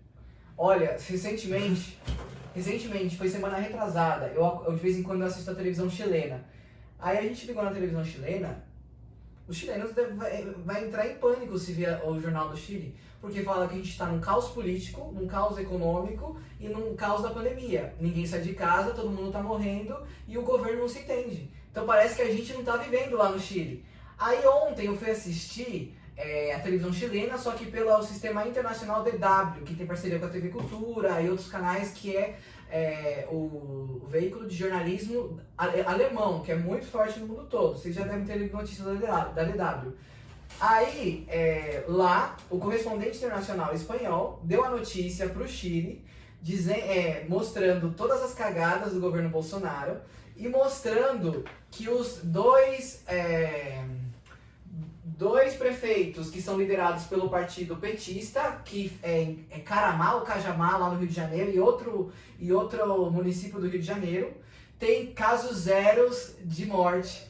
Olha, 0.57 0.97
recentemente, 1.09 1.99
recentemente, 2.53 3.17
foi 3.17 3.27
semana 3.27 3.57
retrasada, 3.57 4.31
eu, 4.33 4.63
eu 4.65 4.73
de 4.73 4.79
vez 4.79 4.97
em 4.97 5.03
quando 5.03 5.23
assisto 5.23 5.51
a 5.51 5.55
televisão 5.55 5.89
chilena. 5.89 6.45
Aí 7.05 7.19
a 7.19 7.21
gente 7.21 7.45
ligou 7.45 7.63
na 7.63 7.69
televisão 7.69 8.03
chilena, 8.03 8.65
os 9.47 9.55
chilenos 9.55 9.91
vai, 10.65 10.87
entrar 10.87 11.07
em 11.07 11.19
pânico 11.19 11.55
se 11.55 11.71
vir 11.71 11.87
o 12.03 12.19
Jornal 12.19 12.49
do 12.49 12.57
Chile, 12.57 12.95
porque 13.21 13.43
fala 13.43 13.67
que 13.67 13.75
a 13.75 13.77
gente 13.77 13.91
está 13.91 14.07
num 14.07 14.19
caos 14.19 14.47
político, 14.47 15.11
num 15.13 15.27
caos 15.27 15.55
econômico 15.59 16.35
e 16.59 16.67
num 16.67 16.95
caos 16.95 17.21
da 17.21 17.29
pandemia. 17.29 17.93
Ninguém 17.99 18.25
sai 18.25 18.41
de 18.41 18.53
casa, 18.53 18.89
todo 18.89 19.11
mundo 19.11 19.27
está 19.27 19.39
morrendo 19.39 19.95
e 20.27 20.35
o 20.35 20.41
governo 20.41 20.79
não 20.79 20.89
se 20.89 20.97
entende. 20.97 21.51
Então 21.71 21.85
parece 21.85 22.15
que 22.15 22.23
a 22.23 22.31
gente 22.31 22.51
não 22.53 22.61
está 22.61 22.75
vivendo 22.77 23.15
lá 23.15 23.29
no 23.29 23.39
Chile. 23.39 23.85
Aí 24.17 24.43
ontem 24.47 24.87
eu 24.87 24.97
fui 24.97 25.11
assistir 25.11 25.95
é, 26.17 26.55
a 26.55 26.59
televisão 26.59 26.91
chilena, 26.91 27.37
só 27.37 27.51
que 27.51 27.67
pelo 27.67 28.01
sistema 28.01 28.47
internacional 28.47 29.03
DW, 29.03 29.63
que 29.63 29.75
tem 29.75 29.85
parceria 29.85 30.17
com 30.17 30.25
a 30.25 30.29
TV 30.29 30.49
Cultura 30.49 31.21
e 31.21 31.29
outros 31.29 31.49
canais, 31.49 31.91
que 31.91 32.17
é, 32.17 32.39
é 32.75 33.27
o, 33.31 34.05
veículo 34.09 34.47
de 34.47 34.55
jornalismo 34.55 35.39
ale- 35.57 35.81
alemão, 35.81 36.41
que 36.41 36.51
é 36.51 36.55
muito 36.55 36.85
forte 36.85 37.19
no 37.19 37.27
mundo 37.27 37.45
todo. 37.45 37.77
Vocês 37.77 37.93
já 37.95 38.03
devem 38.03 38.25
ter 38.25 38.37
lido 38.37 38.55
notícias 38.55 38.99
da 38.99 39.43
DW. 39.43 39.93
Aí, 40.59 41.25
é, 41.27 41.83
lá, 41.87 42.37
o 42.49 42.57
correspondente 42.57 43.17
internacional 43.17 43.73
espanhol 43.73 44.39
deu 44.43 44.63
a 44.63 44.69
notícia 44.69 45.27
para 45.27 45.43
o 45.43 45.47
Chile, 45.47 46.05
é, 46.69 47.25
mostrando 47.27 47.91
todas 47.91 48.21
as 48.21 48.33
cagadas 48.33 48.93
do 48.93 49.01
governo 49.01 49.29
Bolsonaro 49.29 49.97
e 50.37 50.47
mostrando 50.47 51.43
que 51.71 51.89
os 51.89 52.19
dois, 52.23 53.03
é, 53.07 53.83
dois 55.17 55.53
prefeitos 55.55 56.29
que 56.29 56.41
são 56.41 56.57
liderados 56.57 57.05
pelo 57.05 57.29
partido 57.29 57.77
petista, 57.77 58.61
que 58.65 58.91
é, 59.01 59.35
é 59.49 59.59
Caramá 59.59 60.15
ou 60.15 60.21
Cajamá, 60.21 60.77
lá 60.77 60.89
no 60.89 60.99
Rio 60.99 61.07
de 61.07 61.13
Janeiro, 61.13 61.51
e 61.51 61.59
outro, 61.59 62.11
e 62.39 62.51
outro 62.51 63.09
município 63.11 63.59
do 63.59 63.67
Rio 63.67 63.79
de 63.79 63.85
Janeiro, 63.85 64.33
tem 64.77 65.13
casos 65.13 65.59
zeros 65.59 66.35
de 66.43 66.65
morte 66.65 67.25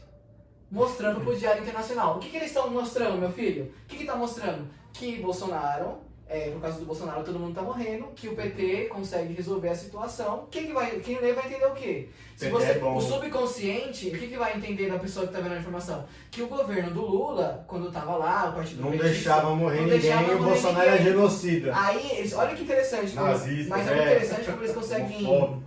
mostrando 0.71 1.21
pro 1.21 1.38
Diário 1.38 1.61
Internacional. 1.61 2.17
O 2.17 2.19
que, 2.19 2.29
que 2.29 2.38
eles 2.38 2.49
estão 2.49 2.69
mostrando, 2.69 3.19
meu 3.19 3.31
filho? 3.31 3.71
O 3.83 3.88
que 3.88 4.01
está 4.01 4.15
mostrando? 4.15 4.67
Que 4.91 5.17
Bolsonaro, 5.21 5.99
é, 6.28 6.49
por 6.49 6.59
causa 6.61 6.80
do 6.80 6.86
Bolsonaro 6.86 7.23
todo 7.23 7.38
mundo 7.39 7.53
tá 7.53 7.61
morrendo, 7.61 8.07
que 8.15 8.28
o 8.28 8.36
PT 8.36 8.86
consegue 8.86 9.34
resolver 9.34 9.69
a 9.69 9.76
situação. 9.76 10.47
Quem, 10.49 10.67
que 10.67 10.73
vai, 10.73 10.99
quem 10.99 11.19
lê 11.19 11.34
vai 11.34 11.45
entender 11.45 11.65
o 11.65 11.73
quê? 11.73 12.09
Se 12.36 12.45
PT 12.45 12.51
você, 12.51 12.80
é 12.80 12.84
o 12.84 12.99
subconsciente, 12.99 14.07
o 14.07 14.11
que, 14.11 14.28
que 14.28 14.38
vai 14.38 14.57
entender 14.57 14.89
da 14.89 14.97
pessoa 14.97 15.28
que 15.28 15.34
tá 15.34 15.39
vendo 15.39 15.53
a 15.53 15.59
informação? 15.59 16.05
Que 16.32 16.41
o 16.41 16.47
governo 16.47 16.91
do 16.91 17.01
Lula, 17.05 17.63
quando 17.67 17.91
tava 17.91 18.15
lá, 18.15 18.49
o 18.49 18.53
partido 18.53 18.82
Não 18.82 18.91
petista, 18.91 19.09
deixava 19.09 19.55
morrer 19.55 19.82
não 19.82 19.84
ninguém 19.84 19.99
deixava 19.99 20.32
e 20.32 20.36
o 20.36 20.43
Bolsonaro 20.43 20.89
é 20.89 20.91
ninguém. 20.97 21.05
genocida. 21.05 21.71
Aí, 21.76 22.11
eles, 22.17 22.34
olha 22.34 22.55
que 22.55 22.63
interessante, 22.63 23.11
como- 23.13 23.28
Nazista, 23.28 23.69
mas 23.69 23.88
é 23.88 23.91
é. 23.91 23.95
muito 23.95 24.07
interessante 24.09 24.45
como 24.45 24.63
eles 24.63 24.76
conseguem 24.76 25.63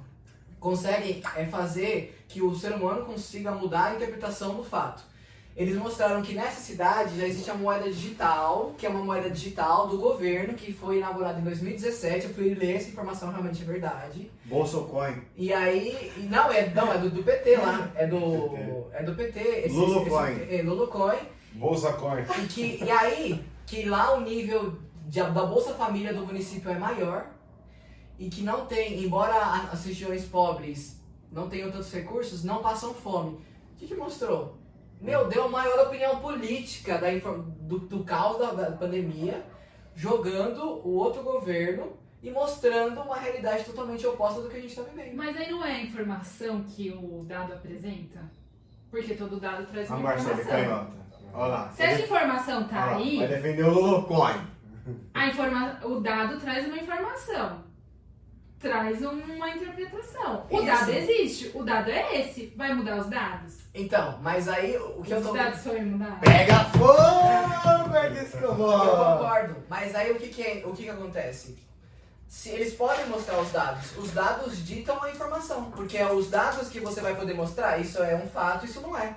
conseguem 0.60 1.22
é, 1.36 1.44
fazer 1.46 2.20
que 2.26 2.42
o 2.42 2.52
ser 2.54 2.72
humano 2.72 3.04
consiga 3.04 3.52
mudar 3.52 3.84
a 3.92 3.94
interpretação 3.94 4.54
do 4.56 4.64
fato. 4.64 5.02
Eles 5.58 5.76
mostraram 5.76 6.22
que 6.22 6.34
nessa 6.34 6.60
cidade 6.60 7.18
já 7.18 7.26
existe 7.26 7.50
a 7.50 7.54
moeda 7.54 7.90
digital, 7.90 8.74
que 8.78 8.86
é 8.86 8.88
uma 8.88 9.04
moeda 9.04 9.28
digital 9.28 9.88
do 9.88 9.98
governo, 9.98 10.54
que 10.54 10.72
foi 10.72 10.98
inaugurada 10.98 11.40
em 11.40 11.42
2017. 11.42 12.26
Eu 12.28 12.34
fui 12.34 12.54
ler 12.54 12.76
essa 12.76 12.88
informação, 12.90 13.28
realmente 13.32 13.62
é 13.62 13.64
verdade. 13.66 14.30
Bolsocoin. 14.44 15.20
E 15.36 15.52
aí, 15.52 16.12
e 16.16 16.20
não, 16.30 16.52
é, 16.52 16.70
não, 16.72 16.92
é 16.92 16.98
do, 16.98 17.10
do 17.10 17.24
PT 17.24 17.56
lá, 17.56 17.90
é 17.96 18.06
do, 18.06 18.86
é 18.94 19.02
do 19.02 19.16
PT. 19.16 19.40
Esse, 19.40 19.74
Lulucoin. 19.74 20.30
esse- 20.42 20.54
é, 20.54 20.62
Lulucoin. 20.62 21.18
Bolsa 21.54 21.92
Coin. 21.94 22.22
E, 22.44 22.46
que, 22.46 22.84
e 22.84 22.90
aí, 22.90 23.44
que 23.66 23.82
lá 23.88 24.14
o 24.14 24.20
nível 24.20 24.78
de- 25.08 25.20
da 25.20 25.44
Bolsa 25.44 25.74
Família 25.74 26.14
do 26.14 26.24
município 26.24 26.70
é 26.70 26.78
maior 26.78 27.26
e 28.16 28.28
que 28.28 28.42
não 28.42 28.64
tem, 28.66 29.02
embora 29.02 29.34
as 29.72 29.84
regiões 29.84 30.24
pobres 30.24 31.00
não 31.32 31.48
tenham 31.48 31.68
tantos 31.72 31.92
recursos, 31.92 32.44
não 32.44 32.62
passam 32.62 32.94
fome. 32.94 33.30
O 33.30 33.76
que, 33.76 33.88
que 33.88 33.94
mostrou? 33.96 34.56
Meu, 35.00 35.28
deu 35.28 35.44
a 35.44 35.48
maior 35.48 35.86
opinião 35.86 36.18
política 36.20 36.98
da, 36.98 37.08
do, 37.10 37.78
do 37.78 38.04
caos 38.04 38.38
da, 38.38 38.52
da 38.52 38.76
pandemia, 38.76 39.44
jogando 39.94 40.62
o 40.86 40.94
outro 40.94 41.22
governo 41.22 41.96
e 42.22 42.30
mostrando 42.30 43.00
uma 43.00 43.16
realidade 43.16 43.64
totalmente 43.64 44.06
oposta 44.06 44.40
do 44.40 44.48
que 44.48 44.56
a 44.56 44.60
gente 44.60 44.70
está 44.70 44.82
vivendo. 44.82 45.14
Mas 45.16 45.36
aí 45.36 45.50
não 45.50 45.64
é 45.64 45.76
a 45.76 45.82
informação 45.82 46.64
que 46.64 46.90
o 46.90 47.24
dado 47.24 47.52
apresenta? 47.52 48.20
Porque 48.90 49.14
todo 49.14 49.38
dado 49.38 49.66
traz 49.66 49.90
A 49.90 49.94
uma 49.96 50.02
Marcela 50.02 50.40
informação. 50.40 50.64
Canhota. 50.64 50.98
Olha 51.32 51.46
lá. 51.46 51.70
Se 51.72 51.82
essa 51.82 52.02
informação 52.02 52.64
tá 52.66 52.76
Olha 52.76 52.90
lá, 52.90 52.96
aí, 52.96 53.18
Vai 53.18 53.28
defender 53.28 53.64
o 53.64 53.70
Lulucoin. 53.74 54.46
a 55.14 55.26
informa... 55.26 55.80
o 55.84 56.00
dado 56.00 56.40
traz 56.40 56.66
uma 56.66 56.78
informação. 56.78 57.64
Traz 58.58 59.00
uma 59.04 59.50
interpretação. 59.50 60.46
O 60.50 60.56
Isso. 60.56 60.66
dado 60.66 60.90
existe, 60.90 61.50
o 61.54 61.62
dado 61.62 61.90
é 61.90 62.20
esse. 62.20 62.52
Vai 62.56 62.74
mudar 62.74 62.98
os 62.98 63.08
dados? 63.08 63.67
Então, 63.80 64.18
mas 64.20 64.48
aí 64.48 64.76
o 64.76 65.02
que 65.02 65.12
eu 65.12 65.18
Os 65.18 65.26
tô 65.26 65.32
dados 65.32 65.60
foram 65.60 65.82
mudar? 65.82 66.18
Pega 66.20 66.64
fogo, 66.64 67.94
é 67.96 68.08
Eu 68.08 68.22
escovó. 68.24 69.16
concordo, 69.18 69.56
mas 69.68 69.94
aí 69.94 70.10
o 70.10 70.16
que 70.16 70.28
que, 70.28 70.42
é- 70.42 70.62
o 70.66 70.72
que 70.72 70.82
que 70.84 70.90
acontece? 70.90 71.56
Se 72.28 72.48
eles 72.50 72.74
podem 72.74 73.06
mostrar 73.06 73.38
os 73.40 73.50
dados, 73.52 73.96
os 73.96 74.10
dados 74.10 74.66
ditam 74.66 75.02
a 75.02 75.10
informação, 75.10 75.70
porque 75.70 75.96
é 75.96 76.10
os 76.12 76.28
dados 76.28 76.68
que 76.68 76.80
você 76.80 77.00
vai 77.00 77.14
poder 77.14 77.34
mostrar, 77.34 77.78
isso 77.78 78.02
é 78.02 78.16
um 78.16 78.28
fato, 78.28 78.66
isso 78.66 78.80
não 78.80 78.98
é. 78.98 79.14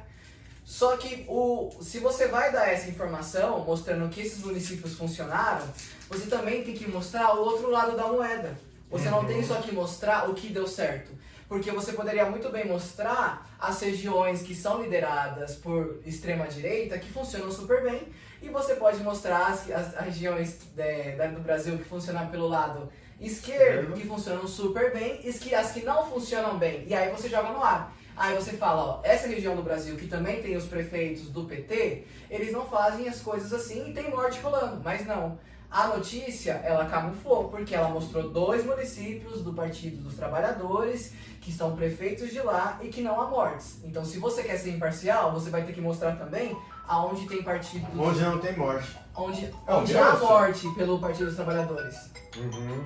Só 0.64 0.96
que 0.96 1.26
o, 1.28 1.72
se 1.82 2.00
você 2.00 2.28
vai 2.28 2.52
dar 2.54 2.68
essa 2.72 2.88
informação, 2.88 3.66
mostrando 3.66 4.08
que 4.10 4.22
esses 4.22 4.44
municípios 4.44 4.94
funcionaram, 4.94 5.66
você 6.08 6.28
também 6.28 6.64
tem 6.64 6.76
que 6.76 6.88
mostrar 6.90 7.34
o 7.36 7.40
outro 7.44 7.70
lado 7.70 7.98
da 7.98 8.08
moeda. 8.08 8.58
Você 8.90 9.10
não 9.10 9.26
tem 9.26 9.44
só 9.44 9.56
que 9.56 9.74
mostrar 9.74 10.30
o 10.30 10.34
que 10.34 10.48
deu 10.50 10.68
certo. 10.68 11.12
Porque 11.52 11.70
você 11.70 11.92
poderia 11.92 12.26
muito 12.30 12.48
bem 12.50 12.66
mostrar 12.66 13.46
as 13.60 13.82
regiões 13.82 14.42
que 14.42 14.56
são 14.56 14.82
lideradas 14.82 15.54
por 15.56 16.00
extrema-direita, 16.06 16.98
que 16.98 17.12
funcionam 17.12 17.52
super 17.52 17.84
bem, 17.84 18.08
e 18.42 18.48
você 18.48 18.76
pode 18.76 19.04
mostrar 19.04 19.48
as, 19.48 19.70
as- 19.70 19.98
as 19.98 20.06
regiões 20.06 20.60
é, 20.78 21.14
da- 21.18 21.28
do 21.28 21.42
Brasil 21.42 21.78
que 21.78 21.84
funcionam 21.84 22.30
pelo 22.30 22.48
lado 22.48 22.90
esquerdo, 23.20 23.92
que 23.96 24.08
funcionam 24.08 24.48
super 24.48 24.94
bem, 24.94 25.20
e 25.28 25.34
que, 25.34 25.54
as 25.54 25.74
que 25.74 25.84
não 25.84 26.10
funcionam 26.10 26.58
bem. 26.58 26.86
E 26.88 26.94
aí 26.96 27.12
você 27.12 27.28
joga 27.28 27.50
no 27.50 27.62
ar. 27.62 27.94
Aí 28.16 28.34
você 28.34 28.54
fala, 28.54 28.84
ó, 28.86 29.00
essa 29.04 29.28
região 29.28 29.54
do 29.54 29.62
Brasil 29.62 29.98
que 29.98 30.08
também 30.08 30.42
tem 30.42 30.56
os 30.56 30.68
prefeitos 30.68 31.30
do 31.30 31.44
PT, 31.44 32.06
eles 32.30 32.54
não 32.54 32.66
fazem 32.66 33.10
as 33.10 33.20
coisas 33.20 33.52
assim 33.52 33.90
e 33.90 33.94
tem 33.94 34.10
morte 34.10 34.40
rolando, 34.40 34.80
mas 34.82 35.06
não. 35.06 35.38
A 35.72 35.88
notícia, 35.88 36.54
ela 36.66 36.86
camuflou, 36.86 37.48
porque 37.48 37.74
ela 37.74 37.88
mostrou 37.88 38.30
dois 38.30 38.66
municípios 38.66 39.42
do 39.42 39.54
Partido 39.54 40.04
dos 40.04 40.16
Trabalhadores 40.16 41.14
que 41.40 41.50
estão 41.50 41.76
prefeitos 41.78 42.30
de 42.30 42.42
lá 42.42 42.78
e 42.82 42.90
que 42.90 43.02
não 43.02 43.20
há 43.22 43.28
mortes. 43.28 43.80
Então, 43.86 44.04
se 44.04 44.20
você 44.20 44.44
quer 44.44 44.58
ser 44.58 44.72
imparcial, 44.72 45.32
você 45.32 45.50
vai 45.50 45.64
ter 45.64 45.72
que 45.72 45.80
mostrar 45.80 46.18
também 46.18 46.56
aonde 46.86 47.26
tem 47.26 47.42
partido, 47.42 47.88
Onde 47.98 48.20
não 48.20 48.38
tem 48.38 48.56
morte. 48.58 48.98
onde, 49.16 49.46
É 49.66 49.74
onde 49.74 49.98
há 49.98 50.18
morte 50.18 50.68
pelo 50.76 51.00
Partido 51.00 51.28
dos 51.28 51.36
Trabalhadores. 51.36 51.96
Uhum. 52.36 52.86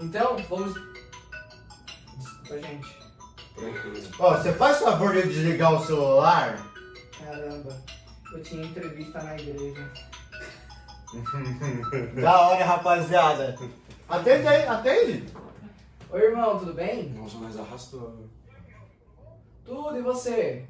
Então, 0.00 0.36
vamos... 0.48 0.74
Desculpa, 2.18 2.60
gente. 2.60 2.98
Ó, 4.18 4.36
você 4.36 4.52
faz 4.52 4.78
favor 4.80 5.12
de 5.14 5.22
desligar 5.22 5.72
o 5.74 5.86
celular? 5.86 6.58
Caramba, 7.18 7.82
eu 8.32 8.42
tinha 8.42 8.66
entrevista 8.66 9.22
na 9.22 9.34
igreja. 9.36 9.90
Da 12.22 12.40
hora, 12.40 12.64
rapaziada. 12.64 13.56
Atende 14.08 14.46
aí, 14.46 14.66
atende. 14.66 15.32
Oi, 16.10 16.20
irmão, 16.20 16.58
tudo 16.58 16.74
bem? 16.74 17.10
Nossa, 17.10 17.38
mas 17.38 17.58
arrastou. 17.58 18.28
Tudo, 19.64 19.98
e 19.98 20.02
você? 20.02 20.66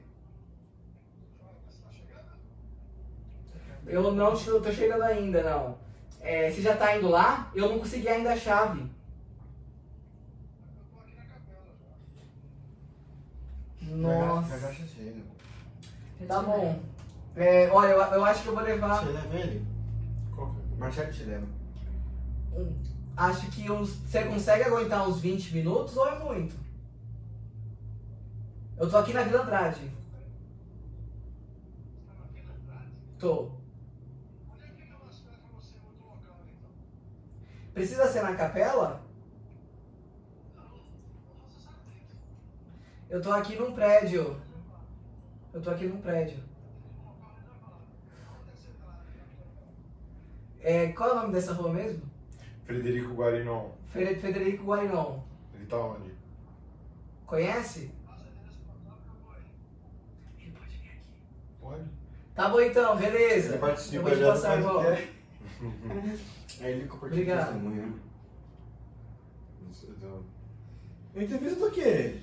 Eu 3.87 4.13
não 4.13 4.35
tô, 4.35 4.73
chegando 4.73 5.03
ainda, 5.03 5.43
não. 5.43 5.79
É, 6.21 6.51
você 6.51 6.61
já 6.61 6.77
tá 6.77 6.97
indo 6.97 7.09
lá? 7.09 7.51
Eu 7.55 7.69
não 7.69 7.79
consegui 7.79 8.09
ainda 8.09 8.33
a 8.33 8.37
chave. 8.37 8.91
Nossa, 13.83 14.75
chega. 14.87 15.23
tá 16.27 16.43
bom. 16.43 16.81
É, 17.37 17.69
olha, 17.71 17.93
eu, 17.93 18.01
eu 18.01 18.25
acho 18.25 18.43
que 18.43 18.49
eu 18.49 18.55
vou 18.55 18.65
levar. 18.65 19.05
Você 19.05 19.13
leva 19.13 19.37
ele? 19.37 19.76
Marcelo 20.77 21.13
te 21.13 21.25
leva. 21.25 21.47
um- 22.53 22.75
acho 23.17 23.51
que 23.51 23.71
os, 23.71 23.91
você 23.97 24.25
consegue 24.25 24.65
aguentar 24.65 25.07
uns 25.09 25.21
20 25.21 25.53
minutos 25.55 25.97
ou 25.97 26.07
é 26.09 26.19
muito? 26.19 26.55
Eu 28.79 28.91
tô 28.91 28.97
aqui 28.99 29.13
na 29.13 29.23
Vila 29.23 29.43
Andrade. 29.43 29.91
Tô. 33.19 33.51
Precisa 37.73 38.07
ser 38.11 38.23
na 38.23 38.35
capela? 38.35 39.03
Eu 43.09 43.23
tô 43.23 43.31
aqui 43.33 43.57
num 43.57 43.73
prédio. 43.73 44.41
Eu 45.53 45.63
tô 45.63 45.71
aqui 45.71 45.87
num 45.87 46.01
prédio. 46.01 46.43
É, 50.69 50.89
qual 50.89 51.11
é 51.11 51.13
o 51.13 51.17
nome 51.21 51.33
dessa 51.33 51.53
rua 51.53 51.73
mesmo? 51.73 52.03
Frederico 52.65 53.15
Guarinon. 53.15 53.71
Fre- 53.93 54.17
Frederico 54.17 54.65
Guarinon. 54.65 55.21
Ele 55.55 55.67
tá 55.67 55.77
onde? 55.79 56.11
Conhece? 57.25 57.91
Ele 60.41 60.51
pode 60.51 60.77
vir 60.79 60.89
aqui. 60.91 61.23
Pode. 61.61 61.85
Tá 62.35 62.49
bom 62.49 62.61
então, 62.61 62.97
beleza. 62.97 63.51
Ele 63.51 63.59
participa 63.59 63.97
Eu 63.97 64.03
vou 64.03 64.11
te 64.11 64.25
passar 64.25 64.61
podcast. 64.61 65.13
Aí 66.61 66.73
ele 66.73 66.89
compartilha 66.89 67.23
Obrigado. 67.23 67.53
testemunho, 67.53 68.01
Entrevista 71.15 71.61
do 71.61 71.71
quê? 71.71 72.21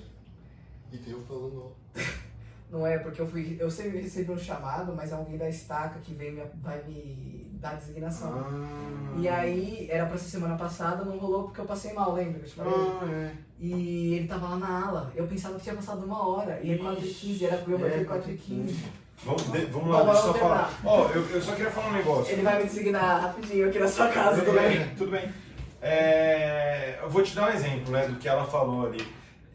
E 0.91 0.97
tem 0.97 1.13
eu 1.13 1.21
falando. 1.23 1.71
Não 2.69 2.85
é, 2.85 2.97
porque 2.99 3.21
eu 3.21 3.27
fui. 3.27 3.55
Eu 3.59 3.71
sempre 3.71 3.99
recebi 4.01 4.31
um 4.31 4.37
chamado, 4.37 4.93
mas 4.93 5.13
alguém 5.13 5.37
da 5.37 5.49
estaca 5.49 5.99
que 5.99 6.13
vem 6.13 6.33
me, 6.33 6.43
vai 6.61 6.83
me 6.83 7.52
dar 7.63 7.77
designação. 7.77 8.45
Ah. 8.45 9.13
E 9.17 9.27
aí, 9.27 9.87
era 9.89 10.05
pra 10.05 10.17
ser 10.17 10.29
semana 10.29 10.55
passada, 10.57 11.05
não 11.05 11.17
rolou 11.17 11.43
porque 11.45 11.61
eu 11.61 11.65
passei 11.65 11.93
mal, 11.93 12.13
lembra? 12.13 12.39
que 12.39 12.45
Eu 12.45 12.49
te 12.49 12.55
falei? 12.55 12.73
Ah, 12.75 13.09
é. 13.11 13.31
E 13.59 14.15
ele 14.15 14.27
tava 14.27 14.49
lá 14.49 14.55
na 14.57 14.87
ala. 14.87 15.11
Eu 15.15 15.25
pensava 15.25 15.55
que 15.55 15.63
tinha 15.63 15.75
passado 15.75 16.03
uma 16.05 16.27
hora. 16.27 16.59
E 16.61 16.73
é 16.73 16.77
4h15, 16.77 17.43
era 17.43 17.63
eu 17.65 17.75
É, 17.75 18.03
bater 18.03 18.05
4h15. 18.05 18.75
vamos, 19.23 19.43
de- 19.43 19.65
vamos 19.67 19.89
lá, 19.89 20.03
deixa 20.03 20.19
eu 20.19 20.23
só 20.23 20.33
falar. 20.33 20.79
Ó, 20.83 21.09
eu, 21.09 21.29
eu 21.29 21.41
só 21.41 21.53
queria 21.53 21.71
falar 21.71 21.87
um 21.87 21.93
negócio. 21.93 22.33
Ele 22.33 22.41
vai 22.41 22.57
me 22.57 22.65
designar 22.65 23.21
rapidinho 23.21 23.69
aqui 23.69 23.79
na 23.79 23.87
sua 23.87 24.09
casa. 24.09 24.41
Tudo 24.41 24.53
né? 24.53 24.69
bem, 24.69 24.95
tudo 24.97 25.11
bem. 25.11 25.33
É, 25.81 26.99
eu 27.01 27.09
vou 27.09 27.23
te 27.23 27.33
dar 27.33 27.49
um 27.49 27.53
exemplo 27.53 27.91
né, 27.93 28.07
do 28.07 28.15
que 28.15 28.27
ela 28.27 28.45
falou 28.45 28.87
ali. 28.87 29.07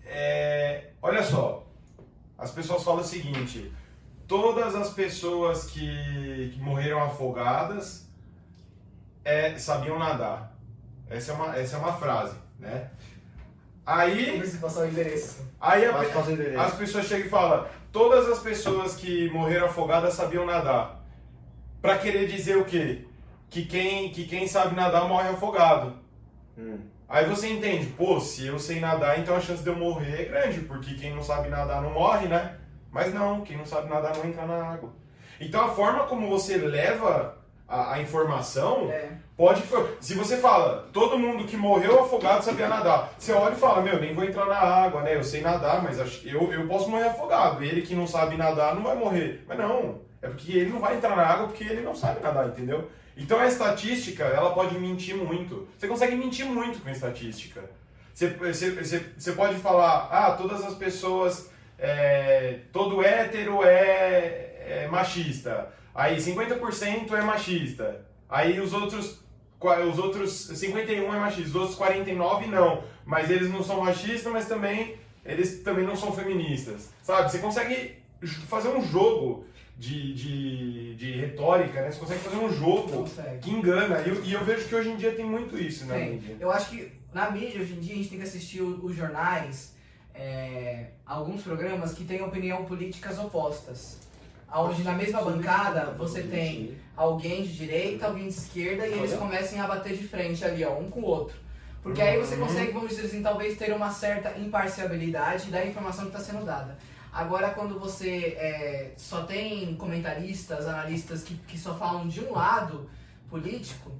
É, 0.06 0.90
olha 1.02 1.22
só, 1.22 1.66
as 2.38 2.50
pessoas 2.50 2.82
falam 2.82 3.00
o 3.00 3.04
seguinte: 3.04 3.70
todas 4.28 4.76
as 4.76 4.90
pessoas 4.90 5.64
que, 5.64 6.52
que 6.52 6.60
morreram 6.60 7.02
afogadas 7.02 8.06
é, 9.24 9.58
sabiam 9.58 9.98
nadar. 9.98 10.54
Essa 11.08 11.32
é 11.32 11.34
uma, 11.34 11.56
essa 11.56 11.76
é 11.76 11.78
uma 11.78 11.94
frase, 11.94 12.36
né? 12.58 12.90
Aí, 13.84 14.38
preciso 14.38 14.60
passar 14.60 14.82
o 14.82 14.88
endereço. 14.88 15.42
aí 15.58 15.86
a, 15.86 15.94
passa 15.94 16.28
o 16.28 16.32
endereço. 16.32 16.60
as 16.60 16.74
pessoas 16.74 17.06
chegam 17.06 17.26
e 17.26 17.30
falam: 17.30 17.66
todas 17.90 18.28
as 18.28 18.38
pessoas 18.40 18.94
que 18.94 19.30
morreram 19.30 19.66
afogadas 19.66 20.12
sabiam 20.12 20.44
nadar. 20.44 21.02
Pra 21.80 21.96
querer 21.96 22.26
dizer 22.26 22.58
o 22.58 22.66
quê? 22.66 23.06
Que 23.48 23.64
quem, 23.64 24.10
que 24.10 24.26
quem 24.26 24.46
sabe 24.46 24.76
nadar 24.76 25.08
morre 25.08 25.30
afogado. 25.30 25.96
Hum. 26.58 26.80
Aí 27.08 27.24
você 27.24 27.48
entende, 27.48 27.86
pô, 27.86 28.20
se 28.20 28.46
eu 28.46 28.58
sei 28.58 28.78
nadar, 28.78 29.18
então 29.18 29.34
a 29.34 29.40
chance 29.40 29.62
de 29.62 29.70
eu 29.70 29.76
morrer 29.76 30.20
é 30.20 30.24
grande, 30.26 30.60
porque 30.60 30.94
quem 30.94 31.14
não 31.14 31.22
sabe 31.22 31.48
nadar 31.48 31.80
não 31.80 31.90
morre, 31.90 32.28
né? 32.28 32.58
Mas 32.90 33.12
não, 33.12 33.42
quem 33.42 33.56
não 33.56 33.66
sabe 33.66 33.88
nadar 33.88 34.16
não 34.16 34.24
entra 34.24 34.46
na 34.46 34.72
água. 34.72 34.90
Então 35.40 35.64
a 35.64 35.68
forma 35.68 36.04
como 36.04 36.28
você 36.28 36.56
leva 36.56 37.36
a, 37.68 37.94
a 37.94 38.00
informação 38.02 38.90
É. 38.90 39.10
pode. 39.36 39.62
Se 40.00 40.14
você 40.14 40.38
fala, 40.38 40.88
todo 40.92 41.18
mundo 41.18 41.44
que 41.44 41.56
morreu 41.56 42.00
afogado 42.02 42.42
sabia 42.44 42.66
nadar, 42.66 43.12
você 43.18 43.32
olha 43.32 43.52
e 43.52 43.58
fala, 43.58 43.82
meu, 43.82 44.00
nem 44.00 44.14
vou 44.14 44.24
entrar 44.24 44.46
na 44.46 44.56
água, 44.58 45.02
né? 45.02 45.14
Eu 45.14 45.22
sei 45.22 45.42
nadar, 45.42 45.82
mas 45.82 45.98
eu, 46.24 46.52
eu 46.52 46.66
posso 46.66 46.88
morrer 46.88 47.08
afogado. 47.08 47.62
Ele 47.62 47.82
que 47.82 47.94
não 47.94 48.06
sabe 48.06 48.36
nadar 48.36 48.74
não 48.74 48.82
vai 48.82 48.96
morrer. 48.96 49.44
Mas 49.46 49.58
não, 49.58 50.00
é 50.22 50.28
porque 50.28 50.52
ele 50.52 50.70
não 50.70 50.80
vai 50.80 50.96
entrar 50.96 51.14
na 51.14 51.26
água 51.26 51.46
porque 51.48 51.64
ele 51.64 51.82
não 51.82 51.94
sabe 51.94 52.20
nadar, 52.20 52.48
entendeu? 52.48 52.90
Então 53.16 53.38
a 53.38 53.46
estatística, 53.46 54.24
ela 54.24 54.50
pode 54.54 54.78
mentir 54.78 55.16
muito. 55.16 55.68
Você 55.76 55.86
consegue 55.86 56.16
mentir 56.16 56.46
muito 56.46 56.80
com 56.80 56.88
a 56.88 56.92
estatística. 56.92 57.62
Você, 58.14 58.28
você, 58.28 58.70
você, 58.70 58.98
você 59.16 59.32
pode 59.32 59.56
falar, 59.56 60.08
ah, 60.10 60.30
todas 60.32 60.64
as 60.64 60.74
pessoas, 60.74 61.50
é, 61.78 62.60
todo 62.72 63.02
hétero 63.02 63.62
é, 63.64 64.84
é 64.84 64.88
machista. 64.90 65.72
Aí 65.94 66.16
50% 66.16 67.12
é 67.12 67.22
machista. 67.22 68.04
Aí 68.28 68.60
os 68.60 68.72
outros, 68.72 69.20
os 69.60 69.98
outros 69.98 70.32
51 70.32 71.14
é 71.14 71.18
machista, 71.18 71.48
os 71.48 71.54
outros 71.56 71.76
49 71.76 72.46
não. 72.46 72.84
Mas 73.04 73.30
eles 73.30 73.50
não 73.50 73.62
são 73.62 73.80
machistas, 73.80 74.32
mas 74.32 74.46
também 74.46 74.96
eles 75.24 75.62
também 75.62 75.84
não 75.84 75.96
são 75.96 76.12
feministas. 76.12 76.90
Sabe? 77.02 77.30
Você 77.30 77.38
consegue 77.38 77.96
fazer 78.48 78.68
um 78.68 78.82
jogo 78.82 79.44
de, 79.78 80.12
de, 80.12 80.94
de 80.96 81.12
retórica, 81.12 81.80
né? 81.82 81.92
Você 81.92 82.00
consegue 82.00 82.20
fazer 82.20 82.36
um 82.36 82.52
jogo 82.52 82.88
Consegue. 83.02 83.38
que 83.38 83.50
engana. 83.50 84.00
E 84.00 84.08
eu, 84.08 84.24
e 84.24 84.32
eu 84.32 84.44
vejo 84.44 84.66
que 84.66 84.74
hoje 84.74 84.90
em 84.90 84.96
dia 84.96 85.12
tem 85.12 85.24
muito 85.24 85.56
isso 85.58 85.86
na 85.86 85.94
Tem. 85.94 86.12
mídia. 86.14 86.36
Eu 86.40 86.50
acho 86.50 86.70
que 86.70 86.92
na 87.12 87.30
mídia 87.30 87.60
hoje 87.60 87.74
em 87.74 87.80
dia 87.80 87.94
a 87.94 87.96
gente 87.98 88.08
tem 88.08 88.18
que 88.18 88.24
assistir 88.24 88.60
os 88.60 88.96
jornais, 88.96 89.74
é, 90.18 90.86
alguns 91.06 91.42
programas 91.42 91.94
que 91.94 92.04
têm 92.04 92.20
opinião 92.22 92.64
políticas 92.64 93.18
opostas. 93.18 94.00
Onde 94.52 94.82
na 94.82 94.94
mesma 94.94 95.22
bancada 95.22 95.92
você 95.92 96.22
tem 96.22 96.76
alguém 96.96 97.42
de 97.42 97.54
direita, 97.54 98.06
alguém 98.06 98.24
de 98.24 98.34
esquerda 98.34 98.86
e 98.86 98.94
eles 98.94 99.14
começam 99.14 99.62
a 99.62 99.66
bater 99.66 99.96
de 99.96 100.08
frente 100.08 100.44
ali, 100.44 100.64
ó, 100.64 100.78
um 100.78 100.90
com 100.90 101.00
o 101.00 101.04
outro. 101.04 101.36
Porque 101.82 102.02
aí 102.02 102.18
você 102.18 102.36
consegue, 102.36 102.72
vamos 102.72 102.90
dizer 102.90 103.06
assim, 103.06 103.22
talvez 103.22 103.56
ter 103.56 103.72
uma 103.72 103.90
certa 103.90 104.36
imparcialidade 104.38 105.50
da 105.50 105.64
informação 105.64 106.06
que 106.06 106.16
está 106.16 106.32
sendo 106.32 106.44
dada. 106.44 106.76
Agora, 107.12 107.50
quando 107.50 107.78
você 107.78 108.36
é, 108.38 108.92
só 108.96 109.22
tem 109.22 109.74
comentaristas, 109.76 110.66
analistas 110.66 111.22
que, 111.22 111.34
que 111.34 111.58
só 111.58 111.74
falam 111.74 112.08
de 112.08 112.20
um 112.20 112.32
lado 112.32 112.90
político. 113.30 113.92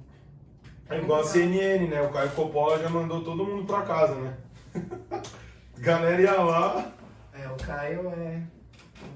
É 0.89 0.97
igual 0.97 1.21
a 1.21 1.23
CNN, 1.23 1.87
né? 1.87 2.01
O 2.01 2.09
Caio 2.09 2.31
Coppola 2.31 2.79
já 2.79 2.89
mandou 2.89 3.23
todo 3.23 3.45
mundo 3.45 3.65
pra 3.65 3.83
casa, 3.83 4.15
né? 4.15 4.37
Galera 5.79 6.21
ia 6.21 6.33
lá. 6.41 6.91
É, 7.33 7.47
o 7.47 7.55
Caio 7.55 8.09
é 8.09 8.41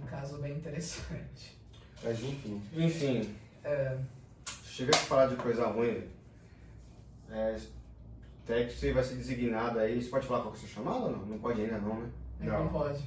um 0.04 0.06
caso 0.08 0.38
bem 0.38 0.54
interessante. 0.54 1.58
Mas 2.04 2.22
enfim. 2.24 2.62
Enfim, 2.74 3.36
É, 3.64 3.98
chega 4.64 4.92
de 4.92 4.98
falar 5.00 5.28
de 5.28 5.36
coisa 5.36 5.66
ruim. 5.68 6.04
É, 7.32 7.58
até 8.44 8.66
que 8.66 8.74
você 8.78 8.94
vai 8.94 9.04
ser 9.04 9.16
designado 9.16 9.80
aí. 9.80 10.02
Você 10.02 10.10
pode 10.10 10.28
falar 10.28 10.42
qual 10.42 10.54
que 10.54 10.60
é 10.60 10.64
o 10.64 10.68
seu 10.68 10.76
chamado 10.76 11.04
ou 11.06 11.12
não? 11.12 11.26
Não 11.26 11.38
pode 11.40 11.62
ainda 11.62 11.78
não, 11.80 11.96
né? 12.02 12.10
ele 12.40 12.50
Não. 12.50 12.64
não 12.66 12.70
pode. 12.72 13.00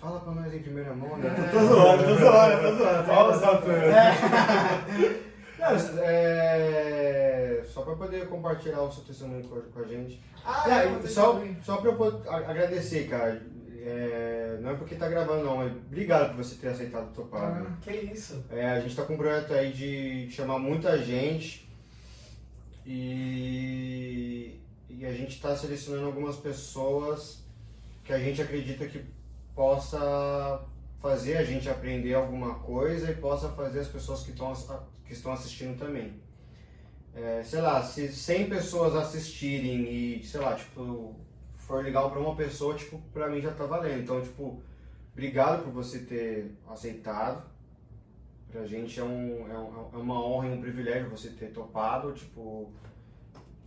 Fala 0.00 0.20
pra 0.20 0.32
nós 0.32 0.54
em 0.54 0.60
primeira 0.62 0.94
mão, 0.94 1.16
né? 1.18 1.28
É. 1.28 1.50
Tô 1.50 1.58
zoando, 1.66 2.04
tô 2.04 2.14
zoando, 2.16 2.62
tô 2.62 2.76
zoando. 2.76 3.04
Fala, 3.06 3.38
Satã. 3.38 3.70
Não, 5.60 6.02
é, 6.02 7.62
só 7.66 7.82
pra 7.82 7.94
poder 7.94 8.26
compartilhar 8.28 8.82
o 8.82 8.90
seu 8.92 9.04
testemunho 9.04 9.44
com 9.46 9.80
a, 9.80 9.84
gente. 9.84 10.20
Ah, 10.44 10.64
É, 10.70 11.06
só, 11.06 11.34
também. 11.34 11.56
só 11.62 11.76
pra 11.76 11.90
eu 11.90 12.22
agradecer, 12.26 13.08
cara. 13.08 13.42
É, 13.82 14.58
não 14.60 14.70
é 14.70 14.74
porque 14.74 14.94
tá 14.94 15.08
gravando, 15.08 15.44
não, 15.44 15.56
mas 15.56 15.72
obrigado 15.72 16.34
por 16.34 16.44
você 16.44 16.54
ter 16.56 16.68
aceitado 16.68 17.12
topar. 17.14 17.62
né? 17.62 17.66
Ah, 17.70 17.76
que 17.80 17.90
isso? 17.92 18.44
É, 18.50 18.70
a 18.70 18.80
gente 18.80 18.94
tá 18.94 19.04
com 19.04 19.14
um 19.14 19.16
projeto 19.16 19.54
aí 19.54 19.72
de 19.72 20.30
chamar 20.30 20.58
muita 20.58 20.98
gente 20.98 21.66
e, 22.86 24.60
e 24.88 25.06
a 25.06 25.12
gente 25.12 25.40
tá 25.40 25.56
selecionando 25.56 26.06
algumas 26.06 26.36
pessoas 26.36 27.42
que 28.04 28.12
a 28.12 28.18
gente 28.18 28.42
acredita 28.42 28.86
que 28.86 29.02
possa 29.54 30.60
fazer 31.00 31.38
a 31.38 31.44
gente 31.44 31.68
aprender 31.68 32.14
alguma 32.14 32.56
coisa 32.60 33.10
e 33.10 33.14
possa 33.16 33.48
fazer 33.48 33.80
as 33.80 33.88
pessoas 33.88 34.22
que, 34.22 34.32
tão, 34.32 34.52
que 35.04 35.12
estão 35.12 35.32
assistindo 35.32 35.78
também. 35.78 36.20
É, 37.14 37.42
sei 37.42 37.60
lá, 37.60 37.82
se 37.82 38.08
100 38.08 38.48
pessoas 38.50 38.94
assistirem 38.94 39.82
e, 39.90 40.22
sei 40.24 40.40
lá, 40.40 40.54
tipo, 40.54 41.16
for 41.56 41.82
legal 41.82 42.10
pra 42.10 42.20
uma 42.20 42.36
pessoa, 42.36 42.74
tipo, 42.74 42.98
pra 43.12 43.28
mim 43.28 43.40
já 43.40 43.50
tá 43.50 43.64
valendo. 43.64 44.00
Então, 44.02 44.20
tipo, 44.20 44.62
obrigado 45.12 45.64
por 45.64 45.72
você 45.72 46.00
ter 46.00 46.54
aceitado. 46.68 47.42
Pra 48.52 48.66
gente 48.66 48.98
é, 49.00 49.02
um, 49.04 49.48
é, 49.50 49.58
um- 49.58 49.88
é 49.92 49.96
uma 49.96 50.24
honra 50.24 50.48
e 50.48 50.52
um 50.52 50.60
privilégio 50.60 51.08
você 51.08 51.30
ter 51.30 51.46
topado, 51.52 52.12
tipo... 52.12 52.70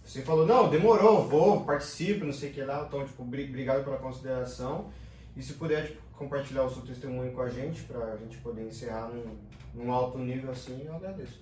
Você 0.04 0.22
falou, 0.22 0.46
não, 0.46 0.70
demorou, 0.70 1.26
vou, 1.28 1.64
participo, 1.64 2.26
não 2.26 2.34
sei 2.34 2.50
o 2.50 2.54
que 2.54 2.62
lá. 2.62 2.84
Então, 2.86 3.06
tipo, 3.06 3.24
bri- 3.24 3.48
obrigado 3.48 3.84
pela 3.86 3.98
consideração. 3.98 4.92
E 5.36 5.42
se 5.42 5.54
puder, 5.54 5.88
tipo, 5.88 6.03
compartilhar 6.18 6.64
o 6.64 6.70
seu 6.70 6.84
testemunho 6.84 7.32
com 7.34 7.42
a 7.42 7.50
gente, 7.50 7.84
pra 7.84 8.16
gente 8.18 8.38
poder 8.38 8.68
encerrar 8.68 9.08
num, 9.10 9.38
num 9.74 9.92
alto 9.92 10.18
nível 10.18 10.52
assim, 10.52 10.84
eu 10.86 10.96
agradeço. 10.96 11.42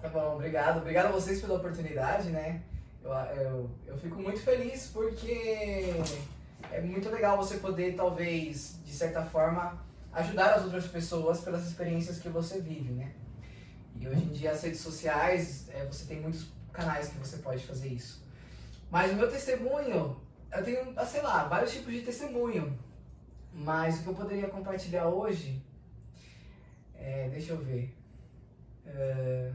Tá 0.00 0.08
bom, 0.08 0.34
obrigado. 0.34 0.78
Obrigado 0.78 1.06
a 1.06 1.12
vocês 1.12 1.40
pela 1.40 1.54
oportunidade, 1.54 2.30
né? 2.30 2.62
Eu, 3.02 3.12
eu, 3.12 3.70
eu 3.86 3.98
fico 3.98 4.20
muito 4.20 4.40
feliz 4.40 4.90
porque 4.92 5.94
é 6.70 6.80
muito 6.80 7.08
legal 7.08 7.36
você 7.36 7.58
poder, 7.58 7.94
talvez, 7.94 8.78
de 8.84 8.92
certa 8.92 9.24
forma, 9.24 9.78
ajudar 10.12 10.54
as 10.54 10.64
outras 10.64 10.86
pessoas 10.86 11.40
pelas 11.40 11.66
experiências 11.66 12.18
que 12.18 12.28
você 12.28 12.60
vive, 12.60 12.92
né? 12.92 13.12
E 13.98 14.08
hoje 14.08 14.22
em 14.22 14.32
dia 14.32 14.52
as 14.52 14.62
redes 14.62 14.80
sociais, 14.80 15.68
é, 15.70 15.84
você 15.84 16.06
tem 16.06 16.20
muitos 16.20 16.46
canais 16.72 17.08
que 17.08 17.18
você 17.18 17.38
pode 17.38 17.66
fazer 17.66 17.88
isso. 17.88 18.24
Mas 18.90 19.12
o 19.12 19.16
meu 19.16 19.30
testemunho, 19.30 20.20
eu 20.52 20.64
tenho, 20.64 20.92
ah, 20.96 21.04
sei 21.04 21.22
lá, 21.22 21.44
vários 21.44 21.72
tipos 21.72 21.92
de 21.92 22.00
testemunho. 22.00 22.76
Mas 23.52 24.00
o 24.00 24.02
que 24.02 24.08
eu 24.08 24.14
poderia 24.14 24.48
compartilhar 24.48 25.08
hoje, 25.08 25.62
é, 26.94 27.28
deixa 27.28 27.52
eu 27.52 27.58
ver. 27.58 27.96
É, 28.86 29.52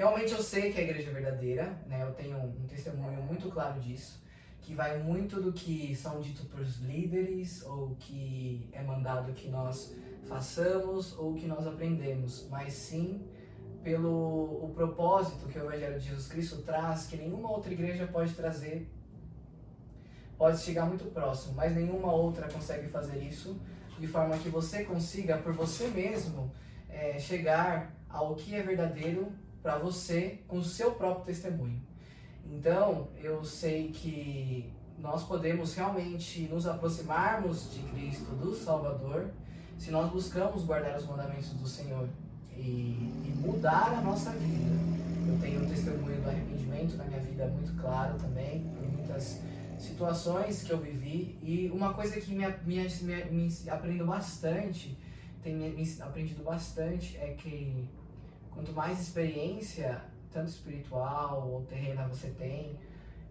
Realmente 0.00 0.32
eu 0.32 0.42
sei 0.42 0.72
que 0.72 0.80
a 0.80 0.82
igreja 0.82 1.10
é 1.10 1.12
verdadeira, 1.12 1.78
né? 1.86 2.02
Eu 2.02 2.14
tenho 2.14 2.38
um 2.38 2.66
testemunho 2.66 3.22
muito 3.22 3.50
claro 3.50 3.78
disso, 3.78 4.24
que 4.62 4.74
vai 4.74 4.98
muito 4.98 5.42
do 5.42 5.52
que 5.52 5.94
são 5.94 6.22
dito 6.22 6.48
os 6.58 6.78
líderes 6.78 7.62
ou 7.66 7.94
que 7.96 8.66
é 8.72 8.82
mandado 8.82 9.34
que 9.34 9.50
nós 9.50 9.94
façamos 10.26 11.14
ou 11.18 11.34
que 11.34 11.46
nós 11.46 11.66
aprendemos, 11.66 12.48
mas 12.48 12.72
sim 12.72 13.28
pelo 13.84 14.64
o 14.64 14.72
propósito 14.74 15.46
que 15.46 15.58
o 15.58 15.64
Evangelho 15.64 16.00
de 16.00 16.08
Jesus 16.08 16.28
Cristo 16.28 16.62
traz, 16.62 17.06
que 17.06 17.18
nenhuma 17.18 17.50
outra 17.50 17.70
igreja 17.70 18.06
pode 18.06 18.32
trazer, 18.32 18.90
pode 20.40 20.58
chegar 20.62 20.86
muito 20.86 21.04
próximo, 21.12 21.52
mas 21.54 21.76
nenhuma 21.76 22.10
outra 22.10 22.48
consegue 22.48 22.88
fazer 22.88 23.18
isso, 23.22 23.60
de 23.98 24.06
forma 24.06 24.38
que 24.38 24.48
você 24.48 24.84
consiga, 24.84 25.36
por 25.36 25.52
você 25.52 25.88
mesmo, 25.88 26.50
é, 26.88 27.18
chegar 27.18 27.94
ao 28.08 28.34
que 28.34 28.54
é 28.54 28.62
verdadeiro 28.62 29.30
para 29.62 29.76
você 29.76 30.40
com 30.48 30.56
o 30.56 30.64
seu 30.64 30.92
próprio 30.92 31.26
testemunho. 31.26 31.78
Então, 32.46 33.08
eu 33.22 33.44
sei 33.44 33.90
que 33.90 34.72
nós 34.98 35.24
podemos 35.24 35.74
realmente 35.74 36.48
nos 36.48 36.66
aproximarmos 36.66 37.74
de 37.74 37.82
Cristo, 37.90 38.34
do 38.36 38.56
Salvador, 38.56 39.28
se 39.76 39.90
nós 39.90 40.10
buscamos 40.10 40.64
guardar 40.64 40.96
os 40.96 41.06
mandamentos 41.06 41.50
do 41.50 41.68
Senhor 41.68 42.08
e, 42.56 42.62
e 42.62 43.34
mudar 43.44 43.92
a 43.92 44.00
nossa 44.00 44.30
vida. 44.30 44.70
Eu 45.28 45.38
tenho 45.38 45.62
um 45.62 45.68
testemunho 45.68 46.18
do 46.22 46.30
arrependimento 46.30 46.96
na 46.96 47.04
minha 47.04 47.20
vida 47.20 47.46
muito 47.48 47.78
claro 47.78 48.16
também, 48.18 48.62
por 48.74 48.90
muitas 48.90 49.49
situações 49.80 50.62
que 50.62 50.72
eu 50.72 50.78
vivi. 50.78 51.38
E 51.42 51.70
uma 51.70 51.92
coisa 51.94 52.20
que 52.20 52.34
me, 52.34 52.46
me, 52.64 52.88
me, 53.02 53.46
me 53.46 54.02
bastante, 54.04 54.96
tem 55.42 55.54
me 55.56 56.02
aprendido 56.02 56.42
bastante, 56.42 57.16
é 57.16 57.34
que 57.34 57.88
quanto 58.50 58.72
mais 58.72 59.00
experiência, 59.00 60.02
tanto 60.30 60.48
espiritual 60.48 61.48
ou 61.48 61.62
terrena 61.62 62.06
você 62.06 62.28
tem, 62.30 62.78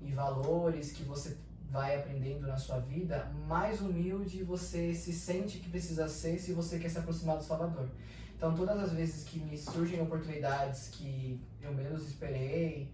e 0.01 0.11
valores 0.11 0.91
que 0.91 1.03
você 1.03 1.37
vai 1.69 1.95
aprendendo 1.97 2.47
na 2.47 2.57
sua 2.57 2.79
vida, 2.79 3.31
mais 3.47 3.79
humilde 3.79 4.43
você 4.43 4.93
se 4.93 5.13
sente 5.13 5.59
que 5.59 5.69
precisa 5.69 6.07
ser 6.07 6.39
se 6.39 6.53
você 6.53 6.79
quer 6.79 6.89
se 6.89 6.97
aproximar 6.97 7.37
do 7.37 7.43
Salvador. 7.43 7.87
Então, 8.35 8.55
todas 8.55 8.79
as 8.79 8.93
vezes 8.93 9.23
que 9.25 9.39
me 9.39 9.57
surgem 9.57 10.01
oportunidades 10.01 10.87
que 10.87 11.39
eu 11.61 11.73
menos 11.73 12.07
esperei, 12.07 12.91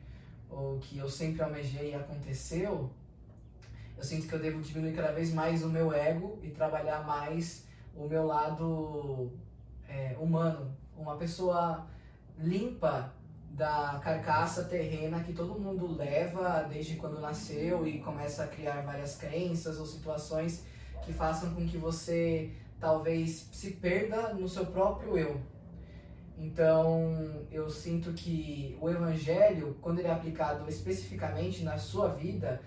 ou 0.49 0.79
que 0.79 0.97
eu 0.97 1.09
sempre 1.09 1.41
almejei 1.41 1.91
e 1.91 1.95
aconteceu, 1.95 2.91
eu 3.97 4.03
sinto 4.03 4.27
que 4.27 4.33
eu 4.33 4.39
devo 4.39 4.61
diminuir 4.61 4.93
cada 4.93 5.11
vez 5.11 5.33
mais 5.33 5.63
o 5.63 5.69
meu 5.69 5.93
ego 5.93 6.39
e 6.43 6.49
trabalhar 6.49 7.05
mais 7.05 7.65
o 7.95 8.07
meu 8.07 8.25
lado 8.25 9.31
é, 9.87 10.15
humano. 10.19 10.75
Uma 10.97 11.15
pessoa 11.15 11.87
limpa 12.37 13.13
da 13.51 13.99
carcaça 14.03 14.65
terrena 14.65 15.23
que 15.23 15.31
todo 15.31 15.59
mundo 15.59 15.95
leva 15.95 16.67
desde 16.69 16.95
quando 16.95 17.21
nasceu 17.21 17.87
e 17.87 17.99
começa 17.99 18.43
a 18.43 18.47
criar 18.47 18.81
várias 18.81 19.15
crenças 19.15 19.79
ou 19.79 19.85
situações 19.85 20.65
que 21.05 21.13
façam 21.13 21.53
com 21.53 21.65
que 21.65 21.77
você 21.77 22.51
talvez 22.79 23.47
se 23.53 23.71
perda 23.71 24.33
no 24.33 24.47
seu 24.49 24.65
próprio 24.65 25.17
eu. 25.17 25.41
Então, 26.37 27.45
eu 27.49 27.69
sinto 27.69 28.11
que 28.11 28.77
o 28.81 28.89
evangelho, 28.89 29.77
quando 29.81 29.99
ele 29.99 30.09
é 30.09 30.11
aplicado 30.11 30.67
especificamente 30.67 31.63
na 31.63 31.77
sua 31.77 32.09
vida, 32.09 32.61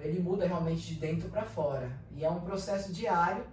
ele 0.00 0.20
muda 0.20 0.46
realmente 0.46 0.94
de 0.94 0.94
dentro 0.94 1.28
para 1.28 1.44
fora. 1.44 1.90
E 2.16 2.24
é 2.24 2.30
um 2.30 2.40
processo 2.40 2.92
diário. 2.92 3.44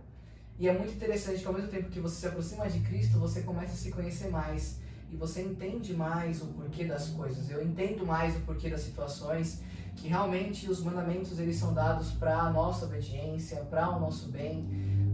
E 0.57 0.67
é 0.67 0.73
muito 0.73 0.93
interessante 0.93 1.39
que 1.39 1.47
ao 1.47 1.53
mesmo 1.53 1.69
tempo 1.69 1.89
que 1.89 1.99
você 1.99 2.15
se 2.15 2.27
aproxima 2.27 2.69
de 2.69 2.81
Cristo, 2.81 3.17
você 3.17 3.41
começa 3.41 3.73
a 3.73 3.77
se 3.77 3.91
conhecer 3.91 4.29
mais 4.29 4.79
e 5.11 5.15
você 5.15 5.41
entende 5.41 5.93
mais 5.93 6.41
o 6.41 6.47
porquê 6.47 6.85
das 6.85 7.07
coisas. 7.09 7.49
Eu 7.49 7.63
entendo 7.63 8.05
mais 8.05 8.35
o 8.35 8.41
porquê 8.41 8.69
das 8.69 8.81
situações, 8.81 9.61
que 9.95 10.07
realmente 10.07 10.69
os 10.69 10.83
mandamentos 10.83 11.39
eles 11.39 11.57
são 11.57 11.73
dados 11.73 12.11
para 12.11 12.37
a 12.37 12.51
nossa 12.51 12.85
obediência, 12.85 13.57
para 13.69 13.89
o 13.89 13.99
nosso 13.99 14.29
bem, 14.29 14.67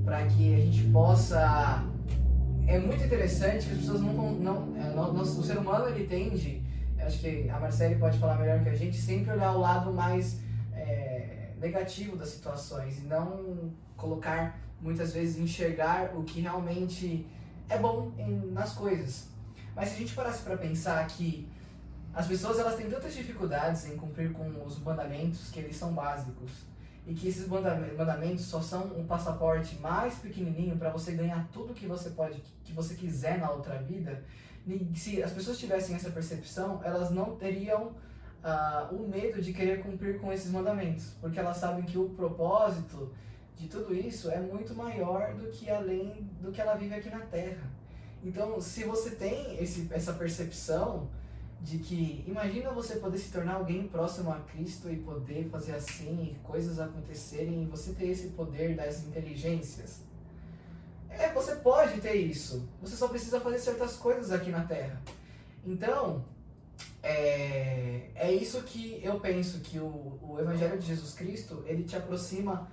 para 0.04 0.26
que 0.28 0.54
a 0.54 0.60
gente 0.60 0.84
possa 0.92 1.84
é 2.68 2.80
muito 2.80 3.04
interessante 3.04 3.68
que 3.68 3.74
as 3.74 3.80
pessoas 3.80 4.02
não 4.02 4.34
não 4.34 4.76
é, 4.76 5.22
o 5.22 5.44
ser 5.44 5.58
humano 5.58 5.88
ele 5.88 6.08
tende 6.08 6.64
acho 7.00 7.20
que 7.20 7.48
a 7.50 7.60
Marcele 7.60 7.96
pode 7.96 8.18
falar 8.18 8.40
melhor 8.40 8.64
que 8.64 8.70
a 8.70 8.76
gente 8.76 8.98
sempre 8.98 9.32
olhar 9.32 9.52
o 9.52 9.60
lado 9.60 9.94
mais 9.94 10.40
negativo 11.66 12.16
das 12.16 12.30
situações 12.30 13.00
e 13.00 13.02
não 13.02 13.74
colocar 13.98 14.60
muitas 14.80 15.14
vezes 15.14 15.38
enxergar 15.38 16.16
o 16.16 16.24
que 16.24 16.40
realmente 16.42 17.26
é 17.68 17.78
bom 17.78 18.12
em, 18.18 18.52
nas 18.52 18.74
coisas. 18.74 19.28
Mas 19.76 19.90
se 19.90 19.96
a 19.96 19.98
gente 19.98 20.14
parasse 20.14 20.44
para 20.44 20.58
pensar 20.58 21.06
que 21.08 21.50
as 22.14 22.28
pessoas 22.28 22.60
elas 22.60 22.76
têm 22.76 22.90
tantas 22.90 23.14
dificuldades 23.14 23.86
em 23.88 23.98
cumprir 23.98 24.32
com 24.32 24.64
os 24.64 24.80
mandamentos 24.80 25.50
que 25.50 25.60
eles 25.60 25.76
são 25.76 25.94
básicos 25.94 26.52
e 27.06 27.14
que 27.14 27.28
esses 27.28 27.48
mandamentos 27.48 28.46
só 28.46 28.62
são 28.62 28.84
um 28.98 29.06
passaporte 29.06 29.76
mais 29.78 30.16
pequenininho 30.16 30.78
para 30.78 30.90
você 30.90 31.12
ganhar 31.12 31.48
tudo 31.52 31.74
que 31.74 31.86
você 31.86 32.12
pode 32.12 32.42
que 32.64 32.74
você 32.74 32.96
quiser 32.96 33.38
na 33.38 33.52
outra 33.52 33.78
vida 33.78 34.24
se 34.96 35.22
as 35.22 35.32
pessoas 35.32 35.60
tivessem 35.60 35.96
essa 35.96 36.10
percepção 36.10 36.82
elas 36.84 37.12
não 37.12 37.36
teriam 37.36 37.94
uh, 38.46 38.96
o 38.96 39.10
medo 39.10 39.42
de 39.42 39.52
querer 39.52 39.82
cumprir 39.82 40.22
com 40.22 40.32
esses 40.32 40.50
mandamentos 40.52 41.16
porque 41.20 41.40
elas 41.40 41.58
sabem 41.58 41.84
que 41.84 41.98
o 41.98 42.10
propósito 42.10 43.12
de 43.58 43.68
tudo 43.68 43.94
isso 43.94 44.30
é 44.30 44.40
muito 44.40 44.74
maior 44.74 45.34
do 45.34 45.50
que 45.50 45.70
além 45.70 46.30
do 46.40 46.52
que 46.52 46.62
ela 46.62 46.76
vive 46.76 46.94
aqui 46.94 47.10
na 47.10 47.22
Terra 47.22 47.76
então, 48.26 48.60
se 48.60 48.84
você 48.84 49.12
tem 49.12 49.56
esse, 49.62 49.88
essa 49.92 50.12
percepção 50.14 51.08
de 51.62 51.78
que, 51.78 52.24
imagina 52.28 52.72
você 52.72 52.96
poder 52.96 53.20
se 53.20 53.32
tornar 53.32 53.54
alguém 53.54 53.88
próximo 53.88 54.32
a 54.32 54.40
Cristo 54.40 54.90
e 54.90 54.98
poder 54.98 55.48
fazer 55.50 55.76
assim, 55.76 56.36
coisas 56.44 56.80
acontecerem, 56.80 57.64
e 57.64 57.66
você 57.68 57.94
ter 57.94 58.08
esse 58.08 58.30
poder 58.30 58.76
das 58.76 59.06
inteligências. 59.06 60.02
É, 61.08 61.32
você 61.32 61.56
pode 61.56 62.02
ter 62.02 62.16
isso. 62.16 62.68
Você 62.82 62.96
só 62.96 63.08
precisa 63.08 63.40
fazer 63.40 63.60
certas 63.60 63.96
coisas 63.96 64.32
aqui 64.32 64.50
na 64.50 64.66
Terra. 64.66 65.00
Então, 65.64 66.26
é, 67.02 68.10
é 68.16 68.32
isso 68.32 68.62
que 68.64 69.00
eu 69.04 69.20
penso 69.20 69.60
que 69.60 69.80
o, 69.80 70.20
o 70.22 70.38
Evangelho 70.40 70.78
de 70.78 70.88
Jesus 70.88 71.14
Cristo 71.14 71.64
ele 71.68 71.84
te 71.84 71.96
aproxima 71.96 72.70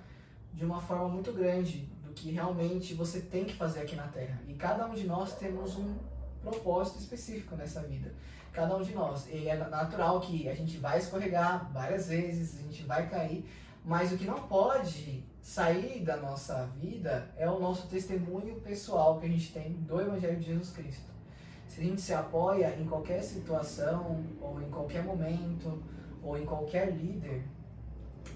de 0.53 0.65
uma 0.65 0.81
forma 0.81 1.07
muito 1.07 1.31
grande 1.31 1.89
que 2.13 2.31
realmente 2.31 2.93
você 2.93 3.19
tem 3.21 3.45
que 3.45 3.55
fazer 3.55 3.81
aqui 3.81 3.95
na 3.95 4.07
Terra. 4.07 4.39
E 4.47 4.53
cada 4.53 4.85
um 4.85 4.93
de 4.93 5.05
nós 5.05 5.35
temos 5.35 5.75
um 5.75 5.95
propósito 6.41 6.99
específico 6.99 7.55
nessa 7.55 7.81
vida. 7.81 8.13
Cada 8.51 8.77
um 8.77 8.81
de 8.81 8.93
nós. 8.93 9.27
E 9.27 9.47
é 9.47 9.55
natural 9.55 10.19
que 10.21 10.47
a 10.47 10.53
gente 10.53 10.77
vai 10.77 10.99
escorregar 10.99 11.71
várias 11.71 12.07
vezes, 12.07 12.59
a 12.59 12.61
gente 12.61 12.83
vai 12.83 13.09
cair, 13.09 13.45
mas 13.83 14.11
o 14.11 14.17
que 14.17 14.25
não 14.25 14.47
pode 14.47 15.23
sair 15.41 16.01
da 16.01 16.17
nossa 16.17 16.67
vida 16.79 17.29
é 17.35 17.49
o 17.49 17.59
nosso 17.59 17.87
testemunho 17.87 18.55
pessoal 18.61 19.19
que 19.19 19.25
a 19.25 19.29
gente 19.29 19.51
tem 19.51 19.73
do 19.73 19.99
Evangelho 19.99 20.39
de 20.39 20.45
Jesus 20.45 20.71
Cristo. 20.71 21.12
Se 21.73 21.81
a 21.81 21.83
gente 21.85 22.01
se 22.01 22.13
apoia 22.13 22.75
em 22.79 22.85
qualquer 22.85 23.23
situação, 23.23 24.23
ou 24.39 24.61
em 24.61 24.69
qualquer 24.69 25.03
momento, 25.03 25.81
ou 26.21 26.37
em 26.37 26.45
qualquer 26.45 26.91
líder, 26.91 27.43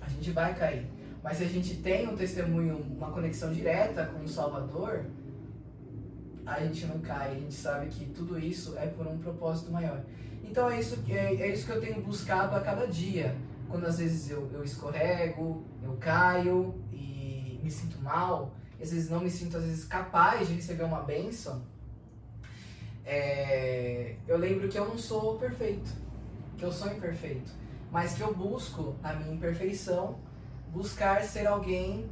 a 0.01 0.09
gente 0.09 0.31
vai 0.31 0.55
cair. 0.55 0.87
Mas 1.21 1.37
se 1.37 1.43
a 1.43 1.47
gente 1.47 1.75
tem 1.75 2.07
um 2.07 2.15
testemunho, 2.17 2.77
uma 2.97 3.11
conexão 3.11 3.53
direta 3.53 4.07
com 4.07 4.23
o 4.23 4.27
Salvador, 4.27 5.05
a 6.47 6.59
gente 6.61 6.87
não 6.87 6.97
cai, 6.97 7.29
a 7.29 7.35
gente 7.35 7.53
sabe 7.53 7.85
que 7.89 8.05
tudo 8.07 8.39
isso 8.39 8.75
é 8.75 8.87
por 8.87 9.05
um 9.05 9.19
propósito 9.19 9.71
maior. 9.71 10.03
Então 10.43 10.67
é 10.67 10.79
isso, 10.79 10.97
é, 11.07 11.35
é 11.35 11.53
isso 11.53 11.67
que 11.67 11.73
eu 11.73 11.79
tenho 11.79 12.01
buscado 12.01 12.55
a 12.55 12.61
cada 12.61 12.87
dia. 12.87 13.37
Quando 13.69 13.85
às 13.85 13.99
vezes 13.99 14.31
eu, 14.31 14.49
eu 14.51 14.63
escorrego, 14.63 15.63
eu 15.83 15.95
caio 15.97 16.73
e 16.91 17.59
me 17.61 17.69
sinto 17.69 18.01
mal, 18.01 18.55
às 18.81 18.91
vezes 18.91 19.11
não 19.11 19.19
me 19.19 19.29
sinto 19.29 19.57
às 19.57 19.63
vezes 19.63 19.85
capaz 19.85 20.47
de 20.47 20.55
receber 20.55 20.85
uma 20.85 21.03
bênção, 21.03 21.61
é, 23.09 24.17
eu 24.27 24.37
lembro 24.37 24.67
que 24.67 24.77
eu 24.77 24.85
não 24.85 24.97
sou 24.97 25.37
perfeito, 25.37 25.89
que 26.57 26.65
eu 26.65 26.71
sou 26.73 26.91
imperfeito, 26.91 27.49
mas 27.89 28.13
que 28.13 28.21
eu 28.21 28.35
busco 28.35 28.97
a 29.01 29.13
minha 29.13 29.33
imperfeição 29.33 30.19
buscar 30.73 31.23
ser 31.23 31.47
alguém 31.47 32.09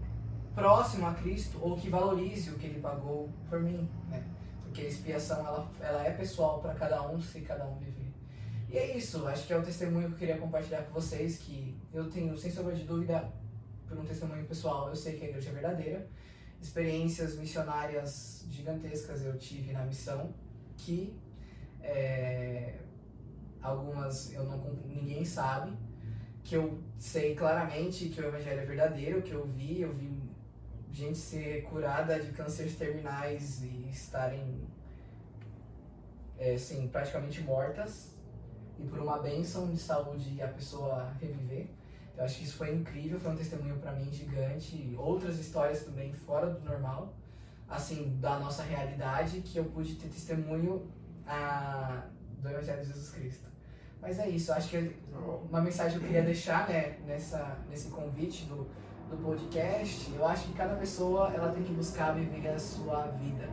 próximo 0.56 1.06
a 1.06 1.14
Cristo 1.14 1.60
ou 1.62 1.76
que 1.76 1.90
valorize 1.90 2.50
o 2.50 2.56
que 2.58 2.68
ele 2.68 2.80
pagou 2.80 3.30
por 3.50 3.60
mim, 3.60 3.90
né? 4.08 4.24
Porque 4.62 4.82
a 4.82 4.86
expiação 4.86 5.46
ela, 5.46 5.70
ela 5.82 6.08
é 6.08 6.12
pessoal 6.12 6.62
para 6.62 6.74
cada 6.74 7.06
um, 7.12 7.22
se 7.22 7.42
cada 7.42 7.66
um 7.66 7.78
viver. 7.78 8.14
E 8.70 8.78
é 8.78 8.98
isso, 8.98 9.28
acho 9.28 9.46
que 9.46 9.52
é 9.52 9.58
o 9.58 9.64
testemunho 9.64 10.08
que 10.08 10.14
eu 10.14 10.18
queria 10.18 10.38
compartilhar 10.38 10.84
com 10.84 10.94
vocês, 10.94 11.40
que 11.40 11.78
eu 11.94 12.10
tenho, 12.10 12.38
sem 12.38 12.50
sombra 12.50 12.74
de 12.74 12.86
dúvida, 12.86 13.30
por 13.86 13.98
um 13.98 14.06
testemunho 14.06 14.46
pessoal, 14.46 14.88
eu 14.88 14.96
sei 14.96 15.18
que 15.18 15.26
a 15.26 15.28
igreja 15.28 15.50
é 15.50 15.54
verdadeira. 15.54 16.08
Experiências 16.62 17.36
missionárias 17.36 18.46
gigantescas 18.50 19.26
eu 19.26 19.38
tive 19.38 19.74
na 19.74 19.84
missão, 19.84 20.34
que 20.78 21.16
é, 21.82 22.76
algumas 23.62 24.34
eu 24.34 24.44
não 24.44 24.58
ninguém 24.86 25.24
sabe, 25.24 25.72
que 26.44 26.56
eu 26.56 26.80
sei 27.00 27.36
claramente 27.36 28.10
que 28.10 28.22
o 28.22 28.26
evangelho 28.26 28.62
é 28.62 28.66
verdadeiro, 28.66 29.22
que 29.22 29.32
eu 29.32 29.46
vi, 29.46 29.82
eu 29.82 29.94
vi 29.94 30.16
gente 30.92 31.18
ser 31.18 31.64
curada 31.64 32.20
de 32.20 32.32
cânceres 32.32 32.76
terminais 32.76 33.62
e 33.64 33.90
estarem 33.90 34.66
é, 36.38 36.54
assim, 36.54 36.88
praticamente 36.88 37.42
mortas 37.42 38.16
e 38.80 38.84
por 38.86 39.00
uma 39.00 39.20
bênção 39.20 39.70
de 39.72 39.78
saúde 39.78 40.42
a 40.42 40.48
pessoa 40.48 41.14
reviver. 41.20 41.68
Eu 42.18 42.24
acho 42.24 42.38
que 42.38 42.46
isso 42.46 42.56
foi 42.56 42.74
incrível, 42.74 43.20
foi 43.20 43.32
um 43.32 43.36
testemunho 43.36 43.78
para 43.78 43.92
mim 43.92 44.10
gigante. 44.12 44.96
Outras 44.98 45.38
histórias 45.38 45.84
também 45.84 46.14
fora 46.14 46.50
do 46.50 46.64
normal, 46.64 47.14
assim, 47.68 48.18
da 48.20 48.40
nossa 48.40 48.64
realidade, 48.64 49.42
que 49.42 49.58
eu 49.58 49.66
pude 49.66 49.96
ter 49.96 50.08
testemunho 50.08 50.88
ah, 51.28 52.04
do 52.42 52.50
Evangelho 52.50 52.82
de 52.82 52.88
Jesus 52.88 53.10
Cristo. 53.10 53.46
Mas 54.02 54.20
é 54.20 54.30
isso, 54.30 54.54
acho 54.54 54.70
que 54.70 54.96
uma 55.50 55.62
mensagem 55.62 55.98
que 55.98 56.04
eu 56.04 56.08
queria 56.08 56.24
deixar 56.24 56.70
né, 56.70 57.00
nessa, 57.08 57.58
nesse 57.68 57.90
convite 57.90 58.46
do, 58.46 58.68
do 59.10 59.18
podcast, 59.24 60.14
eu 60.14 60.28
acho 60.28 60.48
que 60.48 60.54
cada 60.54 60.76
pessoa 60.76 61.32
ela 61.34 61.52
tem 61.52 61.64
que 61.64 61.74
buscar 61.74 62.14
viver 62.14 62.48
a 62.50 62.60
sua 62.60 63.08
vida. 63.08 63.50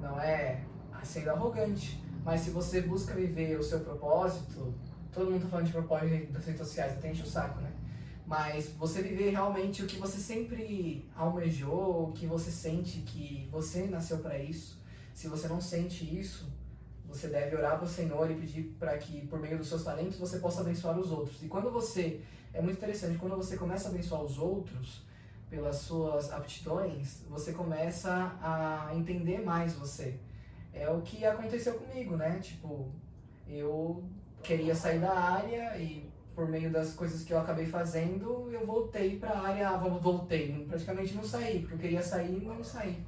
Não 0.00 0.20
é 0.20 0.62
sendo 1.02 1.30
arrogante, 1.30 2.00
mas 2.24 2.42
se 2.42 2.50
você 2.50 2.82
busca 2.82 3.14
viver 3.14 3.58
o 3.58 3.62
seu 3.62 3.80
propósito, 3.80 4.72
todo 5.12 5.30
mundo 5.30 5.42
tá 5.42 5.48
falando 5.48 5.66
de 5.66 5.72
propósito 5.72 6.32
das 6.32 6.44
redes 6.44 6.60
sociais, 6.60 6.92
até 6.92 7.10
enche 7.10 7.22
o 7.22 7.26
saco, 7.26 7.60
né? 7.60 7.72
Mas 8.32 8.68
você 8.78 9.02
viver 9.02 9.28
realmente 9.28 9.82
o 9.82 9.86
que 9.86 9.98
você 9.98 10.18
sempre 10.18 11.06
almejou, 11.14 12.08
o 12.08 12.12
que 12.12 12.24
você 12.24 12.50
sente 12.50 13.00
que 13.00 13.46
você 13.52 13.86
nasceu 13.86 14.20
para 14.20 14.38
isso. 14.38 14.80
Se 15.12 15.28
você 15.28 15.46
não 15.48 15.60
sente 15.60 16.02
isso, 16.18 16.50
você 17.06 17.28
deve 17.28 17.54
orar 17.54 17.76
para 17.76 17.84
o 17.84 17.86
Senhor 17.86 18.30
e 18.30 18.34
pedir 18.34 18.74
para 18.78 18.96
que, 18.96 19.26
por 19.26 19.38
meio 19.38 19.58
dos 19.58 19.68
seus 19.68 19.84
talentos, 19.84 20.16
você 20.16 20.38
possa 20.38 20.62
abençoar 20.62 20.98
os 20.98 21.12
outros. 21.12 21.42
E 21.42 21.46
quando 21.46 21.70
você. 21.70 22.22
É 22.54 22.62
muito 22.62 22.78
interessante, 22.78 23.18
quando 23.18 23.36
você 23.36 23.54
começa 23.54 23.88
a 23.88 23.90
abençoar 23.90 24.22
os 24.22 24.38
outros 24.38 25.02
pelas 25.50 25.76
suas 25.76 26.32
aptidões, 26.32 27.22
você 27.28 27.52
começa 27.52 28.38
a 28.40 28.92
entender 28.94 29.42
mais 29.44 29.74
você. 29.74 30.18
É 30.72 30.88
o 30.88 31.02
que 31.02 31.22
aconteceu 31.26 31.74
comigo, 31.74 32.16
né? 32.16 32.40
Tipo, 32.40 32.90
eu 33.46 34.02
queria 34.42 34.74
sair 34.74 35.00
da 35.00 35.12
área 35.12 35.76
e 35.76 36.10
por 36.34 36.48
meio 36.48 36.70
das 36.70 36.94
coisas 36.94 37.22
que 37.22 37.32
eu 37.32 37.38
acabei 37.38 37.66
fazendo, 37.66 38.50
eu 38.50 38.66
voltei 38.66 39.18
para 39.18 39.30
a 39.30 39.48
área, 39.48 39.68
ah, 39.68 39.76
voltei, 39.76 40.64
praticamente 40.68 41.14
não 41.14 41.24
saí, 41.24 41.60
porque 41.60 41.74
eu 41.74 41.78
queria 41.78 42.02
sair 42.02 42.42
e 42.42 42.46
não 42.46 42.62
saí. 42.64 43.02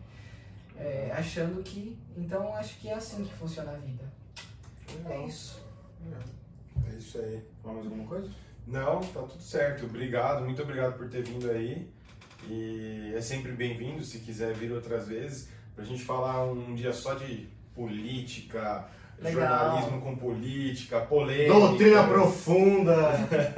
É, 0.77 1.13
achando 1.17 1.63
que, 1.63 1.97
então 2.17 2.55
acho 2.55 2.79
que 2.81 2.89
é 2.89 2.95
assim 2.95 3.25
que 3.25 3.33
funciona 3.33 3.73
a 3.73 3.77
vida. 3.77 4.05
É 5.09 5.27
isso. 5.27 5.63
É 6.87 6.97
isso 6.97 7.19
aí. 7.19 7.43
Mais 7.65 7.79
alguma 7.79 8.07
coisa? 8.07 8.31
Não, 8.67 9.01
tá 9.01 9.23
tudo 9.23 9.43
certo. 9.43 9.87
Obrigado, 9.87 10.45
muito 10.45 10.63
obrigado 10.63 10.97
por 10.97 11.09
ter 11.09 11.23
vindo 11.23 11.51
aí. 11.51 11.89
E 12.49 13.13
é 13.15 13.21
sempre 13.21 13.53
bem-vindo 13.53 14.05
se 14.05 14.19
quiser 14.19 14.55
vir 14.55 14.73
outras 14.73 15.09
vezes 15.09 15.49
pra 15.75 15.85
gente 15.85 16.05
falar 16.05 16.45
um 16.45 16.75
dia 16.75 16.93
só 16.93 17.15
de 17.15 17.49
política, 17.75 18.89
Legal. 19.21 19.49
jornalismo 19.71 20.01
com 20.01 20.17
política, 20.17 21.01
polêmica. 21.01 21.53
Doutrina 21.55 22.05
profunda. 22.05 23.13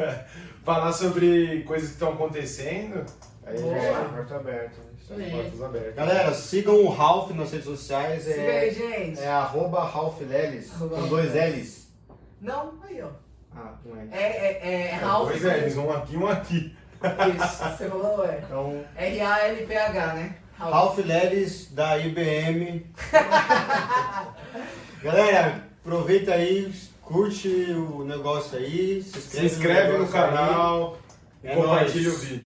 falar 0.65 0.93
sobre 0.93 1.63
coisas 1.63 1.89
que 1.89 1.95
estão 1.95 2.13
acontecendo. 2.13 3.05
Aí 3.47 3.61
Boa. 3.61 3.75
já 3.81 3.87
é 3.87 4.05
porta 4.09 4.37
aberta. 4.37 4.77
Estão 5.01 5.21
É. 5.21 5.31
portas 5.31 5.63
abertas. 5.63 5.95
Galera, 5.95 6.35
sigam 6.35 6.75
o 6.85 6.89
Ralph 6.89 7.31
nas 7.31 7.53
redes 7.53 7.67
sociais. 7.67 8.25
Siga 8.25 8.41
aí, 8.41 8.69
É, 8.69 8.71
gente. 8.73 9.21
é 9.21 9.29
arroba 9.29 9.85
Ralph 9.85 10.21
Leles, 10.21 10.75
Arroba 10.75 10.97
com 10.97 11.09
dois. 11.09 11.33
L's. 11.35 11.87
Não, 12.41 12.75
aí 12.83 13.01
ó. 13.03 13.09
Ah, 13.55 13.75
não 13.85 13.97
é. 14.01 14.09
É, 14.11 14.23
é, 14.23 14.61
é, 14.69 14.87
É, 14.89 14.95
Ralph. 14.97 15.31
Pois 15.31 15.45
é, 15.45 15.59
eles 15.59 15.77
um 15.77 15.91
aqui 15.93 16.17
um 16.17 16.27
aqui. 16.27 16.77
Isso, 16.97 17.65
você 17.77 17.89
falou, 17.89 18.25
é. 18.27 18.41
Então, 18.45 18.85
R-A-L-P-H, 18.97 20.15
né? 20.15 20.37
Ralph 20.59 20.99
da 21.71 21.99
IBM. 21.99 22.87
Galera, 25.03 25.63
aproveita 25.85 26.33
aí, 26.33 26.73
curte 27.03 27.49
o 27.49 28.05
negócio 28.05 28.59
aí, 28.59 29.03
se 29.03 29.19
inscreve, 29.19 29.49
Se 29.49 29.55
inscreve 29.57 29.99
no 29.99 30.05
aí. 30.05 30.11
canal, 30.11 30.99
É 31.45 31.55
compartilha 31.55 32.09
nóis. 32.09 32.17
o 32.17 32.21
vídeo. 32.21 32.45